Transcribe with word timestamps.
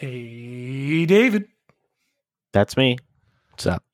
Hey, 0.00 1.04
David, 1.04 1.44
That's 2.54 2.74
me. 2.74 2.96
What's 3.50 3.66
up? 3.66 3.84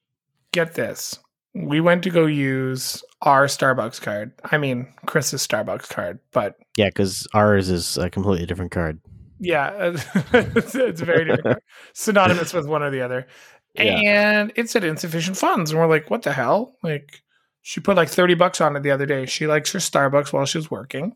get 0.53 0.75
this. 0.75 1.19
We 1.53 1.81
went 1.81 2.05
to 2.05 2.11
go 2.11 2.27
use 2.27 3.03
our 3.23 3.47
Starbucks 3.47 4.01
card. 4.01 4.31
I 4.45 4.57
mean, 4.57 4.87
Chris's 5.07 5.45
Starbucks 5.45 5.89
card, 5.89 6.21
but 6.31 6.55
Yeah, 6.77 6.87
because 6.91 7.27
ours 7.35 7.69
is 7.71 7.99
a 7.99 8.09
completely 8.09 8.47
different 8.47 8.71
card. 8.71 9.01
yeah, 9.41 9.73
it's, 10.33 10.77
it's 10.77 11.01
very 11.01 11.25
different. 11.25 11.61
synonymous 11.93 12.55
with 12.55 12.69
one 12.69 12.85
or 12.85 12.91
the 12.91 13.01
other. 13.03 13.27
Yeah. 13.75 14.01
And 14.05 14.53
it 14.57 14.71
said 14.71 14.85
insufficient 14.85 15.37
funds. 15.37 15.71
And 15.73 15.79
we're 15.81 15.87
like, 15.89 16.09
what 16.09 16.23
the 16.23 16.33
hell? 16.33 16.77
Like, 16.85 17.21
she 17.63 17.81
put 17.81 17.97
like 17.97 18.09
30 18.09 18.33
bucks 18.35 18.59
on 18.63 18.75
it 18.77 18.83
the 18.85 18.93
other 18.93 19.05
day. 19.07 19.27
She 19.27 19.47
likes 19.49 19.71
her 19.73 19.81
Starbucks 19.81 20.33
while 20.33 20.47
she's 20.47 20.71
working. 20.71 21.15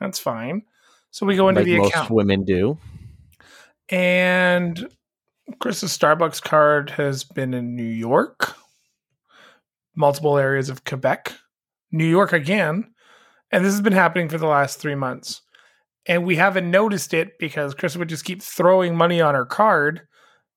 That's 0.00 0.18
fine. 0.18 0.62
So 1.10 1.26
we 1.26 1.36
go 1.36 1.50
into 1.50 1.60
like 1.60 1.66
the 1.66 1.76
most 1.78 1.90
account. 1.90 2.10
women 2.10 2.44
do. 2.44 2.78
And 3.90 4.88
Chris's 5.60 5.96
Starbucks 5.96 6.42
card 6.42 6.90
has 6.90 7.24
been 7.24 7.54
in 7.54 7.74
New 7.74 7.82
York, 7.82 8.54
multiple 9.96 10.36
areas 10.36 10.68
of 10.68 10.84
Quebec, 10.84 11.34
New 11.90 12.06
York 12.06 12.32
again. 12.32 12.92
And 13.50 13.64
this 13.64 13.72
has 13.72 13.80
been 13.80 13.94
happening 13.94 14.28
for 14.28 14.38
the 14.38 14.46
last 14.46 14.78
three 14.78 14.94
months. 14.94 15.40
And 16.06 16.24
we 16.24 16.36
haven't 16.36 16.70
noticed 16.70 17.14
it 17.14 17.38
because 17.38 17.74
Chris 17.74 17.96
would 17.96 18.08
just 18.08 18.24
keep 18.24 18.42
throwing 18.42 18.96
money 18.96 19.20
on 19.20 19.34
her 19.34 19.46
card, 19.46 20.02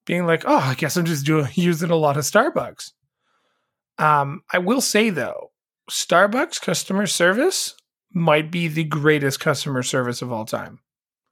being 0.06 0.26
like, 0.26 0.44
oh, 0.46 0.58
I 0.58 0.76
guess 0.76 0.98
I'm 0.98 1.06
just 1.06 1.26
doing 1.26 1.48
using 1.54 1.92
a 1.92 1.96
lot 1.96 2.18
of 2.18 2.24
Starbucks. 2.24 2.92
Um, 3.98 4.42
I 4.52 4.58
will 4.58 4.82
say 4.82 5.10
though, 5.10 5.52
Starbucks 5.90 6.62
customer 6.62 7.06
service 7.06 7.76
might 8.14 8.52
be 8.52 8.68
the 8.68 8.84
greatest 8.84 9.40
customer 9.40 9.84
service 9.84 10.22
of 10.22 10.32
all 10.32 10.46
time 10.46 10.80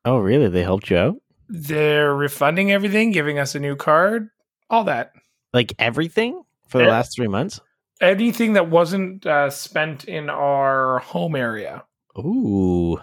Oh, 0.05 0.19
really? 0.19 0.47
They 0.47 0.63
helped 0.63 0.89
you 0.89 0.97
out? 0.97 1.15
They're 1.49 2.13
refunding 2.15 2.71
everything, 2.71 3.11
giving 3.11 3.39
us 3.39 3.55
a 3.55 3.59
new 3.59 3.75
card, 3.75 4.29
all 4.69 4.83
that. 4.85 5.13
Like 5.53 5.73
everything 5.79 6.43
for 6.67 6.77
the 6.77 6.85
Yeah. 6.85 6.91
last 6.91 7.15
three 7.15 7.27
months? 7.27 7.59
Anything 8.01 8.53
that 8.53 8.69
wasn't 8.69 9.25
uh, 9.25 9.49
spent 9.49 10.05
in 10.05 10.29
our 10.29 10.99
home 10.99 11.35
area. 11.35 11.83
Ooh. 12.17 12.99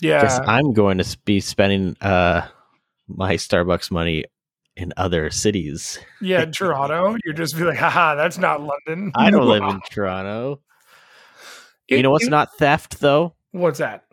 Yeah. 0.00 0.38
I'm 0.46 0.72
going 0.72 0.98
to 0.98 1.18
be 1.24 1.40
spending 1.40 1.96
uh 2.00 2.46
my 3.08 3.34
Starbucks 3.34 3.90
money 3.90 4.24
in 4.76 4.92
other 4.96 5.30
cities. 5.30 5.98
yeah, 6.20 6.44
Toronto. 6.52 7.16
You're 7.24 7.34
just 7.34 7.56
be 7.56 7.64
like, 7.64 7.78
haha, 7.78 8.14
that's 8.14 8.36
not 8.38 8.60
London. 8.62 9.10
I 9.16 9.30
don't 9.30 9.46
live 9.48 9.62
in 9.62 9.80
Toronto. 9.90 10.60
It- 11.88 11.96
you 11.96 12.02
know 12.02 12.10
what's 12.10 12.26
it- 12.26 12.30
not 12.30 12.56
theft 12.58 13.00
though? 13.00 13.34
What's 13.52 13.78
that? 13.78 14.04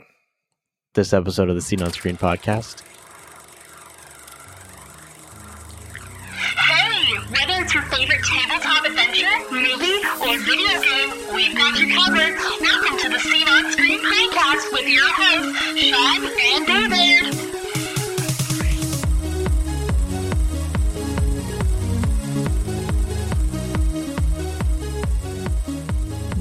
This 0.93 1.11
episode 1.11 1.49
of 1.49 1.55
the 1.55 1.61
Scene 1.61 1.81
on 1.83 1.91
Screen 1.91 2.15
podcast. 2.15 2.81
Favorite 7.97 8.23
tabletop 8.25 8.83
adventure, 8.85 9.25
movie, 9.51 10.03
or 10.19 10.37
video 10.39 10.81
game, 10.81 11.09
we've 11.33 11.55
got 11.55 11.79
you 11.79 11.95
covered. 11.95 12.35
Welcome 12.59 12.97
to 12.99 13.07
the 13.09 13.19
Scene 13.19 13.47
on 13.47 13.71
Screen 13.71 13.99
podcast 13.99 14.69
with 14.73 14.85
your 14.89 15.07
hosts, 15.07 15.57
Sean 15.79 16.25
and 16.41 16.67
David. 16.67 17.33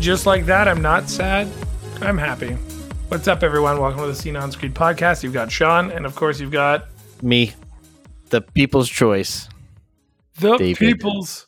Just 0.00 0.26
like 0.26 0.46
that, 0.46 0.66
I'm 0.66 0.82
not 0.82 1.08
sad. 1.08 1.46
I'm 2.00 2.18
happy. 2.18 2.54
What's 3.08 3.28
up, 3.28 3.44
everyone? 3.44 3.78
Welcome 3.78 4.00
to 4.00 4.08
the 4.08 4.14
Scene 4.16 4.34
on 4.34 4.50
Screen 4.50 4.72
podcast. 4.72 5.22
You've 5.22 5.34
got 5.34 5.52
Sean, 5.52 5.92
and 5.92 6.04
of 6.04 6.16
course, 6.16 6.40
you've 6.40 6.50
got 6.50 6.88
Me, 7.22 7.52
the 8.30 8.40
people's 8.40 8.88
choice. 8.88 9.48
The 10.38 10.56
David. 10.56 10.78
people's. 10.78 11.46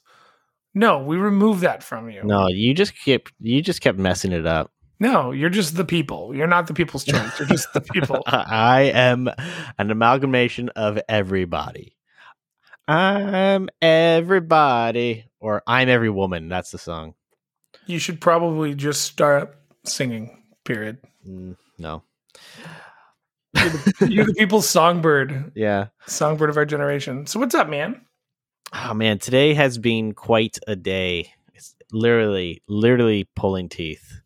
No, 0.75 1.03
we 1.03 1.17
removed 1.17 1.62
that 1.62 1.83
from 1.83 2.11
you. 2.11 2.23
No, 2.23 2.48
you 2.48 2.75
just 2.75 2.93
kept 3.03 3.33
you 3.41 3.62
just 3.62 3.81
kept 3.81 3.99
messing 3.99 4.33
it 4.33 4.47
up. 4.47 4.71
No, 4.99 5.31
you're 5.31 5.50
just 5.50 5.77
the 5.77 5.84
people. 5.84 6.34
You're 6.34 6.47
not 6.47 6.66
the 6.66 6.75
people's 6.75 7.05
choice. 7.05 7.38
You're 7.38 7.49
just 7.49 7.72
the 7.75 7.81
people. 7.83 8.22
I 8.27 8.83
am 8.94 9.28
an 9.78 9.91
amalgamation 9.91 10.71
of 10.71 10.99
everybody. 11.09 11.97
I'm 12.88 13.69
everybody, 13.83 15.27
or 15.41 15.62
I'm 15.66 15.89
every 15.89 16.09
woman. 16.10 16.49
That's 16.49 16.71
the 16.71 16.78
song. 16.78 17.15
You 17.87 17.99
should 17.99 18.21
probably 18.21 18.75
just 18.75 19.03
start 19.03 19.59
singing. 19.84 20.43
Period. 20.65 20.99
Mm, 21.28 21.56
no, 21.78 22.03
You're 23.55 23.69
the, 23.69 24.09
you're 24.10 24.25
the 24.25 24.34
people's 24.34 24.69
songbird, 24.69 25.53
yeah. 25.56 25.89
songbird 26.06 26.50
of 26.50 26.56
our 26.56 26.65
generation. 26.65 27.27
So 27.27 27.39
what's 27.41 27.55
up, 27.55 27.69
man? 27.69 28.00
Oh 28.84 28.94
man, 28.94 29.19
today 29.19 29.54
has 29.54 29.78
been 29.78 30.12
quite 30.12 30.59
a 30.66 30.76
day. 30.76 31.32
It's 31.54 31.75
literally, 31.92 32.62
literally 32.69 33.28
pulling 33.34 33.69
teeth. 33.69 34.20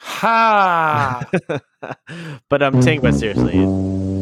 Ha! 0.00 1.22
but 2.48 2.62
I'm 2.62 2.80
taking 2.80 3.06
it 3.06 3.14
seriously. 3.14 3.60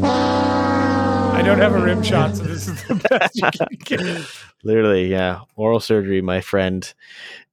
I 0.04 1.42
don't 1.42 1.58
have 1.58 1.74
a 1.74 1.80
rim 1.80 2.03
shot, 2.03 2.36
so 2.36 2.42
this 2.44 2.69
is 2.69 2.84
the 2.84 2.94
best 3.10 3.36
you 3.36 3.50
can 3.50 3.69
get. 3.84 4.26
Literally, 4.64 5.10
yeah. 5.10 5.41
Oral 5.56 5.80
surgery, 5.80 6.20
my 6.20 6.41
friend. 6.41 6.92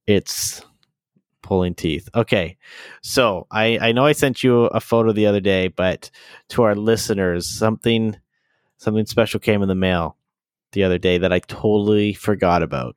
It's 0.06 0.62
pulling 1.40 1.74
teeth. 1.74 2.08
Okay. 2.14 2.58
So 3.00 3.46
I, 3.50 3.78
I 3.78 3.92
know 3.92 4.04
I 4.04 4.12
sent 4.12 4.42
you 4.42 4.64
a 4.66 4.80
photo 4.80 5.12
the 5.12 5.26
other 5.26 5.40
day, 5.40 5.68
but 5.68 6.10
to 6.50 6.62
our 6.62 6.74
listeners, 6.74 7.48
something 7.48 8.16
something 8.76 9.06
special 9.06 9.40
came 9.40 9.62
in 9.62 9.68
the 9.68 9.74
mail 9.74 10.16
the 10.72 10.84
other 10.84 10.98
day 10.98 11.18
that 11.18 11.32
I 11.32 11.38
totally 11.40 12.12
forgot 12.14 12.62
about. 12.62 12.96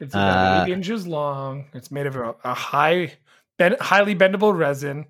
It's 0.00 0.14
about 0.14 0.62
Uh, 0.62 0.64
eight 0.66 0.72
inches 0.72 1.06
long. 1.06 1.66
It's 1.74 1.90
made 1.90 2.06
of 2.06 2.16
a, 2.16 2.34
a 2.44 2.54
high, 2.54 3.12
ben, 3.58 3.76
highly 3.80 4.14
bendable 4.14 4.56
resin. 4.56 5.06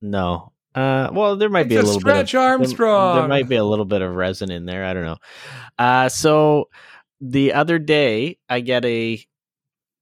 No. 0.00 0.52
Uh 0.74 1.08
well 1.12 1.36
there 1.36 1.48
might 1.48 1.68
be 1.68 1.76
a 1.76 1.80
a 1.80 1.82
little 1.82 2.00
bit 2.00 2.10
of 2.10 2.16
stretch 2.28 2.32
there- 2.32 2.40
Armstrong. 2.40 3.16
There, 3.16 3.28
might 3.28 3.48
be 3.48 3.54
a 3.56 3.64
little 3.64 3.84
bit 3.84 4.02
of 4.02 4.14
resin 4.14 4.50
in 4.50 4.66
there. 4.66 4.84
I 4.84 4.92
don't 4.92 5.04
know. 5.04 5.18
Uh, 5.78 6.08
so 6.08 6.68
the 7.20 7.52
other 7.52 7.78
day, 7.78 8.38
I 8.48 8.60
get 8.60 8.84
a 8.84 9.24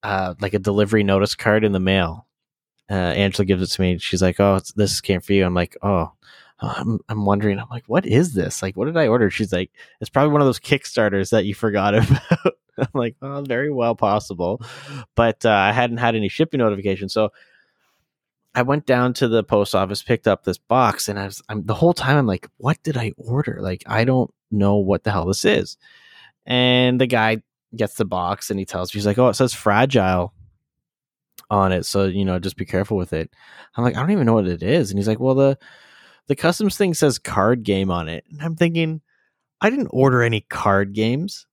uh, 0.02 0.34
like 0.40 0.54
a 0.54 0.58
delivery 0.58 1.04
notice 1.04 1.34
card 1.34 1.62
in 1.64 1.72
the 1.72 1.78
mail. 1.80 2.26
Uh, 2.90 2.94
Angela 2.94 3.44
gives 3.44 3.62
it 3.62 3.66
to 3.74 3.80
me. 3.82 3.98
She's 3.98 4.22
like, 4.22 4.40
"Oh, 4.40 4.56
it's, 4.56 4.72
this 4.72 5.00
came 5.00 5.20
for 5.20 5.32
you." 5.34 5.44
I'm 5.44 5.54
like, 5.54 5.76
"Oh." 5.82 6.12
I'm, 6.62 7.00
I'm 7.08 7.24
wondering. 7.24 7.58
I'm 7.58 7.68
like, 7.70 7.84
what 7.86 8.06
is 8.06 8.34
this? 8.34 8.62
Like, 8.62 8.76
what 8.76 8.86
did 8.86 8.96
I 8.96 9.08
order? 9.08 9.30
She's 9.30 9.52
like, 9.52 9.70
it's 10.00 10.10
probably 10.10 10.32
one 10.32 10.40
of 10.40 10.46
those 10.46 10.60
Kickstarters 10.60 11.30
that 11.30 11.44
you 11.44 11.54
forgot 11.54 11.94
about. 11.94 12.54
I'm 12.78 12.88
like, 12.94 13.16
oh, 13.20 13.42
very 13.42 13.70
well 13.70 13.94
possible, 13.94 14.62
but 15.14 15.44
uh, 15.44 15.50
I 15.50 15.72
hadn't 15.72 15.98
had 15.98 16.16
any 16.16 16.28
shipping 16.28 16.58
notification. 16.58 17.08
So 17.08 17.30
I 18.54 18.62
went 18.62 18.86
down 18.86 19.14
to 19.14 19.28
the 19.28 19.42
post 19.42 19.74
office, 19.74 20.02
picked 20.02 20.28
up 20.28 20.44
this 20.44 20.58
box, 20.58 21.08
and 21.08 21.18
I 21.18 21.24
was 21.24 21.42
I'm, 21.48 21.64
the 21.64 21.74
whole 21.74 21.94
time 21.94 22.16
I'm 22.16 22.26
like, 22.26 22.48
what 22.58 22.82
did 22.82 22.96
I 22.96 23.12
order? 23.16 23.58
Like, 23.60 23.82
I 23.86 24.04
don't 24.04 24.32
know 24.50 24.76
what 24.76 25.04
the 25.04 25.10
hell 25.10 25.26
this 25.26 25.44
is. 25.44 25.76
And 26.46 27.00
the 27.00 27.06
guy 27.06 27.42
gets 27.74 27.94
the 27.94 28.04
box 28.04 28.50
and 28.50 28.58
he 28.58 28.66
tells 28.66 28.92
me, 28.92 28.98
he's 28.98 29.06
like, 29.06 29.18
oh, 29.18 29.28
it 29.28 29.34
says 29.34 29.54
fragile 29.54 30.34
on 31.50 31.72
it, 31.72 31.84
so 31.84 32.06
you 32.06 32.24
know, 32.24 32.38
just 32.38 32.56
be 32.56 32.64
careful 32.64 32.96
with 32.96 33.12
it. 33.12 33.30
I'm 33.76 33.84
like, 33.84 33.96
I 33.96 34.00
don't 34.00 34.10
even 34.10 34.26
know 34.26 34.34
what 34.34 34.46
it 34.46 34.62
is, 34.62 34.90
and 34.90 34.98
he's 34.98 35.08
like, 35.08 35.20
well, 35.20 35.34
the 35.34 35.58
the 36.28 36.36
customs 36.36 36.76
thing 36.76 36.94
says 36.94 37.18
card 37.18 37.62
game 37.64 37.90
on 37.90 38.08
it, 38.08 38.24
and 38.30 38.40
I'm 38.42 38.56
thinking, 38.56 39.00
I 39.60 39.70
didn't 39.70 39.88
order 39.90 40.22
any 40.22 40.40
card 40.42 40.92
games. 40.92 41.46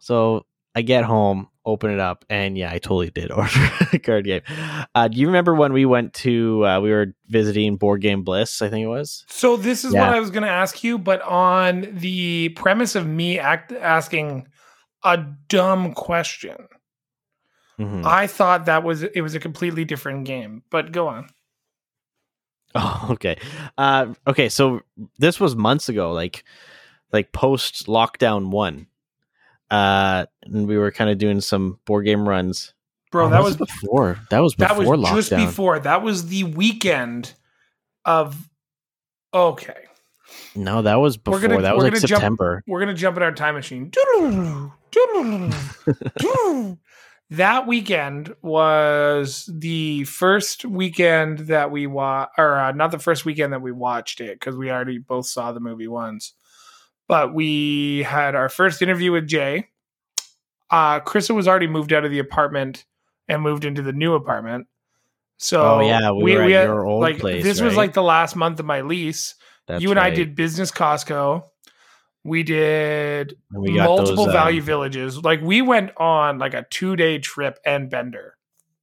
So 0.00 0.46
I 0.74 0.82
get 0.82 1.04
home, 1.04 1.48
open 1.64 1.90
it 1.90 1.98
up, 1.98 2.24
and 2.28 2.56
yeah, 2.56 2.70
I 2.70 2.78
totally 2.78 3.10
did 3.10 3.30
order 3.32 3.50
a 3.92 3.98
card 3.98 4.24
game. 4.24 4.42
Uh, 4.94 5.08
do 5.08 5.18
you 5.18 5.26
remember 5.26 5.54
when 5.54 5.72
we 5.72 5.84
went 5.84 6.14
to 6.14 6.64
uh, 6.66 6.80
we 6.80 6.90
were 6.90 7.14
visiting 7.28 7.76
Board 7.76 8.02
Game 8.02 8.22
Bliss? 8.22 8.60
I 8.62 8.68
think 8.68 8.84
it 8.84 8.88
was. 8.88 9.24
So 9.28 9.56
this 9.56 9.84
is 9.84 9.94
Yeah. 9.94 10.06
what 10.06 10.14
I 10.14 10.20
was 10.20 10.30
going 10.30 10.42
to 10.44 10.50
ask 10.50 10.84
you, 10.84 10.98
but 10.98 11.22
on 11.22 11.88
the 11.92 12.50
premise 12.50 12.94
of 12.94 13.06
me 13.06 13.38
act, 13.38 13.72
asking 13.72 14.46
a 15.04 15.16
dumb 15.48 15.92
question, 15.94 16.56
Mhm. 17.78 18.04
I 18.06 18.26
thought 18.26 18.64
that 18.66 18.84
was 18.84 19.02
it 19.02 19.20
was 19.22 19.34
a 19.34 19.40
completely 19.40 19.84
different 19.84 20.24
game. 20.24 20.62
But 20.70 20.92
go 20.92 21.08
on. 21.08 21.28
Oh, 22.78 23.08
okay. 23.12 23.38
Uh, 23.78 24.14
okay, 24.26 24.48
so 24.48 24.82
this 25.18 25.40
was 25.40 25.56
months 25.56 25.88
ago, 25.88 26.12
like 26.12 26.44
like 27.12 27.32
post 27.32 27.86
lockdown 27.86 28.50
one. 28.50 28.86
Uh, 29.70 30.26
and 30.42 30.68
we 30.68 30.76
were 30.78 30.90
kind 30.92 31.10
of 31.10 31.18
doing 31.18 31.40
some 31.40 31.78
board 31.86 32.04
game 32.04 32.28
runs. 32.28 32.72
Bro, 33.10 33.26
Oh, 33.26 33.30
that 33.30 33.42
was 33.42 33.56
before. 33.56 34.18
That 34.30 34.40
was 34.40 34.54
that 34.56 34.76
was 34.76 34.86
lockdown. 34.88 35.14
just 35.14 35.30
before. 35.30 35.78
That 35.78 36.02
was 36.02 36.26
the 36.28 36.44
weekend 36.44 37.32
of 38.04 38.48
Okay. 39.32 39.74
No, 40.54 40.82
that 40.82 40.96
was 40.96 41.16
before. 41.16 41.40
gonna- 41.40 41.62
that 41.62 41.74
was 41.76 41.84
like 41.84 41.92
jump- 41.94 42.08
September. 42.08 42.62
We're 42.66 42.80
gonna 42.80 42.94
jump 42.94 43.16
in 43.16 43.22
our 43.22 43.32
time 43.32 43.54
machine. 43.54 43.90
That 47.30 47.66
weekend 47.66 48.34
was 48.42 49.50
the 49.52 50.04
first 50.04 50.64
weekend 50.64 51.40
that 51.40 51.70
we 51.70 51.86
watched, 51.86 52.38
or 52.38 52.56
uh, 52.58 52.72
not 52.72 52.90
the 52.92 52.98
first 52.98 53.24
weekend 53.24 53.52
that 53.52 53.62
we 53.62 53.72
watched 53.72 54.20
it 54.20 54.38
because 54.38 54.56
we 54.56 54.70
already 54.70 54.98
both 54.98 55.26
saw 55.26 55.52
the 55.52 55.60
movie 55.60 55.88
once. 55.88 56.34
But 57.08 57.34
we 57.34 58.02
had 58.02 58.34
our 58.34 58.48
first 58.48 58.82
interview 58.82 59.12
with 59.12 59.26
Jay. 59.26 59.68
Uh, 60.70 61.00
Krista 61.00 61.34
was 61.34 61.46
already 61.46 61.68
moved 61.68 61.92
out 61.92 62.04
of 62.04 62.10
the 62.10 62.18
apartment 62.18 62.84
and 63.28 63.42
moved 63.42 63.64
into 63.64 63.82
the 63.82 63.92
new 63.92 64.14
apartment. 64.14 64.66
So 65.36 65.76
Oh, 65.76 65.80
yeah, 65.80 66.10
we 66.12 66.34
were 66.34 66.42
at 66.42 66.50
had- 66.50 66.64
your 66.64 66.84
old 66.86 67.02
like 67.02 67.18
place, 67.18 67.44
this 67.44 67.60
was 67.60 67.76
like 67.76 67.92
the 67.92 68.02
last 68.02 68.36
month 68.36 68.58
of 68.58 68.66
my 68.66 68.80
lease. 68.80 69.34
That's 69.66 69.82
you 69.82 69.90
and 69.90 69.98
I 70.00 70.10
did 70.10 70.34
business 70.36 70.70
Costco. 70.70 71.42
We 72.26 72.42
did 72.42 73.36
we 73.52 73.70
multiple 73.70 74.26
those, 74.26 74.34
uh, 74.34 74.38
value 74.38 74.62
villages. 74.62 75.22
Like 75.22 75.40
we 75.40 75.62
went 75.62 75.90
on 75.96 76.38
like 76.38 76.54
a 76.54 76.66
two 76.70 76.96
day 76.96 77.18
trip 77.18 77.58
and 77.64 77.88
bender 77.88 78.36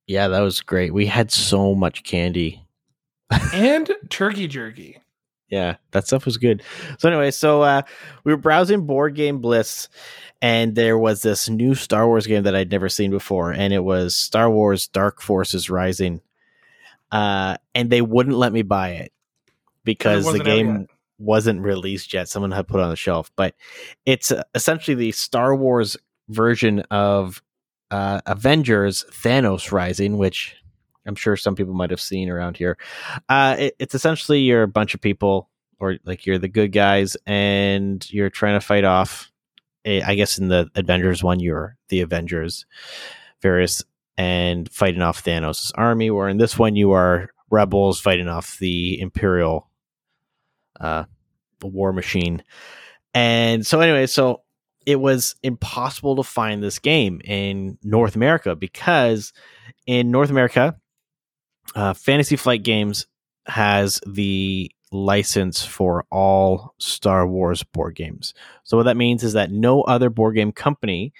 Yeah, 0.07 0.27
that 0.29 0.39
was 0.39 0.61
great. 0.61 0.93
We 0.93 1.05
had 1.05 1.31
so 1.31 1.75
much 1.75 2.03
candy. 2.03 2.65
and 3.53 3.91
turkey 4.09 4.47
jerky. 4.47 4.99
Yeah, 5.49 5.75
that 5.91 6.07
stuff 6.07 6.25
was 6.25 6.37
good. 6.37 6.63
So 6.97 7.09
anyway, 7.09 7.29
so 7.29 7.61
uh, 7.61 7.83
we 8.23 8.33
were 8.33 8.39
browsing 8.39 8.87
Board 8.87 9.13
Game 9.13 9.39
Bliss, 9.39 9.87
and 10.41 10.73
there 10.73 10.97
was 10.97 11.21
this 11.21 11.47
new 11.47 11.75
Star 11.75 12.07
Wars 12.07 12.25
game 12.25 12.43
that 12.43 12.55
I'd 12.55 12.71
never 12.71 12.89
seen 12.89 13.11
before, 13.11 13.51
and 13.51 13.71
it 13.71 13.83
was 13.83 14.15
Star 14.15 14.49
Wars 14.49 14.87
Dark 14.87 15.21
Forces 15.21 15.69
Rising. 15.69 16.21
Uh, 17.11 17.57
and 17.75 17.91
they 17.91 18.01
wouldn't 18.01 18.35
let 18.35 18.51
me 18.51 18.63
buy 18.63 18.89
it 18.93 19.13
because 19.83 20.25
the 20.25 20.39
game. 20.39 20.87
Wasn't 21.23 21.61
released 21.61 22.13
yet. 22.13 22.27
Someone 22.29 22.51
had 22.51 22.67
put 22.67 22.79
it 22.79 22.83
on 22.83 22.89
the 22.89 22.95
shelf, 22.95 23.31
but 23.35 23.55
it's 24.05 24.31
uh, 24.31 24.43
essentially 24.53 24.95
the 24.95 25.11
Star 25.11 25.55
Wars 25.55 25.97
version 26.29 26.81
of 26.91 27.41
uh, 27.91 28.21
Avengers 28.25 29.05
Thanos 29.11 29.71
Rising, 29.71 30.17
which 30.17 30.55
I'm 31.05 31.15
sure 31.15 31.35
some 31.35 31.55
people 31.55 31.73
might 31.73 31.89
have 31.91 32.01
seen 32.01 32.29
around 32.29 32.57
here. 32.57 32.77
Uh, 33.29 33.55
it, 33.59 33.75
it's 33.79 33.95
essentially 33.95 34.39
you're 34.39 34.63
a 34.63 34.67
bunch 34.67 34.93
of 34.95 35.01
people, 35.01 35.49
or 35.79 35.97
like 36.05 36.25
you're 36.25 36.39
the 36.39 36.47
good 36.47 36.71
guys, 36.71 37.17
and 37.25 38.09
you're 38.11 38.29
trying 38.29 38.59
to 38.59 38.65
fight 38.65 38.83
off. 38.83 39.31
eh, 39.85 40.01
I 40.05 40.15
guess 40.15 40.37
in 40.37 40.47
the 40.47 40.69
Avengers 40.75 41.23
one, 41.23 41.39
you're 41.39 41.75
the 41.89 42.01
Avengers, 42.01 42.65
various, 43.41 43.83
and 44.17 44.71
fighting 44.71 45.01
off 45.01 45.23
Thanos' 45.23 45.71
army. 45.75 46.09
Or 46.09 46.29
in 46.29 46.37
this 46.37 46.57
one, 46.57 46.75
you 46.75 46.91
are 46.93 47.29
rebels 47.49 47.99
fighting 47.99 48.27
off 48.29 48.57
the 48.59 48.99
Imperial 48.99 49.69
uh, 50.79 51.03
war 51.67 51.93
machine. 51.93 52.43
And 53.13 53.65
so, 53.65 53.79
anyway, 53.79 54.07
so 54.07 54.41
it 54.85 54.99
was 54.99 55.35
impossible 55.43 56.15
to 56.17 56.23
find 56.23 56.61
this 56.61 56.79
game 56.79 57.21
in 57.23 57.77
North 57.83 58.15
America 58.15 58.55
because 58.55 59.33
in 59.85 60.11
North 60.11 60.29
America, 60.29 60.75
uh, 61.75 61.93
Fantasy 61.93 62.35
Flight 62.35 62.63
Games 62.63 63.07
has 63.45 63.99
the 64.05 64.71
license 64.91 65.65
for 65.65 66.05
all 66.11 66.75
Star 66.77 67.27
Wars 67.27 67.63
board 67.63 67.95
games. 67.95 68.33
So 68.63 68.77
what 68.77 68.83
that 68.83 68.97
means 68.97 69.23
is 69.23 69.33
that 69.33 69.51
no 69.51 69.81
other 69.83 70.09
board 70.09 70.35
game 70.35 70.51
company 70.51 71.13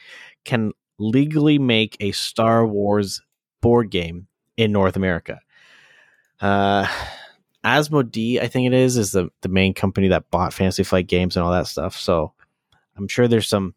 can 0.46 0.72
legally 1.00 1.58
make 1.58 1.98
a 2.00 2.12
Star 2.12 2.66
Wars 2.66 3.22
board 3.62 3.90
game 3.90 4.28
in 4.58 4.72
North 4.72 4.96
America. 4.96 5.40
Uh, 6.40 6.88
Asmodee, 7.64 8.42
I 8.42 8.48
think 8.48 8.68
it 8.68 8.74
is, 8.74 8.98
is 8.98 9.12
the, 9.12 9.30
the 9.42 9.50
main 9.50 9.74
company 9.74 10.10
that 10.10 10.30
bought 10.32 10.54
Fantasy 10.54 10.84
Flight 10.84 11.08
Games 11.08 11.36
and 11.36 11.46
all 11.46 11.52
that 11.52 11.68
stuff. 11.68 11.98
So 11.98 12.34
I'm 12.98 13.08
sure 13.08 13.28
there's 13.28 13.48
some 13.48 13.74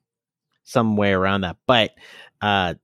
some 0.64 0.96
way 0.96 1.12
around 1.12 1.42
that. 1.42 1.56
But 1.66 1.94
uh, 2.40 2.74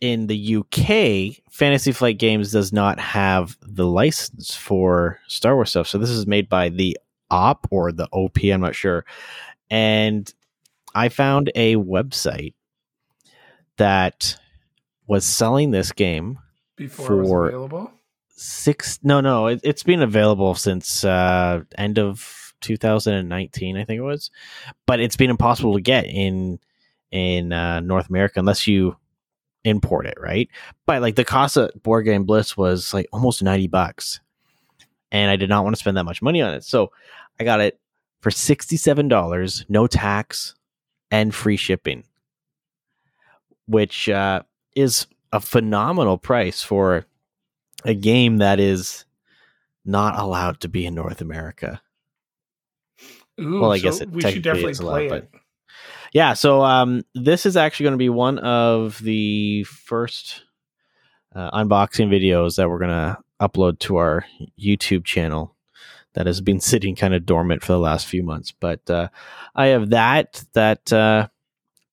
in 0.00 0.26
the 0.26 0.56
UK, 0.56 1.42
Fantasy 1.50 1.92
Flight 1.92 2.18
Games 2.18 2.52
does 2.52 2.72
not 2.72 3.00
have 3.00 3.56
the 3.62 3.86
license 3.86 4.54
for 4.54 5.18
Star 5.26 5.54
Wars 5.54 5.70
stuff. 5.70 5.88
So 5.88 5.98
this 5.98 6.10
is 6.10 6.26
made 6.26 6.48
by 6.48 6.68
the 6.68 6.98
OP 7.30 7.66
or 7.70 7.92
the 7.92 8.08
OP, 8.12 8.38
I'm 8.44 8.60
not 8.60 8.74
sure. 8.74 9.04
And 9.70 10.32
I 10.94 11.08
found 11.08 11.50
a 11.54 11.76
website 11.76 12.54
that 13.76 14.38
was 15.06 15.24
selling 15.24 15.70
this 15.70 15.92
game 15.92 16.38
before 16.76 17.12
it 17.12 17.18
was 17.20 17.28
For- 17.28 17.48
available. 17.48 17.92
Six 18.38 19.00
no 19.02 19.20
no 19.20 19.48
it, 19.48 19.60
it's 19.64 19.82
been 19.82 20.00
available 20.00 20.54
since 20.54 21.04
uh 21.04 21.60
end 21.76 21.98
of 21.98 22.54
2019 22.60 23.76
i 23.76 23.84
think 23.84 23.98
it 23.98 24.02
was. 24.02 24.30
But 24.86 25.00
it's 25.00 25.16
been 25.16 25.30
impossible 25.30 25.74
to 25.74 25.80
get 25.80 26.06
in 26.06 26.58
in 27.10 27.52
uh 27.52 27.80
north 27.80 28.08
america 28.08 28.38
unless 28.38 28.66
you 28.66 28.96
import 29.64 30.06
it 30.06 30.16
right? 30.20 30.48
But 30.86 31.02
like 31.02 31.16
the 31.16 31.24
cost 31.24 31.56
of 31.56 31.70
board 31.82 32.04
game 32.04 32.24
bliss 32.24 32.56
was 32.56 32.94
like 32.94 33.08
almost 33.12 33.42
90 33.42 33.66
bucks. 33.68 34.20
And 35.10 35.30
i 35.30 35.36
did 35.36 35.48
not 35.48 35.64
want 35.64 35.74
to 35.74 35.80
spend 35.80 35.96
that 35.96 36.04
much 36.04 36.22
money 36.22 36.40
on 36.40 36.54
it. 36.54 36.64
So 36.64 36.92
i 37.40 37.44
got 37.44 37.60
it 37.60 37.80
for 38.20 38.30
$67 38.30 39.64
no 39.68 39.86
tax 39.86 40.54
and 41.10 41.34
free 41.34 41.56
shipping. 41.56 42.04
Which 43.66 44.08
uh 44.08 44.42
is 44.76 45.06
a 45.32 45.40
phenomenal 45.40 46.18
price 46.18 46.62
for 46.62 47.04
a 47.84 47.94
game 47.94 48.38
that 48.38 48.60
is 48.60 49.04
not 49.84 50.18
allowed 50.18 50.60
to 50.60 50.68
be 50.68 50.84
in 50.86 50.94
North 50.94 51.20
America. 51.20 51.80
Ooh, 53.40 53.60
Well, 53.60 53.72
I 53.72 53.78
so 53.78 53.82
guess 53.82 54.00
it 54.00 54.10
we 54.10 54.20
should 54.22 54.42
definitely 54.42 54.72
is 54.72 54.80
allowed, 54.80 54.92
play 54.94 55.08
but- 55.08 55.22
it. 55.24 55.30
Yeah, 56.14 56.32
so 56.32 56.62
um, 56.62 57.02
this 57.14 57.44
is 57.44 57.54
actually 57.56 57.84
going 57.84 57.92
to 57.92 57.98
be 57.98 58.08
one 58.08 58.38
of 58.38 58.98
the 59.02 59.64
first 59.64 60.42
uh, 61.34 61.50
unboxing 61.50 62.08
videos 62.08 62.56
that 62.56 62.70
we're 62.70 62.78
going 62.78 62.90
to 62.90 63.18
upload 63.40 63.78
to 63.80 63.96
our 63.96 64.24
YouTube 64.58 65.04
channel 65.04 65.54
that 66.14 66.26
has 66.26 66.40
been 66.40 66.60
sitting 66.72 66.96
kind 66.96 67.12
of 67.12 67.26
dormant 67.26 67.62
for 67.62 67.72
the 67.72 67.78
last 67.78 68.06
few 68.06 68.22
months. 68.22 68.52
But 68.58 68.88
uh, 68.90 69.08
I 69.54 69.66
have 69.66 69.90
that 69.90 70.42
that 70.54 70.90
uh, 70.90 71.28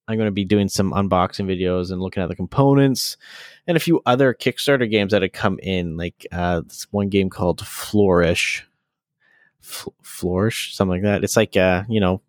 I'm 0.08 0.18
going 0.18 0.28
to 0.28 0.32
be 0.32 0.46
doing 0.46 0.70
some 0.70 0.92
unboxing 0.92 1.46
videos 1.48 1.92
and 1.92 2.00
looking 2.02 2.22
at 2.22 2.30
the 2.30 2.36
components 2.36 3.18
and 3.66 3.76
a 3.76 3.80
few 3.80 4.02
other 4.06 4.34
Kickstarter 4.34 4.90
games 4.90 5.12
that 5.12 5.24
had 5.24 5.34
come 5.34 5.58
in, 5.64 5.98
like 5.98 6.28
uh, 6.32 6.62
this 6.62 6.86
one 6.92 7.10
game 7.10 7.30
called 7.30 7.66
Flourish. 7.66 8.66
F- 9.64 9.88
Flourish, 10.04 10.76
something 10.76 11.02
like 11.02 11.04
that. 11.04 11.24
It's 11.24 11.36
like 11.36 11.58
uh, 11.58 11.84
you 11.90 12.00
know, 12.00 12.22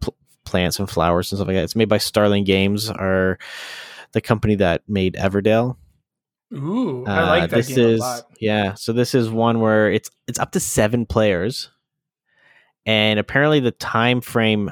pl- 0.00 0.16
plants 0.44 0.78
and 0.78 0.88
flowers 0.88 1.30
and 1.30 1.36
stuff 1.38 1.46
like 1.48 1.56
that. 1.56 1.64
It's 1.64 1.76
made 1.76 1.90
by 1.90 1.98
Starling 1.98 2.44
Games, 2.44 2.88
are 2.88 3.38
the 4.12 4.22
company 4.22 4.54
that 4.56 4.82
made 4.88 5.14
Everdell. 5.14 5.76
Ooh, 6.54 7.04
I 7.06 7.20
Uh, 7.22 7.26
like 7.26 7.50
that 7.50 7.56
this 7.56 7.68
game 7.68 7.78
is 7.80 8.00
a 8.00 8.02
lot. 8.02 8.22
yeah. 8.40 8.74
So 8.74 8.92
this 8.94 9.14
is 9.14 9.28
one 9.28 9.60
where 9.60 9.90
it's 9.92 10.10
it's 10.26 10.38
up 10.38 10.52
to 10.52 10.60
seven 10.60 11.04
players, 11.04 11.68
and 12.86 13.18
apparently 13.18 13.60
the 13.60 13.72
time 13.72 14.20
frame 14.22 14.70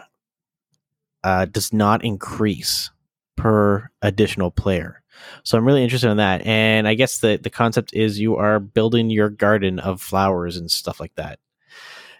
uh, 1.24 1.46
does 1.46 1.72
not 1.72 2.04
increase 2.04 2.90
per 3.36 3.90
additional 4.02 4.50
player. 4.50 5.02
So 5.42 5.56
I'm 5.56 5.66
really 5.66 5.84
interested 5.84 6.10
in 6.10 6.16
that, 6.16 6.44
and 6.46 6.88
I 6.88 6.94
guess 6.94 7.18
the 7.18 7.38
the 7.40 7.50
concept 7.50 7.94
is 7.94 8.18
you 8.18 8.36
are 8.36 8.58
building 8.58 9.10
your 9.10 9.28
garden 9.28 9.78
of 9.78 10.00
flowers 10.00 10.56
and 10.56 10.70
stuff 10.70 11.00
like 11.00 11.14
that. 11.14 11.38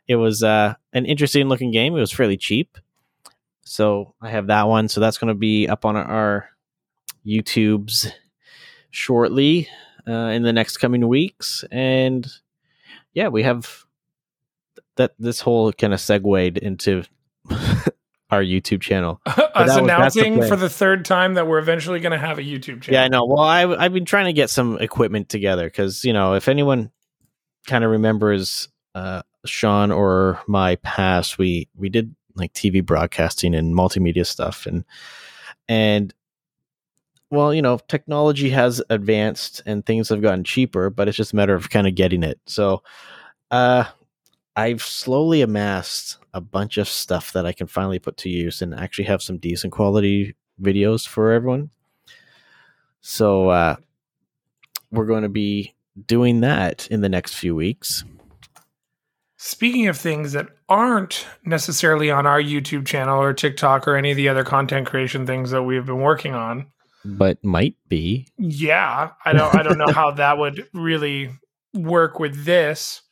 It 0.06 0.16
was 0.16 0.42
uh, 0.42 0.74
an 0.92 1.06
interesting 1.06 1.48
looking 1.48 1.72
game. 1.72 1.96
It 1.96 2.00
was 2.00 2.12
fairly 2.12 2.36
cheap, 2.36 2.78
so 3.62 4.14
I 4.20 4.30
have 4.30 4.48
that 4.48 4.68
one. 4.68 4.88
So 4.88 5.00
that's 5.00 5.18
going 5.18 5.28
to 5.28 5.38
be 5.38 5.68
up 5.68 5.84
on 5.84 5.96
our 5.96 6.48
YouTubes 7.26 8.12
shortly 8.90 9.68
uh, 10.06 10.12
in 10.12 10.42
the 10.42 10.52
next 10.52 10.78
coming 10.78 11.06
weeks. 11.08 11.64
And 11.70 12.30
yeah, 13.14 13.28
we 13.28 13.42
have 13.42 13.84
that. 14.96 15.14
This 15.18 15.40
whole 15.40 15.72
kind 15.72 15.94
of 15.94 16.00
segued 16.00 16.58
into 16.58 17.04
our 18.32 18.42
YouTube 18.42 18.80
channel. 18.80 19.20
Us 19.26 19.36
that's 19.54 19.74
the 19.74 19.82
announcing 19.84 20.42
for 20.42 20.56
the 20.56 20.70
third 20.70 21.04
time 21.04 21.34
that 21.34 21.46
we're 21.46 21.58
eventually 21.58 22.00
going 22.00 22.12
to 22.12 22.18
have 22.18 22.38
a 22.38 22.42
YouTube 22.42 22.80
channel. 22.80 22.94
Yeah, 22.94 23.04
I 23.04 23.08
know. 23.08 23.26
Well, 23.26 23.44
I, 23.44 23.66
I've 23.66 23.92
been 23.92 24.06
trying 24.06 24.24
to 24.24 24.32
get 24.32 24.48
some 24.48 24.78
equipment 24.78 25.28
together 25.28 25.66
because 25.66 26.02
you 26.04 26.14
know 26.14 26.34
if 26.34 26.48
anyone 26.48 26.90
kind 27.66 27.84
of 27.84 27.90
remembers 27.90 28.68
uh, 28.94 29.22
Sean 29.44 29.92
or 29.92 30.40
my 30.48 30.76
past, 30.76 31.36
we 31.36 31.68
we 31.76 31.90
did 31.90 32.16
like 32.34 32.54
TV 32.54 32.84
broadcasting 32.84 33.54
and 33.54 33.74
multimedia 33.74 34.26
stuff, 34.26 34.64
and 34.64 34.84
and 35.68 36.14
well, 37.30 37.52
you 37.52 37.62
know, 37.62 37.78
technology 37.88 38.50
has 38.50 38.82
advanced 38.88 39.62
and 39.66 39.84
things 39.84 40.08
have 40.08 40.22
gotten 40.22 40.44
cheaper, 40.44 40.90
but 40.90 41.06
it's 41.06 41.16
just 41.16 41.34
a 41.34 41.36
matter 41.36 41.54
of 41.54 41.70
kind 41.70 41.86
of 41.86 41.94
getting 41.94 42.22
it. 42.22 42.38
So, 42.46 42.82
uh, 43.50 43.84
I've 44.54 44.82
slowly 44.82 45.40
amassed 45.40 46.18
a 46.34 46.40
bunch 46.40 46.78
of 46.78 46.88
stuff 46.88 47.32
that 47.32 47.46
I 47.46 47.52
can 47.52 47.66
finally 47.66 47.98
put 47.98 48.16
to 48.18 48.28
use 48.28 48.62
and 48.62 48.74
actually 48.74 49.04
have 49.04 49.22
some 49.22 49.38
decent 49.38 49.72
quality 49.72 50.34
videos 50.60 51.06
for 51.06 51.32
everyone. 51.32 51.70
So 53.00 53.48
uh, 53.48 53.76
we're 54.90 55.06
going 55.06 55.24
to 55.24 55.28
be 55.28 55.74
doing 56.06 56.40
that 56.40 56.86
in 56.88 57.00
the 57.00 57.08
next 57.08 57.34
few 57.34 57.54
weeks. 57.54 58.04
Speaking 59.36 59.88
of 59.88 59.98
things 59.98 60.32
that 60.32 60.46
aren't 60.68 61.26
necessarily 61.44 62.10
on 62.10 62.26
our 62.26 62.40
YouTube 62.40 62.86
channel 62.86 63.20
or 63.20 63.32
TikTok 63.32 63.88
or 63.88 63.96
any 63.96 64.12
of 64.12 64.16
the 64.16 64.28
other 64.28 64.44
content 64.44 64.86
creation 64.86 65.26
things 65.26 65.50
that 65.50 65.64
we've 65.64 65.84
been 65.84 66.00
working 66.00 66.32
on, 66.34 66.68
but 67.04 67.42
might 67.42 67.74
be. 67.88 68.28
Yeah, 68.38 69.10
I 69.24 69.32
don't 69.32 69.54
I 69.54 69.64
don't 69.64 69.78
know 69.78 69.92
how 69.92 70.12
that 70.12 70.38
would 70.38 70.68
really 70.72 71.30
work 71.74 72.20
with 72.20 72.44
this. 72.44 73.02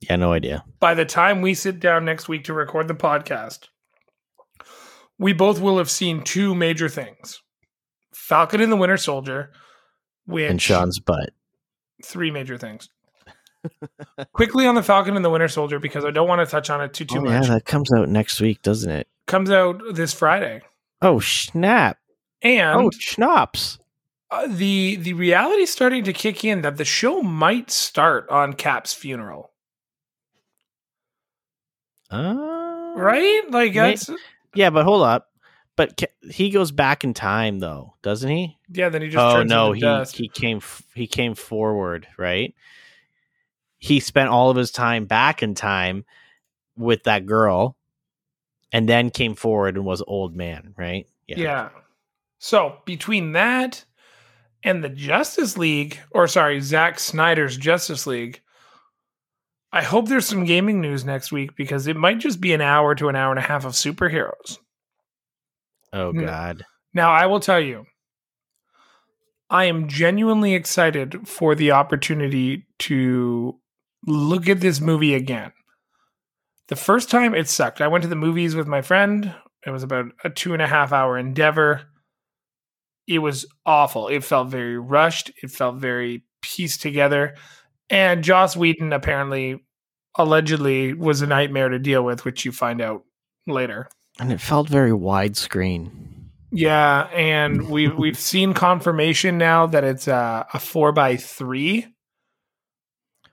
Yeah, 0.00 0.16
no 0.16 0.32
idea. 0.32 0.64
By 0.80 0.94
the 0.94 1.04
time 1.04 1.40
we 1.42 1.54
sit 1.54 1.80
down 1.80 2.04
next 2.04 2.28
week 2.28 2.44
to 2.44 2.52
record 2.52 2.86
the 2.88 2.94
podcast, 2.94 3.68
we 5.18 5.32
both 5.32 5.60
will 5.60 5.78
have 5.78 5.90
seen 5.90 6.22
two 6.22 6.54
major 6.54 6.88
things. 6.88 7.42
Falcon 8.14 8.60
and 8.60 8.70
the 8.70 8.76
Winter 8.76 8.96
Soldier, 8.96 9.52
which 10.26 10.50
And 10.50 10.60
Sean's 10.60 10.98
butt. 11.00 11.30
three 12.04 12.30
major 12.30 12.58
things. 12.58 12.88
Quickly 14.32 14.66
on 14.66 14.74
the 14.74 14.82
Falcon 14.82 15.16
and 15.16 15.24
the 15.24 15.30
Winter 15.30 15.48
Soldier 15.48 15.78
because 15.78 16.04
I 16.04 16.10
don't 16.10 16.28
want 16.28 16.46
to 16.46 16.50
touch 16.50 16.70
on 16.70 16.80
it 16.82 16.92
too 16.92 17.04
too 17.04 17.18
oh, 17.18 17.22
much. 17.22 17.44
yeah, 17.46 17.54
that 17.54 17.64
comes 17.64 17.92
out 17.92 18.08
next 18.08 18.40
week, 18.40 18.62
doesn't 18.62 18.90
it? 18.90 19.08
Comes 19.26 19.50
out 19.50 19.82
this 19.94 20.12
Friday, 20.12 20.62
Oh 21.02 21.18
snap! 21.20 21.98
and 22.42 22.78
oh 22.80 22.90
schnapps! 22.96 23.78
uh, 24.30 24.46
the 24.48 24.96
the 24.96 25.14
reality 25.14 25.62
is 25.62 25.70
starting 25.70 26.04
to 26.04 26.12
kick 26.12 26.44
in 26.44 26.62
that 26.62 26.76
the 26.76 26.84
show 26.84 27.22
might 27.22 27.70
start 27.70 28.28
on 28.28 28.52
Cap's 28.52 28.92
funeral. 28.94 29.50
Uh, 32.10 32.92
Right? 32.96 33.42
Like 33.50 33.74
that's 33.74 34.10
Yeah, 34.54 34.70
but 34.70 34.84
hold 34.84 35.02
up. 35.02 35.28
But 35.76 35.98
ca- 35.98 36.30
he 36.30 36.48
goes 36.50 36.70
back 36.70 37.04
in 37.04 37.12
time, 37.12 37.58
though, 37.58 37.94
doesn't 38.02 38.30
he? 38.30 38.56
yeah. 38.72 38.88
Then 38.88 39.02
he 39.02 39.08
just 39.08 39.22
oh 39.22 39.42
no, 39.42 39.72
he 39.72 39.80
dust. 39.80 40.16
he 40.16 40.28
came 40.28 40.60
he 40.94 41.06
came 41.06 41.34
forward, 41.34 42.06
right? 42.16 42.54
He 43.78 44.00
spent 44.00 44.30
all 44.30 44.48
of 44.50 44.56
his 44.56 44.70
time 44.70 45.04
back 45.04 45.42
in 45.42 45.54
time 45.54 46.06
with 46.78 47.04
that 47.04 47.26
girl, 47.26 47.76
and 48.72 48.88
then 48.88 49.10
came 49.10 49.34
forward 49.34 49.76
and 49.76 49.84
was 49.84 50.02
old 50.06 50.34
man, 50.34 50.72
right? 50.78 51.06
Yeah. 51.26 51.38
Yeah. 51.38 51.68
So 52.38 52.78
between 52.86 53.32
that 53.32 53.84
and 54.62 54.82
the 54.82 54.88
Justice 54.88 55.58
League, 55.58 55.98
or 56.10 56.26
sorry, 56.26 56.60
Zack 56.60 56.98
Snyder's 56.98 57.56
Justice 57.58 58.06
League, 58.06 58.40
I 59.76 59.82
hope 59.82 60.08
there's 60.08 60.24
some 60.24 60.46
gaming 60.46 60.80
news 60.80 61.04
next 61.04 61.30
week 61.30 61.54
because 61.54 61.86
it 61.86 61.96
might 61.96 62.18
just 62.18 62.40
be 62.40 62.54
an 62.54 62.62
hour 62.62 62.94
to 62.94 63.10
an 63.10 63.16
hour 63.16 63.30
and 63.30 63.38
a 63.38 63.42
half 63.42 63.66
of 63.66 63.74
superheroes. 63.74 64.56
Oh 65.92 66.14
god. 66.14 66.64
Now, 66.94 67.10
I 67.12 67.26
will 67.26 67.40
tell 67.40 67.60
you, 67.60 67.84
I 69.50 69.66
am 69.66 69.86
genuinely 69.86 70.54
excited 70.54 71.28
for 71.28 71.54
the 71.54 71.72
opportunity 71.72 72.64
to 72.78 73.60
look 74.06 74.48
at 74.48 74.60
this 74.60 74.80
movie 74.80 75.12
again. 75.12 75.52
The 76.68 76.76
first 76.76 77.10
time 77.10 77.34
it 77.34 77.46
sucked. 77.46 77.82
I 77.82 77.88
went 77.88 78.00
to 78.00 78.08
the 78.08 78.16
movies 78.16 78.54
with 78.54 78.66
my 78.66 78.80
friend. 78.80 79.34
It 79.66 79.70
was 79.72 79.82
about 79.82 80.06
a 80.24 80.30
two 80.30 80.54
and 80.54 80.62
a 80.62 80.66
half 80.66 80.90
hour 80.90 81.18
endeavor. 81.18 81.82
It 83.06 83.18
was 83.18 83.44
awful. 83.66 84.08
It 84.08 84.24
felt 84.24 84.48
very 84.48 84.78
rushed. 84.78 85.32
It 85.42 85.50
felt 85.50 85.76
very 85.76 86.24
pieced 86.40 86.80
together. 86.80 87.34
And 87.90 88.24
Joss 88.24 88.56
Whedon 88.56 88.94
apparently, 88.94 89.62
allegedly, 90.16 90.92
was 90.92 91.22
a 91.22 91.26
nightmare 91.26 91.68
to 91.68 91.78
deal 91.78 92.02
with, 92.02 92.24
which 92.24 92.44
you 92.44 92.52
find 92.52 92.80
out 92.80 93.04
later. 93.46 93.88
And 94.18 94.32
it 94.32 94.40
felt 94.40 94.68
very 94.68 94.92
widescreen. 94.92 95.90
Yeah, 96.50 97.08
and 97.12 97.68
we 97.68 97.88
we've 97.88 98.18
seen 98.18 98.54
confirmation 98.54 99.38
now 99.38 99.66
that 99.66 99.84
it's 99.84 100.08
a, 100.08 100.46
a 100.52 100.58
four 100.58 100.92
by 100.92 101.16
three. 101.16 101.86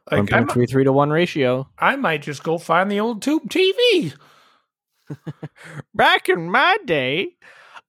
One 0.09 0.21
Like 0.21 0.29
point 0.29 0.51
three 0.51 0.65
three 0.65 0.83
to 0.83 0.91
one 0.91 1.09
ratio. 1.09 1.69
I 1.77 1.95
might 1.95 2.21
just 2.21 2.43
go 2.43 2.57
find 2.57 2.91
the 2.91 2.99
old 2.99 3.21
tube 3.21 3.49
TV. 3.49 4.13
Back 5.95 6.27
in 6.27 6.51
my 6.51 6.77
day, 6.85 7.29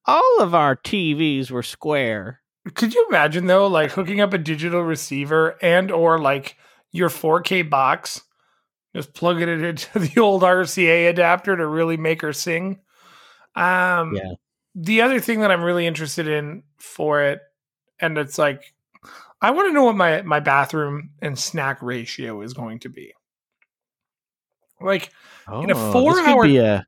all 0.06 0.40
of 0.40 0.54
our 0.54 0.76
TVs 0.76 1.50
were 1.50 1.62
square. 1.62 2.40
Could 2.74 2.94
you 2.94 3.06
imagine 3.08 3.46
though, 3.46 3.66
like 3.66 3.92
hooking 3.92 4.20
up 4.20 4.32
a 4.32 4.38
digital 4.38 4.82
receiver 4.82 5.56
and 5.60 5.90
or 5.90 6.18
like 6.18 6.56
your 6.92 7.08
4K 7.08 7.68
box, 7.68 8.22
just 8.94 9.12
plugging 9.14 9.48
it 9.48 9.62
into 9.62 9.98
the 9.98 10.20
old 10.20 10.42
RCA 10.42 11.08
adapter 11.08 11.56
to 11.56 11.66
really 11.66 11.96
make 11.96 12.22
her 12.22 12.32
sing? 12.32 12.80
Um, 13.54 14.14
Yeah. 14.14 14.32
The 14.76 15.02
other 15.02 15.20
thing 15.20 15.40
that 15.40 15.52
I'm 15.52 15.62
really 15.62 15.86
interested 15.86 16.26
in 16.26 16.64
for 16.78 17.22
it, 17.22 17.40
and 18.00 18.18
it's 18.18 18.38
like, 18.38 18.74
I 19.40 19.52
want 19.52 19.68
to 19.68 19.72
know 19.72 19.84
what 19.84 19.94
my 19.94 20.22
my 20.22 20.40
bathroom 20.40 21.10
and 21.22 21.38
snack 21.38 21.80
ratio 21.82 22.40
is 22.40 22.54
going 22.54 22.80
to 22.80 22.88
be. 22.88 23.12
Like, 24.80 25.10
In 25.52 25.70
a 25.70 25.74
Oh, 25.76 25.92
four 25.92 26.14
this 26.16 26.26
hour- 26.26 26.42
could 26.42 26.48
be 26.48 26.58
a 26.58 26.86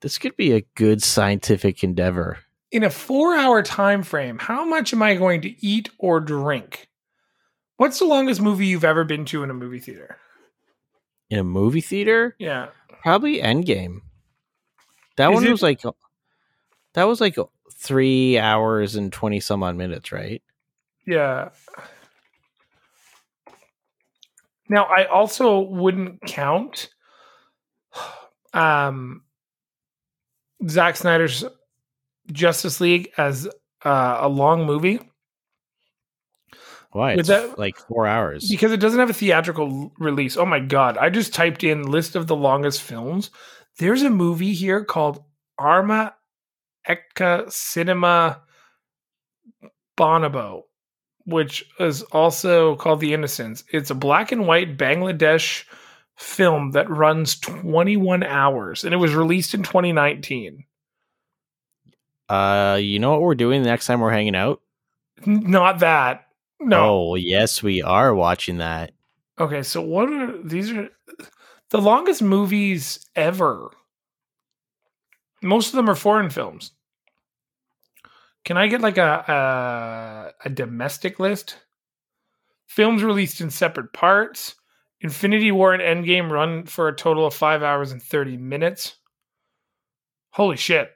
this 0.00 0.18
could 0.18 0.36
be 0.36 0.52
a 0.52 0.62
good 0.74 1.02
scientific 1.02 1.82
endeavor. 1.84 2.38
in 2.70 2.82
a 2.84 2.90
four 2.90 3.34
hour 3.36 3.62
time 3.62 4.02
frame, 4.02 4.38
how 4.38 4.64
much 4.64 4.92
am 4.92 5.02
I 5.02 5.14
going 5.16 5.40
to 5.42 5.66
eat 5.66 5.90
or 5.98 6.20
drink? 6.20 6.88
What's 7.76 7.98
the 7.98 8.04
longest 8.04 8.40
movie 8.40 8.66
you've 8.66 8.84
ever 8.84 9.04
been 9.04 9.24
to 9.26 9.42
in 9.42 9.50
a 9.50 9.54
movie 9.54 9.80
theater? 9.80 10.18
In 11.32 11.38
a 11.38 11.44
movie 11.44 11.80
theater, 11.80 12.36
Yeah. 12.38 12.68
probably 13.02 13.38
Endgame. 13.40 14.00
That 15.16 15.30
Is 15.30 15.34
one 15.34 15.46
it- 15.46 15.50
was 15.50 15.62
like 15.62 15.80
that 16.92 17.04
was 17.04 17.22
like 17.22 17.36
three 17.72 18.38
hours 18.38 18.96
and 18.96 19.10
twenty 19.10 19.40
some 19.40 19.62
odd 19.62 19.74
minutes, 19.76 20.12
right? 20.12 20.42
Yeah. 21.06 21.48
Now 24.68 24.84
I 24.84 25.06
also 25.06 25.60
wouldn't 25.60 26.20
count 26.26 26.90
um 28.52 29.22
Zack 30.68 30.96
Snyder's 30.96 31.44
Justice 32.30 32.78
League 32.78 33.10
as 33.16 33.48
uh, 33.86 34.18
a 34.20 34.28
long 34.28 34.66
movie 34.66 35.00
Why? 36.92 37.12
It's 37.14 37.28
that- 37.28 37.58
like 37.58 37.76
four 37.76 38.06
hours. 38.06 38.48
because 38.48 38.72
it 38.72 38.80
doesn't 38.80 39.00
have 39.00 39.10
a 39.10 39.14
theatrical 39.14 39.92
release. 39.98 40.36
Oh 40.36 40.46
my 40.46 40.60
god! 40.60 40.96
I 40.98 41.10
just 41.10 41.34
typed 41.34 41.64
in 41.64 41.82
list 41.90 42.14
of 42.16 42.26
the 42.26 42.36
longest 42.36 42.82
films. 42.82 43.30
There's 43.78 44.02
a 44.02 44.10
movie 44.10 44.52
here 44.52 44.84
called 44.84 45.24
Amra 45.58 46.14
Ekta 46.86 47.50
Cinema 47.50 48.42
Banabo, 49.96 50.62
which 51.24 51.64
is 51.80 52.02
also 52.02 52.76
called 52.76 53.00
The 53.00 53.14
Innocents. 53.14 53.64
It's 53.72 53.90
a 53.90 53.94
black 53.94 54.30
and 54.32 54.46
white 54.46 54.76
Bangladesh 54.76 55.64
film 56.18 56.72
that 56.72 56.90
runs 56.90 57.38
21 57.40 58.22
hours, 58.22 58.84
and 58.84 58.92
it 58.92 58.98
was 58.98 59.14
released 59.14 59.54
in 59.54 59.62
2019. 59.62 60.64
Uh, 62.28 62.78
you 62.80 62.98
know 62.98 63.12
what 63.12 63.22
we're 63.22 63.34
doing 63.34 63.62
the 63.62 63.68
next 63.68 63.86
time 63.86 64.00
we're 64.00 64.10
hanging 64.10 64.36
out? 64.36 64.60
Not 65.26 65.80
that. 65.80 66.26
No. 66.64 67.10
Oh, 67.10 67.14
yes, 67.16 67.62
we 67.62 67.82
are 67.82 68.14
watching 68.14 68.58
that. 68.58 68.92
Okay, 69.38 69.62
so 69.62 69.80
what 69.80 70.08
are 70.12 70.42
these 70.42 70.70
are 70.70 70.88
the 71.70 71.80
longest 71.80 72.22
movies 72.22 73.04
ever. 73.16 73.70
Most 75.42 75.68
of 75.68 75.76
them 75.76 75.90
are 75.90 75.94
foreign 75.94 76.30
films. 76.30 76.72
Can 78.44 78.56
I 78.56 78.66
get 78.68 78.80
like 78.80 78.98
a 78.98 80.34
a, 80.44 80.48
a 80.48 80.50
domestic 80.50 81.18
list? 81.18 81.58
Films 82.66 83.02
released 83.02 83.40
in 83.40 83.50
separate 83.50 83.92
parts. 83.92 84.54
Infinity 85.00 85.50
War 85.50 85.74
and 85.74 85.82
Endgame 85.82 86.30
run 86.30 86.64
for 86.64 86.86
a 86.88 86.94
total 86.94 87.26
of 87.26 87.34
five 87.34 87.62
hours 87.62 87.90
and 87.90 88.02
thirty 88.02 88.36
minutes. 88.36 88.96
Holy 90.30 90.56
shit! 90.56 90.90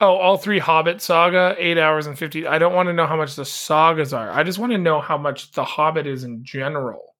Oh, 0.00 0.16
all 0.16 0.36
three 0.36 0.58
Hobbit 0.58 1.00
saga, 1.00 1.54
eight 1.58 1.78
hours 1.78 2.06
and 2.06 2.18
fifty. 2.18 2.46
I 2.46 2.58
don't 2.58 2.74
want 2.74 2.88
to 2.88 2.92
know 2.92 3.06
how 3.06 3.16
much 3.16 3.34
the 3.34 3.44
sagas 3.44 4.12
are. 4.12 4.30
I 4.30 4.42
just 4.42 4.58
want 4.58 4.72
to 4.72 4.78
know 4.78 5.00
how 5.00 5.16
much 5.16 5.52
the 5.52 5.64
Hobbit 5.64 6.06
is 6.06 6.22
in 6.22 6.44
general 6.44 7.14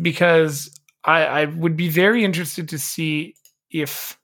because 0.00 0.70
I, 1.04 1.24
I 1.24 1.44
would 1.46 1.76
be 1.76 1.88
very 1.88 2.24
interested 2.24 2.68
to 2.68 2.78
see 2.78 3.34
if 3.70 4.18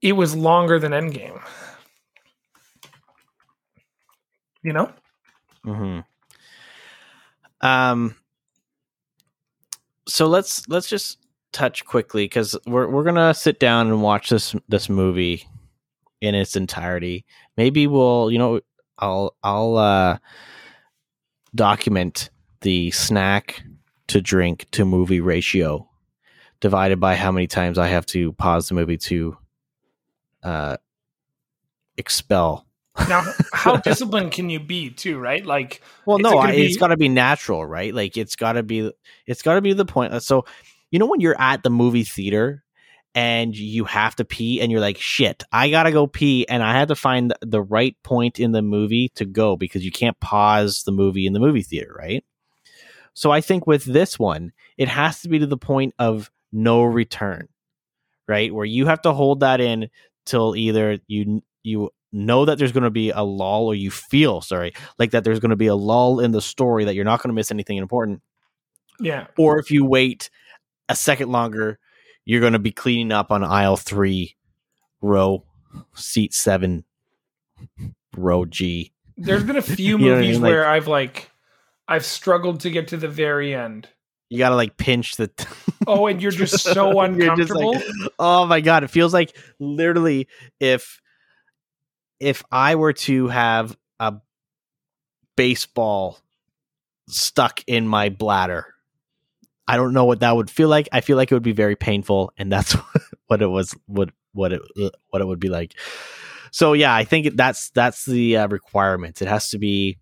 it 0.00 0.12
was 0.12 0.34
longer 0.34 0.78
than 0.78 0.92
Endgame. 0.92 1.42
You 4.62 4.72
know? 4.72 4.92
hmm 5.64 6.00
Um. 7.60 8.16
So 10.06 10.26
let's 10.26 10.66
let's 10.68 10.88
just 10.88 11.18
touch 11.52 11.84
quickly 11.84 12.24
because 12.24 12.56
we're 12.66 12.88
we're 12.88 13.04
gonna 13.04 13.34
sit 13.34 13.60
down 13.60 13.88
and 13.88 14.02
watch 14.02 14.30
this 14.30 14.54
this 14.68 14.88
movie 14.88 15.46
in 16.20 16.34
its 16.34 16.56
entirety. 16.56 17.24
Maybe 17.56 17.86
we'll 17.86 18.30
you 18.30 18.38
know 18.38 18.60
I'll 18.98 19.36
I'll 19.42 19.76
uh 19.76 20.18
document 21.54 22.30
the 22.60 22.90
snack 22.90 23.62
to 24.08 24.20
drink 24.20 24.66
to 24.72 24.84
movie 24.84 25.20
ratio 25.20 25.88
divided 26.60 26.98
by 26.98 27.14
how 27.14 27.30
many 27.30 27.46
times 27.46 27.78
I 27.78 27.88
have 27.88 28.06
to 28.06 28.32
pause 28.32 28.68
the 28.68 28.74
movie 28.74 28.98
to 28.98 29.36
uh 30.42 30.76
expel 31.96 32.66
Now, 33.08 33.22
how 33.52 33.76
disciplined 33.84 34.32
can 34.32 34.50
you 34.50 34.60
be, 34.60 34.90
too, 34.90 35.18
right? 35.18 35.44
Like, 35.44 35.82
Well, 36.06 36.18
no, 36.18 36.40
it 36.40 36.46
I, 36.46 36.52
it's 36.52 36.76
be- 36.76 36.80
got 36.80 36.88
to 36.88 36.96
be 36.96 37.08
natural, 37.08 37.64
right? 37.64 37.94
Like 37.94 38.16
it's 38.16 38.36
got 38.36 38.52
to 38.52 38.62
be, 38.62 38.92
it's 39.26 39.42
got 39.42 39.54
to 39.54 39.60
be 39.60 39.72
the 39.72 39.84
point. 39.84 40.20
So, 40.22 40.44
you 40.90 40.98
know, 40.98 41.06
when 41.06 41.20
you're 41.20 41.40
at 41.40 41.62
the 41.62 41.70
movie 41.70 42.04
theater 42.04 42.64
and 43.14 43.56
you 43.56 43.84
have 43.84 44.14
to 44.16 44.24
pee 44.24 44.60
and 44.60 44.70
you're 44.70 44.80
like 44.80 44.98
shit 44.98 45.42
i 45.52 45.70
gotta 45.70 45.90
go 45.90 46.06
pee 46.06 46.46
and 46.48 46.62
i 46.62 46.72
had 46.72 46.88
to 46.88 46.94
find 46.94 47.34
the 47.40 47.62
right 47.62 47.96
point 48.02 48.38
in 48.38 48.52
the 48.52 48.62
movie 48.62 49.10
to 49.14 49.24
go 49.24 49.56
because 49.56 49.84
you 49.84 49.90
can't 49.90 50.18
pause 50.20 50.82
the 50.84 50.92
movie 50.92 51.26
in 51.26 51.32
the 51.32 51.40
movie 51.40 51.62
theater 51.62 51.94
right? 51.98 52.24
So 53.14 53.30
i 53.30 53.40
think 53.40 53.66
with 53.66 53.84
this 53.84 54.18
one 54.18 54.52
it 54.76 54.88
has 54.88 55.22
to 55.22 55.28
be 55.28 55.38
to 55.38 55.46
the 55.46 55.56
point 55.56 55.94
of 55.98 56.30
no 56.52 56.82
return 56.82 57.48
right? 58.28 58.54
Where 58.54 58.66
you 58.66 58.86
have 58.86 59.02
to 59.02 59.12
hold 59.12 59.40
that 59.40 59.60
in 59.60 59.88
till 60.26 60.54
either 60.54 60.98
you 61.08 61.42
you 61.64 61.90
know 62.12 62.44
that 62.44 62.58
there's 62.58 62.72
going 62.72 62.84
to 62.84 62.90
be 62.90 63.10
a 63.10 63.22
lull 63.22 63.66
or 63.66 63.74
you 63.74 63.90
feel 63.90 64.40
sorry 64.40 64.72
like 64.98 65.10
that 65.10 65.24
there's 65.24 65.40
going 65.40 65.50
to 65.50 65.56
be 65.56 65.66
a 65.66 65.74
lull 65.74 66.20
in 66.20 66.30
the 66.30 66.40
story 66.40 66.84
that 66.84 66.94
you're 66.94 67.04
not 67.04 67.22
going 67.22 67.30
to 67.30 67.34
miss 67.34 67.50
anything 67.50 67.78
important. 67.78 68.22
Yeah. 69.00 69.28
or 69.36 69.58
if 69.58 69.70
you 69.70 69.84
wait 69.84 70.28
a 70.88 70.96
second 70.96 71.30
longer, 71.30 71.78
you're 72.28 72.42
going 72.42 72.52
to 72.52 72.58
be 72.58 72.72
cleaning 72.72 73.10
up 73.10 73.32
on 73.32 73.42
aisle 73.42 73.78
three, 73.78 74.36
row 75.00 75.44
seat 75.94 76.34
seven, 76.34 76.84
row 78.14 78.44
G. 78.44 78.92
There's 79.16 79.42
been 79.44 79.56
a 79.56 79.62
few 79.76 79.96
know 79.96 80.12
I 80.12 80.16
movies 80.16 80.34
mean? 80.34 80.42
Like- 80.42 80.50
where 80.50 80.66
I've 80.66 80.86
like 80.88 81.30
I've 81.88 82.04
struggled 82.04 82.60
to 82.60 82.70
get 82.70 82.88
to 82.88 82.98
the 82.98 83.08
very 83.08 83.54
end. 83.54 83.88
You 84.28 84.36
got 84.36 84.50
to 84.50 84.56
like 84.56 84.76
pinch 84.76 85.16
the. 85.16 85.30
Oh, 85.86 86.06
and 86.06 86.20
you're 86.20 86.30
just 86.32 86.58
so 86.74 86.90
You're 87.02 87.34
just 87.34 87.50
like- 87.50 87.64
uncomfortable. 87.64 88.10
oh 88.18 88.44
my 88.44 88.60
god! 88.60 88.84
It 88.84 88.90
feels 88.90 89.14
like 89.14 89.34
literally 89.58 90.28
if 90.60 91.00
if 92.20 92.42
I 92.52 92.74
were 92.74 92.92
to 92.92 93.28
have 93.28 93.74
a 93.98 94.16
baseball 95.34 96.18
stuck 97.08 97.62
in 97.66 97.88
my 97.88 98.10
bladder. 98.10 98.66
I 99.68 99.76
don't 99.76 99.92
know 99.92 100.06
what 100.06 100.20
that 100.20 100.34
would 100.34 100.50
feel 100.50 100.68
like. 100.68 100.88
I 100.92 101.02
feel 101.02 101.18
like 101.18 101.30
it 101.30 101.34
would 101.34 101.42
be 101.42 101.52
very 101.52 101.76
painful, 101.76 102.32
and 102.38 102.50
that's 102.50 102.72
what 103.26 103.42
it 103.42 103.46
was. 103.46 103.76
What 103.86 104.10
what 104.32 104.52
it 104.52 104.62
what 105.10 105.20
it 105.20 105.26
would 105.26 105.40
be 105.40 105.50
like. 105.50 105.74
So 106.50 106.72
yeah, 106.72 106.94
I 106.94 107.04
think 107.04 107.36
that's 107.36 107.70
that's 107.70 108.06
the 108.06 108.38
uh, 108.38 108.48
requirement. 108.48 109.20
It 109.20 109.28
has 109.28 109.50
to 109.50 109.58
be 109.58 109.98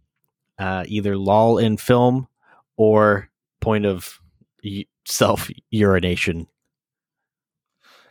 uh, 0.59 0.85
either 0.87 1.17
lull 1.17 1.59
in 1.59 1.77
film 1.77 2.29
or 2.77 3.29
point 3.61 3.85
of 3.85 4.21
self 5.05 5.51
urination. 5.71 6.47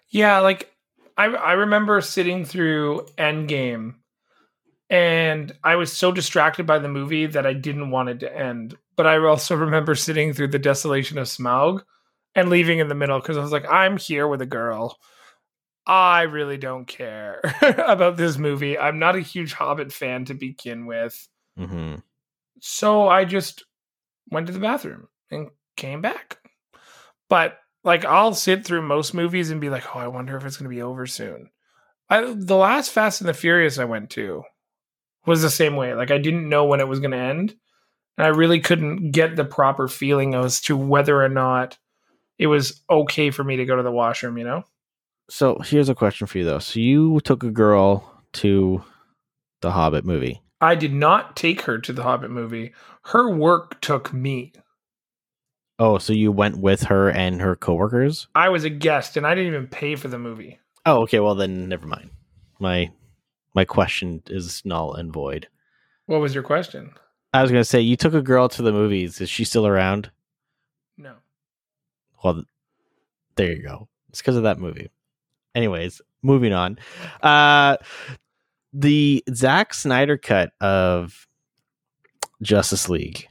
Yeah, 0.10 0.40
like 0.40 0.72
I 1.18 1.26
I 1.26 1.54
remember 1.54 2.02
sitting 2.02 2.44
through 2.44 3.08
Endgame 3.18 3.96
and 4.90 5.54
I 5.64 5.76
was 5.76 5.92
so 5.92 6.12
distracted 6.12 6.66
by 6.66 6.80
the 6.80 6.88
movie 6.88 7.26
that 7.26 7.46
I 7.46 7.54
didn't 7.54 7.92
want 7.92 8.10
it 8.10 8.20
to 8.20 8.38
end. 8.38 8.78
But 8.96 9.08
I 9.08 9.18
also 9.18 9.56
remember 9.56 9.96
sitting 9.96 10.34
through 10.34 10.50
the 10.50 10.60
desolation 10.60 11.18
of 11.18 11.28
Smaug 11.28 11.82
and 12.34 12.50
leaving 12.50 12.80
in 12.80 12.88
the 12.88 12.96
middle 12.96 13.20
because 13.20 13.38
I 13.38 13.42
was 13.42 13.52
like, 13.52 13.66
I'm 13.70 13.98
here 13.98 14.28
with 14.28 14.42
a 14.42 14.46
girl. 14.46 14.98
I 15.88 16.24
really 16.24 16.58
don't 16.58 16.86
care 16.86 17.42
about 17.62 18.18
this 18.18 18.38
movie. 18.38 18.78
I'm 18.78 19.00
not 19.00 19.16
a 19.16 19.22
huge 19.22 19.54
Hobbit 19.54 19.94
fan 19.94 20.26
to 20.26 20.34
begin 20.34 20.86
with. 20.86 21.28
Mm-hmm. 21.60 21.96
So 22.60 23.08
I 23.08 23.26
just 23.26 23.64
went 24.32 24.48
to 24.48 24.54
the 24.54 24.60
bathroom 24.60 25.08
and 25.30 25.50
came 25.78 26.02
back. 26.02 26.38
But 27.30 27.60
like 27.84 28.06
I'll 28.06 28.34
sit 28.34 28.66
through 28.66 28.82
most 28.82 29.14
movies 29.14 29.52
and 29.52 29.62
be 29.62 29.70
like, 29.70 29.96
"Oh, 29.96 30.00
I 30.00 30.08
wonder 30.08 30.36
if 30.36 30.46
it's 30.46 30.58
going 30.58 30.70
to 30.70 30.76
be 30.76 30.82
over 30.82 31.06
soon." 31.06 31.50
I 32.10 32.34
the 32.36 32.56
last 32.56 32.92
Fast 32.92 33.22
and 33.22 33.28
the 33.28 33.34
Furious 33.34 33.78
I 33.78 33.86
went 33.86 34.10
to 34.12 34.44
was 35.26 35.42
the 35.42 35.50
same 35.50 35.76
way. 35.76 35.94
Like 35.94 36.12
I 36.12 36.18
didn't 36.18 36.50
know 36.50 36.66
when 36.66 36.80
it 36.80 36.88
was 36.88 37.00
going 37.00 37.12
to 37.12 37.18
end, 37.18 37.56
and 38.18 38.26
I 38.26 38.30
really 38.30 38.60
couldn't 38.60 39.12
get 39.12 39.36
the 39.36 39.46
proper 39.46 39.88
feeling 39.88 40.36
as 40.36 40.62
to 40.62 40.78
whether 40.78 41.24
or 41.24 41.30
not 41.30 41.78
it 42.38 42.48
was 42.48 42.82
okay 42.90 43.32
for 43.32 43.44
me 43.44 43.58
to 43.58 43.66
go 43.66 43.76
to 43.76 43.84
the 43.84 43.92
washroom, 43.92 44.38
you 44.38 44.44
know? 44.44 44.64
So 45.30 45.60
here's 45.60 45.90
a 45.90 45.96
question 45.96 46.28
for 46.28 46.38
you 46.38 46.46
though. 46.46 46.60
So 46.60 46.80
you 46.80 47.20
took 47.22 47.44
a 47.44 47.52
girl 47.52 48.22
to 48.34 48.84
the 49.62 49.72
Hobbit 49.72 50.06
movie. 50.06 50.42
I 50.62 50.76
did 50.76 50.94
not 50.94 51.36
take 51.36 51.62
her 51.62 51.80
to 51.80 51.94
the 51.94 52.04
Hobbit 52.04 52.32
movie. 52.32 52.74
Her 53.06 53.30
work 53.30 53.82
took 53.82 54.14
me. 54.14 54.54
Oh, 55.78 55.98
so 55.98 56.14
you 56.14 56.32
went 56.32 56.58
with 56.58 56.84
her 56.84 57.10
and 57.10 57.42
her 57.42 57.56
coworkers? 57.56 58.28
I 58.34 58.50
was 58.50 58.64
a 58.64 58.70
guest 58.70 59.18
and 59.18 59.28
I 59.28 59.36
didn't 59.36 59.54
even 59.54 59.68
pay 59.68 59.96
for 59.96 60.08
the 60.08 60.20
movie. 60.20 60.60
Oh, 60.86 61.02
okay. 61.02 61.20
Well, 61.20 61.36
then 61.36 61.68
never 61.68 61.88
mind. 61.88 62.12
My 62.60 62.92
my 63.54 63.66
question 63.66 64.22
is 64.28 64.62
null 64.64 64.94
and 64.94 65.12
void. 65.12 65.48
What 66.06 66.22
was 66.22 66.34
your 66.34 66.44
question? 66.44 66.92
I 67.36 67.42
was 67.42 67.52
gonna 67.52 67.66
say 67.66 67.82
you 67.82 67.96
took 67.98 68.14
a 68.14 68.22
girl 68.22 68.48
to 68.50 68.62
the 68.62 68.72
movies. 68.72 69.20
Is 69.20 69.30
she 69.30 69.44
still 69.44 69.68
around? 69.68 70.10
No. 70.98 71.16
Well, 72.24 72.44
there 73.36 73.52
you 73.52 73.62
go. 73.62 73.90
It's 74.10 74.22
because 74.22 74.38
of 74.38 74.44
that 74.44 74.60
movie. 74.60 74.90
Anyways, 75.54 76.02
moving 76.22 76.54
on. 76.54 76.80
Uh, 77.22 77.78
the 78.72 79.24
Zack 79.34 79.74
Snyder 79.74 80.18
cut 80.18 80.52
of 80.62 81.28
Justice 82.42 82.90
League. 82.90 83.28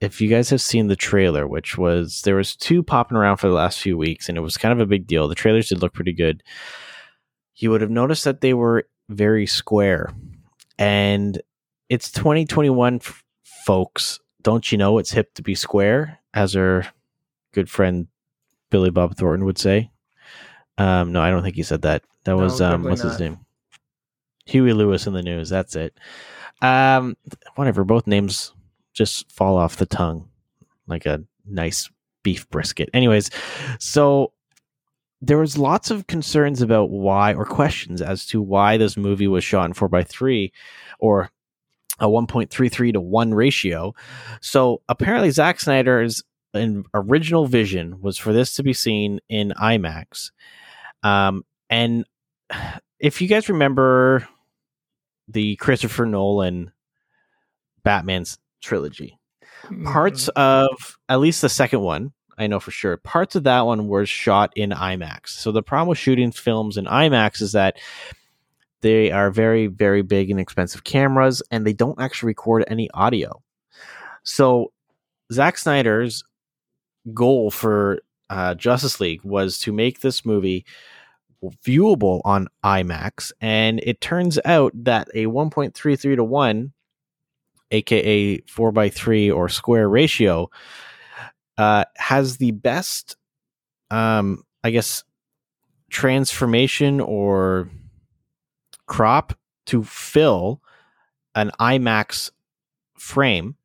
If 0.00 0.20
you 0.20 0.28
guys 0.28 0.50
have 0.50 0.60
seen 0.60 0.88
the 0.88 0.96
trailer, 0.96 1.46
which 1.46 1.78
was 1.78 2.22
there 2.22 2.34
was 2.36 2.56
two 2.56 2.82
popping 2.82 3.16
around 3.16 3.36
for 3.36 3.48
the 3.48 3.54
last 3.54 3.80
few 3.80 3.96
weeks, 3.96 4.28
and 4.28 4.36
it 4.36 4.40
was 4.40 4.56
kind 4.56 4.72
of 4.72 4.80
a 4.80 4.86
big 4.86 5.06
deal. 5.06 5.28
The 5.28 5.34
trailers 5.34 5.68
did 5.68 5.80
look 5.80 5.92
pretty 5.92 6.12
good. 6.12 6.42
You 7.56 7.70
would 7.70 7.82
have 7.82 7.90
noticed 7.90 8.24
that 8.24 8.40
they 8.40 8.54
were 8.54 8.88
very 9.08 9.46
square, 9.46 10.10
and 10.78 11.40
it's 11.88 12.10
2021, 12.10 12.96
f- 12.96 13.21
folks. 13.64 14.20
Don't 14.42 14.70
you 14.72 14.78
know 14.78 14.98
it's 14.98 15.12
hip 15.12 15.34
to 15.34 15.42
be 15.42 15.54
square? 15.54 16.18
As 16.34 16.56
our 16.56 16.86
good 17.52 17.68
friend 17.68 18.08
Billy 18.70 18.90
Bob 18.90 19.16
Thornton 19.16 19.44
would 19.44 19.58
say. 19.58 19.90
Um, 20.78 21.12
no, 21.12 21.20
I 21.20 21.30
don't 21.30 21.42
think 21.42 21.56
he 21.56 21.62
said 21.62 21.82
that. 21.82 22.02
That 22.24 22.32
No, 22.36 22.38
was 22.38 22.60
um, 22.60 22.70
definitely 22.82 22.90
what's 22.90 23.02
his 23.02 23.20
name? 23.20 23.38
Huey 24.46 24.72
Lewis 24.72 25.06
in 25.06 25.12
the 25.12 25.22
news. 25.22 25.48
That's 25.50 25.76
it. 25.76 25.96
Um, 26.62 27.16
whatever. 27.54 27.84
Both 27.84 28.06
names 28.06 28.52
just 28.92 29.30
fall 29.30 29.56
off 29.56 29.76
the 29.76 29.86
tongue 29.86 30.28
like 30.86 31.06
a 31.06 31.22
nice 31.46 31.90
beef 32.22 32.48
brisket. 32.50 32.88
Anyways, 32.94 33.30
so 33.78 34.32
there 35.20 35.38
was 35.38 35.56
lots 35.58 35.90
of 35.90 36.06
concerns 36.06 36.62
about 36.62 36.90
why 36.90 37.34
or 37.34 37.44
questions 37.44 38.02
as 38.02 38.26
to 38.26 38.40
why 38.40 38.76
this 38.76 38.96
movie 38.96 39.28
was 39.28 39.44
shot 39.44 39.66
in 39.66 39.72
4x3 39.74 40.50
or 40.98 41.30
a 41.98 42.06
1.33 42.06 42.92
to 42.94 43.00
1 43.00 43.34
ratio. 43.34 43.94
So 44.40 44.82
apparently 44.88 45.30
Zack 45.30 45.60
Snyder's 45.60 46.22
original 46.94 47.46
vision 47.46 48.00
was 48.00 48.18
for 48.18 48.32
this 48.32 48.54
to 48.56 48.62
be 48.62 48.72
seen 48.72 49.20
in 49.28 49.52
IMAX. 49.60 50.30
Um, 51.02 51.44
and 51.70 52.04
if 52.98 53.20
you 53.20 53.28
guys 53.28 53.48
remember 53.48 54.28
the 55.28 55.56
Christopher 55.56 56.06
Nolan 56.06 56.72
Batman's 57.84 58.38
trilogy, 58.60 59.18
parts 59.84 60.28
of 60.28 60.98
at 61.08 61.20
least 61.20 61.40
the 61.42 61.48
second 61.48 61.80
one 61.80 62.12
i 62.38 62.46
know 62.46 62.58
for 62.58 62.70
sure 62.70 62.96
parts 62.96 63.36
of 63.36 63.44
that 63.44 63.62
one 63.62 63.88
were 63.88 64.06
shot 64.06 64.52
in 64.56 64.70
imax 64.70 65.28
so 65.28 65.52
the 65.52 65.62
problem 65.62 65.88
with 65.88 65.98
shooting 65.98 66.32
films 66.32 66.76
in 66.76 66.84
imax 66.86 67.40
is 67.40 67.52
that 67.52 67.78
they 68.82 69.10
are 69.10 69.30
very 69.30 69.66
very 69.66 70.02
big 70.02 70.30
and 70.30 70.38
expensive 70.38 70.84
cameras 70.84 71.42
and 71.50 71.66
they 71.66 71.72
don't 71.72 72.00
actually 72.00 72.28
record 72.28 72.64
any 72.68 72.90
audio. 72.92 73.42
So 74.22 74.72
Zack 75.32 75.58
Snyder's 75.58 76.22
goal 77.14 77.50
for 77.50 78.00
uh, 78.30 78.54
Justice 78.54 79.00
League 79.00 79.22
was 79.24 79.58
to 79.60 79.72
make 79.72 80.00
this 80.00 80.24
movie 80.24 80.64
viewable 81.66 82.20
on 82.24 82.48
IMAX, 82.64 83.32
and 83.40 83.80
it 83.82 84.00
turns 84.00 84.38
out 84.44 84.72
that 84.84 85.08
a 85.14 85.26
1.33 85.26 86.16
to 86.16 86.24
1 86.24 86.72
aka 87.72 88.38
4 88.40 88.72
by 88.72 88.88
3 88.88 89.30
or 89.30 89.48
square 89.48 89.88
ratio 89.88 90.50
uh, 91.58 91.84
has 91.96 92.36
the 92.36 92.50
best 92.50 93.16
um, 93.90 94.44
i 94.62 94.70
guess 94.70 95.04
transformation 95.90 97.00
or 97.00 97.68
crop 98.86 99.34
to 99.66 99.82
fill 99.82 100.60
an 101.34 101.50
imax 101.60 102.30
frame 102.98 103.56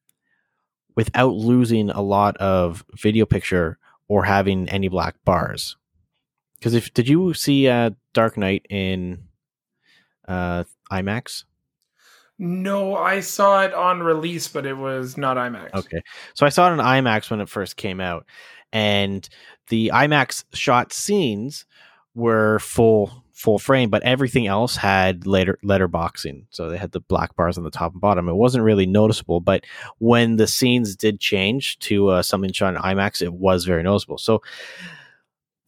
without 0.95 1.33
losing 1.33 1.89
a 1.89 2.01
lot 2.01 2.37
of 2.37 2.83
video 2.93 3.25
picture 3.25 3.77
or 4.07 4.23
having 4.25 4.67
any 4.69 4.87
black 4.87 5.15
bars 5.25 5.77
because 6.57 6.73
if 6.73 6.93
did 6.93 7.07
you 7.07 7.33
see 7.33 7.67
uh, 7.67 7.91
dark 8.13 8.37
knight 8.37 8.65
in 8.69 9.23
uh, 10.27 10.63
imax 10.91 11.43
No, 12.37 12.95
I 12.95 13.21
saw 13.21 13.63
it 13.63 13.73
on 13.73 14.01
release, 14.01 14.47
but 14.47 14.65
it 14.65 14.77
was 14.77 15.17
not 15.17 15.37
IMAX. 15.37 15.73
Okay. 15.73 16.01
So 16.33 16.45
I 16.45 16.49
saw 16.49 16.67
it 16.67 16.79
on 16.79 16.85
IMAX 16.85 17.31
when 17.31 17.41
it 17.41 17.49
first 17.49 17.77
came 17.77 17.99
out, 17.99 18.25
and 18.71 19.27
the 19.69 19.91
IMAX 19.93 20.43
shot 20.53 20.93
scenes 20.93 21.65
were 22.13 22.59
full 22.59 23.23
full 23.37 23.59
frame, 23.59 23.87
but 23.91 24.01
everything 24.01 24.47
else 24.47 24.75
had 24.75 25.27
letter 25.27 25.59
letterboxing. 25.63 26.43
So 26.49 26.69
they 26.69 26.77
had 26.77 26.91
the 26.91 27.01
black 27.01 27.35
bars 27.35 27.55
on 27.55 27.63
the 27.63 27.69
top 27.69 27.91
and 27.91 28.01
bottom. 28.01 28.27
It 28.27 28.33
wasn't 28.33 28.63
really 28.63 28.87
noticeable, 28.87 29.41
but 29.41 29.63
when 29.99 30.37
the 30.37 30.47
scenes 30.47 30.95
did 30.95 31.19
change 31.19 31.77
to 31.79 32.07
uh, 32.07 32.23
something 32.23 32.51
shot 32.51 32.75
in 32.75 32.81
IMAX, 32.81 33.21
it 33.21 33.31
was 33.31 33.63
very 33.63 33.83
noticeable. 33.83 34.17
So, 34.17 34.41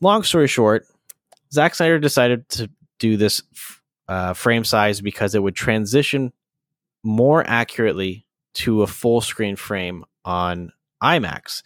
long 0.01 0.23
story 0.23 0.47
short, 0.47 0.87
Zack 1.53 1.75
Snyder 1.75 1.99
decided 1.99 2.49
to 2.49 2.71
do 2.97 3.17
this 3.17 3.43
uh, 4.07 4.33
frame 4.33 4.63
size 4.63 4.99
because 4.99 5.35
it 5.35 5.43
would 5.43 5.55
transition 5.55 6.33
more 7.03 7.47
accurately 7.47 8.25
to 8.55 8.81
a 8.81 8.87
full 8.87 9.21
screen 9.21 9.55
frame 9.55 10.03
on 10.25 10.71
IMAX. 11.03 11.61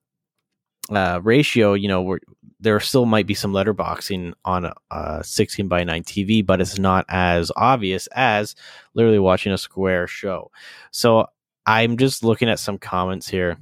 uh, 0.91 1.21
ratio, 1.23 1.75
you 1.75 1.89
know, 1.89 2.19
there 2.61 2.79
still 2.81 3.05
might 3.05 3.27
be 3.27 3.35
some 3.35 3.53
letterboxing 3.53 4.33
on 4.45 4.65
a, 4.65 4.75
a 4.91 5.25
16 5.25 5.69
by 5.69 5.85
9 5.85 6.05
TV, 6.05 6.45
but 6.45 6.61
it's 6.61 6.79
not 6.79 7.05
as 7.09 7.51
obvious 7.57 8.07
as 8.15 8.55
literally 8.95 9.19
watching 9.19 9.53
a 9.53 9.59
square 9.59 10.07
show. 10.07 10.51
So 10.91 11.27
I'm 11.67 11.97
just 11.97 12.23
looking 12.23 12.49
at 12.49 12.61
some 12.61 12.79
comments 12.79 13.29
here. 13.29 13.59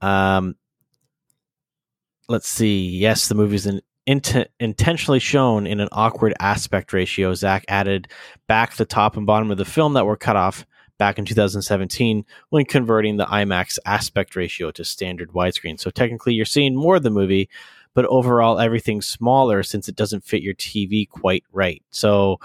Um, 0.00 0.56
let's 2.30 2.48
see. 2.48 2.88
Yes, 2.88 3.26
the 3.26 3.34
movie's 3.34 3.66
an 3.66 3.80
int- 4.06 4.48
intentionally 4.60 5.18
shown 5.18 5.66
in 5.66 5.80
an 5.80 5.88
awkward 5.90 6.32
aspect 6.38 6.92
ratio. 6.92 7.34
Zack 7.34 7.64
added 7.68 8.08
back 8.46 8.76
the 8.76 8.84
top 8.84 9.16
and 9.16 9.26
bottom 9.26 9.50
of 9.50 9.58
the 9.58 9.64
film 9.64 9.94
that 9.94 10.06
were 10.06 10.16
cut 10.16 10.36
off 10.36 10.64
back 10.96 11.18
in 11.18 11.24
2017 11.24 12.24
when 12.50 12.64
converting 12.64 13.16
the 13.16 13.26
IMAX 13.26 13.78
aspect 13.84 14.36
ratio 14.36 14.70
to 14.70 14.84
standard 14.84 15.30
widescreen. 15.32 15.78
So 15.80 15.90
technically, 15.90 16.34
you're 16.34 16.44
seeing 16.44 16.76
more 16.76 16.96
of 16.96 17.02
the 17.02 17.10
movie, 17.10 17.50
but 17.94 18.04
overall, 18.06 18.60
everything's 18.60 19.06
smaller 19.06 19.64
since 19.64 19.88
it 19.88 19.96
doesn't 19.96 20.24
fit 20.24 20.42
your 20.42 20.54
TV 20.54 21.08
quite 21.08 21.42
right. 21.52 21.82
So 21.90 22.38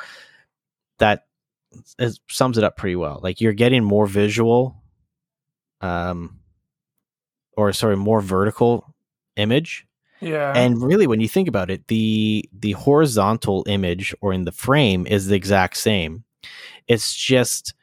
that 0.98 1.26
is, 2.00 2.20
sums 2.28 2.58
it 2.58 2.64
up 2.64 2.76
pretty 2.76 2.96
well. 2.96 3.20
Like 3.22 3.40
you're 3.40 3.54
getting 3.54 3.84
more 3.84 4.08
visual, 4.08 4.82
um, 5.82 6.40
or 7.56 7.72
sorry, 7.72 7.98
more 7.98 8.20
vertical 8.20 8.95
image. 9.36 9.86
Yeah. 10.22 10.54
And 10.56 10.82
really, 10.82 11.08
when 11.08 11.20
you 11.22 11.28
think 11.28 11.48
about 11.48 11.70
it, 11.70 11.88
the 11.88 12.48
the 12.58 12.72
horizontal 12.74 13.64
image 13.68 14.16
or 14.22 14.34
in 14.34 14.46
the 14.46 14.52
frame 14.52 15.06
is 15.08 15.28
the 15.28 15.36
exact 15.36 15.78
same. 15.78 16.24
It's 16.88 17.14
just 17.14 17.74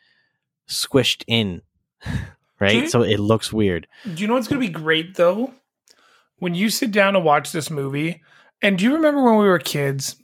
squished 0.68 1.24
in, 1.26 1.62
right? 2.60 2.74
you- 2.84 2.88
so 2.88 3.02
it 3.02 3.18
looks 3.20 3.52
weird. 3.52 3.86
Do 4.04 4.20
you 4.22 4.26
know 4.28 4.34
what's 4.34 4.48
going 4.48 4.60
to 4.60 4.66
be 4.66 4.72
great 4.72 5.16
though? 5.16 5.52
When 6.38 6.54
you 6.54 6.70
sit 6.70 6.90
down 6.90 7.12
to 7.12 7.20
watch 7.20 7.52
this 7.52 7.70
movie, 7.70 8.22
and 8.62 8.76
do 8.78 8.84
you 8.84 8.94
remember 8.94 9.22
when 9.22 9.36
we 9.38 9.46
were 9.46 9.58
kids 9.60 10.16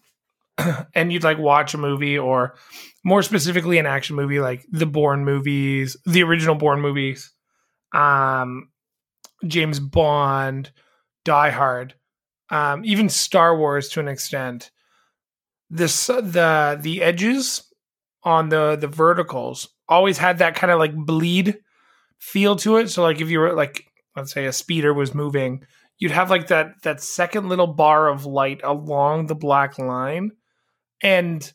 and 0.94 1.12
you'd 1.12 1.22
like 1.24 1.38
watch 1.38 1.74
a 1.74 1.78
movie 1.78 2.18
or 2.18 2.56
more 3.04 3.22
specifically 3.22 3.78
an 3.78 3.86
action 3.86 4.16
movie 4.16 4.40
like 4.40 4.64
the 4.70 4.86
Bourne 4.86 5.24
movies, 5.24 5.96
the 6.06 6.24
original 6.24 6.56
Bourne 6.56 6.80
movies, 6.80 7.32
um, 7.94 8.68
James 9.46 9.78
Bond, 9.78 10.72
Die 11.28 11.50
Hard, 11.50 11.94
um, 12.48 12.82
even 12.86 13.10
Star 13.10 13.54
Wars 13.54 13.90
to 13.90 14.00
an 14.00 14.08
extent. 14.08 14.70
This 15.68 16.06
the 16.06 16.78
the 16.80 17.02
edges 17.02 17.70
on 18.22 18.48
the 18.48 18.76
the 18.76 18.88
verticals 18.88 19.68
always 19.90 20.16
had 20.16 20.38
that 20.38 20.54
kind 20.54 20.70
of 20.70 20.78
like 20.78 20.94
bleed 20.96 21.58
feel 22.18 22.56
to 22.56 22.78
it. 22.78 22.88
So 22.88 23.02
like 23.02 23.20
if 23.20 23.28
you 23.28 23.40
were 23.40 23.52
like 23.52 23.84
let's 24.16 24.32
say 24.32 24.46
a 24.46 24.54
speeder 24.54 24.94
was 24.94 25.14
moving, 25.14 25.66
you'd 25.98 26.12
have 26.12 26.30
like 26.30 26.46
that 26.46 26.80
that 26.82 27.02
second 27.02 27.50
little 27.50 27.66
bar 27.66 28.08
of 28.08 28.24
light 28.24 28.62
along 28.64 29.26
the 29.26 29.34
black 29.34 29.78
line, 29.78 30.32
and 31.02 31.52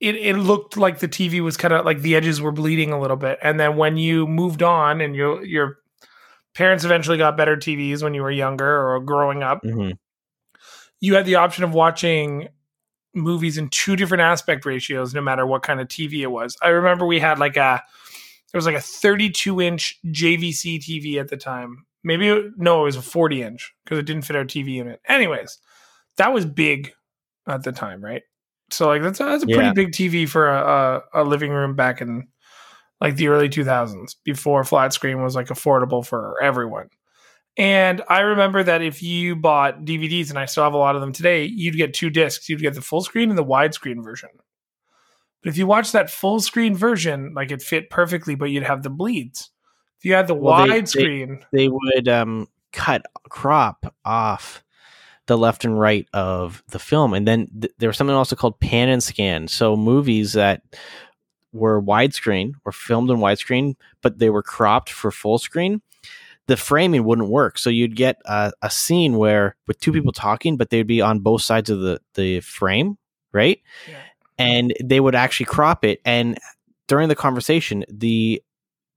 it 0.00 0.16
it 0.16 0.36
looked 0.36 0.76
like 0.76 0.98
the 0.98 1.08
TV 1.08 1.40
was 1.40 1.56
kind 1.56 1.72
of 1.72 1.86
like 1.86 2.02
the 2.02 2.14
edges 2.14 2.42
were 2.42 2.52
bleeding 2.52 2.92
a 2.92 3.00
little 3.00 3.16
bit. 3.16 3.38
And 3.42 3.58
then 3.58 3.78
when 3.78 3.96
you 3.96 4.26
moved 4.26 4.62
on 4.62 5.00
and 5.00 5.16
your 5.16 5.42
your 5.46 5.78
parents 6.58 6.84
eventually 6.84 7.16
got 7.16 7.36
better 7.36 7.56
TVs 7.56 8.02
when 8.02 8.14
you 8.14 8.22
were 8.22 8.32
younger 8.32 8.88
or 8.88 9.00
growing 9.00 9.42
up, 9.42 9.60
hmm 9.62 9.92
you 11.00 11.14
had 11.14 11.24
the 11.24 11.36
option 11.36 11.62
of 11.62 11.72
watching 11.72 12.48
movies 13.14 13.56
in 13.56 13.68
two 13.68 13.94
different 13.94 14.20
aspect 14.20 14.66
ratios 14.66 15.14
no 15.14 15.20
matter 15.20 15.46
what 15.46 15.62
kind 15.62 15.80
of 15.80 15.86
TV 15.86 16.22
it 16.22 16.26
was. 16.26 16.56
I 16.60 16.70
remember 16.70 17.06
we 17.06 17.20
had 17.20 17.38
like 17.38 17.56
a 17.56 17.80
it 18.52 18.56
was 18.56 18.66
like 18.66 18.74
a 18.74 18.80
32 18.80 19.60
inch 19.60 20.00
JVC 20.06 20.80
TV 20.80 21.20
at 21.20 21.28
the 21.28 21.36
time. 21.36 21.86
Maybe 22.02 22.28
it, 22.28 22.46
no, 22.56 22.80
it 22.80 22.84
was 22.84 22.96
a 22.96 23.02
40 23.02 23.42
inch 23.42 23.72
because 23.84 23.98
it 23.98 24.06
didn't 24.06 24.22
fit 24.22 24.34
our 24.34 24.44
TV 24.44 24.72
unit. 24.72 25.00
Anyways, 25.06 25.58
that 26.16 26.32
was 26.32 26.44
big 26.44 26.92
at 27.46 27.62
the 27.62 27.70
time, 27.70 28.04
right? 28.04 28.22
So 28.70 28.88
like 28.88 29.02
that's 29.02 29.20
a, 29.20 29.24
that's 29.24 29.44
a 29.44 29.46
pretty 29.46 29.72
big 29.72 29.92
TV 29.92 30.28
for 30.28 30.48
a, 30.48 31.02
a, 31.14 31.22
a 31.22 31.24
living 31.24 31.52
room 31.52 31.76
back 31.76 32.00
in 32.00 32.26
like 33.00 33.16
the 33.16 33.28
early 33.28 33.48
2000s 33.48 34.16
before 34.24 34.64
flat 34.64 34.92
screen 34.92 35.22
was 35.22 35.34
like 35.36 35.48
affordable 35.48 36.04
for 36.06 36.40
everyone. 36.42 36.88
And 37.56 38.02
I 38.08 38.20
remember 38.20 38.62
that 38.62 38.82
if 38.82 39.02
you 39.02 39.34
bought 39.34 39.84
DVDs, 39.84 40.30
and 40.30 40.38
I 40.38 40.44
still 40.46 40.62
have 40.64 40.74
a 40.74 40.78
lot 40.78 40.94
of 40.94 41.00
them 41.00 41.12
today, 41.12 41.44
you'd 41.44 41.76
get 41.76 41.92
two 41.92 42.08
discs. 42.10 42.48
You'd 42.48 42.60
get 42.62 42.74
the 42.74 42.80
full 42.82 43.00
screen 43.00 43.30
and 43.30 43.38
the 43.38 43.44
widescreen 43.44 44.02
version. 44.04 44.28
But 45.42 45.50
if 45.50 45.56
you 45.58 45.66
watch 45.66 45.90
that 45.92 46.08
full 46.10 46.40
screen 46.40 46.76
version, 46.76 47.32
like 47.34 47.50
it 47.50 47.62
fit 47.62 47.90
perfectly, 47.90 48.36
but 48.36 48.46
you'd 48.50 48.62
have 48.62 48.82
the 48.84 48.90
bleeds. 48.90 49.50
If 49.98 50.04
you 50.04 50.14
had 50.14 50.28
the 50.28 50.34
Well, 50.34 50.66
they- 50.66 50.80
widescreen, 50.80 51.42
They 51.52 51.68
would 51.68 52.08
um, 52.08 52.46
cut 52.72 53.02
crop 53.28 53.92
off 54.04 54.62
the 55.26 55.36
left 55.36 55.64
and 55.64 55.78
right 55.78 56.06
of 56.14 56.62
the 56.70 56.78
film, 56.78 57.12
and 57.12 57.26
then 57.26 57.48
th- 57.60 57.72
there 57.78 57.88
was 57.88 57.96
something 57.96 58.14
also 58.16 58.36
called 58.36 58.60
pan 58.60 58.88
and 58.88 59.02
scan. 59.02 59.46
So 59.48 59.76
movies 59.76 60.32
that 60.34 60.62
were 61.58 61.80
widescreen 61.82 62.52
were 62.64 62.72
filmed 62.72 63.10
in 63.10 63.18
widescreen, 63.18 63.74
but 64.02 64.18
they 64.18 64.30
were 64.30 64.42
cropped 64.42 64.90
for 64.90 65.10
full 65.10 65.38
screen. 65.38 65.82
The 66.46 66.56
framing 66.56 67.04
wouldn't 67.04 67.28
work, 67.28 67.58
so 67.58 67.68
you'd 67.68 67.94
get 67.94 68.16
a, 68.24 68.52
a 68.62 68.70
scene 68.70 69.18
where 69.18 69.54
with 69.66 69.78
two 69.80 69.92
people 69.92 70.12
talking, 70.12 70.56
but 70.56 70.70
they'd 70.70 70.86
be 70.86 71.02
on 71.02 71.20
both 71.20 71.42
sides 71.42 71.68
of 71.68 71.80
the 71.80 72.00
the 72.14 72.40
frame, 72.40 72.96
right? 73.32 73.60
Yeah. 73.88 74.00
And 74.38 74.72
they 74.82 75.00
would 75.00 75.14
actually 75.14 75.46
crop 75.46 75.84
it, 75.84 76.00
and 76.04 76.38
during 76.86 77.08
the 77.08 77.14
conversation, 77.14 77.84
the 77.90 78.42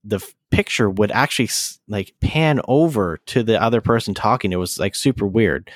the 0.03 0.19
picture 0.49 0.89
would 0.89 1.11
actually 1.11 1.49
like 1.87 2.13
pan 2.21 2.61
over 2.67 3.17
to 3.25 3.43
the 3.43 3.61
other 3.61 3.81
person 3.81 4.13
talking. 4.13 4.51
It 4.51 4.57
was 4.57 4.79
like 4.79 4.95
super 4.95 5.25
weird. 5.25 5.69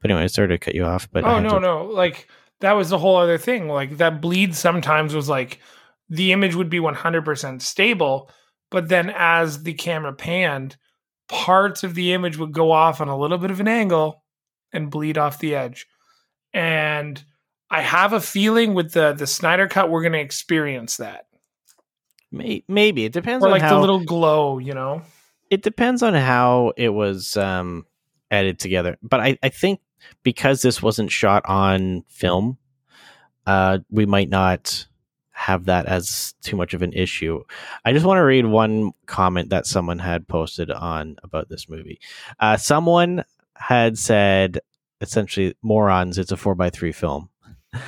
But 0.00 0.10
anyway, 0.10 0.24
I 0.24 0.28
started 0.28 0.54
to 0.60 0.64
cut 0.64 0.74
you 0.74 0.84
off. 0.84 1.08
But 1.10 1.24
oh 1.24 1.40
no, 1.40 1.54
to- 1.54 1.60
no, 1.60 1.84
like 1.84 2.28
that 2.60 2.72
was 2.72 2.90
the 2.90 2.98
whole 2.98 3.16
other 3.16 3.38
thing. 3.38 3.68
Like 3.68 3.98
that 3.98 4.20
bleed 4.20 4.54
sometimes 4.54 5.14
was 5.14 5.28
like 5.28 5.60
the 6.08 6.32
image 6.32 6.54
would 6.54 6.70
be 6.70 6.78
100% 6.80 7.62
stable, 7.62 8.30
but 8.70 8.88
then 8.88 9.10
as 9.14 9.62
the 9.62 9.74
camera 9.74 10.12
panned, 10.12 10.76
parts 11.28 11.82
of 11.82 11.94
the 11.94 12.12
image 12.12 12.36
would 12.36 12.52
go 12.52 12.70
off 12.72 13.00
on 13.00 13.08
a 13.08 13.16
little 13.18 13.38
bit 13.38 13.50
of 13.50 13.60
an 13.60 13.68
angle 13.68 14.22
and 14.72 14.90
bleed 14.90 15.16
off 15.18 15.38
the 15.38 15.54
edge. 15.54 15.86
And 16.52 17.22
I 17.70 17.80
have 17.80 18.12
a 18.12 18.20
feeling 18.20 18.74
with 18.74 18.92
the 18.92 19.12
the 19.14 19.26
Snyder 19.26 19.66
cut 19.66 19.90
we're 19.90 20.02
going 20.02 20.12
to 20.12 20.20
experience 20.20 20.98
that. 20.98 21.24
May- 22.30 22.64
maybe 22.68 23.04
it 23.04 23.12
depends 23.12 23.44
Or 23.44 23.48
on 23.48 23.52
like 23.52 23.62
how 23.62 23.74
the 23.74 23.80
little 23.80 24.04
glow, 24.04 24.58
you 24.58 24.74
know. 24.74 25.02
it 25.50 25.62
depends 25.62 26.02
on 26.02 26.14
how 26.14 26.72
it 26.76 26.90
was 26.90 27.36
um, 27.36 27.86
edited 28.30 28.58
together. 28.58 28.98
But 29.02 29.20
I, 29.20 29.38
I 29.42 29.48
think 29.48 29.80
because 30.22 30.62
this 30.62 30.82
wasn't 30.82 31.10
shot 31.10 31.42
on 31.46 32.02
film, 32.08 32.58
uh, 33.46 33.78
we 33.90 34.06
might 34.06 34.28
not 34.28 34.86
have 35.42 35.64
that 35.64 35.86
as 35.86 36.34
too 36.42 36.56
much 36.56 36.72
of 36.72 36.82
an 36.82 36.92
issue. 36.92 37.42
I 37.84 37.92
just 37.92 38.06
want 38.06 38.18
to 38.18 38.24
read 38.24 38.46
one 38.46 38.92
comment 39.06 39.50
that 39.50 39.66
someone 39.66 39.98
had 39.98 40.28
posted 40.28 40.70
on 40.70 41.16
about 41.22 41.48
this 41.48 41.68
movie. 41.68 42.00
Uh, 42.38 42.56
someone 42.56 43.24
had 43.56 43.98
said 43.98 44.60
essentially 45.00 45.54
morons. 45.60 46.16
It's 46.16 46.32
a 46.32 46.36
four 46.36 46.54
by 46.54 46.70
three 46.70 46.92
film. 46.92 47.28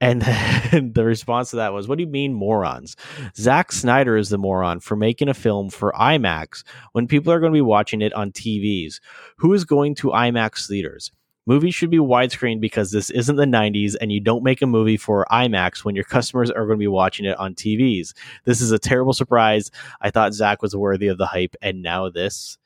And 0.00 0.20
the 0.94 1.04
response 1.04 1.50
to 1.50 1.56
that 1.56 1.72
was, 1.72 1.88
What 1.88 1.96
do 1.96 2.04
you 2.04 2.10
mean 2.10 2.34
morons? 2.34 2.94
Zack 3.36 3.72
Snyder 3.72 4.18
is 4.18 4.28
the 4.28 4.36
moron 4.36 4.80
for 4.80 4.96
making 4.96 5.30
a 5.30 5.34
film 5.34 5.70
for 5.70 5.92
IMAX 5.92 6.62
when 6.92 7.06
people 7.06 7.32
are 7.32 7.40
going 7.40 7.52
to 7.52 7.56
be 7.56 7.62
watching 7.62 8.02
it 8.02 8.12
on 8.12 8.30
TVs. 8.30 9.00
Who 9.38 9.54
is 9.54 9.64
going 9.64 9.94
to 9.96 10.08
IMAX 10.08 10.68
theaters? 10.68 11.10
Movies 11.46 11.74
should 11.74 11.90
be 11.90 11.98
widescreen 11.98 12.58
because 12.60 12.90
this 12.90 13.10
isn't 13.10 13.36
the 13.36 13.44
90s 13.44 13.94
and 14.00 14.10
you 14.10 14.20
don't 14.20 14.42
make 14.42 14.62
a 14.62 14.66
movie 14.66 14.96
for 14.96 15.26
IMAX 15.30 15.84
when 15.84 15.94
your 15.94 16.04
customers 16.04 16.50
are 16.50 16.64
going 16.64 16.78
to 16.78 16.82
be 16.82 16.88
watching 16.88 17.26
it 17.26 17.38
on 17.38 17.54
TVs. 17.54 18.14
This 18.44 18.60
is 18.62 18.70
a 18.72 18.78
terrible 18.78 19.12
surprise. 19.12 19.70
I 20.00 20.10
thought 20.10 20.32
Zack 20.32 20.62
was 20.62 20.74
worthy 20.74 21.08
of 21.08 21.18
the 21.18 21.26
hype 21.26 21.54
and 21.60 21.82
now 21.82 22.08
this, 22.08 22.56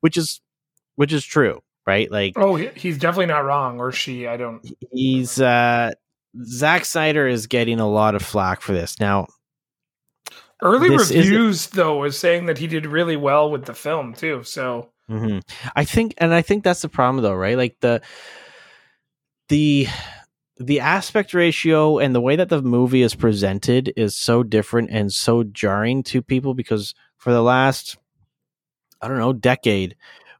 which 0.00 0.16
is 0.16 0.40
which 0.96 1.12
is 1.12 1.24
true, 1.24 1.62
right? 1.86 2.10
Like 2.10 2.32
Oh, 2.36 2.56
he's 2.56 2.98
definitely 2.98 3.26
not 3.26 3.44
wrong, 3.44 3.78
or 3.78 3.92
she. 3.92 4.26
I 4.26 4.36
don't. 4.36 4.66
he's 4.90 5.40
uh 5.40 5.92
Zack 6.44 6.84
Snyder 6.84 7.28
is 7.28 7.46
getting 7.46 7.80
a 7.80 7.88
lot 7.88 8.14
of 8.14 8.22
flack 8.22 8.60
for 8.60 8.72
this. 8.72 8.98
Now, 9.00 9.26
Early 10.62 10.88
This 10.88 11.10
reviews, 11.10 11.66
though, 11.68 12.04
is 12.04 12.18
saying 12.18 12.46
that 12.46 12.58
he 12.58 12.66
did 12.66 12.86
really 12.86 13.16
well 13.16 13.50
with 13.50 13.66
the 13.66 13.74
film 13.74 14.14
too. 14.14 14.42
So 14.42 14.90
mhm. 15.10 15.42
I 15.74 15.84
think 15.84 16.14
and 16.18 16.34
I 16.34 16.42
think 16.42 16.64
that's 16.64 16.82
the 16.82 16.88
problem 16.88 17.22
though, 17.22 17.34
right? 17.34 17.56
Like 17.56 17.76
the 17.80 18.02
the 19.48 19.86
the 20.58 20.80
aspect 20.80 21.34
ratio 21.34 21.98
and 21.98 22.14
the 22.14 22.20
way 22.20 22.36
that 22.36 22.48
the 22.48 22.62
movie 22.62 23.02
is 23.02 23.14
presented 23.14 23.92
is 23.96 24.16
so 24.16 24.42
different 24.42 24.90
and 24.90 25.12
so 25.12 25.44
jarring 25.44 26.02
to 26.04 26.22
people 26.22 26.54
because 26.54 26.94
for 27.18 27.32
the 27.32 27.42
last 27.42 27.98
I 29.02 29.08
don't 29.08 29.18
know, 29.18 29.32
decade, 29.32 29.96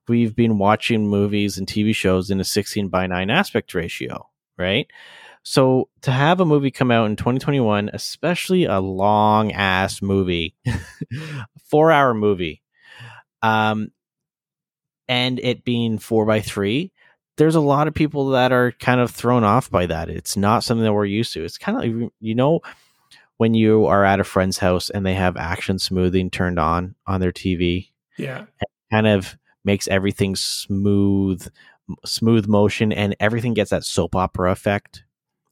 we've 0.09 0.35
been 0.35 0.59
watching 0.59 1.09
movies 1.09 1.59
and 1.59 1.67
TV 1.67 1.95
shows 1.95 2.31
in 2.31 2.41
a 2.41 2.45
16 2.45 2.89
by 2.89 3.07
9 3.07 3.31
aspect 3.31 3.75
ratio, 3.75 4.29
right? 4.59 4.87
So 5.43 5.89
to 6.03 6.11
have 6.11 6.41
a 6.41 6.47
movie 6.47 6.71
come 6.71 6.91
out 6.91 7.07
in 7.07 7.17
2021, 7.17 7.91
especially 7.93 8.65
a 8.65 8.81
long 8.81 9.53
ass 9.53 10.03
movie, 10.03 10.55
four 11.71 11.93
hour 11.93 12.15
movie, 12.15 12.63
um, 13.43 13.91
and 15.09 15.39
it 15.41 15.65
being 15.65 15.99
four 15.99 16.27
by 16.27 16.41
three, 16.41 16.93
there's 17.37 17.55
a 17.55 17.61
lot 17.61 17.89
of 17.89 17.95
people 17.95 18.31
that 18.31 18.53
are 18.53 18.73
kind 18.73 19.01
of 19.01 19.11
thrown 19.11 19.45
off 19.45 19.71
by 19.71 19.87
that. 19.87 20.09
It's 20.09 20.37
not 20.37 20.65
something 20.65 20.85
that 20.85 20.93
we're 20.93 21.05
used 21.05 21.33
to. 21.35 21.45
It's 21.45 21.59
kind 21.59 21.77
of 21.77 22.01
like, 22.03 22.13
you 22.21 22.35
know, 22.35 22.61
when 23.37 23.55
you 23.55 23.87
are 23.87 24.05
at 24.05 24.21
a 24.21 24.25
friend's 24.25 24.59
house 24.59 24.89
and 24.91 25.05
they 25.05 25.15
have 25.15 25.37
action 25.37 25.79
smoothing 25.79 26.31
turned 26.31 26.59
on 26.59 26.95
on 27.07 27.21
their 27.21 27.33
TV, 27.33 27.91
yeah, 28.17 28.47
kind 28.91 29.07
of 29.07 29.37
makes 29.65 29.89
everything 29.89 30.35
smooth, 30.35 31.47
smooth 32.05 32.47
motion, 32.47 32.93
and 32.93 33.15
everything 33.21 33.53
gets 33.53 33.71
that 33.71 33.85
soap 33.85 34.17
opera 34.17 34.51
effect. 34.51 35.05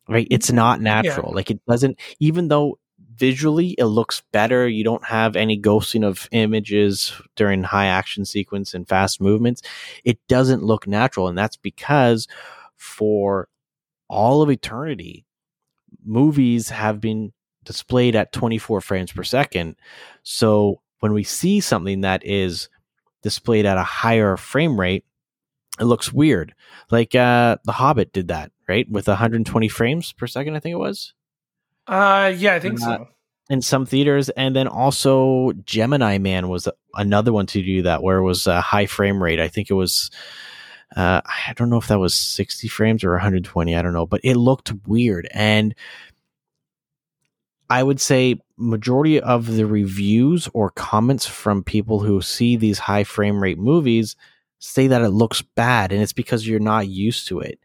Right? 0.09 0.27
Mm, 0.29 0.35
it's 0.35 0.53
not 0.53 0.81
natural. 0.81 1.33
Like 1.35 1.51
it 1.51 1.61
doesn't, 1.67 1.99
even 2.21 2.49
though 2.49 2.79
visually 3.17 3.71
it 3.79 3.87
looks 3.87 4.23
better. 4.33 4.69
You 4.69 4.85
don't 4.85 5.05
have 5.05 5.37
any 5.37 5.61
ghosting 5.61 6.05
of 6.05 6.29
images 6.33 7.13
during 7.37 7.63
high 7.63 7.87
action 7.87 8.25
sequence 8.25 8.75
and 8.75 8.89
fast 8.89 9.21
movements. 9.21 9.63
It 10.05 10.19
doesn't 10.29 10.63
look 10.63 10.87
natural, 10.87 11.29
and 11.29 11.37
that's 11.39 11.57
because 11.57 12.29
for 12.77 13.49
all 14.09 14.43
of 14.43 14.51
eternity, 14.51 15.25
movies 16.05 16.71
have 16.71 17.01
been 17.01 17.33
displayed 17.65 18.15
at 18.15 18.33
24 18.33 18.81
frames 18.81 19.13
per 19.13 19.23
second. 19.23 19.77
So 20.23 20.81
when 21.01 21.13
we 21.13 21.25
see 21.25 21.61
something 21.61 22.03
that 22.03 22.25
is 22.25 22.69
displayed 23.23 23.67
at 23.67 23.79
a 23.79 23.83
higher 23.83 24.37
frame 24.37 24.79
rate, 24.79 25.05
it 25.81 25.85
looks 25.85 26.13
weird. 26.13 26.55
Like 26.91 27.15
uh 27.15 27.57
The 27.65 27.73
Hobbit 27.73 28.13
did 28.13 28.29
that, 28.29 28.53
right? 28.69 28.89
With 28.89 29.09
120 29.09 29.69
frames 29.69 30.13
per 30.13 30.27
second, 30.27 30.55
I 30.57 30.61
think 30.61 30.75
it 30.75 30.79
was 30.79 31.15
uh, 31.87 32.33
yeah, 32.37 32.55
I 32.55 32.61
think 32.61 32.81
Uh, 32.83 32.85
so. 32.99 33.09
in 33.51 33.61
some 33.63 33.87
theaters, 33.87 34.29
and 34.31 34.55
then 34.57 34.67
also 34.69 35.53
Gemini 35.65 36.19
Man 36.19 36.49
was 36.49 36.69
another 36.95 37.33
one 37.33 37.47
to 37.47 37.63
do 37.63 37.83
that, 37.83 38.03
where 38.03 38.19
it 38.19 38.25
was 38.25 38.47
a 38.47 38.61
high 38.61 38.87
frame 38.87 39.23
rate. 39.23 39.41
I 39.41 39.49
think 39.49 39.71
it 39.71 39.75
was, 39.75 40.11
uh, 40.97 41.21
I 41.25 41.53
don't 41.57 41.71
know 41.71 41.77
if 41.79 41.89
that 41.89 41.99
was 41.99 42.15
60 42.15 42.69
frames 42.69 43.05
or 43.05 43.13
120. 43.13 43.75
I 43.77 43.83
don't 43.83 43.93
know, 43.93 44.07
but 44.07 44.21
it 44.25 44.37
looked 44.37 44.73
weird, 44.87 45.29
and 45.33 45.75
I 47.71 47.83
would 47.83 48.01
say 48.01 48.37
majority 48.57 49.21
of 49.21 49.47
the 49.57 49.67
reviews 49.67 50.49
or 50.55 50.71
comments 50.71 51.27
from 51.27 51.65
people 51.65 52.01
who 52.01 52.21
see 52.21 52.57
these 52.57 52.79
high 52.79 53.05
frame 53.05 53.43
rate 53.43 53.59
movies 53.59 54.17
say 54.59 54.87
that 54.87 55.03
it 55.03 55.09
looks 55.11 55.43
bad, 55.43 55.93
and 55.93 56.01
it's 56.03 56.13
because 56.13 56.47
you're 56.47 56.61
not 56.61 56.87
used 56.89 57.29
to 57.29 57.41
it. 57.41 57.59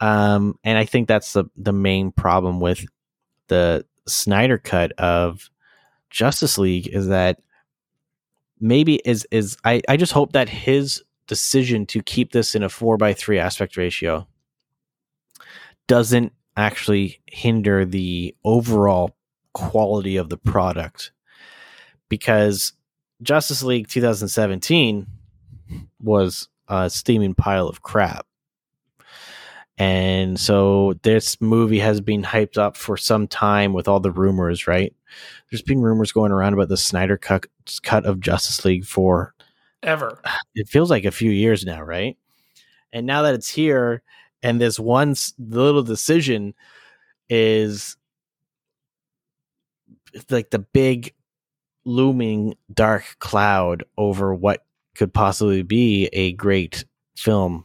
Um, 0.00 0.58
and 0.62 0.76
I 0.76 0.84
think 0.84 1.08
that's 1.08 1.32
the 1.32 1.44
the 1.56 1.72
main 1.72 2.12
problem 2.12 2.60
with 2.60 2.84
the 3.48 3.84
Snyder 4.06 4.58
cut 4.58 4.92
of 4.92 5.50
Justice 6.10 6.58
League 6.58 6.88
is 6.88 7.08
that 7.08 7.40
maybe 8.60 9.00
is 9.04 9.26
is 9.30 9.56
I, 9.64 9.82
I 9.88 9.96
just 9.96 10.12
hope 10.12 10.32
that 10.32 10.48
his 10.48 11.02
decision 11.26 11.86
to 11.86 12.02
keep 12.02 12.32
this 12.32 12.54
in 12.54 12.62
a 12.62 12.68
four 12.68 12.96
by 12.96 13.12
three 13.12 13.38
aspect 13.38 13.76
ratio 13.76 14.26
doesn't 15.88 16.32
actually 16.56 17.20
hinder 17.26 17.84
the 17.84 18.34
overall 18.44 19.16
quality 19.52 20.16
of 20.16 20.28
the 20.28 20.36
product 20.36 21.12
because 22.08 22.72
Justice 23.22 23.62
League 23.62 23.88
2017 23.88 25.06
was 26.00 26.48
a 26.68 26.90
steaming 26.90 27.34
pile 27.34 27.68
of 27.68 27.82
crap. 27.82 28.26
And 29.78 30.40
so 30.40 30.94
this 31.02 31.40
movie 31.40 31.80
has 31.80 32.00
been 32.00 32.22
hyped 32.22 32.56
up 32.56 32.76
for 32.76 32.96
some 32.96 33.28
time 33.28 33.74
with 33.74 33.88
all 33.88 34.00
the 34.00 34.10
rumors, 34.10 34.66
right? 34.66 34.94
There's 35.50 35.62
been 35.62 35.82
rumors 35.82 36.12
going 36.12 36.32
around 36.32 36.54
about 36.54 36.68
the 36.68 36.78
Snyder 36.78 37.18
cut, 37.18 37.46
cut 37.82 38.06
of 38.06 38.20
Justice 38.20 38.64
League 38.64 38.86
for 38.86 39.34
Ever. 39.82 40.20
it 40.54 40.68
feels 40.68 40.90
like 40.90 41.04
a 41.04 41.10
few 41.10 41.30
years 41.30 41.64
now, 41.64 41.82
right? 41.82 42.16
And 42.92 43.06
now 43.06 43.22
that 43.22 43.34
it's 43.34 43.50
here, 43.50 44.02
and 44.42 44.60
this 44.60 44.78
one 44.78 45.14
little 45.38 45.82
decision 45.82 46.54
is 47.28 47.96
like 50.30 50.50
the 50.50 50.60
big 50.60 51.12
looming 51.84 52.56
dark 52.72 53.16
cloud 53.18 53.84
over 53.98 54.34
what 54.34 54.64
could 54.94 55.12
possibly 55.12 55.62
be 55.62 56.06
a 56.12 56.32
great 56.32 56.84
film 57.16 57.64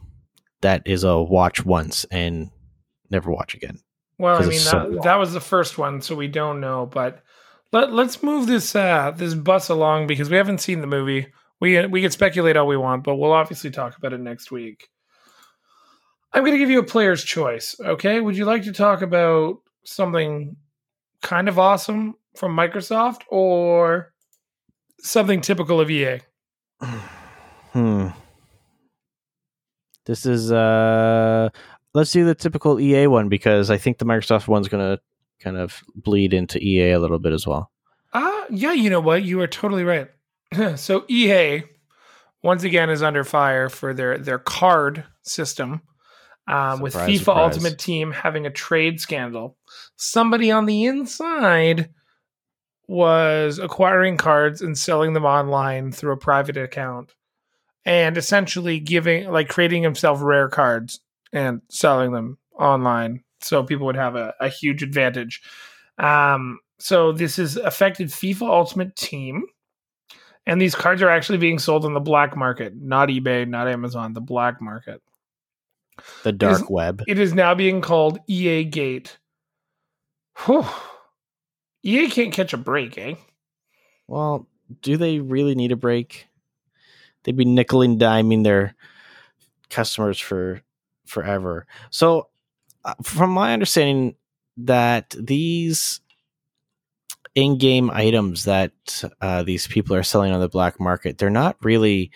that 0.62 0.82
is 0.86 1.04
a 1.04 1.20
watch 1.20 1.64
once 1.64 2.04
and 2.10 2.50
never 3.10 3.30
watch 3.30 3.54
again. 3.54 3.78
Well, 4.18 4.42
I 4.42 4.46
mean 4.46 4.64
that, 4.64 4.90
long. 4.90 5.00
that 5.02 5.16
was 5.16 5.32
the 5.32 5.40
first 5.40 5.78
one, 5.78 6.00
so 6.00 6.14
we 6.14 6.28
don't 6.28 6.60
know. 6.60 6.86
But 6.86 7.22
let 7.72 7.92
let's 7.92 8.22
move 8.22 8.46
this 8.46 8.74
uh 8.74 9.12
this 9.16 9.34
bus 9.34 9.68
along 9.68 10.06
because 10.06 10.30
we 10.30 10.36
haven't 10.36 10.60
seen 10.60 10.80
the 10.80 10.86
movie. 10.86 11.32
We 11.60 11.86
we 11.86 12.02
can 12.02 12.10
speculate 12.10 12.56
all 12.56 12.66
we 12.66 12.76
want, 12.76 13.04
but 13.04 13.16
we'll 13.16 13.32
obviously 13.32 13.70
talk 13.70 13.96
about 13.96 14.12
it 14.12 14.20
next 14.20 14.50
week. 14.50 14.88
I'm 16.32 16.44
going 16.44 16.52
to 16.52 16.58
give 16.58 16.70
you 16.70 16.78
a 16.78 16.84
player's 16.84 17.22
choice. 17.22 17.76
Okay, 17.78 18.20
would 18.20 18.36
you 18.36 18.46
like 18.46 18.64
to 18.64 18.72
talk 18.72 19.02
about 19.02 19.58
something 19.84 20.56
kind 21.20 21.48
of 21.48 21.58
awesome 21.58 22.14
from 22.36 22.56
Microsoft 22.56 23.20
or 23.28 24.12
something 25.00 25.40
typical 25.40 25.80
of 25.80 25.90
EA? 25.90 26.20
Hmm. 27.72 28.08
This 30.06 30.26
is 30.26 30.52
uh 30.52 31.50
let's 31.94 32.12
do 32.12 32.24
the 32.24 32.34
typical 32.34 32.80
EA 32.80 33.06
one 33.06 33.28
because 33.28 33.70
I 33.70 33.76
think 33.76 33.98
the 33.98 34.04
Microsoft 34.04 34.48
one's 34.48 34.68
gonna 34.68 34.98
kind 35.40 35.56
of 35.56 35.82
bleed 35.94 36.32
into 36.32 36.58
EA 36.58 36.92
a 36.92 37.00
little 37.00 37.18
bit 37.18 37.32
as 37.32 37.46
well. 37.46 37.70
Ah, 38.14 38.44
yeah, 38.50 38.72
you 38.72 38.90
know 38.90 39.00
what? 39.00 39.24
You 39.24 39.40
are 39.40 39.46
totally 39.46 39.84
right. 39.84 40.08
so 40.76 41.04
EA 41.08 41.62
once 42.42 42.64
again 42.64 42.90
is 42.90 43.02
under 43.02 43.24
fire 43.24 43.68
for 43.68 43.94
their 43.94 44.18
their 44.18 44.38
card 44.38 45.04
system. 45.22 45.82
Um, 46.48 46.80
with 46.80 46.94
FIFA 46.94 47.18
surprise. 47.18 47.54
Ultimate 47.54 47.78
Team 47.78 48.10
having 48.10 48.46
a 48.46 48.50
trade 48.50 49.00
scandal, 49.00 49.56
somebody 49.94 50.50
on 50.50 50.66
the 50.66 50.86
inside 50.86 51.90
was 52.88 53.60
acquiring 53.60 54.16
cards 54.16 54.60
and 54.60 54.76
selling 54.76 55.12
them 55.12 55.24
online 55.24 55.92
through 55.92 56.12
a 56.12 56.16
private 56.16 56.56
account, 56.56 57.14
and 57.84 58.16
essentially 58.16 58.78
giving 58.78 59.30
like 59.30 59.48
creating 59.48 59.82
himself 59.82 60.20
rare 60.22 60.48
cards 60.48 61.00
and 61.32 61.62
selling 61.70 62.12
them 62.12 62.38
online, 62.58 63.22
so 63.40 63.62
people 63.62 63.86
would 63.86 63.96
have 63.96 64.16
a, 64.16 64.34
a 64.40 64.48
huge 64.48 64.82
advantage. 64.82 65.42
Um, 65.98 66.58
so 66.78 67.12
this 67.12 67.36
has 67.36 67.56
affected 67.56 68.08
FIFA 68.08 68.48
Ultimate 68.48 68.96
Team. 68.96 69.44
And 70.44 70.60
these 70.60 70.74
cards 70.74 71.00
are 71.02 71.08
actually 71.08 71.38
being 71.38 71.60
sold 71.60 71.84
on 71.84 71.94
the 71.94 72.00
black 72.00 72.36
market, 72.36 72.74
not 72.76 73.08
eBay, 73.08 73.46
not 73.46 73.68
Amazon, 73.68 74.12
the 74.12 74.20
black 74.20 74.60
market. 74.60 75.00
The 76.24 76.32
dark 76.32 76.62
Is- 76.62 76.68
web. 76.68 77.02
It 77.06 77.18
is 77.20 77.32
now 77.32 77.54
being 77.54 77.80
called 77.80 78.18
EA 78.26 78.64
Gate. 78.64 79.18
Whew. 80.44 80.66
EA 81.84 82.08
can't 82.08 82.32
catch 82.32 82.52
a 82.52 82.56
break, 82.56 82.98
eh? 82.98 83.14
Well, 84.08 84.48
do 84.80 84.96
they 84.96 85.20
really 85.20 85.54
need 85.54 85.70
a 85.70 85.76
break? 85.76 86.26
They'd 87.24 87.36
be 87.36 87.44
nickel 87.44 87.82
and 87.82 88.00
diming 88.00 88.44
their 88.44 88.74
customers 89.70 90.18
for 90.18 90.62
forever. 91.06 91.66
So, 91.90 92.28
uh, 92.84 92.94
from 93.02 93.30
my 93.30 93.52
understanding, 93.52 94.16
that 94.56 95.14
these 95.18 96.00
in-game 97.34 97.90
items 97.90 98.44
that 98.44 98.72
uh, 99.20 99.42
these 99.42 99.66
people 99.66 99.96
are 99.96 100.02
selling 100.02 100.32
on 100.32 100.40
the 100.40 100.48
black 100.48 100.78
market, 100.78 101.16
they're 101.18 101.30
not 101.30 101.56
really, 101.62 102.10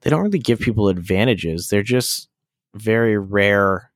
they 0.00 0.10
don't 0.10 0.22
really 0.22 0.38
give 0.38 0.60
people 0.60 0.88
advantages. 0.88 1.68
They're 1.68 1.82
just 1.82 2.28
very 2.74 3.18
rare. 3.18 3.90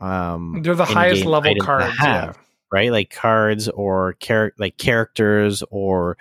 Um, 0.00 0.62
They're 0.62 0.74
the 0.74 0.84
highest 0.84 1.24
level 1.24 1.54
cards. 1.60 1.96
have 1.98 2.36
Yeah. 2.36 2.42
right? 2.72 2.90
Like 2.90 3.10
cards 3.10 3.68
or 3.68 4.14
char- 4.14 4.54
like 4.58 4.78
characters 4.78 5.62
or 5.70 6.16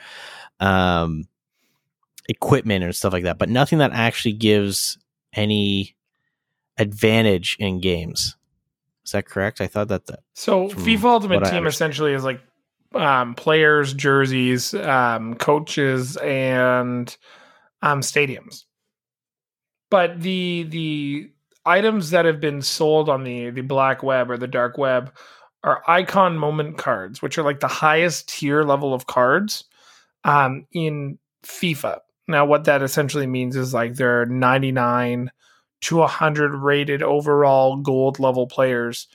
um, 0.59 1.23
equipment 2.29 2.83
and 2.83 2.95
stuff 2.95 3.13
like 3.13 3.23
that, 3.23 3.37
but 3.37 3.49
nothing 3.49 3.79
that 3.79 3.91
actually 3.91 4.33
gives 4.33 4.97
any 5.33 5.95
advantage 6.77 7.55
in 7.59 7.79
games. 7.79 8.35
Is 9.05 9.11
that 9.11 9.25
correct? 9.25 9.61
I 9.61 9.67
thought 9.67 9.87
that 9.89 10.05
the, 10.05 10.19
So 10.33 10.69
FIFA 10.69 11.03
Ultimate 11.05 11.45
Team 11.45 11.65
essentially 11.65 12.13
is 12.13 12.23
like 12.23 12.41
um, 12.93 13.35
players, 13.35 13.93
jerseys, 13.93 14.73
um, 14.73 15.35
coaches, 15.35 16.17
and 16.17 17.15
um, 17.81 18.01
stadiums. 18.01 18.65
But 19.89 20.21
the 20.21 20.63
the 20.69 21.31
items 21.65 22.11
that 22.11 22.25
have 22.25 22.39
been 22.39 22.61
sold 22.61 23.09
on 23.09 23.23
the 23.23 23.49
the 23.49 23.61
black 23.61 24.03
web 24.03 24.29
or 24.31 24.37
the 24.37 24.47
dark 24.47 24.77
web 24.77 25.11
are 25.63 25.83
icon 25.87 26.37
moment 26.37 26.77
cards, 26.77 27.21
which 27.21 27.37
are 27.37 27.43
like 27.43 27.59
the 27.59 27.67
highest 27.67 28.29
tier 28.29 28.63
level 28.63 28.93
of 28.93 29.07
cards 29.07 29.65
um, 30.23 30.65
in 30.71 31.17
FIFA. 31.43 31.99
Now, 32.31 32.45
what 32.45 32.65
that 32.65 32.81
essentially 32.81 33.27
means 33.27 33.55
is 33.55 33.73
like 33.73 33.95
they're 33.95 34.25
99 34.25 35.31
to 35.81 35.97
100 35.97 36.55
rated 36.55 37.03
overall 37.03 37.77
gold 37.77 38.19
level 38.19 38.47
players 38.47 39.07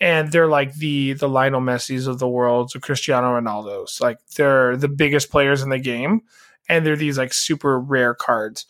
and 0.00 0.32
they're 0.32 0.48
like 0.48 0.74
the 0.74 1.12
the 1.14 1.28
Lionel 1.28 1.60
Messi's 1.60 2.06
of 2.06 2.18
the 2.18 2.28
world, 2.28 2.70
so 2.70 2.80
Cristiano 2.80 3.38
Ronaldo's. 3.38 4.00
Like 4.00 4.18
they're 4.36 4.76
the 4.76 4.88
biggest 4.88 5.30
players 5.30 5.62
in 5.62 5.68
the 5.68 5.78
game, 5.78 6.22
and 6.68 6.84
they're 6.84 6.96
these 6.96 7.18
like 7.18 7.32
super 7.32 7.78
rare 7.78 8.14
cards. 8.14 8.66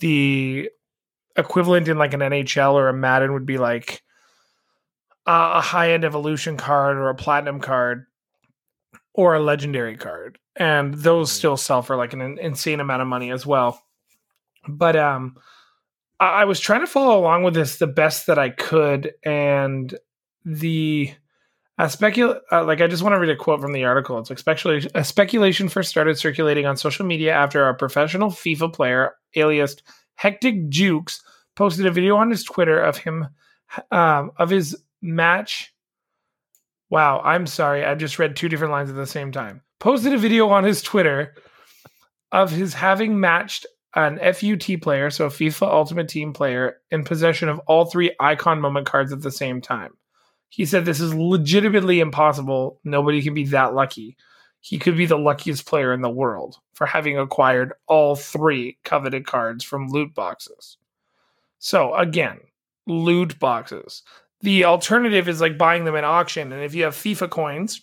The 0.00 0.70
equivalent 1.36 1.88
in 1.88 1.98
like 1.98 2.14
an 2.14 2.20
NHL 2.20 2.74
or 2.74 2.88
a 2.88 2.92
Madden 2.92 3.32
would 3.32 3.46
be 3.46 3.58
like 3.58 4.02
a 5.26 5.60
high 5.60 5.92
end 5.92 6.04
evolution 6.04 6.56
card 6.56 6.96
or 6.96 7.08
a 7.08 7.14
platinum 7.14 7.60
card 7.60 8.06
or 9.14 9.34
a 9.34 9.40
legendary 9.40 9.96
card, 9.96 10.38
and 10.56 10.92
those 10.92 11.32
still 11.32 11.56
sell 11.56 11.82
for 11.82 11.96
like 11.96 12.12
an 12.12 12.38
insane 12.38 12.80
amount 12.80 13.02
of 13.02 13.08
money 13.08 13.30
as 13.30 13.46
well. 13.46 13.80
But 14.68 14.96
um, 14.96 15.36
I, 16.20 16.42
I 16.42 16.44
was 16.44 16.60
trying 16.60 16.80
to 16.80 16.86
follow 16.86 17.18
along 17.18 17.44
with 17.44 17.54
this 17.54 17.78
the 17.78 17.86
best 17.86 18.26
that 18.26 18.38
I 18.38 18.50
could, 18.50 19.12
and 19.24 19.96
the 20.44 21.12
uh, 21.78 21.86
specul 21.86 22.38
uh, 22.52 22.64
like 22.64 22.80
I 22.80 22.86
just 22.86 23.02
want 23.02 23.14
to 23.14 23.20
read 23.20 23.30
a 23.30 23.36
quote 23.36 23.60
from 23.60 23.72
the 23.72 23.84
article. 23.84 24.18
It's 24.18 24.30
like 24.30 24.38
speculation. 24.38 24.90
A 24.94 25.04
speculation 25.04 25.68
first 25.68 25.90
started 25.90 26.18
circulating 26.18 26.66
on 26.66 26.76
social 26.76 27.06
media 27.06 27.32
after 27.32 27.68
a 27.68 27.74
professional 27.74 28.30
FIFA 28.30 28.72
player, 28.72 29.14
alias 29.34 29.76
Hectic 30.14 30.68
Jukes, 30.68 31.22
posted 31.56 31.86
a 31.86 31.90
video 31.90 32.16
on 32.16 32.30
his 32.30 32.44
Twitter 32.44 32.80
of 32.80 32.98
him 32.98 33.28
um, 33.90 34.30
of 34.36 34.50
his 34.50 34.76
match. 35.02 35.73
Wow, 36.90 37.20
I'm 37.24 37.46
sorry. 37.46 37.84
I 37.84 37.94
just 37.94 38.18
read 38.18 38.36
two 38.36 38.48
different 38.48 38.72
lines 38.72 38.90
at 38.90 38.96
the 38.96 39.06
same 39.06 39.32
time. 39.32 39.62
Posted 39.80 40.12
a 40.12 40.18
video 40.18 40.48
on 40.48 40.64
his 40.64 40.82
Twitter 40.82 41.34
of 42.32 42.50
his 42.50 42.74
having 42.74 43.18
matched 43.20 43.66
an 43.94 44.18
FUT 44.18 44.80
player, 44.82 45.08
so 45.10 45.26
a 45.26 45.30
FIFA 45.30 45.68
Ultimate 45.68 46.08
Team 46.08 46.32
player, 46.32 46.78
in 46.90 47.04
possession 47.04 47.48
of 47.48 47.60
all 47.60 47.84
three 47.84 48.14
icon 48.18 48.60
moment 48.60 48.86
cards 48.86 49.12
at 49.12 49.22
the 49.22 49.30
same 49.30 49.60
time. 49.60 49.92
He 50.48 50.66
said 50.66 50.84
this 50.84 51.00
is 51.00 51.14
legitimately 51.14 52.00
impossible. 52.00 52.80
Nobody 52.84 53.22
can 53.22 53.34
be 53.34 53.44
that 53.46 53.74
lucky. 53.74 54.16
He 54.60 54.78
could 54.78 54.96
be 54.96 55.06
the 55.06 55.18
luckiest 55.18 55.66
player 55.66 55.92
in 55.92 56.00
the 56.00 56.10
world 56.10 56.56
for 56.72 56.86
having 56.86 57.18
acquired 57.18 57.74
all 57.86 58.16
three 58.16 58.78
coveted 58.82 59.26
cards 59.26 59.62
from 59.62 59.88
loot 59.88 60.14
boxes. 60.14 60.78
So, 61.58 61.94
again, 61.94 62.40
loot 62.86 63.38
boxes. 63.38 64.02
The 64.44 64.66
alternative 64.66 65.26
is 65.26 65.40
like 65.40 65.56
buying 65.56 65.86
them 65.86 65.96
at 65.96 66.04
auction. 66.04 66.52
And 66.52 66.62
if 66.62 66.74
you 66.74 66.84
have 66.84 66.94
FIFA 66.94 67.30
coins, 67.30 67.80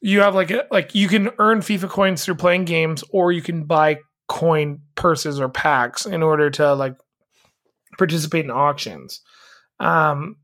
you 0.00 0.20
have 0.20 0.36
like 0.36 0.52
a, 0.52 0.64
like 0.70 0.94
you 0.94 1.08
can 1.08 1.30
earn 1.38 1.58
FIFA 1.58 1.88
coins 1.88 2.24
through 2.24 2.36
playing 2.36 2.66
games, 2.66 3.02
or 3.10 3.32
you 3.32 3.42
can 3.42 3.64
buy 3.64 3.98
coin 4.28 4.82
purses 4.94 5.40
or 5.40 5.48
packs 5.48 6.06
in 6.06 6.22
order 6.22 6.50
to 6.50 6.74
like 6.74 6.94
participate 7.98 8.44
in 8.44 8.50
auctions. 8.52 9.22
Um, 9.80 10.36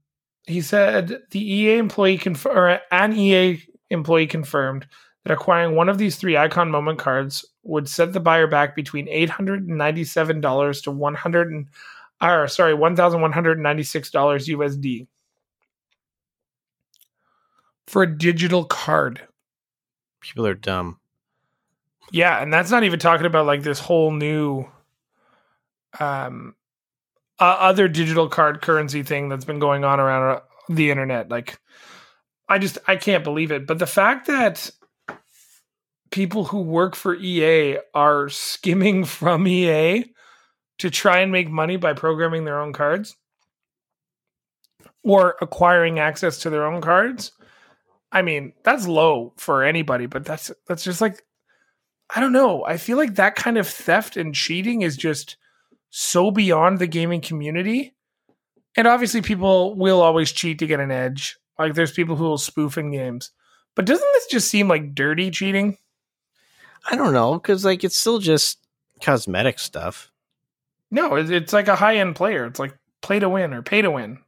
he 0.49 0.61
said 0.61 1.21
the 1.31 1.55
EA 1.55 1.79
employee 1.79 2.19
conf- 2.19 2.47
or 2.47 2.81
an 2.91 3.13
EA 3.13 3.63
employee 3.91 4.27
confirmed 4.27 4.89
that 5.23 5.33
acquiring 5.33 5.77
one 5.77 5.89
of 5.89 5.99
these 5.99 6.17
three 6.17 6.37
icon 6.37 6.69
moment 6.69 6.99
cards 6.99 7.45
would 7.63 7.89
set 7.89 8.13
the 8.13 8.19
buyer 8.19 8.49
back 8.49 8.75
between 8.75 9.09
eight 9.09 9.31
hundred 9.31 9.69
and 9.69 9.79
ninety-seven 9.79 10.41
dollars 10.41 10.81
to 10.83 10.91
one 10.91 11.15
hundred 11.15 11.53
and 11.53 11.69
or 12.23 12.49
sorry 12.49 12.75
one 12.75 12.97
thousand 12.97 13.21
one 13.21 13.33
hundred 13.33 13.59
ninety-six 13.59 14.11
dollars 14.11 14.49
USD 14.49 15.07
for 17.87 18.03
a 18.03 18.19
digital 18.19 18.65
card. 18.65 19.21
people 20.21 20.47
are 20.47 20.55
dumb. 20.55 20.99
Yeah, 22.11 22.41
and 22.43 22.53
that's 22.53 22.71
not 22.71 22.85
even 22.85 22.99
talking 22.99 23.27
about 23.27 23.47
like 23.47 23.63
this 23.63 23.81
whole 23.81 24.13
new 24.13 24.67
um 26.01 26.55
uh, 27.39 27.57
other 27.59 27.89
digital 27.89 28.29
card 28.29 28.63
currency 28.63 29.03
thing 29.03 29.29
that's 29.29 29.45
been 29.45 29.59
going 29.59 29.85
on 29.85 29.99
around 29.99 30.37
uh, 30.37 30.41
the 30.69 30.91
internet. 30.91 31.29
Like 31.29 31.59
I 32.49 32.59
just 32.59 32.79
I 32.87 32.97
can't 32.97 33.25
believe 33.25 33.51
it. 33.51 33.67
But 33.67 33.79
the 33.79 33.87
fact 33.87 34.27
that 34.29 34.71
people 36.11 36.45
who 36.45 36.61
work 36.61 36.95
for 36.95 37.17
EA 37.17 37.79
are 37.95 38.29
skimming 38.29 39.05
from 39.05 39.49
EA 39.49 40.05
to 40.79 40.91
try 40.91 41.21
and 41.21 41.33
make 41.33 41.49
money 41.49 41.77
by 41.77 41.93
programming 41.93 42.45
their 42.45 42.61
own 42.61 42.73
cards 42.73 43.17
or 45.03 45.37
acquiring 45.41 45.99
access 45.99 46.39
to 46.39 46.51
their 46.51 46.67
own 46.67 46.81
cards. 46.81 47.33
I 48.11 48.23
mean, 48.23 48.53
that's 48.63 48.87
low 48.87 49.33
for 49.37 49.63
anybody, 49.63 50.07
but 50.07 50.25
that's 50.25 50.53
that's 50.67 50.85
just 50.85 51.01
like 51.01 51.25
I 52.15 52.21
don't 52.21 52.33
know. 52.33 52.65
I 52.65 52.77
feel 52.77 52.99
like 52.99 53.15
that 53.15 53.37
kind 53.37 53.57
of 53.57 53.67
theft 53.67 54.17
and 54.17 54.35
cheating 54.35 54.83
is 54.83 54.97
just 54.97 55.37
so 55.91 56.31
beyond 56.31 56.79
the 56.79 56.87
gaming 56.87 57.23
community. 57.23 57.95
And 58.77 58.87
obviously 58.87 59.23
people 59.23 59.75
will 59.75 60.03
always 60.03 60.33
cheat 60.33 60.59
to 60.59 60.67
get 60.67 60.81
an 60.81 60.91
edge. 60.91 61.39
Like 61.59 61.75
there's 61.75 61.93
people 61.93 62.17
who 62.17 62.25
will 62.25 62.39
spoof 62.39 62.77
in 62.77 62.91
games. 62.91 63.31
But 63.75 63.87
doesn't 63.87 64.13
this 64.15 64.27
just 64.27 64.49
seem 64.49 64.69
like 64.69 64.95
dirty 64.95 65.31
cheating? 65.31 65.79
I 66.91 66.97
don't 66.97 67.15
know 67.15 67.35
because 67.35 67.65
like 67.65 67.85
it's 67.85 67.99
still 67.99 68.19
just 68.19 68.59
cosmetic 69.01 69.59
stuff. 69.59 70.12
No, 70.93 71.17
it's, 71.17 71.31
it's 71.31 71.53
like 71.55 71.69
a 71.69 71.75
high 71.75 71.97
end 71.97 72.15
player. 72.15 72.45
It's 72.45 72.61
like 72.61 72.77
play 73.01 73.19
to 73.19 73.29
win 73.29 73.55
or 73.55 73.63
pay 73.63 73.81
to 73.81 73.91
win. 73.91 74.19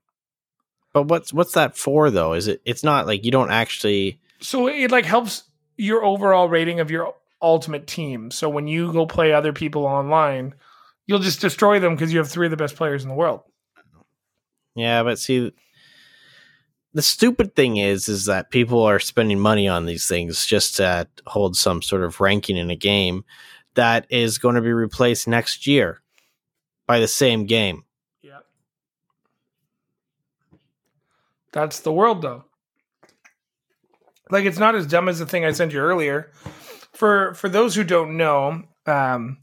But 0.95 1.05
what's 1.05 1.33
what's 1.33 1.53
that 1.53 1.77
for 1.77 2.11
though? 2.11 2.33
Is 2.33 2.49
it? 2.49 2.63
It's 2.65 2.83
not 2.83 3.07
like 3.07 3.25
you 3.25 3.31
don't 3.31 3.53
actually. 3.53 4.19
So 4.41 4.67
it 4.67 4.91
like 4.91 5.05
helps 5.05 5.45
your 5.77 6.05
overall 6.05 6.49
rating 6.49 6.81
of 6.81 6.91
your 6.91 7.15
ultimate 7.43 7.87
team. 7.87 8.31
So 8.31 8.49
when 8.49 8.67
you 8.67 8.93
go 8.93 9.05
play 9.05 9.33
other 9.33 9.53
people 9.53 9.85
online, 9.85 10.55
you'll 11.07 11.19
just 11.19 11.41
destroy 11.41 11.81
them 11.81 11.95
because 11.95 12.13
you 12.13 12.19
have 12.19 12.31
three 12.31 12.47
of 12.47 12.51
the 12.51 12.57
best 12.57 12.77
players 12.77 13.03
in 13.03 13.11
the 13.11 13.15
world. 13.15 13.43
Yeah, 14.75 15.03
but 15.03 15.19
see, 15.19 15.53
the 16.95 17.03
stupid 17.03 17.55
thing 17.55 17.77
is, 17.77 18.09
is 18.09 18.25
that 18.25 18.51
people 18.51 18.83
are 18.83 18.99
spending 18.99 19.39
money 19.39 19.69
on 19.69 19.85
these 19.85 20.09
things 20.09 20.47
just 20.47 20.77
to 20.77 21.07
hold 21.27 21.57
some 21.57 21.83
sort 21.83 22.05
of 22.05 22.21
ranking 22.21 22.57
in 22.57 22.71
a 22.71 22.77
game 22.77 23.25
that 23.75 24.07
is 24.09 24.39
going 24.39 24.55
to 24.55 24.61
be 24.61 24.73
replaced 24.73 25.29
next 25.29 25.67
year 25.67 26.01
by 26.87 26.99
the 27.01 27.09
same 27.09 27.47
game. 27.47 27.85
Yeah. 28.23 28.39
That's 31.53 31.81
the 31.81 31.93
world 31.93 32.23
though. 32.23 32.45
Like 34.31 34.45
it's 34.45 34.59
not 34.59 34.75
as 34.75 34.87
dumb 34.87 35.09
as 35.09 35.19
the 35.19 35.27
thing 35.27 35.45
I 35.45 35.53
sent 35.53 35.73
you 35.73 35.81
earlier. 35.81 36.33
For 36.93 37.35
for 37.35 37.49
those 37.49 37.75
who 37.75 37.85
don't 37.85 38.17
know, 38.17 38.63
um, 38.87 39.39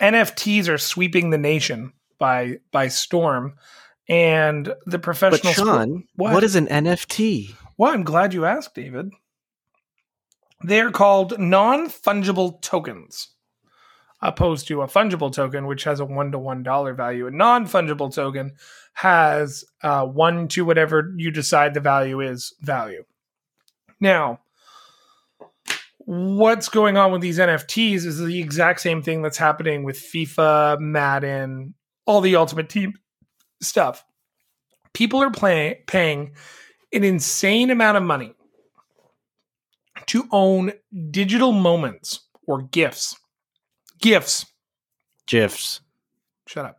NFTs 0.00 0.68
are 0.68 0.78
sweeping 0.78 1.30
the 1.30 1.38
nation 1.38 1.92
by 2.18 2.58
by 2.72 2.88
storm. 2.88 3.54
And 4.08 4.66
the 4.86 4.98
But 4.98 5.02
professional 5.02 5.52
sport- 5.52 5.68
Sean, 5.68 6.04
what 6.16 6.42
is 6.42 6.56
an 6.56 6.66
NFT? 6.66 7.54
well, 7.78 7.92
I'm 7.92 8.02
glad 8.02 8.34
you 8.34 8.44
asked, 8.44 8.74
David. 8.74 9.10
They 10.64 10.80
are 10.80 10.90
called 10.90 11.38
non 11.38 11.88
fungible 11.88 12.60
tokens, 12.60 13.28
opposed 14.22 14.68
to 14.68 14.82
a 14.82 14.86
fungible 14.86 15.32
token, 15.32 15.66
which 15.66 15.84
has 15.84 16.00
a 16.00 16.04
one 16.04 16.32
to 16.32 16.38
one 16.38 16.62
dollar 16.62 16.94
value. 16.94 17.26
A 17.26 17.30
non 17.30 17.66
fungible 17.66 18.12
token 18.12 18.52
has 18.94 19.64
uh, 19.82 20.04
one 20.04 20.48
to 20.48 20.64
whatever 20.64 21.12
you 21.16 21.30
decide 21.30 21.74
the 21.74 21.80
value 21.80 22.20
is 22.20 22.54
value. 22.60 23.04
Now, 24.00 24.40
what's 25.98 26.68
going 26.68 26.96
on 26.96 27.12
with 27.12 27.20
these 27.20 27.38
NFTs 27.38 28.04
is 28.04 28.18
the 28.18 28.40
exact 28.40 28.80
same 28.80 29.02
thing 29.02 29.22
that's 29.22 29.38
happening 29.38 29.84
with 29.84 29.96
FIFA, 29.96 30.80
Madden, 30.80 31.74
all 32.06 32.20
the 32.20 32.36
Ultimate 32.36 32.68
Team 32.68 32.94
stuff. 33.62 34.04
People 34.92 35.22
are 35.22 35.30
play, 35.30 35.84
paying 35.86 36.32
an 36.92 37.04
insane 37.04 37.70
amount 37.70 37.96
of 37.96 38.02
money 38.02 38.34
to 40.06 40.26
own 40.32 40.72
digital 41.10 41.52
moments 41.52 42.20
or 42.46 42.62
gifts. 42.62 43.19
Gifts. 44.00 44.46
GIFs. 45.26 45.80
Shut 46.46 46.64
up. 46.66 46.76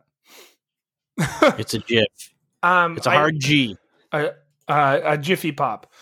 It's 1.58 1.74
a 1.74 1.78
GIF. 1.78 2.06
um, 2.62 2.96
It's 2.96 3.06
a 3.06 3.10
hard 3.10 3.38
G. 3.38 3.76
a, 4.12 4.30
a, 4.68 5.00
a 5.04 5.18
Jiffy 5.18 5.52
Pop. 5.52 5.92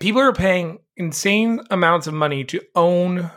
People 0.00 0.20
are 0.20 0.32
paying 0.32 0.78
insane 0.96 1.60
amounts 1.70 2.06
of 2.06 2.14
money 2.14 2.44
to 2.44 2.60
own 2.74 3.30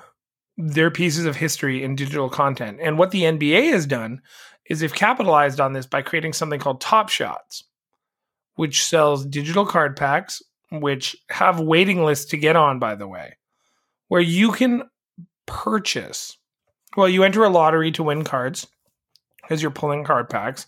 their 0.57 0.91
pieces 0.91 1.25
of 1.25 1.35
history 1.37 1.83
in 1.83 1.95
digital 1.95 2.29
content. 2.29 2.79
And 2.81 2.97
what 2.97 3.11
the 3.11 3.23
NBA 3.23 3.71
has 3.71 3.85
done 3.85 4.21
is 4.69 4.79
they've 4.79 4.93
capitalized 4.93 5.59
on 5.59 5.73
this 5.73 5.85
by 5.85 6.01
creating 6.01 6.33
something 6.33 6.59
called 6.59 6.81
Top 6.81 7.09
Shots, 7.09 7.63
which 8.55 8.83
sells 8.83 9.25
digital 9.25 9.65
card 9.65 9.95
packs, 9.95 10.41
which 10.71 11.15
have 11.29 11.59
waiting 11.59 12.03
lists 12.03 12.25
to 12.31 12.37
get 12.37 12.55
on, 12.55 12.79
by 12.79 12.95
the 12.95 13.07
way, 13.07 13.37
where 14.07 14.21
you 14.21 14.51
can 14.51 14.83
purchase. 15.51 16.37
Well, 16.95 17.09
you 17.09 17.23
enter 17.23 17.43
a 17.43 17.49
lottery 17.49 17.91
to 17.91 18.03
win 18.03 18.23
cards 18.23 18.67
as 19.49 19.61
you're 19.61 19.69
pulling 19.69 20.05
card 20.05 20.29
packs 20.29 20.65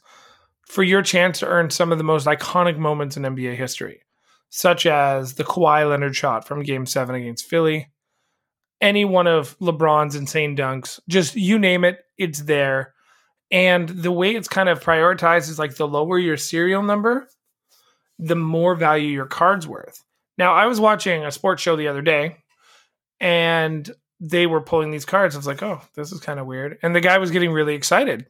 for 0.68 0.84
your 0.84 1.02
chance 1.02 1.40
to 1.40 1.48
earn 1.48 1.70
some 1.70 1.94
of 1.94 1.98
the 1.98 2.04
most 2.04 2.28
iconic 2.28 2.78
moments 2.78 3.16
in 3.16 3.24
NBA 3.24 3.56
history, 3.56 4.02
such 4.50 4.86
as 4.86 5.36
the 5.36 5.46
Kawhi 5.46 5.90
Leonard 5.90 6.16
shot 6.18 6.46
from 6.46 6.64
Game 6.64 6.86
7 6.86 7.16
against 7.16 7.46
Philly, 7.46 7.92
any 8.82 9.06
one 9.06 9.26
of 9.26 9.58
LeBron's 9.60 10.16
insane 10.16 10.58
dunks, 10.58 11.00
just 11.08 11.36
you 11.36 11.58
name 11.58 11.86
it, 11.86 12.00
it's 12.18 12.42
there. 12.42 12.94
And 13.52 13.88
the 13.88 14.12
way 14.12 14.36
it's 14.36 14.50
kind 14.50 14.68
of 14.68 14.84
prioritized 14.84 15.50
is 15.50 15.60
like 15.60 15.76
the 15.76 15.88
lower 15.88 16.20
your 16.20 16.38
serial 16.38 16.84
number, 16.84 17.30
the 18.20 18.36
more 18.36 18.76
value 18.76 19.08
your 19.08 19.28
card's 19.28 19.66
worth. 19.66 20.04
Now, 20.38 20.54
I 20.54 20.66
was 20.66 20.80
watching 20.80 21.24
a 21.24 21.32
sports 21.32 21.62
show 21.62 21.78
the 21.78 21.88
other 21.88 22.02
day 22.02 22.38
and 23.20 23.90
they 24.26 24.48
were 24.48 24.62
pulling 24.62 24.90
these 24.90 25.04
cards. 25.04 25.36
I 25.36 25.38
was 25.40 25.48
like, 25.48 25.62
oh, 25.62 25.82
this 25.96 26.14
is 26.14 26.22
kind 26.22 26.40
of 26.40 26.46
weird. 26.46 26.80
And 26.82 26.96
the 26.96 27.02
guy 27.02 27.18
was 27.18 27.30
getting 27.30 27.52
really 27.52 27.76
excited. 27.76 28.26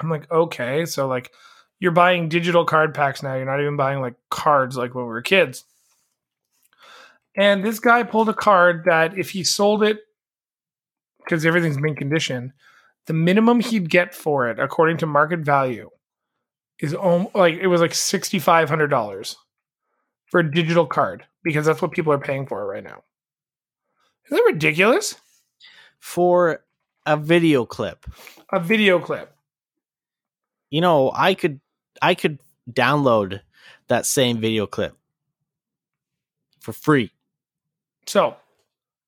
I'm 0.00 0.10
like, 0.10 0.30
okay, 0.30 0.86
so 0.86 1.06
like 1.06 1.30
you're 1.78 1.92
buying 1.92 2.28
digital 2.28 2.64
card 2.64 2.94
packs 2.94 3.22
now. 3.22 3.36
You're 3.36 3.46
not 3.46 3.60
even 3.60 3.76
buying 3.76 4.00
like 4.00 4.16
cards 4.28 4.76
like 4.76 4.96
when 4.96 5.04
we 5.04 5.10
were 5.10 5.22
kids. 5.22 5.64
And 7.36 7.64
this 7.64 7.78
guy 7.78 8.02
pulled 8.02 8.28
a 8.28 8.34
card 8.34 8.86
that 8.86 9.16
if 9.16 9.30
he 9.30 9.44
sold 9.44 9.84
it, 9.84 10.00
because 11.18 11.46
everything's 11.46 11.78
mint 11.78 11.96
condition, 11.96 12.52
the 13.06 13.12
minimum 13.12 13.60
he'd 13.60 13.88
get 13.88 14.16
for 14.16 14.48
it, 14.48 14.58
according 14.58 14.96
to 14.98 15.06
market 15.06 15.40
value, 15.40 15.90
is 16.80 16.92
om- 16.92 17.28
like 17.34 17.54
it 17.54 17.68
was 17.68 17.80
like 17.80 17.94
sixty 17.94 18.40
five 18.40 18.68
hundred 18.68 18.88
dollars 18.88 19.36
for 20.26 20.40
a 20.40 20.50
digital 20.50 20.86
card 20.86 21.24
because 21.44 21.66
that's 21.66 21.80
what 21.80 21.92
people 21.92 22.12
are 22.12 22.18
paying 22.18 22.46
for 22.46 22.66
right 22.66 22.82
now. 22.82 23.04
Is 24.28 24.36
that 24.36 24.44
ridiculous? 24.46 25.16
For 25.98 26.62
a 27.06 27.16
video 27.16 27.64
clip. 27.64 28.04
A 28.52 28.60
video 28.60 28.98
clip. 28.98 29.34
You 30.70 30.82
know, 30.82 31.10
I 31.14 31.32
could 31.32 31.60
I 32.02 32.14
could 32.14 32.38
download 32.70 33.40
that 33.88 34.04
same 34.04 34.38
video 34.38 34.66
clip 34.66 34.94
for 36.60 36.74
free. 36.74 37.10
So 38.06 38.36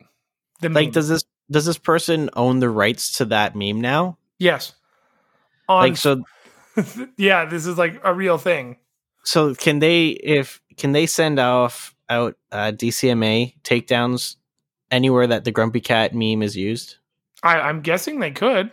The 0.60 0.70
Like 0.70 0.86
meme. 0.86 0.92
does 0.92 1.08
this 1.08 1.22
does 1.50 1.66
this 1.66 1.78
person 1.78 2.30
own 2.34 2.60
the 2.60 2.70
rights 2.70 3.18
to 3.18 3.24
that 3.26 3.54
meme 3.54 3.80
now? 3.80 4.18
yes. 4.38 4.72
On 5.68 5.82
Like 5.82 5.96
so 5.96 6.22
yeah, 7.16 7.44
this 7.46 7.66
is 7.66 7.76
like 7.76 8.00
a 8.04 8.14
real 8.14 8.38
thing. 8.38 8.76
so 9.24 9.54
can 9.54 9.80
they 9.80 10.08
if 10.08 10.60
can 10.76 10.92
they 10.92 11.06
send 11.06 11.38
off 11.40 11.94
out 12.08 12.36
uh, 12.52 12.72
DCMA 12.72 13.54
takedowns 13.62 14.36
anywhere 14.90 15.26
that 15.26 15.44
the 15.44 15.50
Grumpy 15.50 15.80
Cat 15.80 16.14
meme 16.14 16.42
is 16.42 16.56
used? 16.56 16.96
I, 17.42 17.60
I'm 17.60 17.80
guessing 17.80 18.20
they 18.20 18.30
could. 18.30 18.70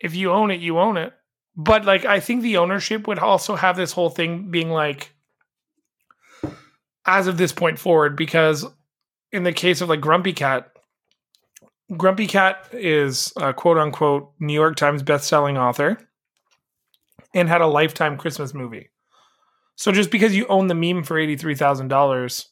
If 0.00 0.14
you 0.14 0.30
own 0.32 0.50
it, 0.50 0.60
you 0.60 0.78
own 0.78 0.96
it. 0.96 1.12
But 1.56 1.84
like 1.84 2.04
I 2.04 2.20
think 2.20 2.42
the 2.42 2.56
ownership 2.58 3.08
would 3.08 3.18
also 3.18 3.56
have 3.56 3.76
this 3.76 3.92
whole 3.92 4.10
thing 4.10 4.50
being 4.50 4.70
like 4.70 5.12
as 7.04 7.26
of 7.26 7.36
this 7.36 7.52
point 7.52 7.78
forward, 7.78 8.16
because 8.16 8.64
in 9.32 9.42
the 9.42 9.52
case 9.52 9.80
of 9.80 9.88
like 9.88 10.00
Grumpy 10.00 10.32
Cat, 10.32 10.70
Grumpy 11.96 12.26
Cat 12.26 12.68
is 12.72 13.32
a 13.36 13.52
quote 13.54 13.78
unquote 13.78 14.32
New 14.38 14.52
York 14.52 14.76
Times 14.76 15.02
best-selling 15.02 15.56
author 15.56 15.98
and 17.34 17.48
had 17.48 17.60
a 17.60 17.66
lifetime 17.66 18.18
Christmas 18.18 18.52
movie. 18.52 18.90
So 19.76 19.92
just 19.92 20.10
because 20.10 20.34
you 20.34 20.46
own 20.48 20.66
the 20.66 20.74
meme 20.74 21.04
for 21.04 21.18
eighty-three 21.18 21.54
thousand 21.54 21.88
dollars 21.88 22.48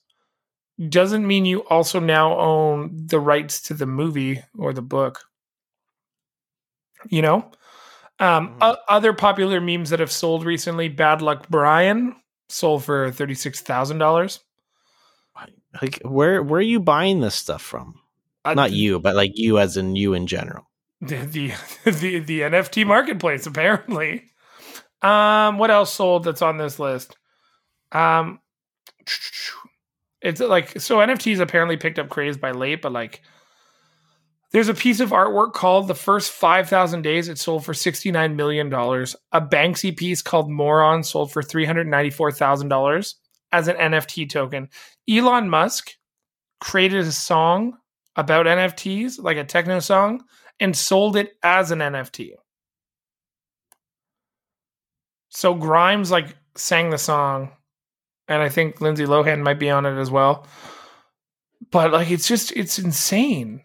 doesn't 0.88 1.26
mean 1.26 1.44
you 1.44 1.60
also 1.68 2.00
now 2.00 2.38
own 2.38 3.06
the 3.06 3.18
rights 3.20 3.60
to 3.62 3.74
the 3.74 3.86
movie 3.86 4.42
or 4.56 4.72
the 4.72 4.82
book. 4.82 5.24
You 7.08 7.22
know? 7.22 7.50
Um, 8.18 8.56
o- 8.60 8.76
other 8.88 9.12
popular 9.12 9.60
memes 9.60 9.90
that 9.90 10.00
have 10.00 10.12
sold 10.12 10.44
recently, 10.44 10.88
Bad 10.88 11.20
Luck 11.22 11.48
Brian 11.48 12.16
sold 12.48 12.84
for 12.84 13.10
$36,000. 13.10 14.38
Like 15.82 16.00
where 16.02 16.42
where 16.42 16.58
are 16.58 16.62
you 16.62 16.80
buying 16.80 17.20
this 17.20 17.34
stuff 17.34 17.60
from? 17.60 18.00
Not 18.54 18.72
you, 18.72 19.00
but 19.00 19.16
like 19.16 19.32
you 19.34 19.58
as 19.58 19.76
in 19.76 19.96
you 19.96 20.14
in 20.14 20.26
general. 20.26 20.64
The, 21.02 21.16
the, 21.16 21.52
the, 21.84 22.18
the 22.20 22.40
NFT 22.40 22.86
marketplace, 22.86 23.46
apparently. 23.46 24.24
Um, 25.02 25.58
what 25.58 25.70
else 25.70 25.92
sold 25.92 26.24
that's 26.24 26.40
on 26.40 26.56
this 26.56 26.78
list? 26.78 27.18
Um, 27.92 28.40
it's 30.20 30.40
like 30.40 30.80
so 30.80 30.96
NFTs 30.96 31.38
apparently 31.38 31.76
picked 31.76 31.98
up 31.98 32.08
craze 32.08 32.36
by 32.36 32.52
late, 32.52 32.82
but 32.82 32.92
like 32.92 33.20
there's 34.52 34.68
a 34.68 34.74
piece 34.74 35.00
of 35.00 35.10
artwork 35.10 35.52
called 35.52 35.86
"The 35.86 35.94
First 35.94 36.32
Five 36.32 36.68
Thousand 36.68 37.02
Days." 37.02 37.28
It 37.28 37.38
sold 37.38 37.64
for 37.64 37.74
sixty 37.74 38.10
nine 38.10 38.36
million 38.36 38.70
dollars. 38.70 39.14
A 39.32 39.40
Banksy 39.40 39.96
piece 39.96 40.22
called 40.22 40.50
"Moron" 40.50 41.04
sold 41.04 41.32
for 41.32 41.42
three 41.42 41.64
hundred 41.64 41.86
ninety 41.86 42.10
four 42.10 42.32
thousand 42.32 42.68
dollars 42.68 43.16
as 43.52 43.68
an 43.68 43.76
NFT 43.76 44.28
token. 44.28 44.68
Elon 45.08 45.48
Musk 45.48 45.92
created 46.60 47.00
a 47.00 47.12
song 47.12 47.76
about 48.16 48.46
NFTs, 48.46 49.22
like 49.22 49.36
a 49.36 49.44
techno 49.44 49.80
song, 49.80 50.24
and 50.58 50.76
sold 50.76 51.16
it 51.16 51.36
as 51.42 51.70
an 51.70 51.80
NFT. 51.80 52.32
So 55.28 55.54
Grimes 55.54 56.10
like 56.10 56.34
sang 56.56 56.90
the 56.90 56.98
song, 56.98 57.50
and 58.26 58.42
I 58.42 58.48
think 58.48 58.80
Lindsay 58.80 59.04
Lohan 59.04 59.42
might 59.42 59.58
be 59.58 59.70
on 59.70 59.84
it 59.84 59.98
as 59.98 60.10
well. 60.10 60.46
But 61.70 61.92
like, 61.92 62.10
it's 62.10 62.26
just 62.26 62.52
it's 62.52 62.78
insane. 62.78 63.62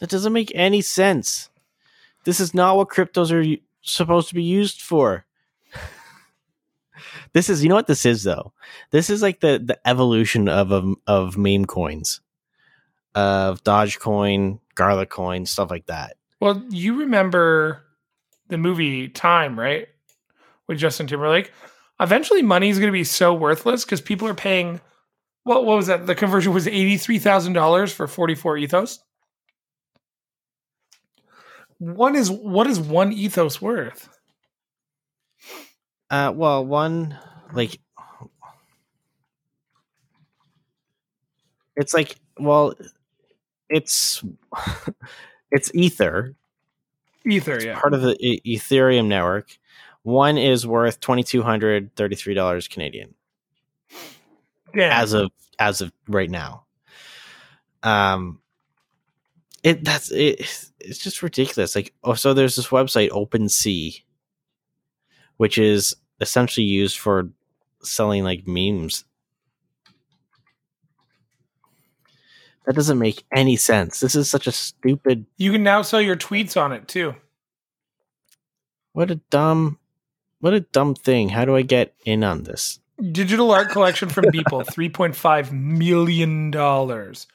That 0.00 0.10
doesn't 0.10 0.32
make 0.32 0.52
any 0.54 0.80
sense. 0.80 1.48
This 2.24 2.40
is 2.40 2.54
not 2.54 2.76
what 2.76 2.88
cryptos 2.88 3.32
are 3.32 3.60
supposed 3.82 4.28
to 4.28 4.34
be 4.34 4.42
used 4.42 4.80
for. 4.80 5.26
This 7.34 7.50
is, 7.50 7.62
you 7.62 7.68
know 7.68 7.74
what 7.74 7.88
this 7.88 8.06
is 8.06 8.22
though. 8.22 8.52
This 8.90 9.10
is 9.10 9.20
like 9.20 9.40
the 9.40 9.60
the 9.62 9.78
evolution 9.86 10.48
of 10.48 10.72
of, 10.72 10.94
of 11.06 11.36
meme 11.36 11.66
coins, 11.66 12.20
of 13.14 13.62
Dogecoin, 13.64 14.60
Garlic 14.74 15.10
Coin, 15.10 15.44
stuff 15.44 15.70
like 15.70 15.86
that. 15.86 16.16
Well, 16.40 16.62
you 16.70 17.00
remember 17.00 17.82
the 18.48 18.58
movie 18.58 19.08
Time, 19.08 19.58
right? 19.58 19.88
With 20.68 20.78
Justin 20.78 21.06
Timberlake. 21.06 21.52
Eventually, 22.00 22.42
money 22.42 22.70
is 22.70 22.78
going 22.78 22.88
to 22.88 22.92
be 22.92 23.04
so 23.04 23.34
worthless 23.34 23.84
because 23.84 24.00
people 24.00 24.28
are 24.28 24.34
paying. 24.34 24.80
What 25.42 25.64
what 25.64 25.76
was 25.76 25.88
that? 25.88 26.06
The 26.06 26.14
conversion 26.14 26.54
was 26.54 26.66
eighty 26.66 26.96
three 26.96 27.18
thousand 27.18 27.52
dollars 27.52 27.92
for 27.92 28.06
forty 28.06 28.34
four 28.34 28.56
ethos. 28.56 29.00
One 31.78 32.14
is 32.14 32.30
what 32.30 32.66
is 32.66 32.80
one 32.80 33.12
ethos 33.12 33.60
worth? 33.60 34.08
Uh, 36.10 36.32
well, 36.34 36.64
one 36.64 37.18
like 37.52 37.78
it's 41.76 41.94
like 41.94 42.16
well, 42.38 42.74
it's 43.68 44.22
it's 45.50 45.70
Ether, 45.74 46.34
Ether, 47.26 47.60
yeah. 47.62 47.78
part 47.80 47.94
of 47.94 48.02
the 48.02 48.16
E- 48.20 48.56
Ethereum 48.58 49.06
network. 49.06 49.58
One 50.02 50.36
is 50.36 50.66
worth 50.66 51.00
twenty 51.00 51.22
two 51.22 51.42
hundred 51.42 51.94
thirty 51.96 52.14
three 52.16 52.34
dollars 52.34 52.68
Canadian 52.68 53.14
Damn. 54.74 54.92
as 54.92 55.12
of 55.12 55.30
as 55.58 55.80
of 55.80 55.92
right 56.08 56.30
now. 56.30 56.64
Um, 57.82 58.40
it 59.62 59.84
that's 59.84 60.10
it. 60.10 60.40
It's 60.80 60.98
just 60.98 61.22
ridiculous. 61.22 61.74
Like, 61.74 61.94
oh, 62.04 62.14
so 62.14 62.34
there's 62.34 62.56
this 62.56 62.68
website 62.68 63.08
OpenSea, 63.10 64.02
which 65.36 65.58
is 65.58 65.94
essentially 66.20 66.66
used 66.66 66.98
for 66.98 67.28
selling 67.82 68.24
like 68.24 68.46
memes. 68.46 69.04
That 72.66 72.74
doesn't 72.74 72.98
make 72.98 73.24
any 73.34 73.56
sense. 73.56 74.00
This 74.00 74.14
is 74.14 74.30
such 74.30 74.46
a 74.46 74.52
stupid. 74.52 75.26
you 75.36 75.52
can 75.52 75.62
now 75.62 75.82
sell 75.82 76.00
your 76.00 76.16
tweets 76.16 76.60
on 76.60 76.72
it 76.72 76.88
too. 76.88 77.14
What 78.92 79.10
a 79.10 79.16
dumb. 79.16 79.78
What 80.40 80.54
a 80.54 80.60
dumb 80.60 80.94
thing. 80.94 81.28
How 81.30 81.44
do 81.44 81.56
I 81.56 81.62
get 81.62 81.94
in 82.04 82.24
on 82.24 82.44
this? 82.44 82.78
Digital 83.12 83.50
art 83.50 83.70
collection 83.70 84.08
from 84.08 84.26
Beeple, 84.26 84.70
three 84.72 84.88
point 84.88 85.16
five 85.16 85.52
million 85.52 86.50
dollars. 86.50 87.26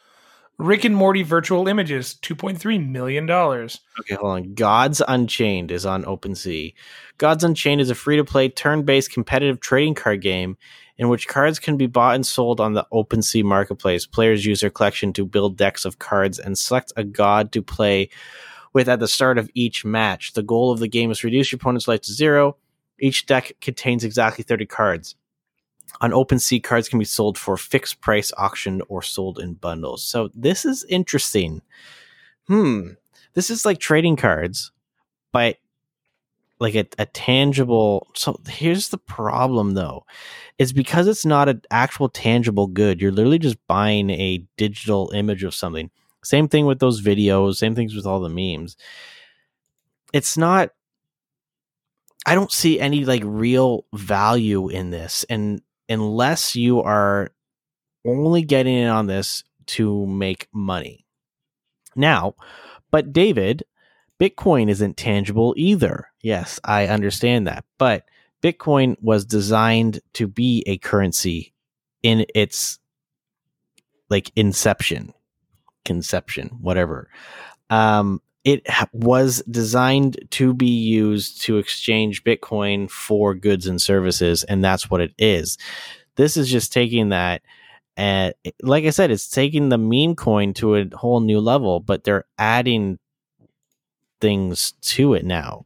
Rick 0.60 0.84
and 0.84 0.94
Morty 0.94 1.24
virtual 1.24 1.70
images, 1.70 2.16
two 2.16 2.36
point 2.36 2.60
three 2.60 2.78
million 2.78 3.26
dollars. 3.26 3.80
Okay, 4.02 4.16
hold 4.16 4.34
on. 4.34 4.54
Gods 4.54 5.02
Unchained 5.08 5.72
is 5.72 5.86
on 5.86 6.04
OpenSea. 6.04 6.74
Gods 7.18 7.46
Unchained 7.46 7.80
is 7.80 7.90
a 7.90 7.96
free 7.96 8.18
to 8.18 8.26
play, 8.26 8.50
turn 8.50 8.84
based 8.84 9.14
competitive 9.14 9.62
trading 9.62 9.96
card 9.96 10.22
game 10.22 10.58
in 10.98 11.08
which 11.08 11.30
cards 11.30 11.60
can 11.60 11.78
be 11.78 11.88
bought 11.88 12.16
and 12.16 12.28
sold 12.28 12.60
on 12.60 12.74
the 12.74 12.86
OpenSea 12.92 13.42
marketplace. 13.42 14.06
Players 14.06 14.46
use 14.46 14.60
their 14.60 14.70
collection 14.70 15.14
to 15.14 15.26
build 15.26 15.56
decks 15.56 15.86
of 15.86 15.98
cards 15.98 16.38
and 16.38 16.58
select 16.58 16.92
a 16.98 17.06
god 17.06 17.54
to 17.54 17.62
play 17.62 18.10
with 18.74 18.90
at 18.90 19.00
the 19.00 19.08
start 19.08 19.38
of 19.38 19.50
each 19.54 19.86
match. 19.86 20.34
The 20.34 20.44
goal 20.44 20.72
of 20.72 20.80
the 20.80 20.90
game 20.90 21.10
is 21.10 21.20
to 21.20 21.28
reduce 21.28 21.54
your 21.54 21.58
opponent's 21.58 21.88
life 21.88 22.02
to 22.02 22.14
zero. 22.14 22.58
Each 23.00 23.26
deck 23.26 23.54
contains 23.62 24.04
exactly 24.04 24.44
30 24.44 24.66
cards. 24.66 25.16
On 26.02 26.12
OpenSea, 26.12 26.64
cards 26.64 26.88
can 26.88 27.00
be 27.00 27.06
sold 27.06 27.38
for 27.38 27.58
fixed 27.58 28.02
price, 28.02 28.32
auctioned, 28.38 28.84
or 28.88 29.02
sold 29.02 29.40
in 29.40 29.56
bundles. 29.56 30.04
So 30.04 30.30
this 30.34 30.66
is 30.66 30.86
interesting. 30.86 31.62
Hmm. 32.48 32.92
This 33.34 33.50
is 33.50 33.66
like 33.66 33.80
trading 33.80 34.16
cards, 34.16 34.72
but 35.32 35.58
like 36.60 36.76
a, 36.76 36.86
a 36.98 37.06
tangible. 37.06 38.08
So 38.16 38.40
here's 38.48 38.90
the 38.90 38.98
problem, 38.98 39.74
though, 39.74 40.06
is 40.58 40.74
because 40.74 41.08
it's 41.08 41.26
not 41.26 41.50
an 41.50 41.62
actual 41.72 42.10
tangible 42.10 42.68
good. 42.68 43.02
You're 43.02 43.12
literally 43.12 43.40
just 43.40 43.58
buying 43.68 44.10
a 44.10 44.44
digital 44.58 45.12
image 45.14 45.44
of 45.44 45.56
something. 45.56 45.90
Same 46.24 46.48
thing 46.48 46.66
with 46.66 46.80
those 46.80 47.02
videos. 47.02 47.56
Same 47.56 47.76
things 47.76 47.96
with 47.96 48.06
all 48.06 48.20
the 48.20 48.30
memes. 48.30 48.76
It's 50.14 50.38
not. 50.38 50.72
I 52.26 52.36
don't 52.36 52.52
see 52.52 52.80
any 52.80 53.06
like 53.06 53.24
real 53.26 53.86
value 53.94 54.68
in 54.68 54.90
this, 54.90 55.26
and 55.30 55.62
unless 55.90 56.56
you 56.56 56.82
are 56.82 57.32
only 58.06 58.44
getting 58.44 58.76
in 58.76 58.88
on 58.88 59.08
this 59.08 59.44
to 59.66 60.06
make 60.06 60.48
money. 60.54 61.06
Now, 61.96 62.36
but 62.92 63.12
David, 63.12 63.64
Bitcoin 64.20 64.70
isn't 64.70 64.98
tangible 64.98 65.54
either. 65.58 66.12
Yes, 66.22 66.60
I 66.64 66.88
understand 66.88 67.48
that. 67.48 67.66
But 67.78 68.06
Bitcoin 68.42 68.96
was 69.02 69.26
designed 69.26 70.00
to 70.14 70.28
be 70.28 70.64
a 70.66 70.78
currency 70.78 71.54
in 72.04 72.26
its 72.34 72.80
like 74.10 74.32
inception, 74.36 75.14
conception, 75.86 76.50
whatever. 76.62 77.10
Um, 77.70 78.22
it 78.44 78.66
was 78.94 79.44
designed 79.50 80.20
to 80.32 80.54
be 80.54 80.68
used 80.68 81.42
to 81.42 81.58
exchange 81.58 82.24
Bitcoin 82.24 82.90
for 82.90 83.34
goods 83.36 83.68
and 83.68 83.82
services, 83.82 84.44
and 84.44 84.64
that's 84.64 84.90
what 84.90 85.02
it 85.02 85.14
is. 85.18 85.58
This 86.16 86.38
is 86.38 86.50
just 86.50 86.72
taking 86.72 87.10
that, 87.10 87.42
uh, 87.98 88.00
and 88.00 88.34
like 88.62 88.86
I 88.86 88.92
said, 88.92 89.12
it's 89.12 89.30
taking 89.30 89.70
the 89.70 89.78
meme 89.78 90.16
coin 90.16 90.54
to 90.56 90.76
a 90.76 90.86
whole 90.96 91.20
new 91.20 91.40
level, 91.40 91.80
but 91.80 92.04
they're 92.04 92.26
adding 92.38 93.00
things 94.22 94.74
to 94.82 95.14
it 95.14 95.26
now. 95.26 95.66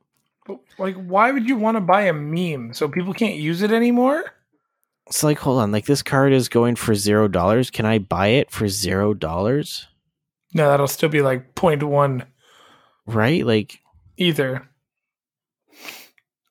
Like, 0.79 0.95
why 0.95 1.31
would 1.31 1.47
you 1.47 1.55
want 1.55 1.77
to 1.77 1.81
buy 1.81 2.03
a 2.03 2.13
meme 2.13 2.73
so 2.73 2.87
people 2.87 3.13
can't 3.13 3.35
use 3.35 3.61
it 3.61 3.71
anymore? 3.71 4.23
It's 5.07 5.23
like, 5.23 5.37
hold 5.37 5.59
on, 5.59 5.71
like 5.71 5.85
this 5.85 6.01
card 6.01 6.33
is 6.33 6.49
going 6.49 6.75
for 6.75 6.95
zero 6.95 7.27
dollars. 7.27 7.69
Can 7.69 7.85
I 7.85 7.99
buy 7.99 8.27
it 8.27 8.49
for 8.49 8.67
zero 8.67 9.13
dollars? 9.13 9.87
No, 10.53 10.69
that'll 10.69 10.87
still 10.87 11.09
be 11.09 11.21
like 11.21 11.55
0.1 11.55 12.25
Right? 13.05 13.45
Like, 13.45 13.79
either. 14.17 14.67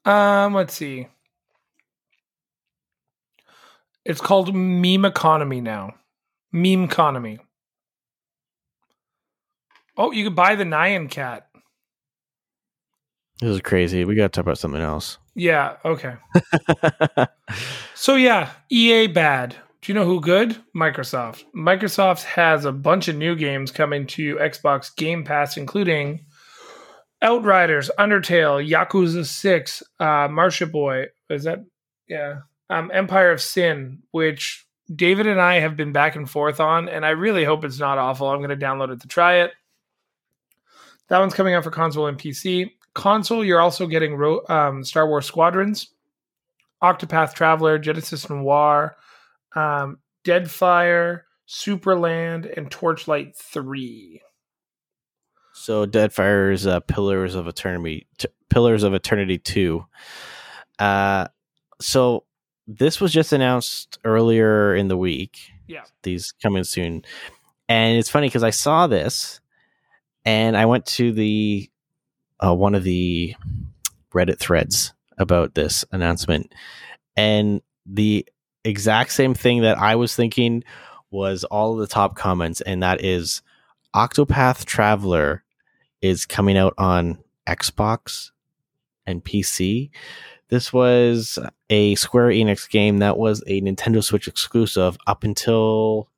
Um, 0.04 0.54
let's 0.54 0.74
see. 0.74 1.08
It's 4.04 4.20
called 4.20 4.54
meme 4.54 5.04
economy 5.04 5.60
now. 5.60 5.94
Meme 6.52 6.84
economy. 6.84 7.38
Oh, 9.96 10.10
you 10.10 10.24
could 10.24 10.34
buy 10.36 10.54
the 10.56 10.64
Nyan 10.64 11.08
cat. 11.10 11.46
this 13.40 13.50
is 13.50 13.60
crazy. 13.60 14.04
We 14.04 14.14
got 14.14 14.24
to 14.24 14.28
talk 14.30 14.44
about 14.44 14.58
something 14.58 14.80
else. 14.80 15.18
Yeah, 15.34 15.76
okay. 15.84 16.14
So 17.94 18.16
yeah, 18.16 18.50
EA 18.70 19.06
bad. 19.06 19.56
Do 19.80 19.92
you 19.92 19.94
know 19.94 20.04
who 20.04 20.20
good? 20.20 20.56
Microsoft. 20.76 21.44
Microsoft 21.54 22.24
has 22.24 22.64
a 22.64 22.72
bunch 22.72 23.08
of 23.08 23.16
new 23.16 23.36
games 23.36 23.70
coming 23.70 24.06
to 24.08 24.36
Xbox 24.36 24.94
Game 24.96 25.24
Pass, 25.24 25.56
including 25.56 26.24
Outriders, 27.22 27.90
Undertale, 27.98 28.68
Yakuza 28.68 29.24
Six, 29.24 29.82
uh, 30.00 30.28
Narita 30.28 30.70
Boy. 30.70 31.06
Is 31.30 31.44
that 31.44 31.64
yeah? 32.08 32.40
Um, 32.68 32.90
Empire 32.92 33.30
of 33.30 33.40
Sin, 33.40 34.02
which 34.10 34.66
David 34.94 35.26
and 35.26 35.40
I 35.40 35.60
have 35.60 35.76
been 35.76 35.92
back 35.92 36.16
and 36.16 36.28
forth 36.28 36.60
on, 36.60 36.88
and 36.88 37.06
I 37.06 37.10
really 37.10 37.44
hope 37.44 37.64
it's 37.64 37.78
not 37.78 37.98
awful. 37.98 38.28
I'm 38.28 38.42
going 38.42 38.50
to 38.50 38.56
download 38.56 38.92
it 38.92 39.00
to 39.02 39.08
try 39.08 39.36
it. 39.36 39.52
That 41.08 41.18
one's 41.18 41.34
coming 41.34 41.54
out 41.54 41.64
for 41.64 41.70
console 41.70 42.06
and 42.06 42.18
PC. 42.18 42.70
Console, 42.94 43.44
you're 43.44 43.60
also 43.60 43.86
getting 43.86 44.14
Ro- 44.14 44.44
um, 44.48 44.84
Star 44.84 45.06
Wars 45.06 45.26
Squadrons, 45.26 45.88
Octopath 46.82 47.34
Traveler, 47.34 47.78
Genesis 47.78 48.28
Noir, 48.28 48.96
um, 49.54 49.98
Deadfire, 50.24 51.22
Superland, 51.48 52.52
and 52.56 52.70
Torchlight 52.70 53.36
3. 53.36 54.20
So, 55.52 55.86
Deadfire's 55.86 56.66
uh, 56.66 56.80
Pillars 56.80 57.34
of 57.34 57.46
Eternity, 57.48 58.06
t- 58.18 58.28
Pillars 58.48 58.82
of 58.82 58.94
Eternity 58.94 59.38
Two. 59.38 59.84
Uh, 60.78 61.28
so 61.80 62.24
this 62.66 63.00
was 63.00 63.12
just 63.12 63.32
announced 63.32 63.98
earlier 64.04 64.74
in 64.74 64.88
the 64.88 64.96
week. 64.96 65.38
Yeah. 65.66 65.84
these 66.02 66.32
coming 66.32 66.64
soon. 66.64 67.02
And 67.68 67.98
it's 67.98 68.10
funny 68.10 68.26
because 68.26 68.42
I 68.42 68.50
saw 68.50 68.86
this 68.86 69.40
and 70.24 70.56
I 70.56 70.66
went 70.66 70.86
to 70.86 71.12
the 71.12 71.70
uh, 72.44 72.54
one 72.54 72.74
of 72.74 72.84
the 72.84 73.34
Reddit 74.12 74.38
threads 74.38 74.92
about 75.18 75.54
this 75.54 75.84
announcement, 75.92 76.52
and 77.16 77.62
the 77.86 78.26
exact 78.64 79.12
same 79.12 79.34
thing 79.34 79.62
that 79.62 79.78
I 79.78 79.96
was 79.96 80.14
thinking 80.14 80.64
was 81.10 81.44
all 81.44 81.72
of 81.74 81.78
the 81.78 81.86
top 81.86 82.16
comments, 82.16 82.60
and 82.60 82.82
that 82.82 83.04
is 83.04 83.42
Octopath 83.94 84.64
Traveler 84.64 85.44
is 86.00 86.26
coming 86.26 86.56
out 86.56 86.74
on 86.78 87.18
Xbox 87.46 88.30
and 89.06 89.24
PC. 89.24 89.90
This 90.48 90.72
was 90.72 91.38
a 91.70 91.94
Square 91.94 92.30
Enix 92.30 92.68
game 92.68 92.98
that 92.98 93.16
was 93.16 93.42
a 93.46 93.60
Nintendo 93.60 94.02
Switch 94.02 94.28
exclusive 94.28 94.96
up 95.06 95.24
until 95.24 96.08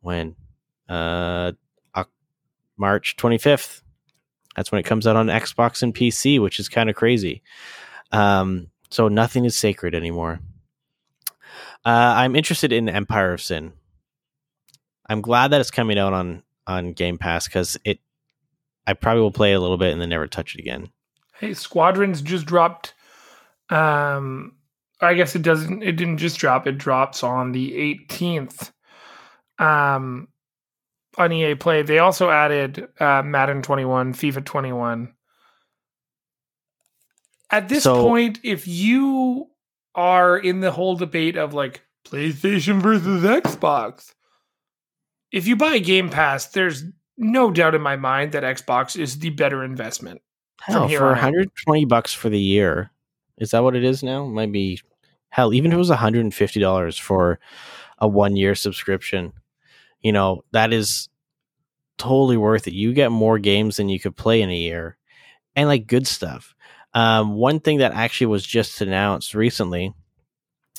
when? 0.00 0.36
Uh, 0.88 1.52
March 2.78 3.16
25th. 3.16 3.82
That's 4.56 4.72
when 4.72 4.78
it 4.78 4.84
comes 4.84 5.06
out 5.06 5.16
on 5.16 5.26
Xbox 5.26 5.82
and 5.82 5.94
PC, 5.94 6.40
which 6.40 6.58
is 6.58 6.68
kind 6.68 6.88
of 6.88 6.96
crazy. 6.96 7.42
Um, 8.12 8.68
so 8.90 9.08
nothing 9.08 9.44
is 9.44 9.56
sacred 9.56 9.94
anymore. 9.94 10.40
Uh, 11.84 12.14
I'm 12.16 12.34
interested 12.34 12.72
in 12.72 12.88
Empire 12.88 13.32
of 13.32 13.42
Sin. 13.42 13.72
I'm 15.08 15.20
glad 15.20 15.48
that 15.48 15.60
it's 15.60 15.70
coming 15.70 15.98
out 15.98 16.12
on 16.12 16.42
on 16.68 16.92
Game 16.92 17.18
Pass 17.18 17.48
because 17.48 17.76
it. 17.84 17.98
I 18.86 18.92
probably 18.94 19.20
will 19.22 19.32
play 19.32 19.52
a 19.52 19.60
little 19.60 19.76
bit 19.76 19.92
and 19.92 20.00
then 20.00 20.08
never 20.08 20.26
touch 20.26 20.54
it 20.54 20.60
again. 20.60 20.88
Hey, 21.38 21.52
Squadrons 21.54 22.22
just 22.22 22.46
dropped. 22.46 22.94
Um, 23.70 24.54
I 25.00 25.14
guess 25.14 25.34
it 25.36 25.42
doesn't. 25.42 25.82
It 25.82 25.92
didn't 25.92 26.18
just 26.18 26.38
drop. 26.38 26.66
It 26.66 26.78
drops 26.78 27.22
on 27.22 27.52
the 27.52 27.72
18th. 28.10 28.72
Um, 29.58 30.28
on 31.18 31.32
EA 31.32 31.54
Play, 31.56 31.82
they 31.82 31.98
also 31.98 32.30
added 32.30 32.88
uh, 33.00 33.22
Madden 33.24 33.60
21, 33.62 34.14
FIFA 34.14 34.44
21. 34.44 35.12
At 37.50 37.68
this 37.68 37.84
So- 37.84 38.02
point, 38.02 38.40
if 38.42 38.66
you 38.68 39.48
are 39.94 40.36
in 40.38 40.60
the 40.60 40.70
whole 40.70 40.96
debate 40.96 41.36
of 41.36 41.54
like 41.54 41.82
PlayStation 42.06 42.80
versus 42.80 43.22
Xbox, 43.24 44.14
if 45.32 45.46
you 45.46 45.56
buy 45.56 45.74
a 45.74 45.80
Game 45.80 46.10
Pass, 46.10 46.46
there's 46.46 46.84
no 47.16 47.50
doubt 47.50 47.74
in 47.74 47.82
my 47.82 47.96
mind 47.96 48.32
that 48.32 48.42
Xbox 48.42 48.98
is 48.98 49.18
the 49.18 49.30
better 49.30 49.64
investment. 49.64 50.20
From 50.64 50.74
Hell, 50.74 50.88
here 50.88 50.98
for 51.00 51.06
on 51.06 51.18
out. 51.18 51.24
120 51.24 51.84
bucks 51.84 52.12
for 52.12 52.28
the 52.28 52.40
year, 52.40 52.90
is 53.38 53.52
that 53.52 53.62
what 53.62 53.76
it 53.76 53.84
is 53.84 54.02
now? 54.02 54.24
Might 54.24 54.52
be 54.52 54.80
hell. 55.28 55.54
Even 55.54 55.70
if 55.70 55.76
it 55.76 55.78
was 55.78 55.90
150 55.90 56.60
dollars 56.60 56.98
for 56.98 57.38
a 57.98 58.08
one 58.08 58.36
year 58.36 58.54
subscription, 58.54 59.32
you 60.00 60.12
know 60.12 60.42
that 60.52 60.72
is 60.72 61.08
totally 61.96 62.36
worth 62.36 62.66
it. 62.66 62.74
You 62.74 62.92
get 62.92 63.12
more 63.12 63.38
games 63.38 63.76
than 63.76 63.88
you 63.88 64.00
could 64.00 64.16
play 64.16 64.42
in 64.42 64.50
a 64.50 64.56
year, 64.56 64.96
and 65.54 65.68
like 65.68 65.86
good 65.86 66.06
stuff. 66.06 66.54
Um, 66.94 67.34
one 67.34 67.60
thing 67.60 67.78
that 67.78 67.92
actually 67.92 68.28
was 68.28 68.44
just 68.44 68.80
announced 68.80 69.34
recently 69.34 69.94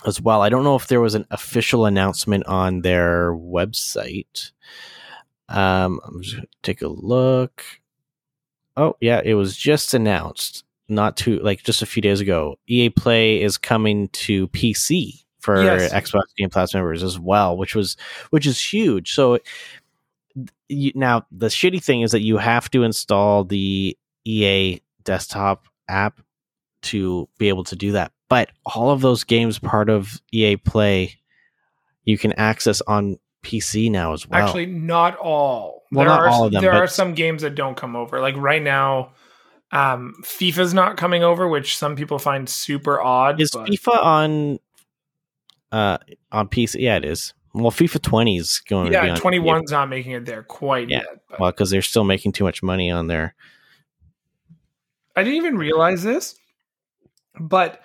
as 0.05 0.21
well. 0.21 0.41
I 0.41 0.49
don't 0.49 0.63
know 0.63 0.75
if 0.75 0.87
there 0.87 1.01
was 1.01 1.15
an 1.15 1.25
official 1.31 1.85
announcement 1.85 2.45
on 2.45 2.81
their 2.81 3.33
website. 3.33 4.51
Um, 5.49 5.99
I'm 6.05 6.21
just 6.21 6.35
gonna 6.35 6.47
take 6.63 6.81
a 6.81 6.87
look. 6.87 7.63
Oh 8.77 8.95
yeah, 9.01 9.21
it 9.23 9.33
was 9.33 9.57
just 9.57 9.93
announced 9.93 10.63
not 10.87 11.17
too 11.17 11.39
like 11.39 11.63
just 11.63 11.81
a 11.81 11.85
few 11.85 12.01
days 12.01 12.19
ago. 12.21 12.57
EA 12.67 12.89
Play 12.89 13.41
is 13.41 13.57
coming 13.57 14.07
to 14.09 14.47
PC 14.49 15.23
for 15.39 15.61
Yes. 15.63 15.91
Xbox 15.93 16.23
Game 16.37 16.49
Pass 16.49 16.73
members 16.73 17.03
as 17.03 17.19
well, 17.19 17.57
which 17.57 17.75
was 17.75 17.97
which 18.29 18.45
is 18.45 18.59
huge. 18.61 19.13
So 19.13 19.39
you, 20.67 20.91
now 20.95 21.25
the 21.31 21.47
shitty 21.47 21.83
thing 21.83 22.01
is 22.01 22.11
that 22.11 22.21
you 22.21 22.37
have 22.37 22.69
to 22.71 22.83
install 22.83 23.43
the 23.43 23.97
EA 24.25 24.79
desktop 25.03 25.65
app 25.87 26.21
to 26.83 27.27
be 27.37 27.49
able 27.49 27.63
to 27.65 27.75
do 27.75 27.91
that. 27.93 28.11
But 28.29 28.51
all 28.65 28.91
of 28.91 29.01
those 29.01 29.23
games 29.23 29.59
part 29.59 29.89
of 29.89 30.21
EA 30.31 30.57
Play 30.57 31.15
you 32.05 32.17
can 32.17 32.33
access 32.33 32.81
on 32.81 33.17
PC 33.43 33.91
now 33.91 34.13
as 34.13 34.27
well. 34.27 34.43
Actually, 34.43 34.65
not 34.65 35.15
all. 35.17 35.83
Well, 35.91 36.05
there 36.05 36.13
not 36.15 36.21
are, 36.21 36.27
all 36.29 36.45
of 36.45 36.51
them, 36.51 36.61
There 36.61 36.71
but- 36.71 36.81
are 36.81 36.87
some 36.87 37.13
games 37.13 37.41
that 37.43 37.55
don't 37.55 37.75
come 37.75 37.95
over. 37.95 38.19
Like 38.19 38.35
right 38.37 38.61
now, 38.61 39.11
um, 39.71 40.13
FIFA's 40.23 40.73
not 40.73 40.97
coming 40.97 41.23
over, 41.23 41.47
which 41.47 41.77
some 41.77 41.95
people 41.95 42.17
find 42.19 42.47
super 42.49 42.99
odd. 43.01 43.39
is 43.41 43.51
but- 43.51 43.67
FIFA 43.69 44.03
on 44.03 44.59
uh 45.71 45.97
on 46.31 46.47
PC? 46.47 46.79
Yeah, 46.79 46.97
it 46.97 47.05
is. 47.05 47.33
Well, 47.53 47.71
FIFA 47.71 48.01
20 48.01 48.37
is 48.37 48.59
going 48.69 48.87
to 48.87 48.91
yeah, 48.91 49.15
twenty 49.15 49.39
one's 49.39 49.71
not 49.71 49.89
making 49.89 50.11
it 50.11 50.25
there 50.25 50.43
quite 50.43 50.89
Yeah. 50.89 50.97
yet. 50.99 51.07
But 51.29 51.39
Well, 51.39 51.51
because 51.51 51.69
they're 51.71 51.81
still 51.81 52.03
making 52.03 52.31
too 52.33 52.43
much 52.43 52.61
money 52.61 52.91
on 52.91 53.07
there. 53.07 53.33
I 55.15 55.23
didn't 55.23 55.37
even 55.37 55.57
realize 55.57 56.03
this, 56.03 56.35
but 57.39 57.81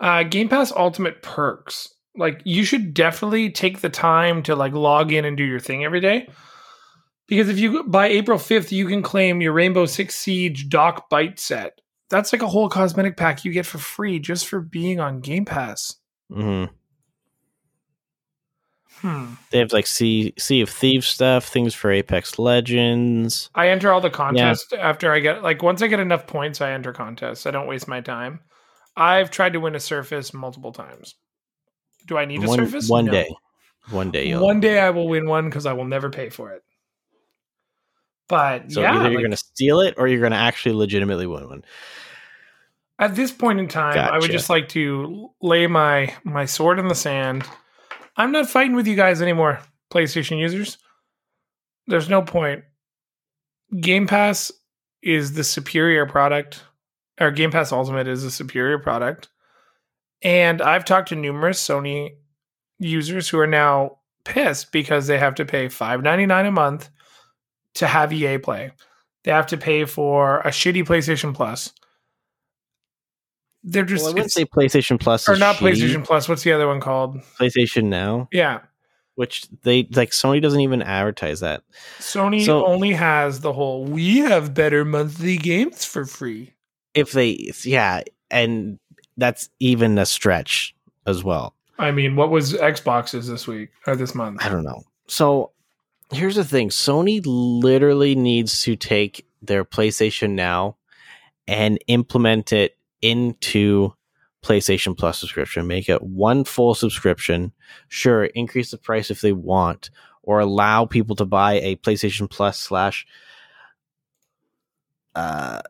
uh, 0.00 0.22
Game 0.24 0.48
Pass 0.48 0.72
Ultimate 0.72 1.22
perks. 1.22 1.88
Like 2.16 2.42
you 2.44 2.64
should 2.64 2.94
definitely 2.94 3.50
take 3.50 3.80
the 3.80 3.88
time 3.88 4.42
to 4.44 4.56
like 4.56 4.72
log 4.72 5.12
in 5.12 5.24
and 5.24 5.36
do 5.36 5.44
your 5.44 5.60
thing 5.60 5.84
every 5.84 6.00
day. 6.00 6.28
Because 7.26 7.48
if 7.48 7.58
you 7.58 7.84
by 7.84 8.08
April 8.08 8.38
5th, 8.38 8.72
you 8.72 8.86
can 8.86 9.02
claim 9.02 9.40
your 9.40 9.52
Rainbow 9.52 9.86
Six 9.86 10.14
Siege 10.14 10.68
Doc 10.68 11.08
Bite 11.10 11.38
set. 11.38 11.80
That's 12.10 12.32
like 12.32 12.42
a 12.42 12.48
whole 12.48 12.68
cosmetic 12.68 13.16
pack 13.16 13.44
you 13.44 13.52
get 13.52 13.66
for 13.66 13.78
free 13.78 14.18
just 14.18 14.46
for 14.46 14.60
being 14.60 14.98
on 14.98 15.20
Game 15.20 15.44
Pass. 15.44 15.96
hmm 16.32 16.64
Hmm. 19.00 19.34
They 19.50 19.58
have 19.60 19.72
like 19.72 19.86
Sea 19.86 20.34
Sea 20.38 20.60
of 20.60 20.68
Thieves 20.68 21.06
stuff, 21.06 21.46
things 21.46 21.74
for 21.74 21.90
Apex 21.90 22.38
Legends. 22.38 23.48
I 23.54 23.68
enter 23.68 23.92
all 23.92 24.00
the 24.00 24.10
contests 24.10 24.72
after 24.72 25.12
I 25.12 25.20
get 25.20 25.42
like 25.42 25.62
once 25.62 25.82
I 25.82 25.86
get 25.86 26.00
enough 26.00 26.26
points, 26.26 26.60
I 26.60 26.72
enter 26.72 26.92
contests. 26.92 27.46
I 27.46 27.52
don't 27.52 27.68
waste 27.68 27.86
my 27.86 28.00
time. 28.00 28.40
I've 28.98 29.30
tried 29.30 29.52
to 29.54 29.60
win 29.60 29.74
a 29.74 29.80
surface 29.80 30.34
multiple 30.34 30.72
times. 30.72 31.14
Do 32.06 32.18
I 32.18 32.24
need 32.24 32.42
a 32.42 32.46
One, 32.46 32.58
surface? 32.58 32.88
one 32.88 33.04
No. 33.06 33.12
day, 33.12 33.28
one 33.90 34.10
day, 34.10 34.26
you'll. 34.28 34.44
One 34.44 34.60
day 34.60 34.78
I 34.80 34.90
will 34.90 35.08
win 35.08 35.26
one 35.28 35.46
because 35.48 35.66
I 35.66 35.72
will 35.72 35.84
never 35.84 36.10
pay 36.10 36.28
for 36.30 36.52
it. 36.52 36.64
But 38.28 38.70
so 38.72 38.82
yeah, 38.82 38.94
either 38.94 39.04
you're 39.04 39.14
like, 39.14 39.22
going 39.22 39.30
to 39.30 39.36
steal 39.36 39.80
it 39.80 39.94
or 39.96 40.06
you're 40.08 40.20
going 40.20 40.32
to 40.32 40.38
actually 40.38 40.74
legitimately 40.74 41.26
win 41.26 41.48
one. 41.48 41.64
at 42.98 43.14
this 43.14 43.32
point 43.32 43.58
in 43.60 43.68
time, 43.68 43.96
I 43.96 44.18
would 44.18 44.30
just 44.30 44.50
like 44.50 44.68
to 44.70 45.30
lay 45.40 45.66
my 45.66 46.14
my 46.24 46.44
sword 46.44 46.78
in 46.78 46.88
the 46.88 46.94
sand. 46.94 47.44
I'm 48.16 48.32
not 48.32 48.50
fighting 48.50 48.74
with 48.74 48.86
you 48.86 48.96
guys 48.96 49.22
anymore, 49.22 49.60
PlayStation 49.90 50.38
users. 50.38 50.76
There's 51.86 52.08
no 52.10 52.20
point. 52.20 52.64
Game 53.80 54.06
Pass 54.06 54.50
is 55.02 55.32
the 55.34 55.44
superior 55.44 56.04
product, 56.04 56.64
or 57.20 57.30
Game 57.30 57.50
Pass 57.50 57.72
Ultimate 57.72 58.06
is 58.08 58.24
a 58.24 58.30
superior 58.30 58.78
product. 58.78 59.28
And 60.22 60.60
I've 60.62 60.84
talked 60.84 61.08
to 61.10 61.16
numerous 61.16 61.64
Sony 61.64 62.16
users 62.78 63.28
who 63.28 63.38
are 63.38 63.46
now 63.46 63.98
pissed 64.24 64.72
because 64.72 65.06
they 65.06 65.18
have 65.18 65.34
to 65.36 65.44
pay 65.44 65.66
$5.99 65.66 66.48
a 66.48 66.50
month 66.50 66.90
to 67.74 67.86
have 67.86 68.12
EA 68.12 68.38
play. 68.38 68.72
They 69.24 69.30
have 69.30 69.46
to 69.48 69.56
pay 69.56 69.84
for 69.84 70.40
a 70.40 70.48
shitty 70.48 70.84
PlayStation 70.84 71.34
Plus. 71.34 71.72
They're 73.64 73.84
just 73.84 74.02
Well, 74.04 74.12
I 74.12 74.14
wouldn't 74.14 74.32
say 74.32 74.44
PlayStation 74.44 74.98
Plus 75.00 75.28
or 75.28 75.36
not 75.36 75.56
shitty. 75.56 75.72
PlayStation 75.72 76.04
Plus. 76.04 76.28
What's 76.28 76.42
the 76.42 76.52
other 76.52 76.66
one 76.68 76.80
called? 76.80 77.18
PlayStation 77.38 77.84
Now, 77.84 78.28
Yeah, 78.32 78.60
which 79.16 79.46
they 79.62 79.88
like 79.92 80.10
Sony 80.10 80.40
doesn't 80.40 80.60
even 80.60 80.80
advertise 80.80 81.40
that. 81.40 81.62
Sony 81.98 82.44
So- 82.46 82.64
only 82.66 82.92
has 82.92 83.40
the 83.40 83.52
whole 83.52 83.84
"we 83.84 84.18
have 84.18 84.54
better 84.54 84.84
monthly 84.84 85.36
games 85.36 85.84
for 85.84 86.04
free." 86.04 86.54
If 86.94 87.12
they, 87.12 87.52
yeah, 87.64 88.02
and 88.30 88.78
that's 89.16 89.48
even 89.60 89.98
a 89.98 90.06
stretch 90.06 90.74
as 91.06 91.22
well. 91.22 91.54
I 91.78 91.90
mean, 91.92 92.16
what 92.16 92.30
was 92.30 92.54
xboxes 92.54 93.28
this 93.28 93.46
week 93.46 93.70
or 93.86 93.94
this 93.94 94.14
month? 94.14 94.44
I 94.44 94.48
don't 94.48 94.64
know. 94.64 94.82
So 95.06 95.52
here's 96.12 96.36
the 96.36 96.44
thing 96.44 96.70
Sony 96.70 97.22
literally 97.24 98.14
needs 98.14 98.62
to 98.62 98.76
take 98.76 99.26
their 99.42 99.64
PlayStation 99.64 100.30
Now 100.30 100.76
and 101.46 101.78
implement 101.86 102.52
it 102.52 102.76
into 103.00 103.92
PlayStation 104.42 104.96
Plus 104.96 105.18
subscription. 105.18 105.66
Make 105.66 105.88
it 105.88 106.02
one 106.02 106.44
full 106.44 106.74
subscription. 106.74 107.52
Sure, 107.88 108.24
increase 108.24 108.70
the 108.70 108.78
price 108.78 109.10
if 109.10 109.20
they 109.20 109.32
want, 109.32 109.90
or 110.22 110.40
allow 110.40 110.84
people 110.84 111.16
to 111.16 111.24
buy 111.24 111.54
a 111.54 111.76
PlayStation 111.76 112.28
Plus 112.28 112.58
slash 112.58 113.06
uh, 115.14 115.62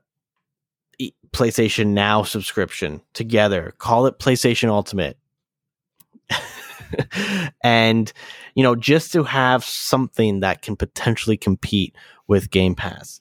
PlayStation 1.32 1.88
Now 1.88 2.22
subscription 2.22 3.00
together. 3.12 3.74
Call 3.78 4.06
it 4.06 4.18
PlayStation 4.18 4.68
Ultimate. 4.68 5.18
and 7.62 8.12
you 8.54 8.62
know, 8.62 8.74
just 8.74 9.12
to 9.12 9.22
have 9.24 9.64
something 9.64 10.40
that 10.40 10.62
can 10.62 10.76
potentially 10.76 11.36
compete 11.36 11.94
with 12.26 12.50
Game 12.50 12.74
Pass. 12.74 13.20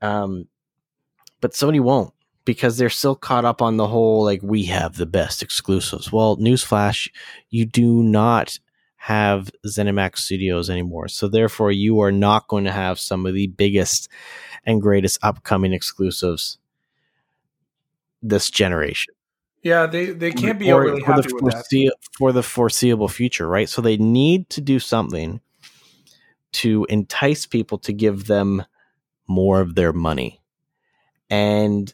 Um, 0.00 0.46
but 1.40 1.52
Sony 1.52 1.80
won't 1.80 2.12
because 2.44 2.78
they're 2.78 2.88
still 2.88 3.14
caught 3.14 3.44
up 3.44 3.60
on 3.60 3.76
the 3.76 3.86
whole 3.86 4.24
like 4.24 4.40
we 4.42 4.64
have 4.64 4.96
the 4.96 5.06
best 5.06 5.42
exclusives. 5.42 6.12
Well, 6.12 6.36
newsflash, 6.38 7.10
you 7.50 7.66
do 7.66 8.02
not 8.02 8.58
have 8.96 9.50
ZeniMax 9.66 10.18
Studios 10.18 10.70
anymore, 10.70 11.08
so 11.08 11.28
therefore 11.28 11.72
you 11.72 12.00
are 12.00 12.12
not 12.12 12.48
going 12.48 12.64
to 12.64 12.72
have 12.72 12.98
some 12.98 13.26
of 13.26 13.34
the 13.34 13.48
biggest 13.48 14.08
and 14.64 14.82
greatest 14.82 15.18
upcoming 15.22 15.72
exclusives 15.72 16.58
this 18.22 18.50
generation 18.50 19.14
Yeah, 19.62 19.86
they 19.86 20.06
they 20.10 20.32
can't 20.32 20.58
be 20.58 20.72
or 20.72 20.84
overly 20.84 21.00
for 21.02 21.06
happy 21.12 21.28
the 21.28 21.34
with 21.34 21.44
that. 21.44 21.52
foresee- 21.64 21.90
for 22.16 22.32
the 22.32 22.42
foreseeable 22.42 23.08
future, 23.08 23.48
right? 23.48 23.68
So 23.68 23.80
they 23.82 23.96
need 23.96 24.48
to 24.50 24.60
do 24.60 24.78
something 24.78 25.40
to 26.52 26.86
entice 26.88 27.46
people 27.46 27.78
to 27.78 27.92
give 27.92 28.26
them 28.26 28.64
more 29.26 29.60
of 29.60 29.74
their 29.74 29.92
money, 29.92 30.40
and 31.28 31.92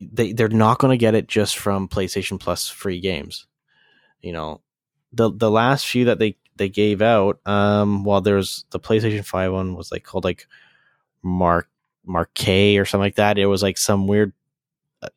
they 0.00 0.32
they're 0.32 0.48
not 0.48 0.78
going 0.78 0.90
to 0.90 0.96
get 0.96 1.14
it 1.14 1.28
just 1.28 1.58
from 1.58 1.88
PlayStation 1.88 2.40
Plus 2.40 2.68
free 2.68 3.00
games. 3.00 3.46
You 4.22 4.32
know, 4.32 4.62
the 5.12 5.30
the 5.30 5.50
last 5.50 5.86
few 5.86 6.06
that 6.06 6.18
they 6.18 6.36
they 6.56 6.68
gave 6.68 7.02
out, 7.02 7.40
um, 7.46 8.04
while 8.04 8.20
there's 8.22 8.64
the 8.70 8.80
PlayStation 8.80 9.24
Five 9.24 9.52
one 9.52 9.74
was 9.74 9.92
like 9.92 10.04
called 10.04 10.24
like 10.24 10.46
Mark 11.22 11.68
Maquette 12.08 12.80
or 12.80 12.84
something 12.86 13.04
like 13.04 13.16
that. 13.16 13.38
It 13.38 13.46
was 13.46 13.62
like 13.62 13.76
some 13.76 14.06
weird 14.06 14.32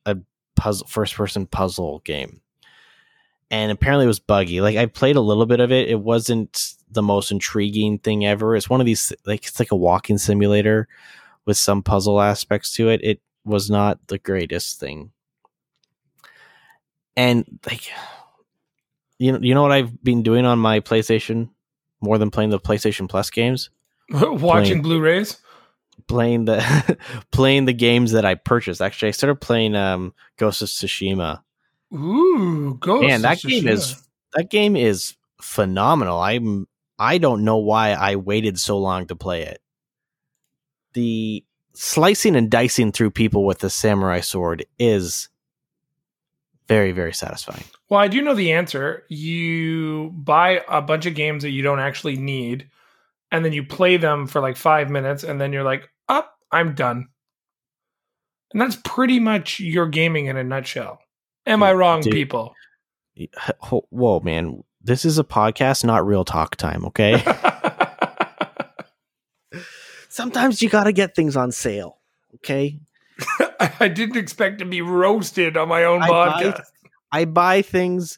a, 0.05 0.17
puzzle 0.55 0.88
first 0.88 1.15
person 1.15 1.45
puzzle 1.47 2.01
game. 2.05 2.39
And 3.49 3.71
apparently 3.71 4.05
it 4.05 4.07
was 4.07 4.19
buggy. 4.19 4.61
Like 4.61 4.77
I 4.77 4.86
played 4.86 5.15
a 5.15 5.21
little 5.21 5.45
bit 5.45 5.59
of 5.59 5.71
it. 5.71 5.89
It 5.89 5.99
wasn't 5.99 6.75
the 6.91 7.01
most 7.01 7.31
intriguing 7.31 7.99
thing 7.99 8.25
ever. 8.25 8.55
It's 8.55 8.69
one 8.69 8.79
of 8.79 8.86
these 8.86 9.13
like 9.25 9.47
it's 9.47 9.59
like 9.59 9.71
a 9.71 9.75
walking 9.75 10.17
simulator 10.17 10.88
with 11.45 11.57
some 11.57 11.84
puzzle 11.84 12.21
aspects 12.21 12.71
to 12.73 12.89
it. 12.89 13.03
It 13.03 13.21
was 13.45 13.69
not 13.69 14.07
the 14.07 14.17
greatest 14.17 14.79
thing. 14.79 15.11
And 17.15 17.59
like 17.65 17.89
you 19.19 19.31
know, 19.31 19.39
you 19.41 19.53
know 19.53 19.61
what 19.61 19.71
I've 19.71 20.03
been 20.03 20.23
doing 20.23 20.45
on 20.45 20.59
my 20.59 20.79
PlayStation 20.79 21.49
more 22.01 22.17
than 22.17 22.31
playing 22.31 22.49
the 22.49 22.59
PlayStation 22.59 23.07
Plus 23.07 23.29
games? 23.29 23.69
Watching 24.09 24.39
Playing. 24.39 24.81
Blu-rays. 24.81 25.38
Playing 26.08 26.45
the 26.45 26.97
playing 27.32 27.66
the 27.66 27.74
games 27.74 28.12
that 28.12 28.26
I 28.26 28.36
purchased. 28.36 28.82
Actually, 28.82 29.10
I 29.10 29.12
started 29.12 29.41
playing 29.41 29.76
um 29.76 30.14
Ghost 30.38 30.62
of 30.62 30.68
Tsushima. 30.70 31.41
Ooh, 31.93 32.78
Ghost. 32.80 33.04
Man, 33.04 33.16
of 33.18 33.22
that 33.24 33.41
game 33.41 33.68
is 33.68 34.01
that 34.34 34.49
game 34.49 34.76
is 34.76 35.16
phenomenal. 35.41 36.20
I'm 36.20 36.68
I 36.97 37.18
don't 37.18 37.43
know 37.43 37.58
why 37.58 37.91
I 37.91 38.16
waited 38.16 38.60
so 38.60 38.78
long 38.78 39.08
to 39.08 39.16
play 39.16 39.43
it. 39.43 39.62
The 40.93 41.43
slicing 41.74 42.36
and 42.36 42.49
dicing 42.49 42.91
through 42.91 43.12
people 43.12 43.45
with 43.45 43.60
the 43.60 43.70
samurai 43.70 44.22
sword 44.22 44.66
is 44.80 45.30
very 46.68 46.91
very 46.91 47.14
satisfying. 47.14 47.64
Well, 47.89 47.99
I 47.99 48.08
do 48.08 48.22
know 48.22 48.34
the 48.34 48.54
answer. 48.54 49.04
You 49.10 50.12
buy 50.16 50.64
a 50.68 50.82
bunch 50.82 51.06
of 51.06 51.16
games 51.16 51.43
that 51.43 51.51
you 51.51 51.62
don't 51.62 51.80
actually 51.80 52.16
need, 52.16 52.70
and 53.32 53.43
then 53.43 53.54
you 53.54 53.64
play 53.64 53.97
them 53.97 54.28
for 54.28 54.41
like 54.41 54.58
five 54.58 54.89
minutes, 54.89 55.24
and 55.24 55.39
then 55.39 55.54
you're 55.54 55.64
like, 55.64 55.89
up, 56.10 56.36
I'm 56.51 56.76
done. 56.76 57.08
And 58.51 58.62
that's 58.62 58.78
pretty 58.84 59.20
much 59.20 59.60
your 59.60 59.88
gaming 59.88 60.28
in 60.28 60.38
a 60.38 60.43
nutshell. 60.43 60.99
Am 61.45 61.64
I 61.64 61.74
wrong, 61.74 62.01
Dude. 62.01 62.14
people? 62.14 62.54
Whoa, 63.89 64.20
man. 64.22 64.64
This 64.82 65.06
is 65.06 65.18
a 65.18 65.24
podcast, 65.24 65.84
not 65.84 66.06
real 66.06 66.24
talk 66.26 66.56
time, 66.56 66.86
okay? 66.86 67.24
Sometimes 70.10 70.62
you 70.62 70.70
got 70.70 70.84
to 70.84 70.91
get 70.91 71.16
things 71.16 71.36
on 71.36 71.51
sale, 71.51 71.97
okay? 72.36 72.80
I 73.80 73.88
didn't 73.88 74.18
expect 74.18 74.60
to 74.60 74.66
be 74.66 74.82
roasted 74.82 75.58
on 75.58 75.68
my 75.70 75.84
own 75.86 76.01
I 76.04 76.08
buy- 76.08 76.43
podcast. 76.43 76.62
I 77.12 77.26
buy 77.26 77.62
things 77.62 78.18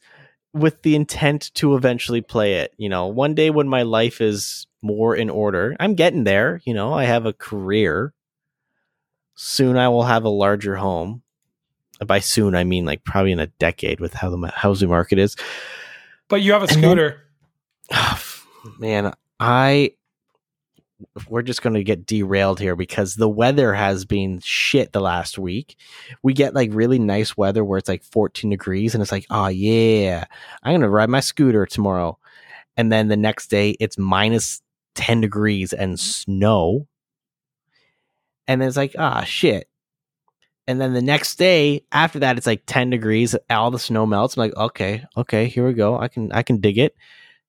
with 0.53 0.81
the 0.83 0.95
intent 0.95 1.53
to 1.55 1.75
eventually 1.75 2.21
play 2.21 2.55
it. 2.55 2.73
You 2.77 2.89
know, 2.89 3.07
one 3.07 3.33
day 3.35 3.49
when 3.49 3.67
my 3.67 3.83
life 3.83 4.21
is 4.21 4.67
more 4.85 5.15
in 5.15 5.29
order, 5.29 5.75
I'm 5.79 5.95
getting 5.95 6.23
there. 6.23 6.61
You 6.65 6.73
know, 6.73 6.93
I 6.93 7.03
have 7.05 7.25
a 7.25 7.33
career. 7.33 8.13
Soon 9.35 9.77
I 9.77 9.89
will 9.89 10.03
have 10.03 10.23
a 10.23 10.29
larger 10.29 10.75
home. 10.77 11.21
By 12.05 12.19
soon, 12.19 12.55
I 12.55 12.63
mean 12.63 12.85
like 12.85 13.03
probably 13.03 13.31
in 13.31 13.39
a 13.39 13.47
decade 13.47 13.99
with 13.99 14.13
how 14.13 14.29
the 14.29 14.47
housing 14.55 14.89
market 14.89 15.17
is. 15.19 15.35
But 16.27 16.41
you 16.41 16.51
have 16.53 16.61
a 16.61 16.65
And 16.65 16.71
then- 16.75 16.81
scooter. 16.83 17.21
Oh, 17.91 18.21
man, 18.79 19.13
I. 19.39 19.91
We're 21.29 21.41
just 21.43 21.61
going 21.61 21.75
to 21.75 21.83
get 21.83 22.05
derailed 22.07 22.59
here 22.59 22.75
because 22.75 23.13
the 23.15 23.29
weather 23.29 23.73
has 23.73 24.05
been 24.05 24.39
shit 24.43 24.91
the 24.93 25.01
last 25.01 25.37
week. 25.37 25.75
We 26.23 26.33
get 26.33 26.55
like 26.55 26.69
really 26.73 26.97
nice 26.99 27.35
weather 27.37 27.63
where 27.65 27.77
it's 27.77 27.89
like 27.89 28.01
14 28.03 28.49
degrees 28.49 28.95
and 28.95 29.01
it's 29.03 29.11
like, 29.11 29.25
oh 29.29 29.47
yeah, 29.47 30.23
I'm 30.63 30.71
going 30.71 30.81
to 30.81 30.89
ride 30.89 31.09
my 31.09 31.19
scooter 31.19 31.65
tomorrow. 31.65 32.17
And 32.77 32.91
then 32.91 33.09
the 33.09 33.17
next 33.17 33.47
day 33.51 33.75
it's 33.79 33.97
minus 33.97 34.61
10 34.95 35.21
degrees 35.21 35.73
and 35.73 35.99
snow. 35.99 36.87
And 38.47 38.61
then 38.61 38.67
it's 38.67 38.77
like, 38.77 38.95
ah, 38.97 39.23
shit. 39.23 39.69
And 40.67 40.81
then 40.81 40.93
the 40.93 41.01
next 41.01 41.35
day 41.35 41.83
after 41.91 42.19
that, 42.19 42.37
it's 42.37 42.47
like 42.47 42.63
10 42.65 42.89
degrees. 42.89 43.35
All 43.49 43.71
the 43.71 43.79
snow 43.79 44.05
melts. 44.05 44.35
I'm 44.35 44.41
like, 44.41 44.55
okay, 44.55 45.03
okay, 45.15 45.47
here 45.47 45.65
we 45.65 45.73
go. 45.73 45.97
I 45.97 46.07
can, 46.07 46.31
I 46.31 46.41
can 46.41 46.59
dig 46.59 46.77
it. 46.77 46.95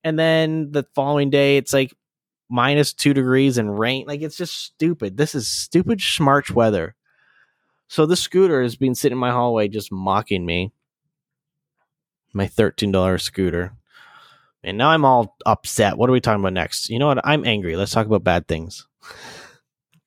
And 0.04 0.18
then 0.18 0.70
the 0.72 0.86
following 0.94 1.30
day, 1.30 1.56
it's 1.56 1.72
like 1.72 1.94
minus 2.48 2.92
two 2.92 3.14
degrees 3.14 3.58
and 3.58 3.78
rain. 3.78 4.04
Like 4.06 4.22
it's 4.22 4.36
just 4.36 4.56
stupid. 4.56 5.16
This 5.16 5.34
is 5.34 5.48
stupid 5.48 5.98
smarch 5.98 6.50
weather. 6.50 6.94
So 7.88 8.06
the 8.06 8.16
scooter 8.16 8.62
has 8.62 8.76
been 8.76 8.94
sitting 8.94 9.16
in 9.16 9.20
my 9.20 9.30
hallway 9.30 9.68
just 9.68 9.92
mocking 9.92 10.44
me. 10.44 10.72
My 12.32 12.46
$13 12.46 13.20
scooter. 13.20 13.72
And 14.66 14.76
now 14.76 14.90
I'm 14.90 15.04
all 15.04 15.36
upset. 15.46 15.96
What 15.96 16.10
are 16.10 16.12
we 16.12 16.20
talking 16.20 16.40
about 16.40 16.52
next? 16.52 16.90
You 16.90 16.98
know 16.98 17.06
what? 17.06 17.24
I'm 17.24 17.44
angry. 17.46 17.76
Let's 17.76 17.92
talk 17.92 18.06
about 18.06 18.24
bad 18.24 18.46
things. 18.48 18.86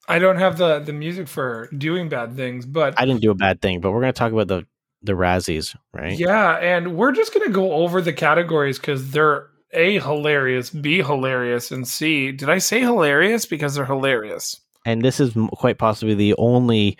I 0.07 0.19
don't 0.19 0.37
have 0.37 0.57
the 0.57 0.79
the 0.79 0.93
music 0.93 1.27
for 1.27 1.69
doing 1.75 2.09
bad 2.09 2.35
things, 2.35 2.65
but 2.65 2.99
I 2.99 3.05
didn't 3.05 3.21
do 3.21 3.31
a 3.31 3.35
bad 3.35 3.61
thing, 3.61 3.79
but 3.79 3.91
we're 3.91 4.01
going 4.01 4.13
to 4.13 4.17
talk 4.19 4.31
about 4.31 4.47
the 4.47 4.67
the 5.01 5.13
Razzies, 5.13 5.75
right? 5.93 6.17
Yeah, 6.17 6.57
and 6.57 6.97
we're 6.97 7.13
just 7.13 7.33
gonna 7.33 7.49
go 7.49 7.71
over 7.71 8.01
the 8.01 8.11
categories 8.11 8.77
because 8.77 9.11
they're 9.11 9.47
a 9.71 9.99
hilarious, 9.99 10.71
b 10.71 10.97
hilarious, 10.97 11.71
and 11.71 11.87
c. 11.87 12.31
Did 12.31 12.49
I 12.49 12.57
say 12.57 12.81
hilarious 12.81 13.45
because 13.45 13.75
they're 13.75 13.85
hilarious? 13.85 14.59
and 14.85 15.03
this 15.03 15.19
is 15.19 15.35
quite 15.53 15.77
possibly 15.77 16.15
the 16.15 16.35
only 16.37 16.97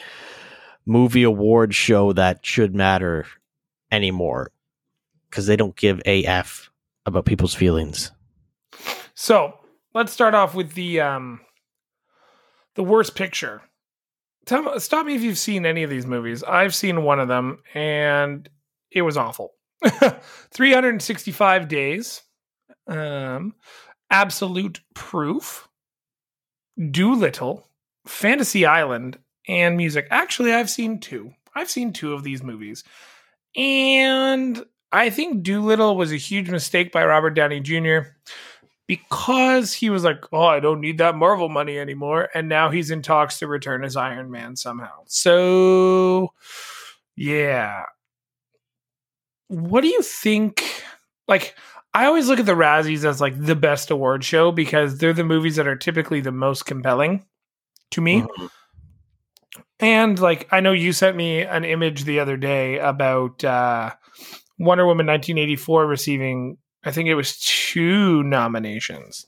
movie 0.85 1.23
award 1.23 1.73
show 1.73 2.13
that 2.13 2.45
should 2.45 2.75
matter 2.75 3.25
anymore 3.91 4.51
because 5.29 5.47
they 5.47 5.55
don't 5.55 5.75
give 5.75 6.01
AF 6.05 6.68
about 7.09 7.25
people's 7.25 7.53
feelings. 7.53 8.11
So 9.13 9.53
let's 9.93 10.13
start 10.13 10.33
off 10.33 10.55
with 10.55 10.73
the 10.73 11.01
um 11.01 11.41
the 12.75 12.83
worst 12.83 13.15
picture. 13.15 13.61
Tell 14.45 14.79
stop 14.79 15.05
me 15.05 15.15
if 15.15 15.21
you've 15.21 15.37
seen 15.37 15.65
any 15.65 15.83
of 15.83 15.89
these 15.89 16.05
movies. 16.05 16.43
I've 16.43 16.73
seen 16.73 17.03
one 17.03 17.19
of 17.19 17.27
them, 17.27 17.59
and 17.73 18.47
it 18.91 19.01
was 19.01 19.17
awful. 19.17 19.53
365 20.51 21.67
days. 21.67 22.21
Um, 22.87 23.55
absolute 24.09 24.81
proof. 24.93 25.67
Dolittle, 26.91 27.67
Fantasy 28.07 28.65
Island, 28.65 29.19
and 29.47 29.75
music. 29.75 30.07
Actually, 30.09 30.53
I've 30.53 30.69
seen 30.69 30.99
two. 30.99 31.33
I've 31.53 31.69
seen 31.69 31.91
two 31.91 32.13
of 32.13 32.23
these 32.23 32.41
movies. 32.41 32.83
And 33.55 34.63
I 34.91 35.09
think 35.09 35.43
Dolittle 35.43 35.95
was 35.95 36.11
a 36.11 36.17
huge 36.17 36.49
mistake 36.49 36.91
by 36.91 37.05
Robert 37.05 37.31
Downey 37.31 37.59
Jr. 37.59 38.09
because 38.87 39.73
he 39.73 39.89
was 39.89 40.03
like, 40.03 40.23
oh, 40.33 40.45
I 40.45 40.59
don't 40.59 40.81
need 40.81 40.97
that 40.97 41.15
Marvel 41.15 41.49
money 41.49 41.77
anymore. 41.77 42.29
And 42.33 42.49
now 42.49 42.69
he's 42.69 42.89
in 42.89 43.01
talks 43.01 43.39
to 43.39 43.47
return 43.47 43.83
as 43.83 43.95
Iron 43.95 44.31
Man 44.31 44.55
somehow. 44.55 45.03
So, 45.05 46.33
yeah. 47.15 47.83
What 49.47 49.81
do 49.81 49.87
you 49.87 50.01
think? 50.01 50.63
Like, 51.27 51.55
I 51.93 52.05
always 52.05 52.27
look 52.27 52.39
at 52.39 52.45
the 52.45 52.53
Razzies 52.53 53.03
as 53.03 53.19
like 53.19 53.39
the 53.39 53.55
best 53.55 53.91
award 53.91 54.23
show 54.23 54.51
because 54.51 54.97
they're 54.97 55.13
the 55.13 55.23
movies 55.23 55.55
that 55.55 55.67
are 55.67 55.75
typically 55.75 56.21
the 56.21 56.31
most 56.31 56.65
compelling 56.65 57.25
to 57.91 58.01
me. 58.01 58.25
And 59.79 60.19
like 60.19 60.47
I 60.51 60.59
know 60.59 60.71
you 60.71 60.93
sent 60.93 61.15
me 61.15 61.41
an 61.41 61.63
image 61.63 62.03
the 62.03 62.19
other 62.19 62.37
day 62.37 62.77
about 62.77 63.43
uh 63.43 63.91
Wonder 64.59 64.85
Woman 64.85 65.07
1984 65.07 65.87
receiving 65.87 66.57
I 66.83 66.91
think 66.91 67.09
it 67.09 67.15
was 67.15 67.37
two 67.39 68.23
nominations. 68.23 69.25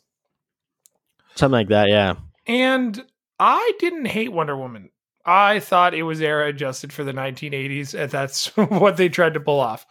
Something 1.36 1.52
like 1.52 1.68
that, 1.70 1.90
yeah. 1.90 2.16
And 2.48 3.04
I 3.40 3.74
didn't 3.80 4.06
hate 4.06 4.32
Wonder 4.32 4.56
Woman. 4.56 4.90
I 5.26 5.60
thought 5.60 5.94
it 5.94 6.04
was 6.04 6.22
era 6.22 6.48
adjusted 6.48 6.94
for 6.94 7.04
the 7.04 7.14
1980s 7.14 8.00
and 8.00 8.12
that's 8.12 8.48
what 8.56 8.98
they 8.98 9.10
tried 9.10 9.34
to 9.34 9.40
pull 9.40 9.60
off. 9.60 9.86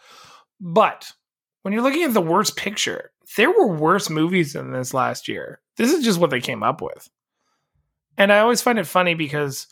But 0.59 1.11
when 1.61 1.73
you're 1.73 1.83
looking 1.83 2.03
at 2.03 2.13
the 2.13 2.21
worst 2.21 2.55
picture, 2.55 3.11
there 3.37 3.51
were 3.51 3.67
worse 3.67 4.09
movies 4.09 4.53
than 4.53 4.71
this 4.71 4.93
last 4.93 5.27
year. 5.27 5.61
This 5.77 5.91
is 5.91 6.03
just 6.03 6.19
what 6.19 6.29
they 6.29 6.41
came 6.41 6.63
up 6.63 6.81
with. 6.81 7.09
And 8.17 8.31
I 8.31 8.39
always 8.39 8.61
find 8.61 8.77
it 8.77 8.87
funny 8.87 9.13
because 9.13 9.67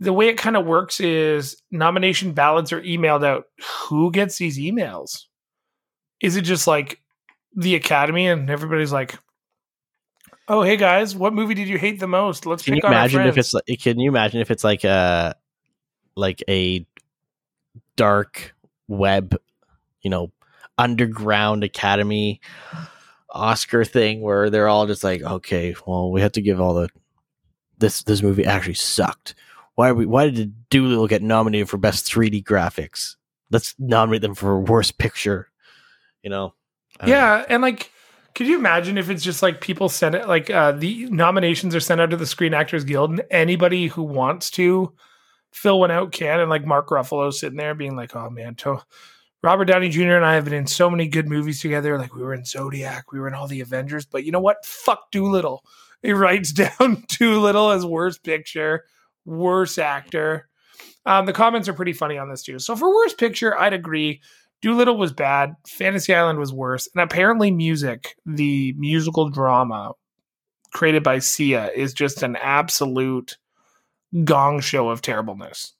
the 0.00 0.12
way 0.12 0.28
it 0.28 0.38
kind 0.38 0.56
of 0.56 0.66
works 0.66 0.98
is 0.98 1.62
nomination 1.70 2.32
ballots 2.32 2.72
are 2.72 2.80
emailed 2.80 3.24
out. 3.24 3.44
Who 3.88 4.10
gets 4.10 4.38
these 4.38 4.58
emails? 4.58 5.26
Is 6.20 6.36
it 6.36 6.42
just 6.42 6.66
like 6.66 7.00
the 7.54 7.74
Academy 7.74 8.26
and 8.26 8.48
everybody's 8.48 8.92
like, 8.92 9.18
"Oh, 10.48 10.62
hey 10.62 10.76
guys, 10.76 11.14
what 11.14 11.34
movie 11.34 11.54
did 11.54 11.68
you 11.68 11.78
hate 11.78 12.00
the 12.00 12.08
most? 12.08 12.46
Let's 12.46 12.62
Can 12.62 12.74
you 12.74 12.80
pick 12.80 12.86
on 12.86 12.94
our 12.94 13.00
imagine 13.00 13.26
if 13.26 13.36
it's 13.36 13.52
like, 13.52 13.64
can 13.80 14.00
you 14.00 14.10
imagine 14.10 14.40
if 14.40 14.50
it's 14.50 14.64
like 14.64 14.84
a 14.84 15.36
like 16.16 16.42
a 16.48 16.86
dark 17.96 18.54
web, 18.88 19.36
you 20.00 20.10
know, 20.10 20.32
underground 20.78 21.62
academy 21.62 22.40
Oscar 23.30 23.84
thing 23.84 24.22
where 24.22 24.48
they're 24.50 24.68
all 24.68 24.86
just 24.86 25.04
like, 25.04 25.22
okay, 25.22 25.74
well, 25.86 26.10
we 26.10 26.22
have 26.22 26.32
to 26.32 26.42
give 26.42 26.60
all 26.60 26.74
the 26.74 26.88
this 27.78 28.02
this 28.02 28.22
movie 28.22 28.46
actually 28.46 28.74
sucked. 28.74 29.34
Why 29.74 29.92
we 29.92 30.06
why 30.06 30.30
did 30.30 30.68
Dolittle 30.68 31.08
get 31.08 31.22
nominated 31.22 31.68
for 31.68 31.78
best 31.78 32.06
3D 32.06 32.44
graphics? 32.44 33.16
Let's 33.50 33.74
nominate 33.78 34.22
them 34.22 34.34
for 34.34 34.60
worst 34.60 34.98
picture. 34.98 35.48
You 36.22 36.30
know? 36.30 36.54
Don't 36.98 37.08
know. 37.08 37.14
Yeah, 37.14 37.44
and 37.48 37.62
like 37.62 37.90
Could 38.34 38.46
you 38.46 38.58
imagine 38.58 38.98
if 38.98 39.10
it's 39.10 39.22
just 39.24 39.42
like 39.42 39.60
people 39.60 39.88
send 39.88 40.14
it 40.14 40.28
like 40.28 40.50
uh, 40.50 40.72
the 40.72 41.06
nominations 41.06 41.74
are 41.74 41.80
sent 41.80 42.00
out 42.00 42.10
to 42.10 42.16
the 42.16 42.26
Screen 42.26 42.54
Actors 42.54 42.84
Guild 42.84 43.10
and 43.10 43.22
anybody 43.30 43.86
who 43.86 44.02
wants 44.02 44.50
to 44.52 44.92
fill 45.52 45.80
one 45.80 45.90
out 45.90 46.12
can 46.12 46.40
and 46.40 46.50
like 46.50 46.64
Mark 46.64 46.88
Ruffalo 46.88 47.32
sitting 47.32 47.58
there 47.58 47.74
being 47.74 47.96
like, 47.96 48.14
oh 48.14 48.30
man, 48.30 48.54
to- 48.56 48.82
Robert 49.42 49.64
Downey 49.64 49.88
Jr. 49.88 50.16
and 50.16 50.24
I 50.24 50.34
have 50.34 50.44
been 50.44 50.52
in 50.54 50.66
so 50.66 50.90
many 50.90 51.08
good 51.08 51.28
movies 51.28 51.60
together. 51.60 51.96
Like 51.98 52.14
we 52.14 52.22
were 52.22 52.34
in 52.34 52.44
Zodiac, 52.44 53.10
we 53.10 53.18
were 53.18 53.28
in 53.28 53.34
all 53.34 53.46
the 53.46 53.62
Avengers, 53.62 54.04
but 54.04 54.24
you 54.24 54.32
know 54.32 54.40
what? 54.40 54.64
Fuck 54.66 55.10
Dolittle. 55.10 55.64
He 56.02 56.12
writes 56.12 56.52
down 56.52 57.04
Dolittle 57.18 57.70
as 57.70 57.86
worst 57.86 58.22
picture, 58.22 58.84
worst 59.24 59.78
actor. 59.78 60.48
Um, 61.06 61.26
the 61.26 61.32
comments 61.32 61.68
are 61.68 61.72
pretty 61.72 61.92
funny 61.92 62.18
on 62.18 62.28
this 62.30 62.42
too. 62.42 62.58
So 62.58 62.76
for 62.76 62.88
worst 62.94 63.18
picture, 63.18 63.58
I'd 63.58 63.72
agree. 63.72 64.20
Dolittle 64.62 64.98
was 64.98 65.12
bad. 65.12 65.54
Fantasy 65.66 66.14
Island 66.14 66.38
was 66.38 66.52
worse. 66.52 66.86
And 66.94 67.02
apparently, 67.02 67.50
music, 67.50 68.16
the 68.26 68.74
musical 68.76 69.30
drama 69.30 69.92
created 70.72 71.02
by 71.02 71.18
Sia, 71.18 71.70
is 71.74 71.94
just 71.94 72.22
an 72.22 72.36
absolute 72.36 73.38
gong 74.24 74.60
show 74.60 74.90
of 74.90 75.00
terribleness. 75.00 75.72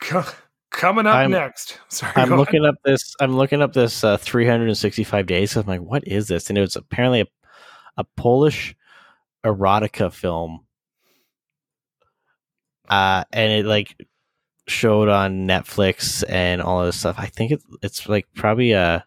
Co- 0.00 0.24
Coming 0.70 1.06
up 1.06 1.14
I'm- 1.14 1.30
next. 1.30 1.78
Sorry, 1.88 2.12
I'm 2.14 2.28
go 2.28 2.34
ahead. 2.34 2.38
looking 2.38 2.64
up 2.66 2.74
this. 2.84 3.14
I'm 3.20 3.34
looking 3.36 3.62
up 3.62 3.72
this 3.72 4.04
uh, 4.04 4.16
365 4.18 5.26
days. 5.26 5.56
I'm 5.56 5.66
like, 5.66 5.80
what 5.80 6.06
is 6.06 6.28
this? 6.28 6.48
And 6.50 6.58
it 6.58 6.60
was 6.60 6.76
apparently 6.76 7.22
a, 7.22 7.26
a 7.96 8.04
Polish 8.16 8.76
erotica 9.44 10.12
film. 10.12 10.66
Uh, 12.88 13.24
and 13.32 13.52
it 13.52 13.66
like 13.66 13.94
showed 14.66 15.08
on 15.08 15.46
Netflix 15.46 16.24
and 16.28 16.62
all 16.62 16.84
this 16.84 16.98
stuff. 16.98 17.16
I 17.18 17.26
think 17.26 17.52
it, 17.52 17.62
it's 17.82 18.08
like 18.08 18.26
probably 18.34 18.72
a. 18.72 19.04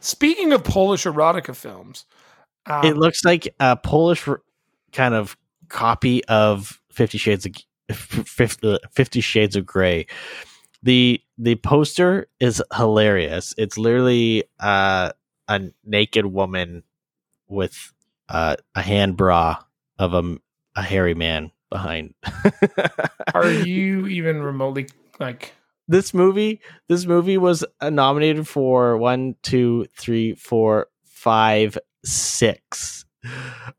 Speaking 0.00 0.52
of 0.52 0.64
Polish 0.64 1.04
erotica 1.04 1.54
films, 1.54 2.06
um, 2.66 2.84
it 2.84 2.96
looks 2.96 3.24
like 3.24 3.54
a 3.60 3.76
Polish 3.76 4.26
kind 4.92 5.14
of 5.14 5.36
copy 5.68 6.24
of 6.26 6.80
Fifty 6.90 7.18
Shades 7.18 7.46
of 7.46 7.54
Fifty 8.92 9.20
Shades 9.20 9.56
of 9.56 9.66
Grey. 9.66 10.06
the 10.82 11.20
The 11.36 11.56
poster 11.56 12.28
is 12.38 12.62
hilarious. 12.74 13.54
It's 13.58 13.76
literally 13.76 14.44
uh, 14.60 15.10
a 15.48 15.60
naked 15.84 16.26
woman 16.26 16.84
with 17.48 17.92
uh, 18.30 18.56
a 18.74 18.82
hand 18.82 19.16
bra 19.16 19.56
of 19.98 20.14
a, 20.14 20.36
a 20.76 20.82
hairy 20.82 21.14
man 21.14 21.50
behind. 21.70 22.14
are 23.34 23.50
you 23.50 24.06
even 24.06 24.42
remotely 24.42 24.88
like? 25.18 25.52
this 25.88 26.14
movie 26.14 26.60
this 26.88 27.04
movie 27.04 27.36
was 27.36 27.64
uh, 27.80 27.90
nominated 27.90 28.46
for 28.46 28.96
one 28.96 29.34
two 29.42 29.84
three 29.98 30.34
four 30.34 30.86
five 31.04 31.76
six 32.04 33.04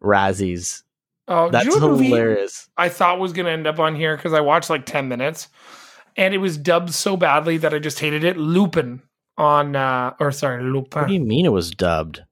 razzies 0.03 0.83
Oh, 1.27 1.49
that's 1.49 1.65
you 1.65 1.79
know 1.79 1.87
what 1.87 1.91
movie 1.93 2.07
hilarious 2.07 2.69
I 2.75 2.89
thought 2.89 3.19
was 3.19 3.31
going 3.31 3.45
to 3.45 3.51
end 3.51 3.65
up 3.65 3.79
on 3.79 3.95
here 3.95 4.17
because 4.17 4.33
I 4.33 4.41
watched 4.41 4.69
like 4.69 4.85
ten 4.85 5.07
minutes, 5.07 5.47
and 6.17 6.33
it 6.33 6.39
was 6.39 6.57
dubbed 6.57 6.93
so 6.93 7.15
badly 7.15 7.57
that 7.57 7.73
I 7.73 7.79
just 7.79 7.99
hated 7.99 8.25
it. 8.25 8.35
Lupin 8.35 9.01
on, 9.37 9.75
uh, 9.75 10.13
or 10.19 10.33
sorry, 10.33 10.61
Lupin. 10.61 11.03
what 11.03 11.07
do 11.07 11.13
you 11.13 11.21
mean 11.21 11.45
it 11.45 11.53
was 11.53 11.71
dubbed 11.71 12.23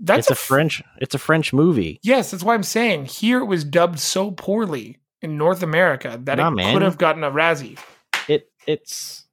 That's 0.00 0.28
it's 0.28 0.30
a 0.30 0.34
french 0.34 0.82
it's 1.00 1.14
a 1.14 1.18
french 1.18 1.52
movie 1.52 1.98
Yes, 2.02 2.30
that's 2.30 2.44
why 2.44 2.54
I'm 2.54 2.62
saying 2.62 3.06
here 3.06 3.40
it 3.40 3.46
was 3.46 3.64
dubbed 3.64 3.98
so 3.98 4.30
poorly 4.30 4.98
in 5.22 5.36
North 5.36 5.62
America 5.62 6.18
that 6.24 6.38
Nah, 6.38 6.48
it 6.48 6.52
man. 6.52 6.72
could 6.74 6.82
have 6.82 6.98
gotten 6.98 7.24
a 7.24 7.30
Razzie. 7.30 7.78
it 8.28 8.50
it's 8.66 9.24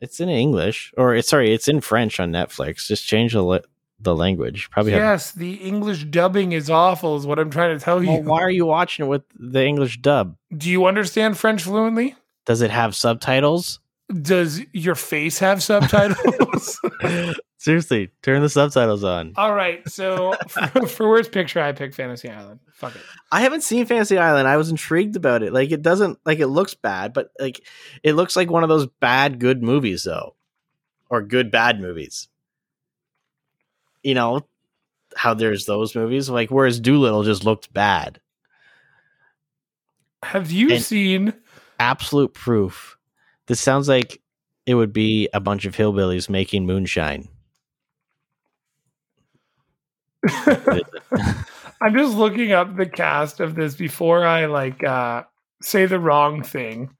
it's 0.00 0.20
in 0.20 0.28
english 0.28 0.92
or 0.96 1.14
it's 1.14 1.28
sorry 1.28 1.52
it's 1.52 1.68
in 1.68 1.80
french 1.80 2.18
on 2.20 2.30
netflix 2.32 2.86
just 2.86 3.06
change 3.06 3.32
the 3.32 3.42
li- 3.42 3.60
the 4.00 4.14
language 4.14 4.68
probably 4.70 4.92
have 4.92 5.00
Yes, 5.00 5.32
the 5.32 5.54
English 5.54 6.04
dubbing 6.04 6.52
is 6.52 6.68
awful, 6.68 7.16
is 7.16 7.26
what 7.26 7.38
I'm 7.38 7.48
trying 7.50 7.78
to 7.78 7.82
tell 7.82 8.02
you. 8.02 8.10
why 8.22 8.40
are 8.42 8.50
you 8.50 8.66
watching 8.66 9.06
it 9.06 9.08
with 9.08 9.22
the 9.38 9.64
english 9.64 9.98
dub 9.98 10.36
Do 10.54 10.68
you 10.68 10.84
understand 10.86 11.38
French 11.38 11.62
fluently? 11.62 12.14
does 12.44 12.60
it 12.60 12.70
have 12.70 12.94
subtitles 12.94 13.80
Does 14.12 14.60
your 14.72 14.94
face 14.94 15.38
have 15.38 15.62
subtitles? 15.62 16.80
seriously 17.56 18.10
turn 18.22 18.42
the 18.42 18.48
subtitles 18.50 19.02
on 19.02 19.32
All 19.36 19.54
right, 19.54 19.88
so 19.88 20.34
for, 20.48 20.86
for 20.86 21.08
worst 21.08 21.32
picture, 21.32 21.60
I 21.60 21.72
picked 21.72 21.94
Fantasy 21.94 22.28
Island. 22.28 22.60
Fuck 22.74 22.94
it. 22.96 23.00
I 23.32 23.40
haven't 23.40 23.62
seen 23.62 23.86
Fantasy 23.86 24.18
Island. 24.18 24.46
I 24.46 24.58
was 24.58 24.68
intrigued 24.68 25.16
about 25.16 25.42
it. 25.42 25.52
Like 25.54 25.70
it 25.72 25.80
doesn't 25.80 26.18
like 26.26 26.38
it 26.40 26.48
looks 26.48 26.74
bad, 26.74 27.14
but 27.14 27.30
like 27.40 27.66
it 28.02 28.12
looks 28.12 28.36
like 28.36 28.50
one 28.50 28.62
of 28.62 28.68
those 28.68 28.86
bad 29.00 29.38
good 29.38 29.62
movies 29.62 30.04
though. 30.04 30.34
Or 31.08 31.22
good 31.22 31.50
bad 31.50 31.80
movies. 31.80 32.28
You 34.02 34.14
know, 34.14 34.46
how 35.16 35.32
there's 35.32 35.64
those 35.64 35.94
movies 35.94 36.28
like 36.28 36.50
whereas 36.50 36.78
Dolittle 36.78 37.22
just 37.22 37.44
looked 37.44 37.72
bad. 37.72 38.20
Have 40.22 40.50
you 40.50 40.72
And- 40.72 40.82
seen? 40.82 41.34
Absolute 41.80 42.34
proof. 42.34 42.96
This 43.46 43.60
sounds 43.60 43.88
like 43.88 44.20
it 44.66 44.74
would 44.74 44.92
be 44.92 45.28
a 45.34 45.40
bunch 45.40 45.66
of 45.66 45.76
hillbillies 45.76 46.28
making 46.28 46.66
moonshine. 46.66 47.28
I'm 51.82 51.94
just 51.94 52.16
looking 52.16 52.52
up 52.52 52.76
the 52.76 52.86
cast 52.86 53.40
of 53.40 53.54
this 53.54 53.74
before 53.74 54.24
I 54.24 54.46
like 54.46 54.82
uh 54.82 55.24
say 55.62 55.86
the 55.86 55.98
wrong 55.98 56.42
thing. 56.42 56.90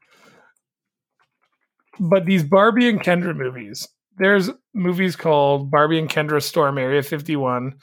But 1.98 2.26
these 2.26 2.42
Barbie 2.42 2.88
and 2.88 3.00
Kendra 3.00 3.34
movies, 3.36 3.88
there's 4.18 4.50
movies 4.74 5.16
called 5.16 5.70
Barbie 5.70 5.98
and 5.98 6.10
Kendra 6.10 6.42
Storm 6.42 6.76
Area 6.76 7.02
51, 7.02 7.74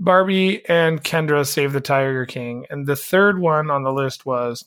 Barbie 0.00 0.66
and 0.66 1.04
Kendra 1.04 1.46
Save 1.46 1.72
the 1.72 1.80
Tiger 1.80 2.26
King, 2.26 2.66
and 2.70 2.86
the 2.86 2.96
third 2.96 3.38
one 3.38 3.70
on 3.70 3.82
the 3.82 3.92
list 3.92 4.24
was 4.24 4.64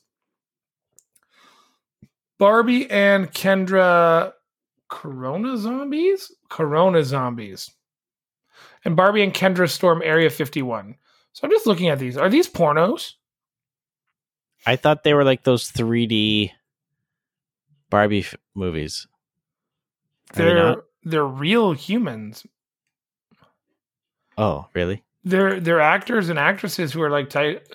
Barbie 2.39 2.89
and 2.89 3.31
Kendra 3.31 4.33
Corona 4.89 5.57
Zombies? 5.57 6.31
Corona 6.49 7.03
Zombies. 7.03 7.71
And 8.85 8.95
Barbie 8.95 9.23
and 9.23 9.33
Kendra 9.33 9.69
Storm 9.69 10.01
Area 10.03 10.29
51. 10.29 10.95
So 11.33 11.41
I'm 11.43 11.51
just 11.51 11.67
looking 11.67 11.89
at 11.89 11.99
these. 11.99 12.17
Are 12.17 12.29
these 12.29 12.47
pornos? 12.49 13.13
I 14.65 14.75
thought 14.75 15.03
they 15.03 15.13
were 15.13 15.23
like 15.23 15.43
those 15.43 15.71
3D 15.71 16.51
Barbie 17.89 18.19
f- 18.19 18.35
movies. 18.55 19.07
Are 20.31 20.35
they 20.37 20.43
They're 20.45 20.55
not? 20.55 20.83
they're 21.03 21.25
real 21.25 21.73
humans. 21.73 22.45
Oh, 24.37 24.67
really? 24.73 25.03
They're 25.23 25.59
they're 25.59 25.81
actors 25.81 26.29
and 26.29 26.37
actresses 26.39 26.93
who 26.93 27.01
are 27.01 27.09
like 27.09 27.29
tight. 27.29 27.67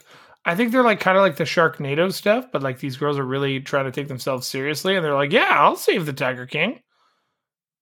I 0.45 0.57
think 0.57 0.73
they're 0.73 0.83
like 0.83 0.99
kind 1.01 1.17
of 1.17 1.23
like 1.23 1.37
the 1.37 1.45
Sharknado 1.45 2.13
stuff, 2.13 2.47
but 2.53 2.63
like 2.63 2.79
these 2.81 2.97
girls 2.97 3.19
are 3.19 3.25
really 3.25 3.61
trying 3.61 3.85
to 3.85 3.93
take 3.93 4.09
themselves 4.09 4.47
seriously, 4.47 4.97
and 4.97 5.05
they're 5.05 5.15
like, 5.15 5.33
"Yeah, 5.33 5.49
I'll 5.51 5.77
save 5.77 6.05
the 6.07 6.13
Tiger 6.13 6.47
King." 6.47 6.81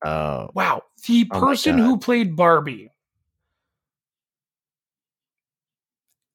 Oh. 0.05 0.51
Wow, 0.55 0.83
the 1.09 1.29
Oh 1.33 1.41
person 1.41 1.77
who 1.79 1.99
played 1.99 2.37
Barbie 2.37 2.91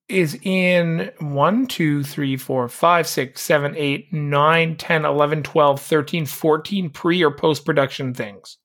is 0.10 0.38
in 0.44 1.12
1, 1.20 1.66
2, 1.66 2.04
3, 2.04 2.38
4, 2.38 2.70
5, 2.70 3.08
6, 3.08 3.42
7, 3.42 3.76
8, 3.76 4.14
9, 4.14 4.76
10, 4.78 5.04
11, 5.06 5.42
12, 5.42 5.82
13, 5.82 6.26
14 6.28 6.90
pre 6.92 7.24
or 7.24 7.32
post 7.32 7.66
production 7.66 8.14
things. 8.14 8.58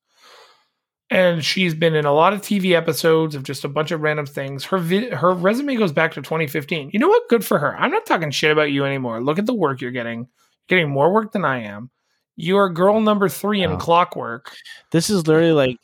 And 1.11 1.45
she's 1.45 1.75
been 1.75 1.97
in 1.97 2.05
a 2.05 2.13
lot 2.13 2.33
of 2.33 2.41
TV 2.41 2.77
episodes 2.77 3.35
of 3.35 3.43
just 3.43 3.65
a 3.65 3.69
bunch 3.69 3.91
of 3.91 4.01
random 4.01 4.27
things. 4.27 4.65
Her 4.65 4.79
vi- 4.79 5.11
her 5.11 5.33
resume 5.35 5.75
goes 5.75 5.91
back 5.91 6.13
to 6.13 6.23
2015. 6.23 6.91
You 6.93 7.01
know 7.01 7.09
what? 7.09 7.29
Good 7.29 7.45
for 7.45 7.59
her. 7.59 7.77
I'm 7.77 7.91
not 7.91 8.07
talking 8.07 8.31
shit 8.31 8.53
about 8.53 8.71
you 8.71 8.85
anymore. 8.85 9.21
Look 9.21 9.39
at 9.39 9.47
the 9.47 9.55
work 9.55 9.81
you're 9.81 9.91
getting. 9.91 10.21
You're 10.21 10.79
getting 10.79 10.91
more 10.91 11.13
work 11.13 11.33
than 11.33 11.45
I 11.45 11.63
am. 11.63 11.91
You 12.37 12.59
are 12.59 12.71
girl 12.71 13.01
number 13.01 13.29
three 13.29 13.63
in. 13.63 13.77
Clockwork. 13.77 14.53
This 14.93 15.11
is 15.11 15.27
literally 15.27 15.53
like 15.53 15.79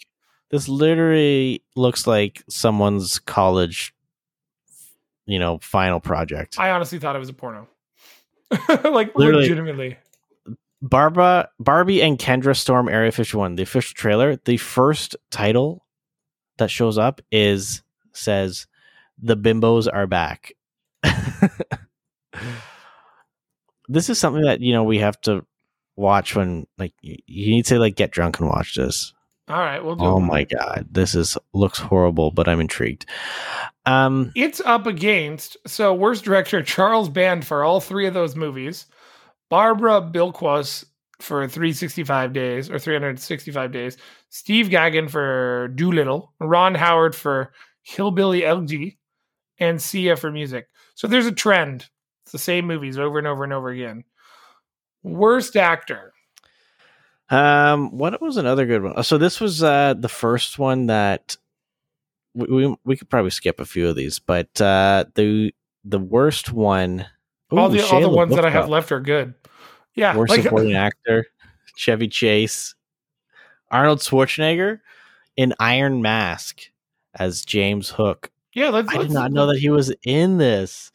this 0.51 0.69
literally 0.69 1.65
looks 1.75 2.07
like 2.07 2.45
someone's 2.49 3.19
college 3.19 3.93
you 5.27 5.39
know, 5.39 5.59
final 5.59 6.01
project. 6.01 6.59
I 6.59 6.71
honestly 6.71 6.99
thought 6.99 7.17
it 7.17 7.19
was 7.19 7.29
a 7.29 7.33
porno. 7.35 7.69
like 8.69 9.15
Literally. 9.17 9.43
legitimately. 9.43 9.97
Barbara 10.83 11.49
Barbie 11.59 12.03
and 12.03 12.19
Kendra 12.19 12.57
Storm 12.57 12.89
Area 12.89 13.11
51, 13.13 13.57
the 13.57 13.63
official 13.63 13.95
trailer, 13.95 14.37
the 14.37 14.57
first 14.59 15.17
title 15.31 15.85
that 16.59 16.71
shows 16.71 16.99
up 16.99 17.21
is 17.33 17.83
says 18.13 18.67
the 19.21 19.37
bimbos 19.37 19.89
are 19.93 20.07
back. 20.07 20.53
this 23.89 24.11
is 24.11 24.19
something 24.19 24.43
that, 24.43 24.61
you 24.61 24.73
know, 24.73 24.85
we 24.85 24.99
have 24.99 25.21
to 25.23 25.45
watch 25.97 26.35
when 26.35 26.67
like 26.79 26.93
you 27.01 27.17
need 27.51 27.65
to 27.67 27.79
like 27.79 27.97
get 27.97 28.11
drunk 28.11 28.39
and 28.41 28.49
watch 28.49 28.75
this. 28.75 29.13
All 29.49 29.57
right, 29.59 29.83
we'll 29.83 29.95
do 29.95 30.05
Oh 30.05 30.17
it. 30.19 30.23
my 30.23 30.45
god, 30.45 30.89
this 30.91 31.15
is 31.15 31.39
looks 31.55 31.79
horrible, 31.79 32.33
but 32.33 32.49
I'm 32.49 32.61
intrigued. 32.61 33.07
Um, 33.87 34.33
It's 34.35 34.61
up 34.61 34.87
against 34.87 35.57
so 35.67 35.95
worst 35.95 36.25
director 36.25 36.63
Charles 36.63 37.09
Band 37.09 37.47
for 37.47 37.63
all 37.63 37.81
three 37.81 38.07
of 38.07 38.15
those 38.15 38.35
movies, 38.35 38.87
Barbara 39.49 40.01
Białowąs 40.03 40.85
for 41.21 41.47
365 41.49 42.33
days 42.33 42.71
or 42.71 42.79
365 42.79 43.73
days, 43.73 43.97
Steve 44.29 44.69
Gaghan 44.69 45.09
for 45.09 45.69
Dolittle, 45.75 46.33
Ron 46.41 46.75
Howard 46.75 47.15
for 47.15 47.53
Hillbilly 47.83 48.45
Elegy, 48.45 48.99
and 49.59 49.81
Sia 49.81 50.17
for 50.17 50.31
music. 50.31 50.69
So 50.95 51.07
there's 51.07 51.27
a 51.27 51.33
trend. 51.33 51.89
It's 52.25 52.33
the 52.33 52.39
same 52.39 52.67
movies 52.67 52.99
over 52.99 53.19
and 53.19 53.27
over 53.27 53.45
and 53.45 53.53
over 53.53 53.71
again. 53.71 54.05
Worst 55.03 55.57
actor. 55.57 56.13
Um, 57.29 57.97
what 57.97 58.21
was 58.21 58.37
another 58.37 58.67
good 58.67 58.83
one? 58.83 59.03
So 59.03 59.19
this 59.19 59.41
was 59.41 59.63
uh 59.63 59.95
the 59.95 60.09
first 60.09 60.59
one 60.59 60.87
that 60.87 61.37
we 62.35 62.47
we, 62.47 62.77
we 62.85 62.97
could 62.97 63.09
probably 63.09 63.31
skip 63.31 63.61
a 63.61 63.65
few 63.65 63.89
of 63.89 63.97
these, 63.97 64.19
but 64.19 64.61
uh 64.61 65.05
the 65.15 65.53
the 65.85 65.99
worst 65.99 66.53
one. 66.53 67.07
All 67.57 67.73
Ooh, 67.73 67.77
the 67.79 67.87
all 67.87 68.01
the 68.01 68.09
ones 68.09 68.35
that 68.35 68.45
I 68.45 68.51
have 68.51 68.69
left 68.69 68.93
are 68.93 69.01
good. 69.01 69.35
Yeah, 69.95 70.17
Worst 70.17 70.31
like- 70.33 70.43
supporting 70.43 70.75
actor, 70.75 71.27
Chevy 71.77 72.09
Chase, 72.09 72.75
Arnold 73.71 74.01
Schwarzenegger 74.01 74.81
in 75.37 75.55
Iron 75.59 76.03
Mask 76.03 76.61
as 77.15 77.45
James 77.45 77.91
Hook. 77.91 78.31
yeah. 78.55 78.69
Let's. 78.71 78.89
I 78.91 78.97
let's 78.99 79.09
did 79.09 79.15
not 79.15 79.33
know 79.33 79.47
that 79.47 79.59
he 79.59 79.71
was 79.71 79.93
in 80.05 80.39
this. 80.39 80.93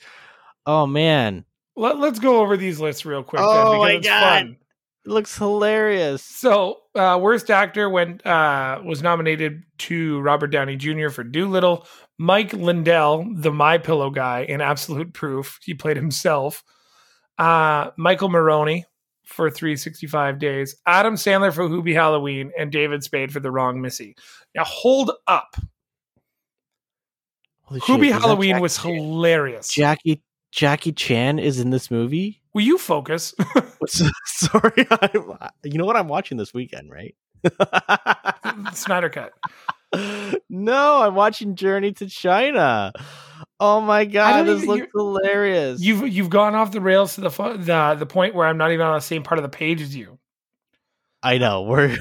Oh 0.68 0.86
man, 0.86 1.46
Let, 1.76 1.98
let's 1.98 2.20
go 2.20 2.42
over 2.42 2.56
these 2.58 2.80
lists 2.80 3.06
real 3.06 3.24
quick. 3.24 3.42
Oh 3.44 3.72
then, 3.72 3.80
my 3.80 3.98
God. 4.00 4.22
fun. 4.40 4.58
it 5.06 5.10
looks 5.10 5.36
hilarious. 5.36 6.22
So, 6.22 6.81
uh, 6.96 7.20
worst 7.22 7.50
actor 7.50 7.90
went 7.90 8.26
uh, 8.26 8.82
was 8.84 9.02
nominated 9.02 9.64
to 9.80 10.20
Robert 10.22 10.48
Downey 10.48 10.76
Jr. 10.76 11.10
for 11.10 11.24
Dolittle. 11.24 11.88
Mike 12.18 12.54
Lindell, 12.54 13.26
the 13.34 13.52
My 13.52 13.78
Pillow 13.78 14.10
guy 14.10 14.42
in 14.42 14.62
Absolute 14.62 15.14
Proof, 15.14 15.60
he 15.64 15.74
played 15.74 15.98
himself. 15.98 16.64
Uh, 17.38 17.90
Michele 17.98 18.30
Morrone 18.30 18.84
for 19.24 19.50
365 19.50 20.38
Days. 20.38 20.76
Adam 20.86 21.16
Sandler 21.16 21.54
for 21.54 21.68
Hubie 21.68 21.94
Halloween, 21.94 22.52
and 22.58 22.72
David 22.72 23.04
Spade 23.04 23.32
for 23.32 23.40
The 23.40 23.52
Wrong 23.52 23.82
Missy. 23.82 24.16
Now, 24.54 24.66
hold 24.66 25.12
up. 25.28 25.56
Holy 27.64 27.80
shit, 27.80 27.90
Hubie 27.90 28.12
Halloween 28.12 28.60
was 28.60 28.78
hilarious. 28.78 29.70
Jackie 29.70 30.22
Jackie 30.52 30.92
Chan 30.92 31.40
is 31.40 31.60
in 31.60 31.70
this 31.70 31.90
movie. 31.90 32.41
Will 32.54 32.62
you 32.62 32.78
focus? 32.78 33.34
Sorry, 34.26 34.88
I'm, 34.90 35.32
uh, 35.40 35.50
you 35.64 35.78
know 35.78 35.86
what 35.86 35.96
I'm 35.96 36.08
watching 36.08 36.38
this 36.38 36.54
weekend, 36.54 36.92
right? 36.92 37.16
Snyder 38.74 39.10
Cut. 39.10 39.34
no, 40.50 41.02
I'm 41.02 41.16
watching 41.16 41.56
Journey 41.56 41.92
to 41.94 42.08
China. 42.08 42.94
Oh 43.60 43.82
my 43.82 44.06
god, 44.06 44.44
this 44.44 44.64
even- 44.64 44.76
looks 44.76 44.88
hilarious. 44.94 45.82
You've 45.82 46.08
you've 46.08 46.30
gone 46.30 46.56
off 46.56 46.72
the 46.72 46.82
rails 46.82 47.16
to 47.16 47.22
the 47.22 47.30
the 47.30 47.96
the 48.00 48.06
point 48.06 48.36
where 48.36 48.48
I'm 48.48 48.58
not 48.58 48.72
even 48.72 48.86
on 48.86 48.96
the 48.96 49.02
same 49.02 49.24
part 49.24 49.38
of 49.38 49.44
the 49.44 49.50
page 49.50 49.82
as 49.82 49.96
you. 49.96 50.20
I 51.24 51.38
know 51.38 51.64
we're. 51.64 51.98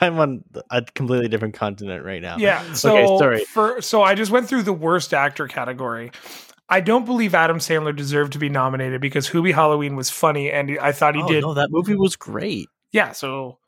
I'm 0.00 0.18
on 0.20 0.44
a 0.70 0.82
completely 0.82 1.28
different 1.28 1.54
continent 1.54 2.04
right 2.04 2.22
now. 2.22 2.36
Yeah. 2.36 2.74
So 2.74 2.96
okay, 2.96 3.18
sorry. 3.18 3.44
for 3.46 3.80
so 3.82 4.02
I 4.02 4.14
just 4.14 4.30
went 4.30 4.48
through 4.48 4.62
the 4.62 4.72
worst 4.72 5.12
actor 5.12 5.48
category. 5.48 6.12
I 6.68 6.80
don't 6.80 7.04
believe 7.04 7.34
Adam 7.34 7.58
Sandler 7.58 7.94
deserved 7.94 8.32
to 8.32 8.38
be 8.38 8.48
nominated 8.48 9.00
because 9.00 9.30
Hubie 9.30 9.54
Halloween 9.54 9.94
was 9.94 10.10
funny 10.10 10.50
and 10.50 10.78
I 10.80 10.92
thought 10.92 11.14
he 11.14 11.22
oh, 11.22 11.28
did. 11.28 11.42
no, 11.42 11.54
that 11.54 11.70
movie 11.70 11.94
was 11.94 12.16
great. 12.16 12.68
Yeah. 12.92 13.12
So 13.12 13.58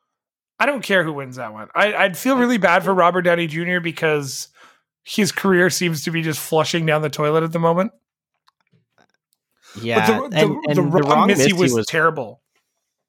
I 0.58 0.66
don't 0.66 0.82
care 0.82 1.04
who 1.04 1.12
wins 1.12 1.36
that 1.36 1.52
one. 1.52 1.68
I, 1.74 1.94
I'd 1.94 2.18
feel 2.18 2.36
really 2.36 2.58
bad 2.58 2.82
for 2.82 2.92
Robert 2.92 3.22
Downey 3.22 3.46
Jr. 3.46 3.78
because 3.78 4.48
his 5.04 5.30
career 5.30 5.70
seems 5.70 6.02
to 6.04 6.10
be 6.10 6.22
just 6.22 6.40
flushing 6.40 6.86
down 6.86 7.02
the 7.02 7.10
toilet 7.10 7.44
at 7.44 7.52
the 7.52 7.60
moment. 7.60 7.92
Yeah, 9.80 10.06
but 10.06 10.30
the, 10.30 10.36
and, 10.38 10.50
the, 10.50 10.68
and 10.68 10.76
the, 10.76 10.82
wrong, 10.82 11.28
Missy, 11.28 11.52
was, 11.52 11.72
was 11.72 11.86
terrible. 11.86 12.40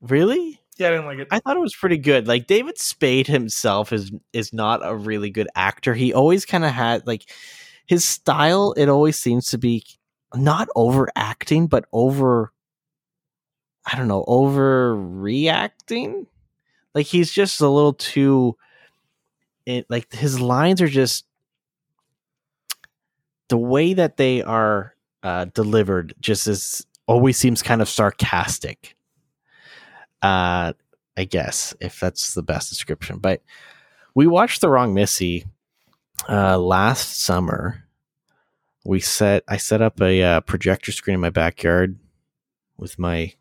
really. 0.01 0.59
Yeah, 0.77 0.87
I 0.87 0.91
didn't 0.91 1.05
like 1.07 1.19
it. 1.19 1.27
I 1.31 1.39
thought 1.39 1.57
it 1.57 1.61
was 1.61 1.75
pretty 1.75 1.97
good. 1.97 2.27
Like 2.27 2.47
David 2.47 2.77
Spade 2.77 3.27
himself 3.27 3.91
is 3.91 4.11
is 4.31 4.53
not 4.53 4.79
a 4.83 4.95
really 4.95 5.29
good 5.29 5.47
actor. 5.55 5.93
He 5.93 6.13
always 6.13 6.45
kind 6.45 6.63
of 6.63 6.71
had 6.71 7.05
like 7.05 7.29
his 7.89 8.05
style. 8.05 8.73
It 8.77 8.87
always 8.87 9.17
seems 9.17 9.47
to 9.47 9.57
be 9.57 9.83
not 10.35 10.69
overacting, 10.75 11.65
but 11.65 11.85
over. 11.91 12.53
I 13.91 13.97
don't 13.97 14.07
know, 14.07 14.23
overreacting. 14.27 16.27
Like 16.93 17.07
he's 17.07 17.31
just 17.31 17.59
a 17.61 17.67
little 17.67 17.93
too. 17.93 18.55
It 19.65 19.87
like 19.89 20.13
his 20.13 20.39
lines 20.39 20.83
are 20.83 20.87
just 20.87 21.25
the 23.47 23.57
way 23.57 23.95
that 23.95 24.17
they 24.17 24.43
are 24.43 24.93
uh, 25.23 25.45
delivered. 25.45 26.13
Just 26.19 26.45
as 26.45 26.85
always 27.07 27.37
seems 27.37 27.63
kind 27.63 27.81
of 27.81 27.89
sarcastic 27.89 28.95
uh 30.21 30.73
i 31.17 31.23
guess 31.23 31.73
if 31.81 31.99
that's 31.99 32.35
the 32.35 32.43
best 32.43 32.69
description 32.69 33.17
but 33.17 33.41
we 34.13 34.27
watched 34.27 34.61
the 34.61 34.69
wrong 34.69 34.93
missy 34.93 35.43
uh 36.27 36.57
last 36.57 37.21
summer 37.21 37.83
we 38.85 38.99
set 38.99 39.43
i 39.47 39.57
set 39.57 39.81
up 39.81 40.01
a 40.01 40.21
uh, 40.21 40.41
projector 40.41 40.91
screen 40.91 41.15
in 41.15 41.21
my 41.21 41.29
backyard 41.29 41.97
with 42.77 42.97
my 42.97 43.33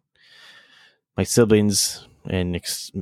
my 1.17 1.25
siblings 1.25 2.07
and 2.29 2.55
ex- 2.55 2.93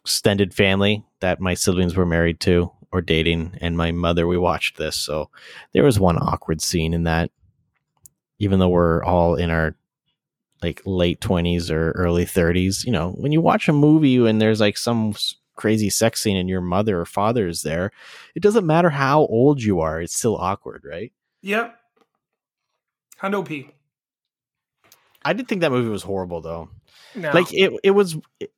extended 0.00 0.54
family 0.54 1.04
that 1.20 1.40
my 1.40 1.54
siblings 1.54 1.96
were 1.96 2.06
married 2.06 2.38
to 2.40 2.70
or 2.92 3.00
dating 3.00 3.58
and 3.60 3.76
my 3.76 3.90
mother 3.90 4.26
we 4.26 4.38
watched 4.38 4.78
this. 4.78 4.96
So 4.96 5.28
there 5.72 5.82
was 5.82 5.98
one 5.98 6.16
awkward 6.16 6.60
scene 6.60 6.94
in 6.94 7.02
that. 7.04 7.30
Even 8.38 8.60
though 8.60 8.68
we're 8.68 9.02
all 9.02 9.34
in 9.34 9.50
our 9.50 9.74
like 10.62 10.82
late 10.86 11.20
20s 11.20 11.70
or 11.70 11.90
early 11.92 12.24
30s 12.24 12.86
you 12.86 12.92
know 12.92 13.10
when 13.10 13.32
you 13.32 13.40
watch 13.40 13.68
a 13.68 13.72
movie 13.72 14.16
and 14.26 14.40
there's 14.40 14.60
like 14.60 14.78
some 14.78 15.14
crazy 15.54 15.88
sex 15.90 16.20
scene 16.22 16.36
and 16.36 16.48
your 16.48 16.60
mother 16.60 17.00
or 17.00 17.04
father 17.04 17.46
is 17.46 17.62
there 17.62 17.90
it 18.34 18.40
doesn't 18.42 18.66
matter 18.66 18.90
how 18.90 19.20
old 19.26 19.62
you 19.62 19.80
are 19.80 20.00
it's 20.00 20.16
still 20.16 20.36
awkward 20.36 20.82
right 20.84 21.12
Yep. 21.42 21.76
Hundo 23.22 23.46
P. 23.46 23.70
i 25.24 25.32
did 25.32 25.46
think 25.48 25.60
that 25.60 25.70
movie 25.72 25.88
was 25.88 26.02
horrible 26.02 26.40
though 26.40 26.68
No. 27.14 27.30
like 27.32 27.52
it, 27.52 27.72
it 27.84 27.92
was 27.92 28.16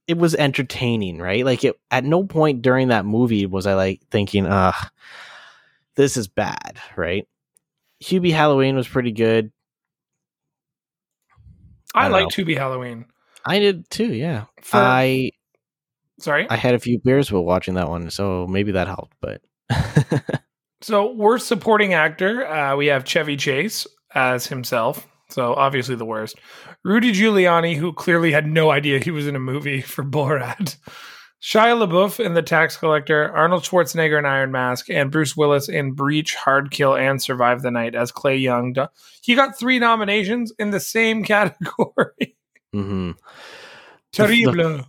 it 0.09 0.17
was 0.17 0.35
entertaining 0.35 1.19
right 1.19 1.45
like 1.45 1.65
it 1.65 1.79
at 1.91 2.05
no 2.05 2.25
point 2.25 2.63
during 2.63 2.89
that 2.89 3.05
movie 3.05 3.45
was 3.47 3.67
i 3.67 3.75
like 3.75 4.01
thinking 4.11 4.47
uh 4.47 4.73
this 5.97 6.17
is 6.17 6.29
bad 6.29 6.79
right 6.97 7.27
hubie 8.03 8.33
halloween 8.33 8.75
was 8.77 8.89
pretty 8.89 9.13
good 9.13 9.53
I, 11.95 12.07
I 12.07 12.09
like 12.09 12.37
know. 12.39 12.55
Halloween. 12.55 13.07
i 13.45 13.59
did 13.59 13.89
too 13.91 14.13
yeah 14.13 14.45
For- 14.63 14.77
i 14.79 15.31
Sorry. 16.19 16.47
i 16.51 16.57
had 16.57 16.75
a 16.75 16.79
few 16.79 16.99
beers 16.99 17.31
while 17.31 17.45
watching 17.45 17.75
that 17.75 17.89
one 17.89 18.11
so 18.11 18.47
maybe 18.47 18.73
that 18.73 18.87
helped 18.87 19.15
but 19.21 19.41
So, 20.83 21.13
worst 21.15 21.49
supporting 21.49 21.95
actor, 21.95 22.47
uh, 22.47 22.77
we 22.77 22.87
have 22.87 23.05
Chevy 23.05 23.37
Chase 23.37 23.87
as 24.15 24.47
himself. 24.47 25.09
So, 25.31 25.55
obviously 25.55 25.95
the 25.97 26.05
worst. 26.05 26.37
Rudy 26.85 27.13
Giuliani, 27.13 27.77
who 27.77 27.93
clearly 27.95 28.31
had 28.31 28.47
no 28.47 28.71
idea 28.71 28.99
he 28.99 29.11
was 29.11 29.27
in 29.27 29.35
a 29.35 29.41
movie 29.41 29.81
for 29.81 30.05
Borat. 30.05 30.77
Shia 31.43 31.85
LaBeouf 31.85 32.25
in 32.25 32.35
The 32.35 32.43
Tax 32.43 32.77
Collector, 32.77 33.31
Arnold 33.35 33.63
Schwarzenegger 33.65 34.19
in 34.19 34.27
Iron 34.27 34.53
Mask, 34.53 34.89
and 34.91 35.11
Bruce 35.11 35.37
Willis 35.37 35.69
in 35.69 35.93
Breach, 35.93 36.35
Hard 36.35 36.71
Kill, 36.71 36.95
and 36.95 37.21
Survive 37.21 37.63
the 37.63 37.71
Night 37.71 37.95
as 37.95 38.13
Clay 38.13 38.37
Young. 38.37 38.75
He 39.23 39.35
got 39.35 39.59
three 39.59 39.79
nominations 39.79 40.53
in 40.59 40.71
the 40.71 40.81
same 40.81 41.25
category. 41.25 42.37
hmm 42.73 43.13
Terrible. 44.13 44.53
the 44.53 44.87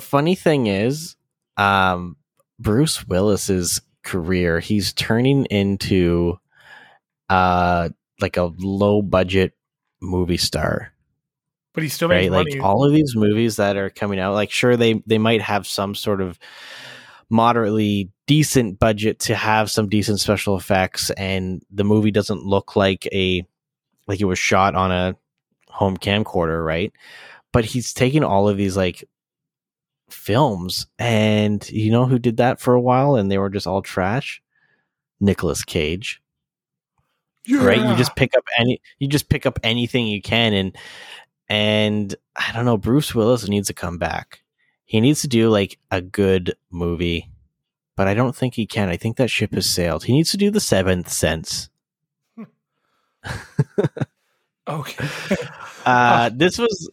funny 0.00 0.34
thing 0.34 0.66
is, 0.66 1.16
um, 1.56 2.16
Bruce 2.58 3.06
Willis's 3.06 3.80
career, 4.04 4.60
he's 4.60 4.92
turning 4.92 5.44
into 5.46 6.38
uh 7.28 7.90
like 8.20 8.36
a 8.36 8.50
low 8.58 9.02
budget 9.02 9.52
movie 10.00 10.36
star. 10.36 10.92
But 11.74 11.82
he 11.82 11.88
still 11.88 12.08
Right? 12.08 12.30
Like 12.30 12.60
all 12.60 12.84
of 12.84 12.92
these 12.92 13.14
movies 13.14 13.56
that 13.56 13.76
are 13.76 13.90
coming 13.90 14.18
out, 14.18 14.34
like 14.34 14.50
sure 14.50 14.76
they 14.76 15.02
they 15.06 15.18
might 15.18 15.42
have 15.42 15.66
some 15.66 15.94
sort 15.94 16.20
of 16.20 16.38
moderately 17.30 18.10
decent 18.26 18.78
budget 18.78 19.18
to 19.20 19.34
have 19.34 19.70
some 19.70 19.88
decent 19.88 20.18
special 20.20 20.56
effects 20.56 21.10
and 21.10 21.62
the 21.70 21.84
movie 21.84 22.10
doesn't 22.10 22.44
look 22.44 22.74
like 22.74 23.06
a 23.12 23.46
like 24.06 24.20
it 24.20 24.24
was 24.24 24.38
shot 24.38 24.74
on 24.74 24.90
a 24.90 25.14
home 25.68 25.96
camcorder, 25.96 26.64
right? 26.64 26.92
But 27.52 27.64
he's 27.64 27.92
taking 27.92 28.24
all 28.24 28.48
of 28.48 28.56
these 28.56 28.76
like 28.76 29.04
films 30.10 30.86
and 30.98 31.68
you 31.70 31.90
know 31.90 32.06
who 32.06 32.18
did 32.18 32.36
that 32.38 32.60
for 32.60 32.74
a 32.74 32.80
while 32.80 33.16
and 33.16 33.30
they 33.30 33.38
were 33.38 33.50
just 33.50 33.66
all 33.66 33.82
trash? 33.82 34.42
Nicolas 35.20 35.64
Cage. 35.64 36.22
Right? 37.50 37.78
You 37.80 37.96
just 37.96 38.14
pick 38.14 38.36
up 38.36 38.44
any 38.58 38.80
you 38.98 39.08
just 39.08 39.28
pick 39.28 39.46
up 39.46 39.58
anything 39.62 40.06
you 40.06 40.20
can 40.20 40.52
and 40.52 40.76
and 41.48 42.14
I 42.36 42.52
don't 42.52 42.66
know, 42.66 42.76
Bruce 42.76 43.14
Willis 43.14 43.48
needs 43.48 43.68
to 43.68 43.74
come 43.74 43.96
back. 43.98 44.42
He 44.84 45.00
needs 45.00 45.22
to 45.22 45.28
do 45.28 45.48
like 45.48 45.78
a 45.90 46.00
good 46.02 46.54
movie. 46.70 47.30
But 47.96 48.06
I 48.06 48.14
don't 48.14 48.36
think 48.36 48.54
he 48.54 48.66
can. 48.66 48.88
I 48.88 48.96
think 48.96 49.16
that 49.16 49.30
ship 49.30 49.54
has 49.54 49.68
sailed. 49.68 50.04
He 50.04 50.12
needs 50.12 50.30
to 50.30 50.36
do 50.36 50.50
the 50.50 50.60
seventh 50.60 51.10
sense. 51.10 51.68
Okay. 54.68 55.08
Uh, 55.86 56.28
this 56.34 56.58
was 56.58 56.90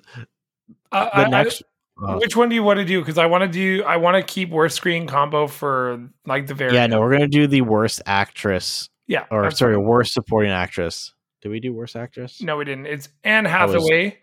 I, 0.92 1.30
the 1.30 1.36
I- 1.36 1.50
Which 1.98 2.36
one 2.36 2.50
do 2.50 2.56
you 2.56 2.64
want 2.64 2.80
to 2.80 2.86
do? 2.86 3.00
Because 3.00 3.18
I 3.18 3.26
want 3.26 3.44
to 3.44 3.48
do. 3.48 3.84
I 3.84 3.98
want 3.98 4.16
to 4.18 4.24
keep 4.24 4.50
worst 4.50 4.76
screen 4.76 5.08
combo 5.08 5.48
for 5.48 6.10
like 6.26 6.48
the 6.48 6.54
very. 6.54 6.74
Yeah, 6.74 6.88
no, 6.88 7.00
we're 7.00 7.12
gonna 7.12 7.28
do 7.28 7.48
the 7.48 7.62
worst 7.62 8.02
actress, 8.06 8.90
Yeah. 9.08 9.26
or 9.32 9.44
that's 9.44 9.60
sorry, 9.60 9.78
worst 9.78 10.14
supporting 10.14 10.52
actress. 10.52 11.14
Did 11.42 11.50
we 11.50 11.60
do 11.60 11.74
worst 11.74 11.96
actress? 11.96 12.42
No, 12.42 12.58
we 12.58 12.66
didn't. 12.66 12.88
It's 12.88 13.08
Anne 13.24 13.44
was- 13.46 13.52
Hathaway 13.54 14.18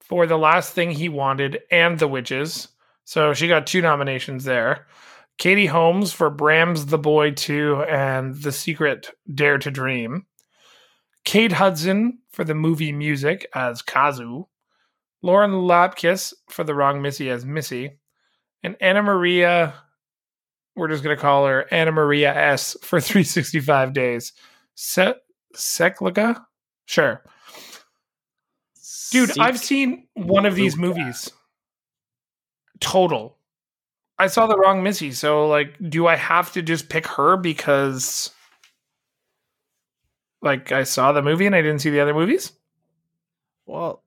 for 0.00 0.26
the 0.26 0.36
last 0.38 0.72
thing 0.72 0.90
he 0.90 1.08
wanted 1.08 1.60
and 1.70 1.98
the 1.98 2.08
witches. 2.08 2.68
So 3.04 3.34
she 3.34 3.46
got 3.46 3.66
two 3.66 3.82
nominations 3.82 4.44
there. 4.44 4.86
Katie 5.38 5.66
Holmes 5.66 6.12
for 6.12 6.28
Brahms 6.30 6.86
The 6.86 6.98
Boy 6.98 7.30
2 7.32 7.82
and 7.88 8.34
The 8.34 8.52
Secret 8.52 9.10
Dare 9.32 9.58
to 9.58 9.70
Dream. 9.70 10.26
Kate 11.24 11.52
Hudson 11.52 12.18
for 12.32 12.44
the 12.44 12.54
movie 12.54 12.92
music 12.92 13.46
as 13.54 13.80
Kazu. 13.82 14.46
Lauren 15.22 15.52
Lapkus 15.52 16.34
for 16.48 16.64
The 16.64 16.74
Wrong 16.74 17.00
Missy 17.00 17.30
as 17.30 17.44
Missy. 17.44 17.98
And 18.62 18.76
Anna 18.80 19.02
Maria, 19.02 19.74
we're 20.76 20.88
just 20.88 21.02
going 21.02 21.16
to 21.16 21.20
call 21.20 21.46
her 21.46 21.66
Anna 21.72 21.92
Maria 21.92 22.34
S 22.34 22.76
for 22.82 23.00
365 23.00 23.92
days. 23.92 24.32
Se- 24.74 25.14
Sekliga? 25.56 26.44
Sure. 26.86 27.22
Dude, 29.12 29.30
Seek- 29.30 29.42
I've 29.42 29.58
seen 29.58 30.06
one 30.14 30.46
of 30.46 30.54
these 30.54 30.76
movies. 30.76 31.30
Total. 32.80 33.36
I 34.18 34.26
saw 34.28 34.46
the 34.46 34.56
wrong 34.56 34.82
Missy, 34.82 35.12
so 35.12 35.46
like, 35.48 35.74
do 35.90 36.06
I 36.06 36.16
have 36.16 36.52
to 36.52 36.62
just 36.62 36.88
pick 36.88 37.06
her 37.08 37.36
because, 37.36 38.30
like, 40.40 40.70
I 40.72 40.84
saw 40.84 41.12
the 41.12 41.22
movie 41.22 41.46
and 41.46 41.54
I 41.54 41.62
didn't 41.62 41.80
see 41.80 41.90
the 41.90 42.00
other 42.00 42.14
movies? 42.14 42.52
Well, 43.66 44.02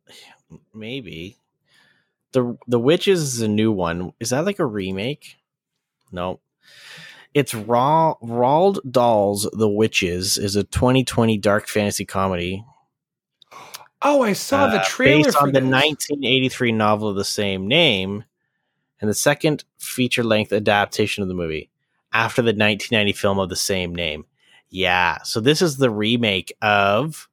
maybe 0.74 1.38
the 2.32 2.58
the 2.68 2.80
witches 2.80 3.22
is 3.22 3.42
a 3.42 3.48
new 3.48 3.72
one. 3.72 4.14
Is 4.20 4.30
that 4.32 4.46
like 4.46 4.60
a 4.60 4.66
remake? 4.66 5.38
No, 6.12 6.40
it's 7.34 7.54
Ra- 7.54 8.16
Roald 8.24 8.80
Dahl's 8.90 9.50
The 9.54 9.70
Witches 9.70 10.38
is 10.38 10.56
a 10.56 10.64
2020 10.64 11.38
dark 11.38 11.68
fantasy 11.68 12.06
comedy 12.06 12.64
Oh, 14.02 14.22
I 14.22 14.34
saw 14.34 14.68
the 14.68 14.80
uh, 14.80 14.84
trailer 14.86 15.24
based 15.24 15.38
for 15.38 15.44
on 15.44 15.48
the 15.48 15.60
this. 15.62 15.70
1983 15.72 16.72
novel 16.74 17.10
of 17.10 17.16
the 17.16 17.26
same 17.26 17.68
name, 17.68 18.24
and 19.02 19.10
the 19.10 19.16
second 19.16 19.64
feature 19.78 20.24
length 20.24 20.54
adaptation 20.54 21.24
of 21.24 21.28
the 21.28 21.34
movie 21.34 21.70
after 22.14 22.42
the 22.42 22.48
1990 22.48 23.14
film 23.14 23.40
of 23.40 23.50
the 23.50 23.56
same 23.56 23.96
name. 23.96 24.26
Yeah, 24.70 25.20
so 25.24 25.40
this 25.40 25.62
is 25.62 25.78
the 25.78 25.90
remake 25.90 26.56
of 26.62 27.28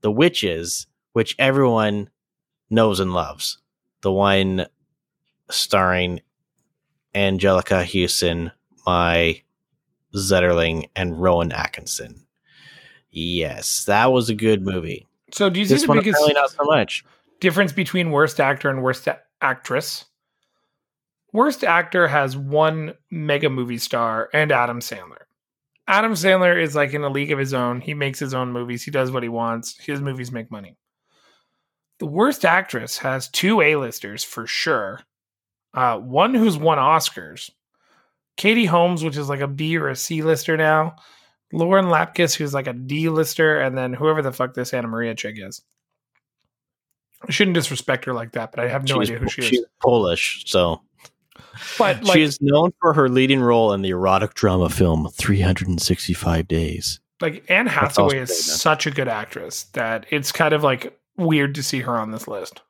The 0.00 0.10
Witches, 0.10 0.86
which 1.12 1.36
everyone 1.38 2.10
knows 2.70 3.00
and 3.00 3.12
loves. 3.12 3.58
The 4.02 4.12
one 4.12 4.66
starring 5.50 6.20
Anjelica 7.14 7.84
Huston, 7.84 8.52
Mai 8.86 9.42
Zetterling, 10.14 10.88
and 10.94 11.20
Rowan 11.20 11.52
Atkinson. 11.52 12.26
Yes, 13.10 13.84
that 13.84 14.12
was 14.12 14.28
a 14.28 14.34
good 14.34 14.62
movie. 14.62 15.06
So, 15.32 15.48
do 15.50 15.58
you 15.58 15.66
see 15.66 15.74
the 15.74 15.92
biggest 15.92 16.20
not 16.34 16.50
so 16.50 16.64
much. 16.64 17.04
difference 17.40 17.72
between 17.72 18.10
worst 18.10 18.40
actor 18.40 18.68
and 18.68 18.82
worst 18.82 19.06
a- 19.06 19.20
actress? 19.40 20.04
Worst 21.32 21.64
actor 21.64 22.08
has 22.08 22.36
one 22.36 22.94
mega 23.10 23.50
movie 23.50 23.78
star 23.78 24.28
and 24.32 24.52
Adam 24.52 24.80
Sandler. 24.80 25.22
Adam 25.88 26.12
Sandler 26.12 26.60
is 26.60 26.74
like 26.74 26.94
in 26.94 27.02
a 27.02 27.08
league 27.08 27.32
of 27.32 27.38
his 27.38 27.54
own. 27.54 27.80
He 27.80 27.94
makes 27.94 28.18
his 28.18 28.34
own 28.34 28.52
movies. 28.52 28.82
He 28.82 28.90
does 28.90 29.10
what 29.10 29.22
he 29.22 29.28
wants. 29.28 29.78
His 29.78 30.00
movies 30.00 30.32
make 30.32 30.50
money. 30.50 30.76
The 31.98 32.06
worst 32.06 32.44
actress 32.44 32.98
has 32.98 33.28
two 33.28 33.60
A-listers 33.60 34.22
for 34.22 34.46
sure. 34.46 35.00
Uh, 35.72 35.98
one 35.98 36.34
who's 36.34 36.58
won 36.58 36.78
Oscars. 36.78 37.50
Katie 38.36 38.66
Holmes, 38.66 39.02
which 39.02 39.16
is 39.16 39.28
like 39.28 39.40
a 39.40 39.48
B 39.48 39.76
or 39.78 39.88
a 39.88 39.96
C 39.96 40.22
lister 40.22 40.56
now. 40.56 40.96
Lauren 41.52 41.86
Lapkus, 41.86 42.34
who's 42.34 42.52
like 42.52 42.66
a 42.66 42.72
D 42.72 43.08
lister, 43.08 43.58
and 43.60 43.76
then 43.78 43.92
whoever 43.92 44.20
the 44.20 44.32
fuck 44.32 44.52
this 44.54 44.74
Anna 44.74 44.88
Maria 44.88 45.14
chick 45.14 45.36
is. 45.38 45.62
I 47.26 47.30
shouldn't 47.30 47.54
disrespect 47.54 48.04
her 48.04 48.12
like 48.12 48.32
that, 48.32 48.52
but 48.52 48.60
I 48.62 48.68
have 48.68 48.86
no 48.86 49.00
she's, 49.00 49.10
idea 49.10 49.18
who 49.20 49.28
she 49.28 49.42
is. 49.42 49.48
she's. 49.48 49.64
Polish, 49.80 50.44
so 50.46 50.82
But 51.78 52.02
like, 52.02 52.14
she 52.14 52.22
is 52.22 52.38
known 52.42 52.72
for 52.80 52.92
her 52.92 53.08
leading 53.08 53.40
role 53.40 53.72
in 53.72 53.80
the 53.82 53.90
erotic 53.90 54.34
drama 54.34 54.68
film 54.68 55.08
365 55.14 56.46
Days. 56.46 57.00
like 57.22 57.44
Anne 57.48 57.66
Hathaway 57.66 58.18
is 58.18 58.44
such 58.60 58.86
a 58.86 58.90
good 58.90 59.08
actress 59.08 59.64
that 59.72 60.04
it's 60.10 60.30
kind 60.32 60.52
of 60.52 60.62
like 60.62 60.98
weird 61.16 61.54
to 61.56 61.62
see 61.62 61.80
her 61.80 61.96
on 61.96 62.10
this 62.10 62.28
list. 62.28 62.62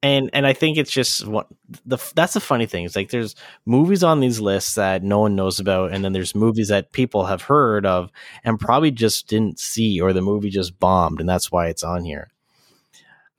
And 0.00 0.30
and 0.32 0.46
I 0.46 0.52
think 0.52 0.78
it's 0.78 0.92
just 0.92 1.26
what 1.26 1.48
the 1.84 1.98
that's 2.14 2.34
the 2.34 2.40
funny 2.40 2.66
thing. 2.66 2.84
is 2.84 2.94
like 2.94 3.10
there's 3.10 3.34
movies 3.66 4.04
on 4.04 4.20
these 4.20 4.40
lists 4.40 4.76
that 4.76 5.02
no 5.02 5.18
one 5.18 5.34
knows 5.34 5.58
about, 5.58 5.92
and 5.92 6.04
then 6.04 6.12
there's 6.12 6.36
movies 6.36 6.68
that 6.68 6.92
people 6.92 7.26
have 7.26 7.42
heard 7.42 7.84
of 7.84 8.12
and 8.44 8.60
probably 8.60 8.92
just 8.92 9.26
didn't 9.26 9.58
see, 9.58 10.00
or 10.00 10.12
the 10.12 10.22
movie 10.22 10.50
just 10.50 10.78
bombed, 10.78 11.18
and 11.18 11.28
that's 11.28 11.50
why 11.50 11.66
it's 11.66 11.82
on 11.82 12.04
here. 12.04 12.28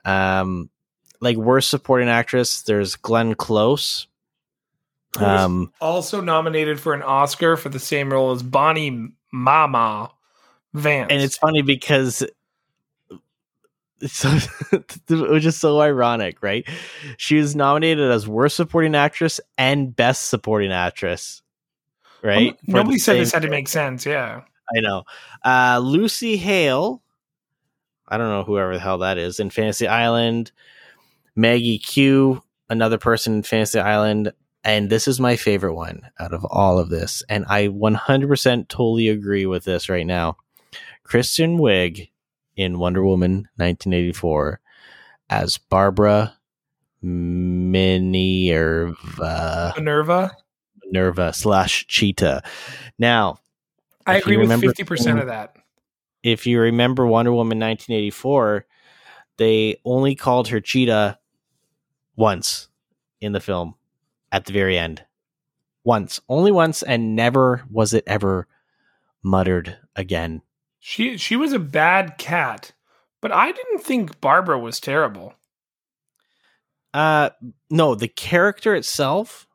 Um, 0.04 0.70
like 1.22 1.38
worst 1.38 1.70
supporting 1.70 2.10
actress, 2.10 2.62
there's 2.64 2.98
Glenn 2.98 3.36
Close. 3.36 4.08
Um, 5.18 5.72
also 5.80 6.20
nominated 6.22 6.80
for 6.80 6.94
an 6.94 7.02
Oscar 7.02 7.56
for 7.58 7.70
the 7.70 7.80
same 7.80 8.12
role 8.12 8.32
as 8.32 8.44
Bonnie 8.44 9.10
Mama 9.32 10.12
Vance. 10.74 11.12
and 11.12 11.22
it's 11.22 11.38
funny 11.38 11.62
because 11.62 12.24
it's 14.02 14.14
so 14.14 14.30
which 15.10 15.46
is 15.46 15.58
so 15.58 15.80
ironic, 15.82 16.42
right? 16.42 16.68
She 17.18 17.36
was 17.36 17.56
nominated 17.56 18.12
as 18.12 18.28
worst 18.28 18.56
supporting 18.56 18.96
actress 18.96 19.40
and 19.58 19.96
best 19.96 20.30
supporting 20.30 20.72
actress. 20.72 21.42
Right? 22.22 22.58
Nobody 22.68 22.98
said 22.98 23.18
this 23.18 23.32
had 23.32 23.44
to 23.44 23.50
make 23.50 23.68
sense. 23.68 24.06
Yeah. 24.06 24.42
I 24.76 24.82
know. 24.82 25.04
Uh 25.44 25.80
Lucy 25.82 26.38
Hale. 26.38 27.02
I 28.08 28.18
don't 28.18 28.30
know 28.30 28.44
whoever 28.44 28.74
the 28.74 28.80
hell 28.80 29.00
that 29.00 29.18
is 29.18 29.40
in 29.40 29.50
Fantasy 29.50 29.88
Island. 29.88 30.52
Maggie 31.36 31.78
Q, 31.78 32.44
another 32.70 32.98
person 32.98 33.36
in 33.36 33.44
Fantasy 33.44 33.80
Island. 33.80 34.34
And 34.64 34.90
this 34.90 35.08
is 35.08 35.20
my 35.20 35.36
favorite 35.36 35.76
one 35.76 36.02
out 36.20 36.34
of 36.34 36.44
all 36.46 36.80
of 36.80 36.90
this. 36.90 37.24
And 37.30 37.46
I 37.48 37.68
100% 37.68 38.68
totally 38.68 39.08
agree 39.08 39.46
with 39.46 39.64
this 39.64 39.88
right 39.88 40.06
now. 40.06 40.36
Kristen 41.04 41.58
Wiig 41.58 42.10
in 42.60 42.78
Wonder 42.78 43.04
Woman 43.06 43.48
1984 43.56 44.60
as 45.30 45.58
Barbara 45.58 46.36
Minerva, 47.02 48.94
Minerva. 49.78 50.36
Minerva 50.84 51.32
slash 51.32 51.88
Cheetah. 51.88 52.44
Now, 52.98 53.40
I 54.06 54.18
agree 54.18 54.36
with 54.36 54.52
remember- 54.52 54.74
50% 54.74 55.22
of 55.22 55.28
that. 55.28 55.56
if 56.22 56.46
you 56.46 56.60
remember 56.60 57.08
Wonder 57.08 57.32
Woman 57.32 57.60
1984, 57.60 58.66
they 59.38 59.78
only 59.86 60.16
called 60.16 60.50
her 60.50 60.60
Cheetah 60.60 61.18
once 62.18 62.68
in 63.22 63.32
the 63.32 63.40
film 63.40 63.76
at 64.34 64.44
the 64.44 64.52
very 64.52 64.78
end. 64.78 65.06
Once, 65.86 66.20
only 66.28 66.52
once, 66.52 66.84
and 66.84 67.16
never 67.16 67.64
was 67.72 67.94
it 67.94 68.04
ever 68.06 68.48
muttered 69.24 69.78
again. 69.96 70.42
She 70.80 71.18
she 71.18 71.36
was 71.36 71.54
a 71.54 71.60
bad 71.60 72.18
cat, 72.18 72.72
but 73.22 73.32
I 73.32 73.52
didn't 73.52 73.80
think 73.80 74.22
Barbara 74.22 74.58
was 74.58 74.80
terrible. 74.80 75.34
Uh, 76.94 77.30
no, 77.70 77.94
the 77.96 78.08
character 78.08 78.74
itself, 78.76 79.48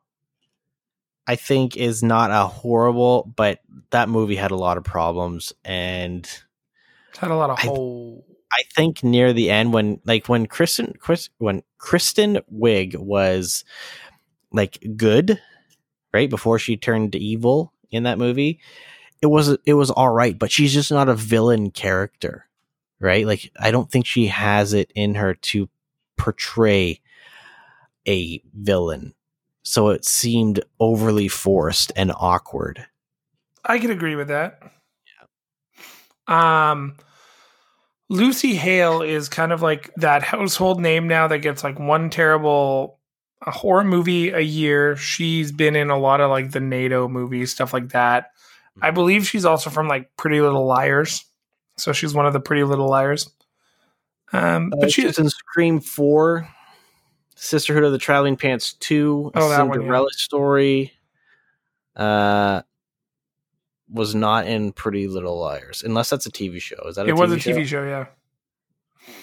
I 1.27 1.35
think, 1.35 1.75
is 1.75 2.01
not 2.01 2.31
a 2.31 2.47
horrible, 2.47 3.31
but 3.35 3.59
that 3.89 4.07
movie 4.07 4.35
had 4.35 4.51
a 4.51 4.55
lot 4.55 4.77
of 4.77 4.83
problems, 4.83 5.51
and 5.65 6.29
Had 7.17 7.31
a 7.31 7.35
lot 7.35 7.49
of 7.49 7.59
I- 7.59 7.67
whole. 7.67 8.25
I 8.53 8.61
think 8.73 9.03
near 9.03 9.33
the 9.33 9.49
end 9.49 9.73
when 9.73 9.99
like 10.05 10.29
when 10.29 10.45
Kristen 10.45 10.93
Chris 10.99 11.29
when 11.39 11.61
Kristen 11.77 12.39
Wiig 12.53 12.95
was 12.95 13.65
like 14.53 14.81
good, 14.95 15.41
right 16.13 16.29
before 16.29 16.57
she 16.57 16.77
turned 16.77 17.15
evil 17.15 17.73
in 17.91 18.03
that 18.03 18.17
movie, 18.17 18.61
it 19.21 19.27
was 19.27 19.57
it 19.65 19.73
was 19.73 19.89
all 19.89 20.11
right, 20.11 20.37
but 20.37 20.51
she's 20.51 20.73
just 20.73 20.91
not 20.91 21.09
a 21.09 21.15
villain 21.15 21.71
character, 21.71 22.45
right? 22.99 23.25
Like 23.25 23.51
I 23.59 23.71
don't 23.71 23.89
think 23.89 24.05
she 24.05 24.27
has 24.27 24.73
it 24.73 24.91
in 24.95 25.15
her 25.15 25.33
to 25.33 25.69
portray 26.17 27.01
a 28.07 28.41
villain. 28.53 29.13
So 29.63 29.89
it 29.89 30.05
seemed 30.05 30.63
overly 30.79 31.27
forced 31.27 31.91
and 31.95 32.11
awkward. 32.15 32.85
I 33.63 33.79
could 33.79 33.89
agree 33.89 34.15
with 34.15 34.27
that. 34.27 34.59
Yeah. 36.27 36.71
Um, 36.71 36.97
Lucy 38.09 38.55
Hale 38.55 39.01
is 39.01 39.27
kind 39.27 39.51
of 39.51 39.61
like 39.63 39.91
that 39.95 40.21
household 40.23 40.79
name 40.79 41.07
now 41.07 41.27
that 41.27 41.39
gets 41.39 41.63
like 41.63 41.79
one 41.79 42.09
terrible 42.09 42.99
a 43.45 43.51
horror 43.51 43.83
movie 43.83 44.29
a 44.29 44.39
year. 44.39 44.95
She's 44.95 45.51
been 45.51 45.75
in 45.75 45.89
a 45.89 45.97
lot 45.97 46.21
of 46.21 46.29
like 46.29 46.51
the 46.51 46.59
NATO 46.59 47.07
movies, 47.07 47.51
stuff 47.51 47.73
like 47.73 47.89
that. 47.89 48.31
I 48.81 48.91
believe 48.91 49.25
she's 49.27 49.45
also 49.45 49.69
from 49.69 49.87
like 49.87 50.15
Pretty 50.17 50.41
Little 50.41 50.65
Liars, 50.65 51.25
so 51.77 51.93
she's 51.93 52.13
one 52.13 52.25
of 52.25 52.33
the 52.33 52.39
Pretty 52.39 52.63
Little 52.63 52.89
Liars. 52.89 53.29
Um, 54.33 54.69
but 54.69 54.81
But 54.81 54.91
she 54.91 55.03
she's 55.03 55.17
in 55.19 55.29
Scream 55.29 55.79
4, 55.79 56.47
Sisterhood 57.35 57.83
of 57.83 57.91
the 57.91 57.97
Traveling 57.97 58.35
Pants 58.35 58.73
2, 58.73 59.31
Oh, 59.35 59.49
that 59.49 59.59
one, 59.59 59.67
yeah. 59.69 59.73
Cinderella 59.83 60.09
Story. 60.11 60.93
Uh, 61.95 62.61
was 63.89 64.15
not 64.15 64.47
in 64.47 64.73
Pretty 64.73 65.07
Little 65.07 65.39
Liars, 65.39 65.83
unless 65.83 66.09
that's 66.09 66.25
a 66.25 66.31
TV 66.31 66.59
show. 66.59 66.75
Is 66.87 66.95
that 66.95 67.05
a 67.05 67.09
It 67.09 67.15
was 67.15 67.31
a 67.31 67.39
show? 67.39 67.51
TV 67.51 67.65
show, 67.65 67.83
yeah. 67.85 68.07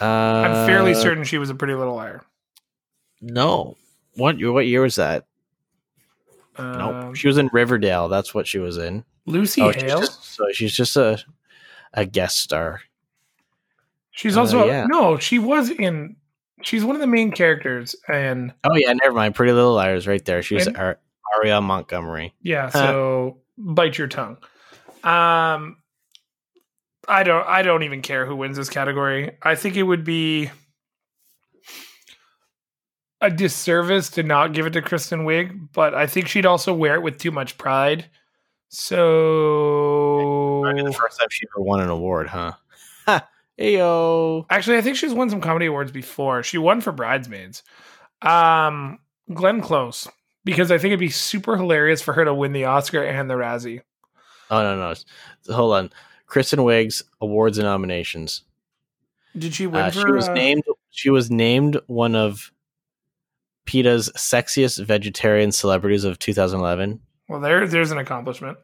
Uh, 0.01 0.05
I'm 0.05 0.67
fairly 0.67 0.95
certain 0.95 1.25
she 1.25 1.39
was 1.39 1.51
a 1.51 1.55
pretty 1.55 1.75
little 1.75 1.97
liar. 1.97 2.23
No. 3.21 3.77
What 4.15 4.37
what 4.41 4.67
year 4.67 4.81
was 4.83 4.95
that? 4.95 5.27
Um, 6.57 6.79
nope. 6.79 7.17
She 7.17 7.27
was 7.27 7.37
in 7.39 7.51
Riverdale. 7.53 8.09
That's 8.09 8.33
what 8.33 8.47
she 8.47 8.59
was 8.59 8.79
in. 8.79 9.05
Lucy 9.27 9.63
Oh, 9.63 9.73
she's 9.73 9.83
Hale. 9.83 10.01
just, 10.01 10.25
so 10.35 10.47
she's 10.53 10.75
just 10.75 10.97
a 10.97 11.19
a 11.95 12.05
guest 12.07 12.39
star. 12.41 12.81
She's 14.11 14.37
Uh, 14.37 14.41
also 14.41 14.67
yeah. 14.67 14.87
no, 14.89 15.19
she 15.19 15.39
was 15.39 15.71
in. 15.71 16.17
She's 16.63 16.85
one 16.85 16.95
of 16.97 17.01
the 17.01 17.07
main 17.07 17.33
characters, 17.33 17.97
and 18.09 18.53
Oh 18.65 18.75
yeah, 18.77 18.93
never 18.93 19.15
mind. 19.15 19.35
Pretty 19.35 19.53
Little 19.53 19.75
Liars, 19.75 20.07
right 20.07 20.25
there. 20.25 20.43
She 20.43 20.55
was 20.55 20.67
And- 20.67 20.77
Ar- 20.77 20.99
Aria 21.37 21.61
Montgomery. 21.61 22.35
yeah. 22.43 22.71
Huh. 22.71 22.87
So 22.87 23.39
bite 23.59 23.97
your 23.99 24.07
tongue. 24.09 24.37
Um, 25.03 25.79
I 27.09 27.23
don't. 27.25 27.47
I 27.47 27.63
don't 27.63 27.83
even 27.83 28.03
care 28.03 28.27
who 28.27 28.37
wins 28.37 28.57
this 28.57 28.69
category. 28.69 29.33
I 29.43 29.55
think 29.57 29.77
it 29.77 29.83
would 29.83 30.05
be 30.05 30.51
a 33.21 33.31
disservice 33.31 34.11
to 34.11 34.23
not 34.23 34.53
give 34.53 34.67
it 34.67 34.73
to 34.73 34.83
Kristen 34.83 35.21
Wiig, 35.25 35.69
but 35.73 35.95
I 35.95 36.07
think 36.07 36.29
she'd 36.29 36.47
also 36.47 36.75
wear 36.75 36.95
it 36.97 37.03
with 37.03 37.19
too 37.19 37.31
much 37.31 37.57
pride. 37.57 38.07
So 38.75 40.63
the 40.65 40.93
first 40.93 41.19
time 41.21 41.29
she 41.31 41.47
ever 41.55 41.63
won 41.63 41.81
an 41.81 41.89
award, 41.89 42.29
huh? 42.29 42.53
Ha! 43.07 43.29
Heyo. 43.59 44.47
Actually, 44.49 44.77
I 44.79 44.81
think 44.81 44.97
she's 44.97 45.13
won 45.13 45.29
some 45.29 45.41
comedy 45.41 45.67
awards 45.67 45.91
before. 45.93 46.43
She 46.45 46.57
won 46.57 46.81
for 46.81 46.93
Bridesmaids. 46.93 47.63
Um, 48.23 49.01
Glenn 49.35 49.61
Close, 49.61 50.09
because 50.45 50.71
I 50.71 50.79
think 50.79 50.91
it'd 50.93 51.01
be 51.01 51.11
super 51.11 51.57
hilarious 51.57 52.01
for 52.01 52.13
her 52.15 52.25
to 52.25 52.33
win 52.33 52.53
the 52.53 52.65
Oscar 52.67 53.03
and 53.03 53.29
the 53.29 53.35
Razzie. 53.35 53.81
Oh 54.51 54.63
no 54.63 54.77
no. 54.77 54.95
Hold 55.55 55.75
on. 55.75 55.91
Kristen 56.27 56.61
Wiig's 56.61 57.03
awards 57.21 57.59
and 57.59 57.67
nominations. 57.67 58.43
Did 59.37 59.53
she 59.55 59.67
win 59.67 59.81
Uh, 59.83 59.91
for? 59.91 60.01
she 60.01 60.13
was 60.13 60.29
uh, 60.29 60.35
named. 60.35 60.63
She 60.91 61.11
was 61.11 61.31
named 61.31 61.79
one 61.89 62.15
of 62.15 62.53
PETA's 63.67 64.11
sexiest 64.17 64.85
vegetarian 64.85 65.51
celebrities 65.53 66.05
of 66.05 66.19
2011, 66.21 67.01
Well, 67.33 67.41
there, 67.41 67.67
there's 67.67 67.91
an 67.91 67.97
accomplishment. 67.99 68.59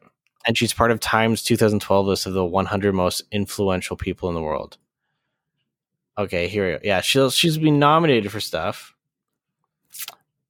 and 0.45 0.55
she's 0.55 0.73
part 0.73 0.91
of 0.91 0.99
Time's 0.99 1.41
2012 1.41 2.05
list 2.05 2.25
of 2.27 2.33
the 2.33 2.45
100 2.45 2.93
most 2.93 3.23
influential 3.31 3.97
people 3.97 4.29
in 4.29 4.35
the 4.35 4.41
world. 4.43 4.77
Okay, 6.19 6.47
here 6.47 6.65
we 6.67 6.73
go. 6.73 6.79
Yeah, 6.83 7.01
she'll 7.01 7.31
she's 7.31 7.57
been 7.57 7.79
nominated 7.79 8.31
for 8.31 8.39
stuff. 8.39 8.93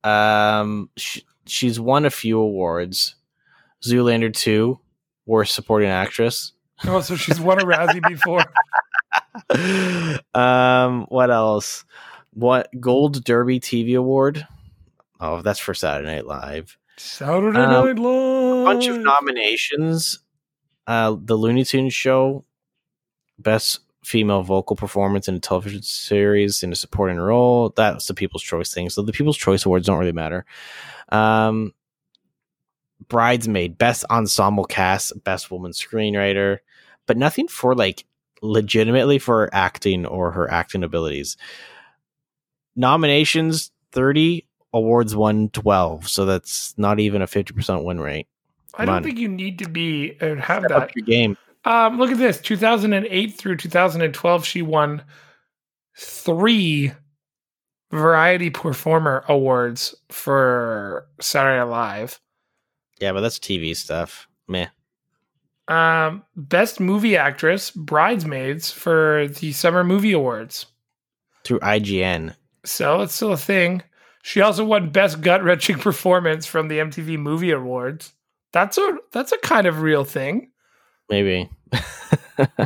Um, 0.04 0.90
she, 0.98 1.24
she's 1.46 1.80
won 1.80 2.06
a 2.06 2.10
few 2.10 2.40
awards. 2.40 3.16
Zoolander 3.84 4.34
2, 4.34 4.78
worst 5.26 5.54
supporting 5.56 5.90
actress. 5.90 6.54
Oh, 6.86 7.02
so 7.02 7.16
she's 7.16 7.40
won 7.40 7.60
a 7.62 7.66
Razzie 7.66 8.02
before. 8.08 8.44
um, 10.42 11.06
what 11.10 11.30
else? 11.32 11.86
What 12.34 12.70
Gold 12.80 13.24
Derby 13.24 13.60
TV 13.60 13.98
Award? 13.98 14.46
Oh, 15.20 15.42
that's 15.42 15.60
for 15.60 15.74
Saturday 15.74 16.16
Night 16.16 16.26
Live. 16.26 16.79
Saturday 17.00 17.60
Um, 17.60 17.72
Night 17.86 18.00
Live. 18.00 18.62
A 18.62 18.66
bunch 18.66 18.88
of 18.88 18.98
nominations. 19.00 20.20
Uh, 20.86 21.16
the 21.20 21.36
Looney 21.36 21.64
Tunes 21.64 21.94
show, 21.94 22.44
best 23.38 23.80
female 24.04 24.42
vocal 24.42 24.76
performance 24.76 25.28
in 25.28 25.36
a 25.36 25.40
television 25.40 25.82
series 25.84 26.64
in 26.64 26.72
a 26.72 26.76
supporting 26.76 27.18
role. 27.18 27.72
That's 27.76 28.08
the 28.08 28.14
People's 28.14 28.42
Choice 28.44 28.74
thing. 28.74 28.90
So 28.90 29.02
the 29.02 29.12
People's 29.12 29.38
Choice 29.38 29.66
awards 29.66 29.86
don't 29.88 30.00
really 30.00 30.12
matter. 30.12 30.46
Um, 31.10 31.74
Bridesmaid, 33.08 33.78
best 33.78 34.04
ensemble 34.10 34.66
cast, 34.66 35.24
best 35.24 35.50
woman 35.52 35.72
screenwriter, 35.72 36.60
but 37.06 37.18
nothing 37.18 37.48
for 37.48 37.76
like 37.76 38.06
legitimately 38.42 39.20
for 39.20 39.50
acting 39.54 40.06
or 40.06 40.32
her 40.32 40.50
acting 40.52 40.84
abilities. 40.84 41.38
Nominations 42.76 43.72
30, 43.92 44.46
awards 44.74 45.16
won 45.16 45.50
12. 45.50 46.08
So 46.08 46.26
that's 46.26 46.78
not 46.78 47.00
even 47.00 47.22
a 47.22 47.28
50% 47.28 47.84
win 47.84 48.00
rate. 48.00 48.28
I 48.76 48.86
don't 48.86 48.96
on. 48.96 49.04
think 49.04 49.18
you 49.18 49.28
need 49.28 49.60
to 49.60 49.70
be 49.70 50.16
uh, 50.22 50.36
have 50.36 50.64
Step 50.66 50.92
that. 50.94 51.06
game. 51.06 51.38
Um, 51.66 51.98
look 51.98 52.12
at 52.12 52.18
this. 52.18 52.40
2008 52.40 53.34
through 53.36 53.58
2012, 53.58 54.46
she 54.46 54.62
won 54.62 55.04
three 55.98 56.94
Variety 57.92 58.50
Performer 58.50 59.26
Awards 59.28 59.96
for 60.10 61.08
Saturday 61.20 61.58
Night 61.58 61.64
Live. 61.64 62.20
Yeah, 63.00 63.12
but 63.14 63.22
that's 63.22 63.40
TV 63.40 63.76
stuff. 63.76 64.28
Meh. 64.48 64.68
Um, 65.68 66.24
Best 66.36 66.80
Movie 66.80 67.18
Actress, 67.18 67.72
Bridesmaids 67.72 68.72
for 68.72 69.28
the 69.40 69.52
Summer 69.52 69.84
Movie 69.84 70.14
Awards. 70.14 70.68
Through 71.44 71.60
IGN. 71.60 72.36
So 72.66 73.02
it's 73.02 73.14
still 73.14 73.32
a 73.34 73.38
thing. 73.38 73.82
She 74.24 74.42
also 74.42 74.66
won 74.66 74.90
Best 74.90 75.22
Gut 75.22 75.44
Wrenching 75.44 75.78
Performance 75.80 76.46
from 76.46 76.68
the 76.68 76.80
MTV 76.80 77.18
Movie 77.18 77.52
Awards. 77.52 78.14
That's 78.52 78.78
a 78.78 78.98
that's 79.12 79.32
a 79.32 79.38
kind 79.40 79.68
of 79.68 79.82
real 79.82 80.04
thing. 80.04 80.52
Maybe. 81.10 81.50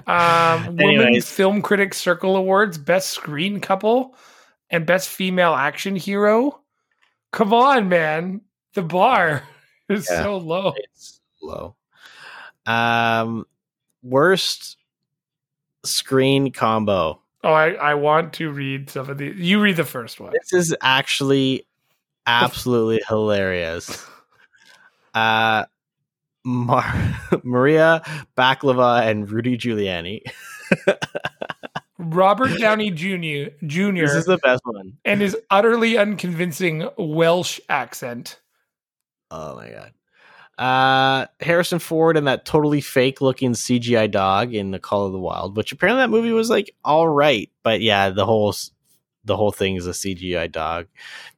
Um, 0.05 0.75
Women's 0.77 1.27
Film 1.27 1.63
Critics 1.63 1.97
Circle 1.97 2.35
Awards, 2.35 2.77
Best 2.77 3.09
Screen 3.09 3.59
Couple, 3.59 4.15
and 4.69 4.85
Best 4.85 5.09
Female 5.09 5.55
Action 5.55 5.95
Hero. 5.95 6.61
Come 7.31 7.55
on, 7.55 7.89
man. 7.89 8.41
The 8.75 8.83
bar 8.83 9.41
is 9.89 10.07
Yeah. 10.07 10.21
so 10.21 10.37
low. 10.37 10.73
it's 10.77 11.21
low. 11.41 11.75
Um, 12.67 13.47
worst 14.03 14.77
screen 15.85 16.51
combo. 16.51 17.19
Oh, 17.43 17.51
I, 17.51 17.71
I 17.71 17.93
want 17.95 18.33
to 18.33 18.49
read 18.51 18.89
some 18.89 19.09
of 19.09 19.17
these. 19.17 19.35
You 19.35 19.59
read 19.59 19.75
the 19.75 19.83
first 19.83 20.19
one. 20.19 20.31
This 20.31 20.53
is 20.53 20.75
actually 20.81 21.65
absolutely 22.27 23.01
hilarious. 23.07 24.05
Uh, 25.15 25.65
Mar- 26.43 27.19
Maria 27.43 28.01
Bakalova 28.35 29.05
and 29.07 29.29
Rudy 29.29 29.59
Giuliani. 29.59 30.21
Robert 31.99 32.57
Downey 32.57 32.89
Jr. 32.89 33.51
Jr. 33.67 34.01
This 34.01 34.15
is 34.15 34.25
the 34.25 34.39
best 34.43 34.61
one. 34.65 34.93
and 35.05 35.21
his 35.21 35.37
utterly 35.51 35.97
unconvincing 35.99 36.89
Welsh 36.97 37.59
accent. 37.69 38.39
Oh 39.29 39.55
my 39.55 39.69
god. 39.69 39.91
Uh, 40.57 41.25
Harrison 41.39 41.79
Ford 41.79 42.15
and 42.15 42.27
that 42.27 42.45
totally 42.45 42.79
fake 42.81 43.21
looking 43.21 43.53
CGI 43.53 44.09
dog 44.09 44.53
in 44.53 44.71
The 44.71 44.79
Call 44.79 45.05
of 45.07 45.11
the 45.11 45.19
Wild, 45.19 45.57
which 45.57 45.71
apparently 45.71 46.03
that 46.03 46.09
movie 46.09 46.31
was 46.31 46.49
like 46.49 46.75
all 46.85 47.09
right, 47.09 47.49
but 47.63 47.81
yeah, 47.81 48.09
the 48.11 48.25
whole 48.25 48.53
the 49.25 49.37
whole 49.37 49.51
thing 49.51 49.77
is 49.77 49.87
a 49.87 49.91
CGI 49.91 50.51
dog. 50.51 50.87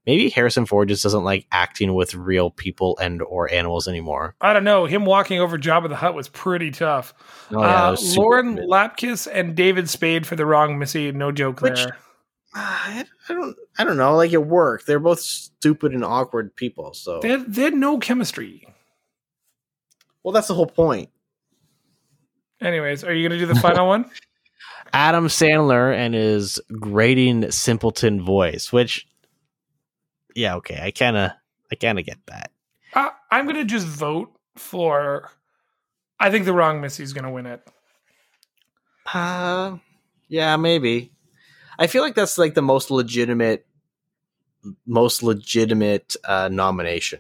Maybe 0.05 0.29
Harrison 0.29 0.65
Ford 0.65 0.89
just 0.89 1.03
doesn't 1.03 1.23
like 1.23 1.45
acting 1.51 1.93
with 1.93 2.13
real 2.15 2.49
people 2.49 2.97
and 2.99 3.21
or 3.21 3.49
animals 3.51 3.87
anymore. 3.87 4.35
I 4.41 4.53
don't 4.53 4.63
know. 4.63 4.85
Him 4.85 5.05
walking 5.05 5.39
over 5.39 5.57
Jabba 5.57 5.87
the 5.89 5.95
Hutt 5.95 6.15
was 6.15 6.27
pretty 6.27 6.71
tough. 6.71 7.13
Oh, 7.51 7.61
yeah, 7.61 7.89
uh, 7.89 7.97
Lauren 8.17 8.55
good. 8.55 8.65
Lapkus 8.67 9.27
and 9.31 9.55
David 9.55 9.87
Spade 9.89 10.25
for 10.27 10.35
the 10.35 10.45
wrong 10.45 10.77
Missy. 10.79 11.11
No 11.11 11.31
joke 11.31 11.61
Which- 11.61 11.75
there. 11.83 11.97
I 12.57 13.05
I 13.29 13.33
don't 13.33 13.55
I 13.77 13.83
don't 13.83 13.97
know, 13.97 14.15
like 14.15 14.31
it 14.31 14.45
worked. 14.45 14.87
They're 14.87 14.99
both 14.99 15.19
stupid 15.19 15.93
and 15.93 16.05
awkward 16.05 16.55
people, 16.55 16.93
so 16.93 17.19
They 17.19 17.29
had, 17.29 17.53
they 17.53 17.63
had 17.63 17.73
no 17.73 17.97
chemistry. 17.99 18.65
Well 20.25 20.31
that's 20.31 20.47
the 20.47 20.55
whole 20.55 20.65
point. 20.65 21.09
Anyways, 22.59 23.03
are 23.03 23.13
you 23.13 23.29
going 23.29 23.39
to 23.39 23.45
do 23.45 23.53
the 23.53 23.59
final 23.59 23.87
one? 23.87 24.09
Adam 24.93 25.27
Sandler 25.27 25.95
and 25.95 26.15
his 26.15 26.59
grating 26.79 27.51
simpleton 27.51 28.25
voice, 28.25 28.73
which 28.73 29.07
yeah, 30.35 30.55
okay, 30.55 30.79
I 30.81 30.89
kind 30.89 31.15
of 31.15 31.31
I 31.71 31.75
kind 31.75 31.99
of 31.99 32.05
get 32.05 32.17
that. 32.25 32.51
Uh, 32.93 33.09
I'm 33.29 33.45
going 33.45 33.57
to 33.57 33.65
just 33.65 33.85
vote 33.85 34.31
for. 34.55 35.29
I 36.19 36.31
think 36.31 36.45
the 36.45 36.53
wrong 36.53 36.81
Missy's 36.81 37.13
going 37.13 37.25
to 37.25 37.29
win 37.31 37.45
it. 37.45 37.61
Uh, 39.13 39.77
yeah, 40.27 40.55
maybe. 40.55 41.11
I 41.77 41.85
feel 41.85 42.01
like 42.01 42.15
that's 42.15 42.37
like 42.37 42.55
the 42.55 42.63
most 42.63 42.89
legitimate 42.89 43.67
most 44.87 45.21
legitimate 45.21 46.15
uh 46.23 46.49
nomination. 46.51 47.19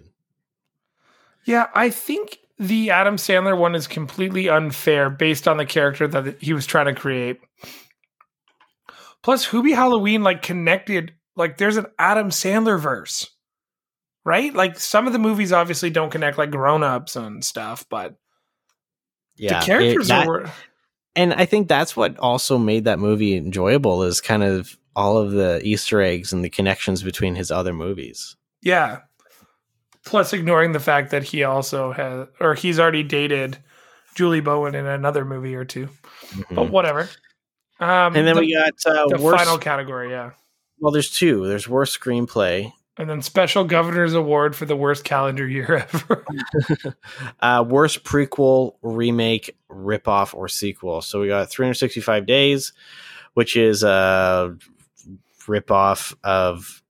Yeah, 1.43 1.67
I 1.75 1.91
think 1.91 2.39
the 2.57 2.91
Adam 2.91 3.17
Sandler 3.17 3.57
one 3.57 3.75
is 3.75 3.87
completely 3.87 4.49
unfair 4.49 5.09
based 5.09 5.47
on 5.47 5.57
the 5.57 5.65
character 5.65 6.07
that 6.07 6.41
he 6.41 6.53
was 6.53 6.65
trying 6.65 6.85
to 6.93 6.99
create. 6.99 7.39
Plus, 9.23 9.47
Hubie 9.47 9.73
Halloween 9.75 10.23
like 10.23 10.41
connected 10.41 11.13
like 11.35 11.57
there's 11.57 11.77
an 11.77 11.87
Adam 11.99 12.29
Sandler 12.29 12.79
verse, 12.79 13.29
right? 14.23 14.53
Like 14.53 14.79
some 14.79 15.07
of 15.07 15.13
the 15.13 15.19
movies 15.19 15.51
obviously 15.51 15.89
don't 15.89 16.11
connect 16.11 16.37
like 16.37 16.51
Grown 16.51 16.83
Ups 16.83 17.15
and 17.15 17.43
stuff, 17.43 17.85
but 17.89 18.15
Yeah. 19.35 19.59
the 19.59 19.65
characters 19.65 20.05
it- 20.05 20.09
that- 20.09 20.27
are. 20.27 20.51
and 21.15 21.33
I 21.33 21.45
think 21.45 21.67
that's 21.67 21.97
what 21.97 22.17
also 22.19 22.57
made 22.57 22.85
that 22.85 22.99
movie 22.99 23.35
enjoyable 23.35 24.03
is 24.03 24.21
kind 24.21 24.43
of 24.43 24.77
all 24.95 25.17
of 25.17 25.31
the 25.31 25.59
Easter 25.63 26.01
eggs 26.01 26.31
and 26.31 26.41
the 26.45 26.49
connections 26.49 27.03
between 27.03 27.35
his 27.35 27.51
other 27.51 27.73
movies. 27.73 28.37
Yeah. 28.61 28.99
Plus, 30.05 30.33
ignoring 30.33 30.71
the 30.71 30.79
fact 30.79 31.11
that 31.11 31.23
he 31.23 31.43
also 31.43 31.91
has, 31.91 32.27
or 32.39 32.53
he's 32.53 32.79
already 32.79 33.03
dated 33.03 33.57
Julie 34.15 34.39
Bowen 34.41 34.75
in 34.75 34.85
another 34.85 35.25
movie 35.25 35.55
or 35.55 35.65
2 35.65 35.89
But 36.51 36.67
Mhm. 36.67 36.69
whatever. 36.69 37.09
Um, 37.79 38.15
And 38.15 38.25
then 38.27 38.35
the, 38.35 38.41
we 38.41 38.53
got 38.53 38.71
uh, 38.85 39.07
the 39.09 39.21
worst. 39.21 39.43
final 39.43 39.57
category, 39.57 40.09
yeah. 40.11 40.31
well, 40.79 40.91
there's 40.91 41.09
two. 41.11 41.47
There's 41.47 41.67
worst 41.67 41.99
screenplay, 41.99 42.71
And 42.97 43.09
then 43.09 43.21
special 43.21 43.65
governor's 43.65 44.13
award 44.13 44.55
for 44.55 44.65
the 44.65 44.75
worst 44.75 45.03
calendar 45.03 45.45
year 45.47 45.85
ever. 45.93 46.25
uh, 47.41 47.65
worst 47.67 48.03
prequel, 48.05 48.75
remake, 48.81 49.57
ripoff, 49.69 50.33
or 50.33 50.47
sequel. 50.47 51.01
So 51.01 51.19
we 51.19 51.27
got 51.27 51.49
365 51.49 52.25
Days, 52.25 52.71
which 53.33 53.57
is 53.57 53.83
a 53.83 54.55
ripoff 55.47 56.15
of 56.23 56.81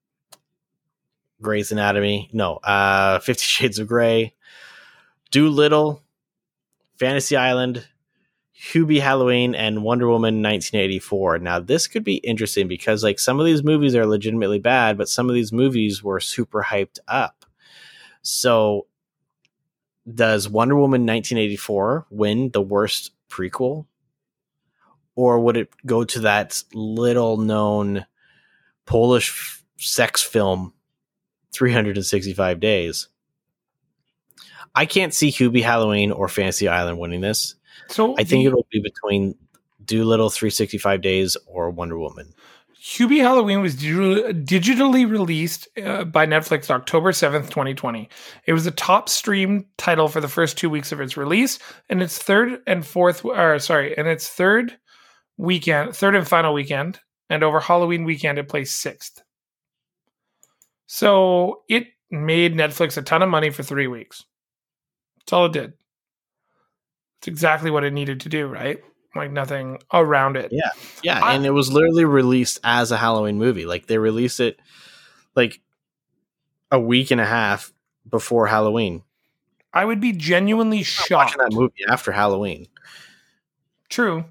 Grey's 1.46 1.72
Anatomy. 1.72 2.30
No, 2.34 2.56
uh, 2.58 3.20
Fifty 3.20 3.44
Shades 3.44 3.80
of 3.80 3.88
Grey, 3.88 4.34
Dolittle, 5.32 6.02
Fantasy 7.00 7.36
Island, 7.38 7.88
Hubie 8.74 9.02
Halloween, 9.02 9.54
and 9.54 9.84
Wonder 9.84 10.08
Woman 10.08 10.42
1984. 10.42 11.40
Now, 11.40 11.60
this 11.60 11.88
could 11.88 12.04
be 12.04 12.16
interesting 12.16 12.68
because, 12.68 13.04
like, 13.04 13.20
some 13.20 13.40
of 13.40 13.46
these 13.46 13.64
movies 13.64 13.96
are 13.96 14.06
legitimately 14.06 14.60
bad, 14.60 14.98
but 14.98 15.10
some 15.10 15.30
of 15.30 15.36
these 15.36 15.52
movies 15.52 16.04
were 16.04 16.20
super 16.20 16.64
hyped 16.64 17.00
up. 17.08 17.46
So, 18.22 18.88
does 20.12 20.50
Wonder 20.50 20.76
Woman 20.76 21.02
1984 21.02 22.08
win 22.10 22.50
the 22.52 22.62
worst 22.62 23.12
prequel? 23.30 23.86
Or 25.16 25.40
would 25.40 25.58
it 25.58 25.70
go 25.86 26.04
to 26.04 26.20
that 26.22 26.64
little 26.74 27.38
known 27.38 28.06
Polish 28.86 29.30
f- 29.30 29.64
sex 29.78 30.22
film, 30.22 30.74
365 31.56 32.60
Days? 32.60 33.08
I 34.74 34.86
can't 34.86 35.14
see 35.14 35.32
Hubie 35.32 35.64
Halloween 35.64 36.12
or 36.12 36.28
Fantasy 36.28 36.68
Island 36.68 37.00
winning 37.00 37.22
this. 37.22 37.56
So 37.90 38.14
I 38.18 38.24
think 38.24 38.44
the- 38.44 38.48
it'll 38.48 38.68
be 38.72 38.82
between 38.82 39.36
Dolittle 39.84 40.30
365 40.30 41.02
Days 41.02 41.38
or 41.48 41.70
Wonder 41.70 41.98
Woman. 41.98 42.34
Hubie 42.82 43.22
Halloween 43.22 43.62
was 43.62 43.76
digitally 43.76 45.10
released 45.10 45.68
uh, 45.84 46.04
by 46.04 46.28
Netflix 46.28 46.70
October 46.70 47.12
7th, 47.14 47.50
2020. 47.50 48.10
It 48.46 48.54
was 48.54 48.66
the 48.66 48.70
top 48.72 49.10
streamed 49.10 49.66
title 49.78 50.08
for 50.08 50.22
the 50.22 50.28
first 50.28 50.56
two 50.58 50.70
weeks 50.70 50.92
of 50.92 51.02
its 51.02 51.18
release, 51.18 51.58
and 51.90 52.04
its 52.04 52.20
third 52.20 52.62
and 52.68 52.86
fourth, 52.86 53.26
or 53.26 53.58
sorry, 53.58 53.98
and 53.98 54.08
its 54.08 54.28
third 54.30 54.78
weekend, 55.38 55.96
third 55.96 56.14
and 56.16 56.28
final 56.28 56.54
weekend, 56.54 57.00
and 57.28 57.44
over 57.44 57.60
Halloween 57.60 58.04
weekend, 58.04 58.38
it 58.38 58.48
placed 58.48 58.78
sixth. 58.78 59.24
So 60.88 61.62
it 61.70 61.88
made 62.12 62.54
Netflix 62.56 62.98
a 62.98 63.02
ton 63.02 63.22
of 63.22 63.30
money 63.30 63.50
for 63.50 63.64
three 63.64 63.88
weeks. 63.88 64.24
That's 65.20 65.34
all 65.34 65.46
it 65.46 65.54
did. 65.54 65.74
It's 67.20 67.28
exactly 67.28 67.72
what 67.72 67.84
it 67.84 67.94
needed 67.94 68.22
to 68.22 68.30
do, 68.30 68.48
right? 68.48 68.80
Like 69.16 69.32
nothing 69.32 69.80
around 69.94 70.36
it. 70.38 70.50
Yeah. 70.52 70.70
Yeah, 71.02 71.24
I- 71.24 71.34
and 71.34 71.46
it 71.46 71.52
was 71.52 71.72
literally 71.72 72.06
released 72.06 72.60
as 72.64 72.92
a 72.92 72.98
Halloween 72.98 73.38
movie. 73.38 73.66
Like 73.66 73.88
they 73.88 73.98
released 73.98 74.40
it 74.40 74.60
like 75.36 75.62
a 76.72 76.80
week 76.80 77.12
and 77.12 77.22
a 77.22 77.26
half 77.26 77.72
before 78.10 78.48
Halloween. 78.48 79.04
I 79.74 79.84
would 79.86 80.00
be 80.00 80.12
genuinely 80.12 80.84
shocked. 80.84 81.12
Watching 81.12 81.40
that 81.40 81.52
movie 81.54 81.84
after 81.90 82.12
Halloween. 82.12 82.68
True. 83.90 84.26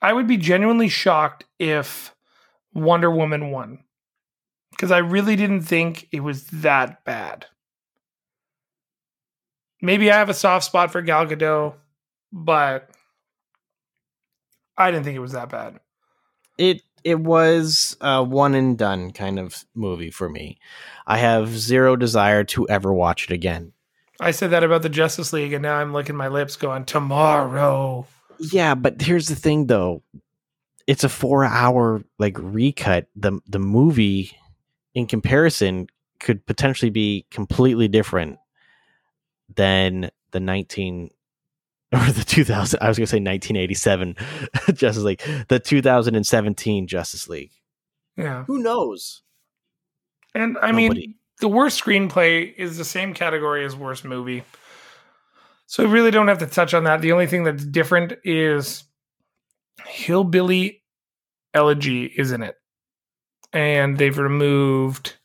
I 0.00 0.12
would 0.12 0.26
be 0.26 0.36
genuinely 0.36 0.88
shocked 0.88 1.44
if 1.58 2.14
Wonder 2.72 3.10
Woman 3.10 3.50
won. 3.50 3.80
Because 4.78 4.92
I 4.92 4.98
really 4.98 5.34
didn't 5.34 5.62
think 5.62 6.06
it 6.12 6.20
was 6.20 6.44
that 6.44 7.04
bad. 7.04 7.46
Maybe 9.82 10.08
I 10.08 10.16
have 10.16 10.28
a 10.28 10.34
soft 10.34 10.66
spot 10.66 10.92
for 10.92 11.02
Gal 11.02 11.26
Gadot, 11.26 11.74
but 12.32 12.88
I 14.76 14.92
didn't 14.92 15.04
think 15.04 15.16
it 15.16 15.20
was 15.20 15.32
that 15.32 15.48
bad. 15.48 15.80
It 16.56 16.82
it 17.02 17.18
was 17.18 17.96
a 18.00 18.22
one 18.22 18.54
and 18.54 18.78
done 18.78 19.10
kind 19.10 19.40
of 19.40 19.64
movie 19.74 20.10
for 20.10 20.28
me. 20.28 20.58
I 21.06 21.18
have 21.18 21.58
zero 21.58 21.96
desire 21.96 22.44
to 22.44 22.68
ever 22.68 22.92
watch 22.92 23.24
it 23.24 23.30
again. 23.32 23.72
I 24.20 24.30
said 24.30 24.50
that 24.50 24.64
about 24.64 24.82
the 24.82 24.88
Justice 24.88 25.32
League, 25.32 25.52
and 25.52 25.62
now 25.62 25.76
I'm 25.76 25.92
licking 25.92 26.16
my 26.16 26.28
lips 26.28 26.56
going, 26.56 26.84
tomorrow. 26.84 28.06
Yeah, 28.38 28.74
but 28.74 29.00
here's 29.00 29.28
the 29.28 29.36
thing 29.36 29.66
though. 29.66 30.02
It's 30.86 31.04
a 31.04 31.08
4-hour 31.08 32.02
like 32.18 32.36
recut. 32.38 33.08
The 33.16 33.40
the 33.46 33.58
movie 33.58 34.36
in 34.98 35.06
comparison 35.06 35.86
could 36.18 36.44
potentially 36.44 36.90
be 36.90 37.24
completely 37.30 37.86
different 37.86 38.38
than 39.54 40.10
the 40.32 40.40
19 40.40 41.10
or 41.92 42.00
the 42.00 42.24
2000 42.24 42.80
I 42.82 42.88
was 42.88 42.98
going 42.98 43.06
to 43.06 43.10
say 43.10 43.20
1987 43.20 44.16
Justice 44.74 45.04
League, 45.04 45.22
the 45.46 45.60
2017 45.60 46.88
Justice 46.88 47.28
League. 47.28 47.52
Yeah. 48.16 48.42
Who 48.44 48.58
knows? 48.58 49.22
And 50.34 50.58
I 50.60 50.72
mean, 50.72 51.14
the 51.40 51.48
worst 51.48 51.82
screenplay 51.82 52.52
is 52.56 52.76
the 52.76 52.84
same 52.84 53.14
category 53.14 53.64
as 53.64 53.76
worst 53.76 54.04
movie. 54.04 54.42
So 55.66 55.84
we 55.84 55.90
really 55.90 56.10
don't 56.10 56.28
have 56.28 56.38
to 56.38 56.46
touch 56.46 56.74
on 56.74 56.84
that. 56.84 57.00
The 57.00 57.12
only 57.12 57.28
thing 57.28 57.44
that's 57.44 57.64
different 57.64 58.14
is 58.24 58.82
Hillbilly 59.86 60.82
Elegy 61.54 62.04
is 62.04 62.32
in 62.32 62.42
it. 62.42 62.56
And 63.52 63.98
they've 63.98 64.16
removed 64.18 65.16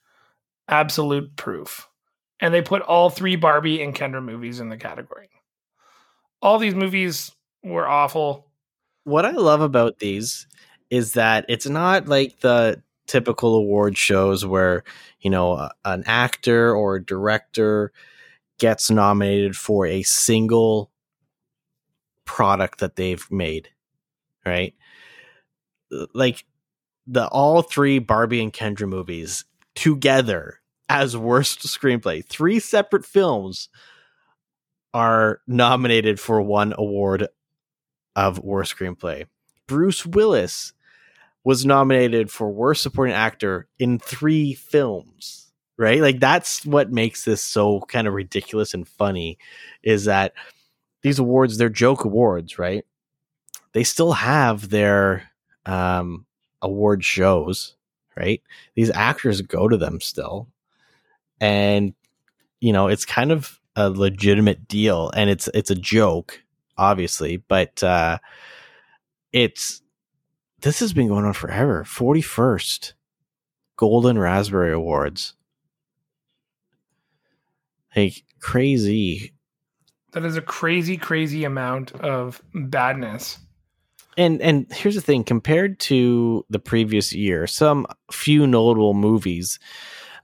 Absolute 0.67 1.35
Proof. 1.35 1.89
And 2.39 2.53
they 2.53 2.61
put 2.61 2.81
all 2.81 3.09
three 3.09 3.35
Barbie 3.35 3.81
and 3.81 3.95
Kendra 3.95 4.23
movies 4.23 4.59
in 4.59 4.69
the 4.69 4.77
category. 4.77 5.29
All 6.41 6.57
these 6.59 6.75
movies 6.75 7.31
were 7.63 7.87
awful. 7.87 8.47
What 9.05 9.25
I 9.25 9.31
love 9.31 9.61
about 9.61 9.99
these 9.99 10.47
is 10.89 11.13
that 11.13 11.45
it's 11.47 11.67
not 11.67 12.07
like 12.07 12.39
the 12.41 12.81
typical 13.07 13.55
award 13.55 13.97
shows 13.97 14.45
where, 14.45 14.83
you 15.21 15.29
know, 15.29 15.53
a- 15.53 15.71
an 15.85 16.03
actor 16.05 16.75
or 16.75 16.95
a 16.95 17.05
director 17.05 17.91
gets 18.59 18.89
nominated 18.89 19.55
for 19.57 19.85
a 19.85 20.03
single 20.03 20.91
product 22.25 22.79
that 22.79 22.95
they've 22.95 23.29
made, 23.31 23.69
right? 24.45 24.73
Like 26.13 26.45
the 27.07 27.27
all 27.27 27.61
three 27.61 27.99
Barbie 27.99 28.41
and 28.41 28.53
Kendra 28.53 28.87
movies 28.87 29.45
together 29.75 30.59
as 30.89 31.17
worst 31.17 31.59
screenplay, 31.59 32.25
three 32.25 32.59
separate 32.59 33.05
films 33.05 33.69
are 34.93 35.41
nominated 35.47 36.19
for 36.19 36.41
one 36.41 36.73
award 36.77 37.27
of 38.15 38.39
worst 38.39 38.75
screenplay. 38.75 39.25
Bruce 39.67 40.05
Willis 40.05 40.73
was 41.43 41.65
nominated 41.65 42.29
for 42.31 42.49
worst 42.49 42.83
supporting 42.83 43.13
actor 43.13 43.67
in 43.79 43.99
three 43.99 44.53
films. 44.53 45.51
Right? 45.75 46.01
Like 46.01 46.19
that's 46.19 46.65
what 46.65 46.91
makes 46.91 47.25
this 47.25 47.41
so 47.41 47.81
kind 47.87 48.07
of 48.07 48.13
ridiculous 48.13 48.75
and 48.75 48.87
funny 48.87 49.39
is 49.81 50.05
that 50.05 50.33
these 51.01 51.17
awards, 51.17 51.57
they're 51.57 51.67
joke 51.67 52.05
awards, 52.05 52.59
right? 52.59 52.85
They 53.73 53.83
still 53.83 54.13
have 54.13 54.69
their 54.69 55.29
um 55.65 56.27
award 56.63 57.03
shows, 57.05 57.75
right? 58.17 58.41
These 58.75 58.89
actors 58.89 59.41
go 59.41 59.67
to 59.67 59.77
them 59.77 60.01
still. 60.01 60.47
And 61.39 61.93
you 62.59 62.73
know, 62.73 62.87
it's 62.87 63.05
kind 63.05 63.31
of 63.31 63.59
a 63.75 63.89
legitimate 63.89 64.67
deal 64.67 65.11
and 65.15 65.29
it's 65.29 65.49
it's 65.53 65.71
a 65.71 65.75
joke 65.75 66.41
obviously, 66.77 67.37
but 67.37 67.83
uh 67.83 68.17
it's 69.31 69.81
this 70.61 70.79
has 70.79 70.93
been 70.93 71.09
going 71.09 71.25
on 71.25 71.33
forever. 71.33 71.83
41st 71.83 72.93
Golden 73.75 74.17
Raspberry 74.17 74.71
Awards. 74.71 75.33
Like 77.95 78.23
crazy. 78.39 79.33
That 80.13 80.25
is 80.25 80.37
a 80.37 80.41
crazy, 80.41 80.95
crazy 80.97 81.43
amount 81.43 81.93
of 81.95 82.41
badness. 82.53 83.39
And 84.17 84.41
and 84.41 84.71
here's 84.71 84.95
the 84.95 85.01
thing, 85.01 85.23
compared 85.23 85.79
to 85.81 86.45
the 86.49 86.59
previous 86.59 87.13
year, 87.13 87.47
some 87.47 87.87
few 88.11 88.45
notable 88.47 88.93
movies 88.93 89.59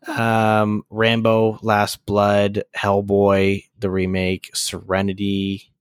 um 0.07 0.84
Rambo 0.90 1.60
Last 1.61 2.06
Blood, 2.06 2.64
Hellboy 2.78 3.66
the 3.80 3.90
remake, 3.90 4.49
Serenity, 4.56 5.72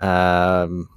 um 0.00 0.88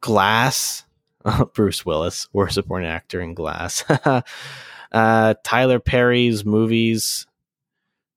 Glass, 0.00 0.84
Bruce 1.54 1.86
Willis, 1.86 2.28
or 2.32 2.48
supporting 2.48 2.88
actor 2.88 3.20
in 3.20 3.34
Glass. 3.34 3.84
uh, 4.92 5.34
Tyler 5.44 5.80
Perry's 5.80 6.44
movies, 6.44 7.26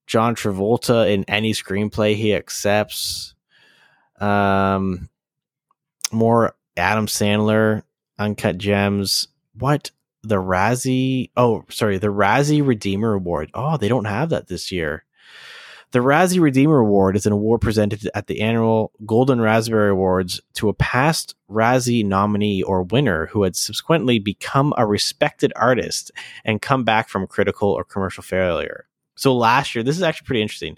John 0.06 0.34
Travolta 0.34 1.10
in 1.10 1.24
any 1.28 1.52
screenplay 1.52 2.14
he 2.14 2.34
accepts. 2.34 3.34
Um, 4.20 5.08
more 6.12 6.54
Adam 6.78 7.06
Sandler, 7.06 7.82
Uncut 8.18 8.58
Gems. 8.58 9.28
What 9.54 9.90
the 10.22 10.36
Razzie. 10.36 11.30
Oh, 11.36 11.64
sorry, 11.68 11.98
the 11.98 12.08
Razzie 12.08 12.66
Redeemer 12.66 13.14
Award. 13.14 13.50
Oh, 13.54 13.76
they 13.76 13.88
don't 13.88 14.04
have 14.04 14.30
that 14.30 14.48
this 14.48 14.72
year. 14.72 15.04
The 15.90 16.00
Razzie 16.00 16.40
Redeemer 16.40 16.78
Award 16.78 17.16
is 17.16 17.24
an 17.24 17.32
award 17.32 17.62
presented 17.62 18.10
at 18.14 18.26
the 18.26 18.42
annual 18.42 18.92
Golden 19.06 19.40
Raspberry 19.40 19.90
Awards 19.90 20.38
to 20.54 20.68
a 20.68 20.74
past 20.74 21.34
Razzie 21.50 22.04
nominee 22.04 22.62
or 22.62 22.82
winner 22.82 23.26
who 23.26 23.42
had 23.42 23.56
subsequently 23.56 24.18
become 24.18 24.74
a 24.76 24.86
respected 24.86 25.50
artist 25.56 26.10
and 26.44 26.60
come 26.60 26.84
back 26.84 27.08
from 27.08 27.26
critical 27.26 27.70
or 27.70 27.84
commercial 27.84 28.22
failure. 28.22 28.86
So 29.16 29.34
last 29.34 29.74
year, 29.74 29.82
this 29.82 29.96
is 29.96 30.02
actually 30.02 30.26
pretty 30.26 30.42
interesting. 30.42 30.76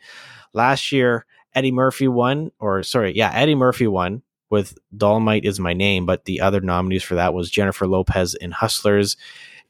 Last 0.52 0.93
year, 0.93 1.27
Eddie 1.56 1.72
Murphy 1.72 2.06
won, 2.06 2.52
or 2.60 2.85
sorry, 2.85 3.16
yeah, 3.16 3.32
Eddie 3.35 3.56
Murphy 3.56 3.89
won 3.89 4.22
with 4.51 4.77
Dolomite 4.97 5.44
is 5.44 5.60
my 5.60 5.72
name, 5.72 6.05
but 6.06 6.24
the 6.24 6.40
other 6.40 6.60
nominees 6.60 7.02
for 7.02 7.14
that 7.14 7.32
was 7.32 7.51
Jennifer 7.51 7.86
Lopez 7.86 8.35
in 8.35 8.51
Hustlers, 8.51 9.16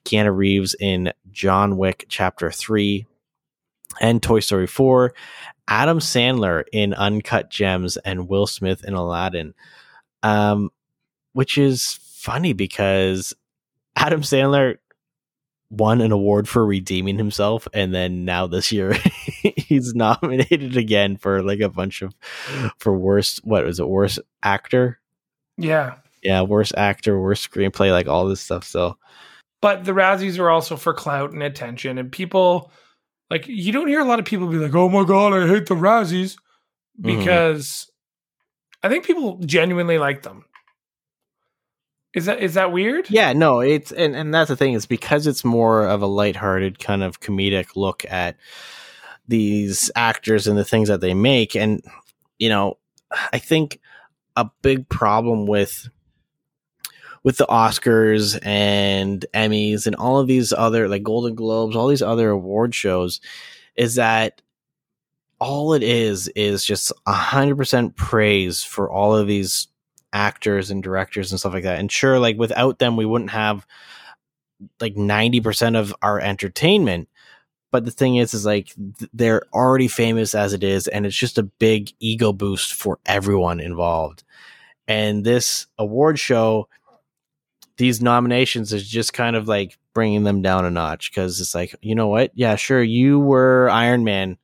Keanu 0.04 0.34
Reeves 0.34 0.74
in 0.80 1.12
John 1.30 1.76
Wick 1.76 2.06
Chapter 2.08 2.50
3, 2.50 3.06
and 4.00 4.22
Toy 4.22 4.40
Story 4.40 4.66
4, 4.66 5.12
Adam 5.68 5.98
Sandler 5.98 6.64
in 6.72 6.94
Uncut 6.94 7.50
Gems, 7.50 7.96
and 7.98 8.28
Will 8.28 8.46
Smith 8.46 8.82
in 8.84 8.94
Aladdin. 8.94 9.54
Um, 10.22 10.70
which 11.32 11.56
is 11.56 11.98
funny 12.02 12.52
because 12.52 13.32
Adam 13.96 14.22
Sandler 14.22 14.76
won 15.70 16.00
an 16.00 16.12
award 16.12 16.48
for 16.48 16.64
redeeming 16.66 17.18
himself, 17.18 17.68
and 17.72 17.94
then 17.94 18.24
now 18.24 18.46
this 18.46 18.72
year 18.72 18.96
he's 19.70 19.94
nominated 19.94 20.76
again 20.76 21.16
for 21.16 21.42
like 21.42 21.60
a 21.60 21.70
bunch 21.70 22.02
of 22.02 22.14
for 22.78 22.92
worst 22.92 23.40
what 23.44 23.64
was 23.64 23.80
it 23.80 23.88
worst 23.88 24.18
actor? 24.42 25.00
Yeah. 25.56 25.94
Yeah, 26.22 26.42
worst 26.42 26.74
actor, 26.76 27.18
worst 27.18 27.50
screenplay, 27.50 27.90
like 27.90 28.06
all 28.06 28.26
this 28.26 28.42
stuff. 28.42 28.64
So 28.64 28.98
But 29.62 29.84
the 29.84 29.92
Razzies 29.92 30.38
are 30.38 30.50
also 30.50 30.76
for 30.76 30.92
clout 30.92 31.32
and 31.32 31.42
attention, 31.42 31.96
and 31.96 32.12
people 32.12 32.70
like 33.30 33.46
you 33.48 33.72
don't 33.72 33.88
hear 33.88 34.00
a 34.00 34.04
lot 34.04 34.18
of 34.18 34.24
people 34.26 34.46
be 34.48 34.56
like, 34.58 34.74
"Oh 34.74 34.88
my 34.90 35.04
god, 35.04 35.32
I 35.32 35.46
hate 35.46 35.66
the 35.66 35.74
Razzies," 35.76 36.36
Mhm. 37.00 37.18
because 37.18 37.90
I 38.82 38.88
think 38.88 39.04
people 39.06 39.38
genuinely 39.38 39.98
like 39.98 40.22
them. 40.22 40.44
Is 42.12 42.26
that 42.26 42.40
is 42.42 42.54
that 42.54 42.72
weird? 42.72 43.08
Yeah, 43.08 43.32
no, 43.32 43.60
it's 43.60 43.92
and, 43.92 44.16
and 44.16 44.34
that's 44.34 44.48
the 44.48 44.56
thing 44.56 44.74
is 44.74 44.84
because 44.84 45.26
it's 45.28 45.44
more 45.44 45.86
of 45.86 46.02
a 46.02 46.06
lighthearted 46.06 46.80
kind 46.80 47.02
of 47.04 47.20
comedic 47.20 47.76
look 47.76 48.04
at 48.10 48.36
these 49.28 49.90
actors 49.94 50.46
and 50.46 50.58
the 50.58 50.64
things 50.64 50.88
that 50.88 51.00
they 51.00 51.14
make. 51.14 51.54
And, 51.54 51.82
you 52.38 52.48
know, 52.48 52.78
I 53.32 53.38
think 53.38 53.80
a 54.36 54.50
big 54.62 54.88
problem 54.88 55.46
with 55.46 55.88
with 57.22 57.36
the 57.36 57.46
Oscars 57.46 58.38
and 58.42 59.26
Emmys 59.34 59.86
and 59.86 59.94
all 59.96 60.18
of 60.18 60.26
these 60.26 60.52
other 60.52 60.88
like 60.88 61.02
Golden 61.02 61.34
Globes, 61.34 61.76
all 61.76 61.88
these 61.88 62.02
other 62.02 62.30
award 62.30 62.74
shows 62.74 63.20
is 63.76 63.96
that 63.96 64.40
all 65.38 65.74
it 65.74 65.82
is 65.82 66.28
is 66.28 66.64
just 66.64 66.92
a 67.06 67.12
hundred 67.12 67.56
percent 67.56 67.96
praise 67.96 68.62
for 68.62 68.90
all 68.90 69.14
of 69.14 69.26
these 69.26 69.68
actors 70.12 70.70
and 70.70 70.82
directors 70.82 71.30
and 71.30 71.38
stuff 71.38 71.52
like 71.52 71.64
that. 71.64 71.78
And 71.78 71.90
sure, 71.90 72.18
like 72.18 72.38
without 72.38 72.78
them, 72.78 72.96
we 72.96 73.06
wouldn't 73.06 73.30
have 73.30 73.66
like 74.80 74.94
90% 74.94 75.76
of 75.76 75.94
our 76.02 76.20
entertainment. 76.20 77.08
But 77.70 77.84
the 77.84 77.90
thing 77.90 78.16
is, 78.16 78.34
is 78.34 78.44
like 78.44 78.72
they're 79.12 79.42
already 79.52 79.88
famous 79.88 80.34
as 80.34 80.52
it 80.52 80.64
is, 80.64 80.88
and 80.88 81.06
it's 81.06 81.16
just 81.16 81.38
a 81.38 81.44
big 81.44 81.92
ego 82.00 82.32
boost 82.32 82.74
for 82.74 82.98
everyone 83.06 83.60
involved. 83.60 84.24
And 84.88 85.24
this 85.24 85.66
award 85.78 86.18
show, 86.18 86.68
these 87.76 88.02
nominations 88.02 88.72
is 88.72 88.88
just 88.88 89.12
kind 89.12 89.36
of 89.36 89.46
like 89.46 89.78
bringing 89.94 90.24
them 90.24 90.42
down 90.42 90.64
a 90.64 90.70
notch 90.70 91.10
because 91.10 91.40
it's 91.40 91.54
like, 91.54 91.74
you 91.80 91.94
know 91.94 92.08
what? 92.08 92.32
Yeah, 92.34 92.56
sure, 92.56 92.82
you 92.82 93.20
were 93.20 93.70
Iron 93.70 94.02
Man, 94.02 94.36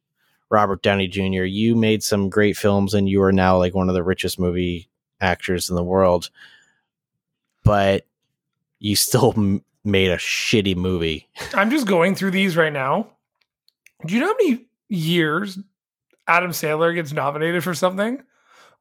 Robert 0.49 0.83
Downey 0.83 1.09
Jr. 1.09 1.43
You 1.43 1.75
made 1.75 2.05
some 2.05 2.29
great 2.29 2.57
films, 2.57 2.95
and 2.95 3.09
you 3.09 3.23
are 3.23 3.33
now 3.33 3.59
like 3.59 3.75
one 3.75 3.89
of 3.89 3.95
the 3.97 4.05
richest 4.05 4.39
movie 4.39 4.89
actors 5.21 5.69
in 5.69 5.75
the 5.75 5.83
world, 5.83 6.31
but 7.65 8.07
you 8.79 8.95
still 8.95 9.35
m- 9.37 9.65
made 9.83 10.11
a 10.11 10.17
shitty 10.17 10.77
movie. 10.77 11.29
I'm 11.55 11.71
just 11.71 11.87
going 11.89 12.15
through 12.15 12.31
these 12.33 12.57
right 12.57 12.73
now. 12.73 13.09
Do 14.07 14.15
you 14.15 14.21
know 14.21 14.29
how 14.29 14.37
many 14.41 14.67
years 14.89 15.59
Adam 16.27 16.51
Sandler 16.51 16.95
gets 16.95 17.13
nominated 17.13 17.63
for 17.65 17.75
something? 17.75 18.23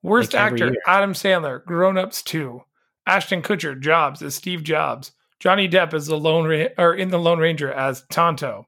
Worst 0.02 0.34
Like 0.34 0.54
actor, 0.54 0.68
year. 0.68 0.78
Adam 0.86 1.14
Sandler, 1.14 1.64
Grown 1.66 1.98
Ups 1.98 2.22
2. 2.24 2.62
Ashton 3.08 3.42
Kutcher, 3.42 3.80
Jobs 3.80 4.22
as 4.22 4.36
Steve 4.36 4.64
Jobs. 4.64 5.12
Johnny 5.40 5.68
Depp 5.68 5.94
as 5.94 6.08
the 6.08 6.18
Lone 6.18 6.48
Ra- 6.48 6.74
or 6.78 6.94
in 6.94 7.10
the 7.10 7.20
Lone 7.20 7.40
Ranger 7.40 7.72
as 7.72 8.04
Tonto. 8.10 8.68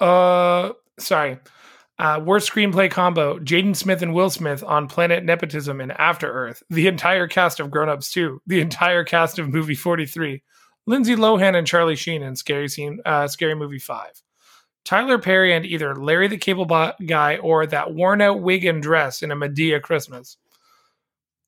Uh, 0.00 0.72
sorry. 0.98 1.38
Uh, 1.98 2.20
worst 2.24 2.50
screenplay 2.50 2.90
combo: 2.90 3.38
Jaden 3.38 3.76
Smith 3.76 4.02
and 4.02 4.12
Will 4.12 4.30
Smith 4.30 4.64
on 4.64 4.88
Planet 4.88 5.24
Nepotism 5.24 5.80
and 5.80 5.92
After 5.92 6.30
Earth. 6.30 6.62
The 6.68 6.88
entire 6.88 7.28
cast 7.28 7.60
of 7.60 7.70
Grown 7.70 7.88
Ups 7.88 8.12
2. 8.12 8.42
The 8.46 8.60
entire 8.60 9.04
cast 9.04 9.38
of 9.38 9.48
Movie 9.48 9.76
43. 9.76 10.42
Lindsay 10.86 11.16
Lohan 11.16 11.56
and 11.56 11.66
Charlie 11.66 11.96
Sheen 11.96 12.22
in 12.22 12.36
Scary 12.36 12.68
Scene, 12.68 13.00
uh, 13.06 13.26
Scary 13.26 13.54
Movie 13.54 13.78
5. 13.78 14.23
Tyler 14.84 15.18
Perry 15.18 15.54
and 15.54 15.64
either 15.64 15.96
Larry 15.96 16.28
the 16.28 16.36
Cable 16.36 16.66
Guy 16.66 17.36
or 17.36 17.66
that 17.66 17.94
worn 17.94 18.20
out 18.20 18.42
wig 18.42 18.64
and 18.64 18.82
dress 18.82 19.22
in 19.22 19.30
a 19.30 19.36
Medea 19.36 19.80
Christmas. 19.80 20.36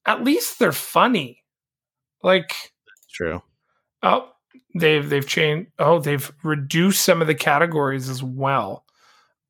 At 0.07 0.25
least 0.25 0.59
they're 0.59 0.73
funny. 0.73 1.45
Like, 2.23 2.55
True. 3.13 3.43
oh, 4.03 4.31
they've 4.75 5.09
they've 5.09 5.27
changed. 5.27 5.71
Oh, 5.79 6.01
they've 6.01 6.33
reduced 6.43 7.05
some 7.05 7.21
of 7.21 7.27
the 7.27 7.35
categories 7.35 8.09
as 8.09 8.23
well. 8.23 8.85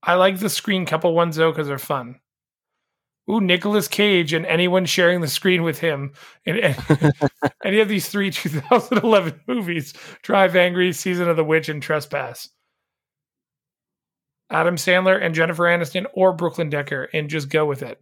I 0.03 0.15
like 0.15 0.39
the 0.39 0.51
screen 0.51 0.87
couple 0.87 1.15
ones 1.15 1.37
though 1.37 1.53
because 1.53 1.69
they're 1.69 1.79
fun. 1.79 2.21
Ooh, 3.31 3.41
Nicolas 3.41 3.89
Cage 3.89 4.33
and 4.33 4.47
anyone 4.47 4.87
sharing 4.87 5.21
the 5.21 5.27
screen 5.27 5.65
with 5.65 5.81
him 5.81 6.13
in 6.45 6.59
any, 6.59 6.77
any 7.65 7.81
of 7.81 7.89
these 7.89 8.09
three 8.09 8.31
2011 8.33 9.41
movies: 9.47 9.95
Drive 10.23 10.57
Angry, 10.57 10.93
Season 10.93 11.29
of 11.29 11.37
the 11.37 11.45
Witch, 11.45 11.69
and 11.69 11.83
Trespass. 11.83 12.49
Adam 14.51 14.77
Sandler 14.77 15.21
and 15.21 15.35
Jennifer 15.35 15.65
Aniston 15.65 16.07
or 16.15 16.33
Brooklyn 16.33 16.71
Decker, 16.71 17.09
and 17.13 17.29
just 17.29 17.49
go 17.49 17.67
with 17.67 17.83
it. 17.83 18.01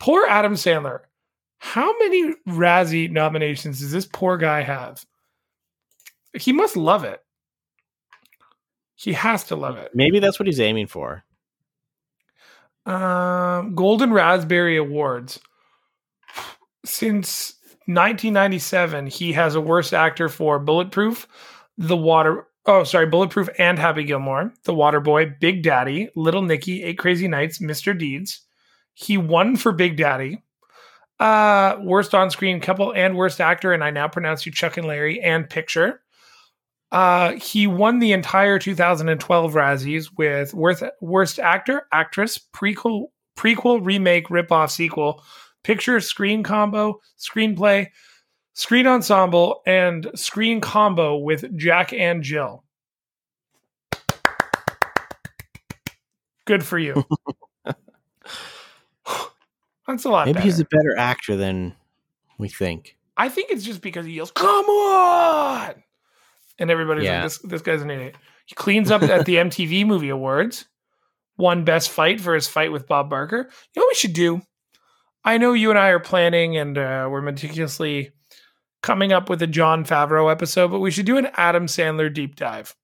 Poor 0.00 0.26
Adam 0.28 0.54
Sandler. 0.54 1.00
How 1.58 1.96
many 1.98 2.34
Razzie 2.48 3.10
nominations 3.10 3.80
does 3.80 3.92
this 3.92 4.06
poor 4.06 4.36
guy 4.36 4.62
have? 4.62 5.04
He 6.38 6.52
must 6.52 6.76
love 6.76 7.04
it. 7.04 7.20
He 8.96 9.12
has 9.12 9.44
to 9.44 9.56
love 9.56 9.76
it. 9.76 9.92
Maybe 9.94 10.18
that's 10.18 10.38
what 10.38 10.46
he's 10.46 10.60
aiming 10.60 10.88
for. 10.88 11.24
Um, 12.86 13.74
Golden 13.74 14.12
Raspberry 14.12 14.76
Awards. 14.76 15.40
Since 16.84 17.54
1997, 17.86 19.06
he 19.06 19.32
has 19.32 19.54
a 19.54 19.60
worst 19.60 19.94
actor 19.94 20.28
for 20.28 20.58
Bulletproof, 20.58 21.26
The 21.78 21.96
Water. 21.96 22.46
Oh, 22.66 22.82
sorry, 22.84 23.06
Bulletproof 23.06 23.50
and 23.58 23.78
Happy 23.78 24.04
Gilmore, 24.04 24.52
The 24.64 24.72
Waterboy, 24.72 25.38
Big 25.38 25.62
Daddy, 25.62 26.08
Little 26.16 26.40
Nicky, 26.40 26.82
Eight 26.82 26.98
Crazy 26.98 27.28
Nights, 27.28 27.58
Mr. 27.58 27.96
Deeds. 27.96 28.40
He 28.94 29.18
won 29.18 29.56
for 29.56 29.72
Big 29.72 29.96
Daddy. 29.96 30.42
Uh, 31.20 31.76
worst 31.82 32.14
on-screen 32.14 32.60
couple 32.60 32.92
and 32.94 33.16
worst 33.16 33.40
actor, 33.40 33.72
and 33.72 33.84
I 33.84 33.90
now 33.90 34.08
pronounce 34.08 34.46
you 34.46 34.52
Chuck 34.52 34.78
and 34.78 34.86
Larry 34.86 35.20
and 35.20 35.48
Picture. 35.48 36.00
Uh, 36.90 37.32
he 37.32 37.66
won 37.66 37.98
the 37.98 38.12
entire 38.12 38.58
2012 38.58 39.52
Razzies 39.52 40.08
with 40.16 40.54
worst 40.54 40.84
worst 41.00 41.38
actor, 41.38 41.86
actress, 41.92 42.38
prequel, 42.38 43.06
prequel, 43.36 43.84
remake, 43.84 44.28
ripoff, 44.28 44.70
sequel, 44.70 45.22
picture, 45.64 46.00
screen 46.00 46.42
combo, 46.42 47.00
screenplay, 47.18 47.88
screen 48.54 48.86
ensemble, 48.86 49.60
and 49.66 50.10
screen 50.14 50.60
combo 50.60 51.16
with 51.16 51.56
Jack 51.56 51.92
and 51.92 52.22
Jill. 52.22 52.64
Good 56.46 56.64
for 56.64 56.78
you. 56.78 57.04
That's 59.86 60.04
a 60.04 60.08
lot. 60.08 60.26
Maybe 60.26 60.34
better. 60.34 60.44
he's 60.44 60.60
a 60.60 60.64
better 60.64 60.96
actor 60.96 61.36
than 61.36 61.74
we 62.38 62.48
think. 62.48 62.96
I 63.16 63.28
think 63.28 63.50
it's 63.50 63.64
just 63.64 63.80
because 63.82 64.06
he 64.06 64.12
yells, 64.12 64.30
"Come 64.30 64.64
on!" 64.66 65.74
and 66.58 66.70
everybody's 66.70 67.04
Yeah. 67.04 67.14
like, 67.16 67.22
"This 67.24 67.38
this 67.38 67.62
guy's 67.62 67.82
an 67.82 67.90
idiot." 67.90 68.16
He 68.46 68.54
cleans 68.54 68.90
up 68.90 69.02
at 69.02 69.26
the 69.26 69.36
MTV 69.40 69.86
Movie 69.86 70.08
Awards, 70.08 70.66
won 71.36 71.64
Best 71.64 71.90
Fight 71.90 72.20
for 72.20 72.34
his 72.34 72.48
fight 72.48 72.72
with 72.72 72.86
Bob 72.86 73.08
Barker. 73.10 73.36
You 73.36 73.80
know 73.80 73.84
what 73.84 73.90
we 73.92 73.94
should 73.94 74.14
do? 74.14 74.42
I 75.24 75.38
know 75.38 75.52
you 75.54 75.70
and 75.70 75.78
I 75.78 75.88
are 75.88 76.00
planning 76.00 76.56
and 76.58 76.76
uh, 76.76 77.08
we're 77.10 77.22
meticulously 77.22 78.10
coming 78.84 79.14
up 79.14 79.30
with 79.30 79.40
a 79.40 79.46
Jon 79.46 79.82
Favreau 79.84 80.30
episode, 80.30 80.68
but 80.70 80.78
we 80.80 80.90
should 80.90 81.06
do 81.06 81.16
an 81.16 81.28
Adam 81.34 81.64
Sandler 81.66 82.12
deep 82.12 82.36
dive. 82.36 82.76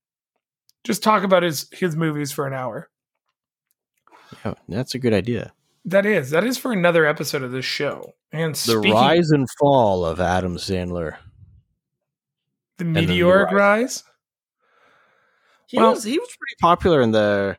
Just 0.82 1.02
talk 1.02 1.22
about 1.22 1.42
his 1.42 1.68
his 1.72 1.94
movies 1.94 2.32
for 2.32 2.46
an 2.46 2.54
hour. 2.54 2.88
Yeah, 4.44 4.54
that's 4.68 4.94
a 4.94 4.98
good 4.98 5.12
idea. 5.12 5.52
That 5.84 6.06
is 6.06 6.30
that 6.30 6.42
is 6.44 6.56
for 6.56 6.72
another 6.72 7.04
episode 7.04 7.42
of 7.42 7.52
this 7.52 7.66
show. 7.66 8.14
And 8.32 8.54
The 8.54 8.78
rise 8.78 9.30
and 9.30 9.46
fall 9.58 10.04
of 10.06 10.20
Adam 10.20 10.56
Sandler. 10.56 11.16
the 12.78 12.84
the 12.84 12.90
new 12.90 13.00
meteoric 13.06 13.50
rise. 13.50 14.02
He 15.66 15.76
Well- 15.76 15.90
was 15.90 16.04
he 16.04 16.18
was 16.18 16.28
pretty 16.28 16.56
popular 16.62 17.02
in 17.02 17.10
the 17.12 17.58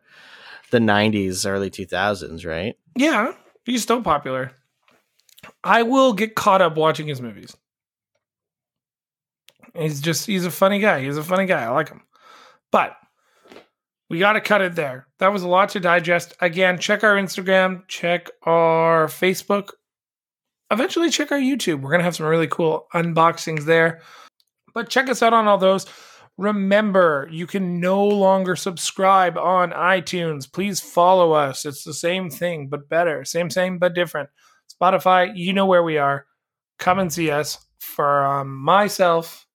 the 0.71 0.79
'90s, 0.79 1.45
early 1.47 1.69
2000s, 1.69 2.43
right? 2.45 2.75
Yeah, 2.95 3.33
he's 3.65 3.83
still 3.83 4.01
popular. 4.01 4.51
I 5.63 5.83
will 5.83 6.13
get 6.13 6.33
caught 6.35 6.61
up 6.61 6.75
watching 6.75 7.07
his 7.07 7.21
movies. 7.21 7.55
He's 9.75 10.01
just 10.01 10.25
he's 10.25 10.45
a 10.45 10.51
funny 10.51 10.79
guy. 10.79 11.03
He's 11.03 11.17
a 11.17 11.23
funny 11.23 11.45
guy. 11.45 11.63
I 11.63 11.69
like 11.69 11.89
him. 11.89 12.01
But 12.71 12.95
we 14.09 14.19
got 14.19 14.33
to 14.33 14.41
cut 14.41 14.61
it 14.61 14.75
there. 14.75 15.07
That 15.19 15.31
was 15.31 15.43
a 15.43 15.47
lot 15.47 15.69
to 15.69 15.79
digest. 15.79 16.33
Again, 16.41 16.77
check 16.77 17.03
our 17.03 17.15
Instagram, 17.15 17.87
check 17.87 18.29
our 18.43 19.07
Facebook. 19.07 19.69
Eventually 20.69 21.09
check 21.09 21.31
our 21.31 21.39
YouTube. 21.39 21.81
We're 21.81 21.91
going 21.91 21.99
to 21.99 22.05
have 22.05 22.15
some 22.15 22.25
really 22.25 22.47
cool 22.47 22.87
unboxings 22.93 23.63
there. 23.65 24.01
But 24.73 24.89
check 24.89 25.09
us 25.09 25.21
out 25.21 25.33
on 25.33 25.47
all 25.47 25.57
those. 25.57 25.85
Remember, 26.37 27.27
you 27.31 27.45
can 27.45 27.79
no 27.79 28.05
longer 28.05 28.55
subscribe 28.55 29.37
on 29.37 29.71
iTunes. 29.71 30.51
Please 30.51 30.79
follow 30.79 31.33
us. 31.33 31.65
It's 31.65 31.83
the 31.83 31.93
same 31.93 32.29
thing, 32.29 32.67
but 32.67 32.89
better. 32.89 33.23
Same, 33.23 33.49
same, 33.49 33.79
but 33.79 33.93
different. 33.93 34.29
Spotify, 34.73 35.31
you 35.35 35.53
know 35.53 35.65
where 35.65 35.83
we 35.83 35.97
are. 35.97 36.25
Come 36.79 36.99
and 36.99 37.13
see 37.13 37.31
us. 37.31 37.65
For 37.79 38.25
um, 38.25 38.55
myself, 38.57 39.45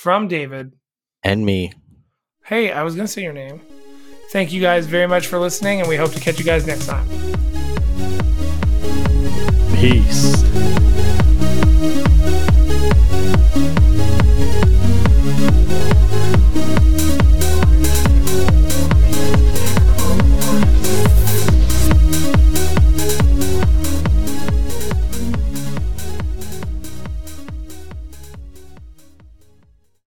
from 0.00 0.28
David 0.28 0.72
and 1.22 1.44
me. 1.44 1.74
Hey, 2.46 2.72
I 2.72 2.82
was 2.84 2.94
going 2.94 3.06
to 3.06 3.12
say 3.12 3.22
your 3.22 3.34
name. 3.34 3.60
Thank 4.32 4.50
you 4.50 4.58
guys 4.58 4.86
very 4.86 5.06
much 5.06 5.26
for 5.26 5.38
listening, 5.38 5.80
and 5.80 5.88
we 5.90 5.96
hope 5.96 6.12
to 6.12 6.20
catch 6.20 6.38
you 6.38 6.44
guys 6.44 6.66
next 6.66 6.86
time. 6.86 7.06
Peace. 9.76 10.40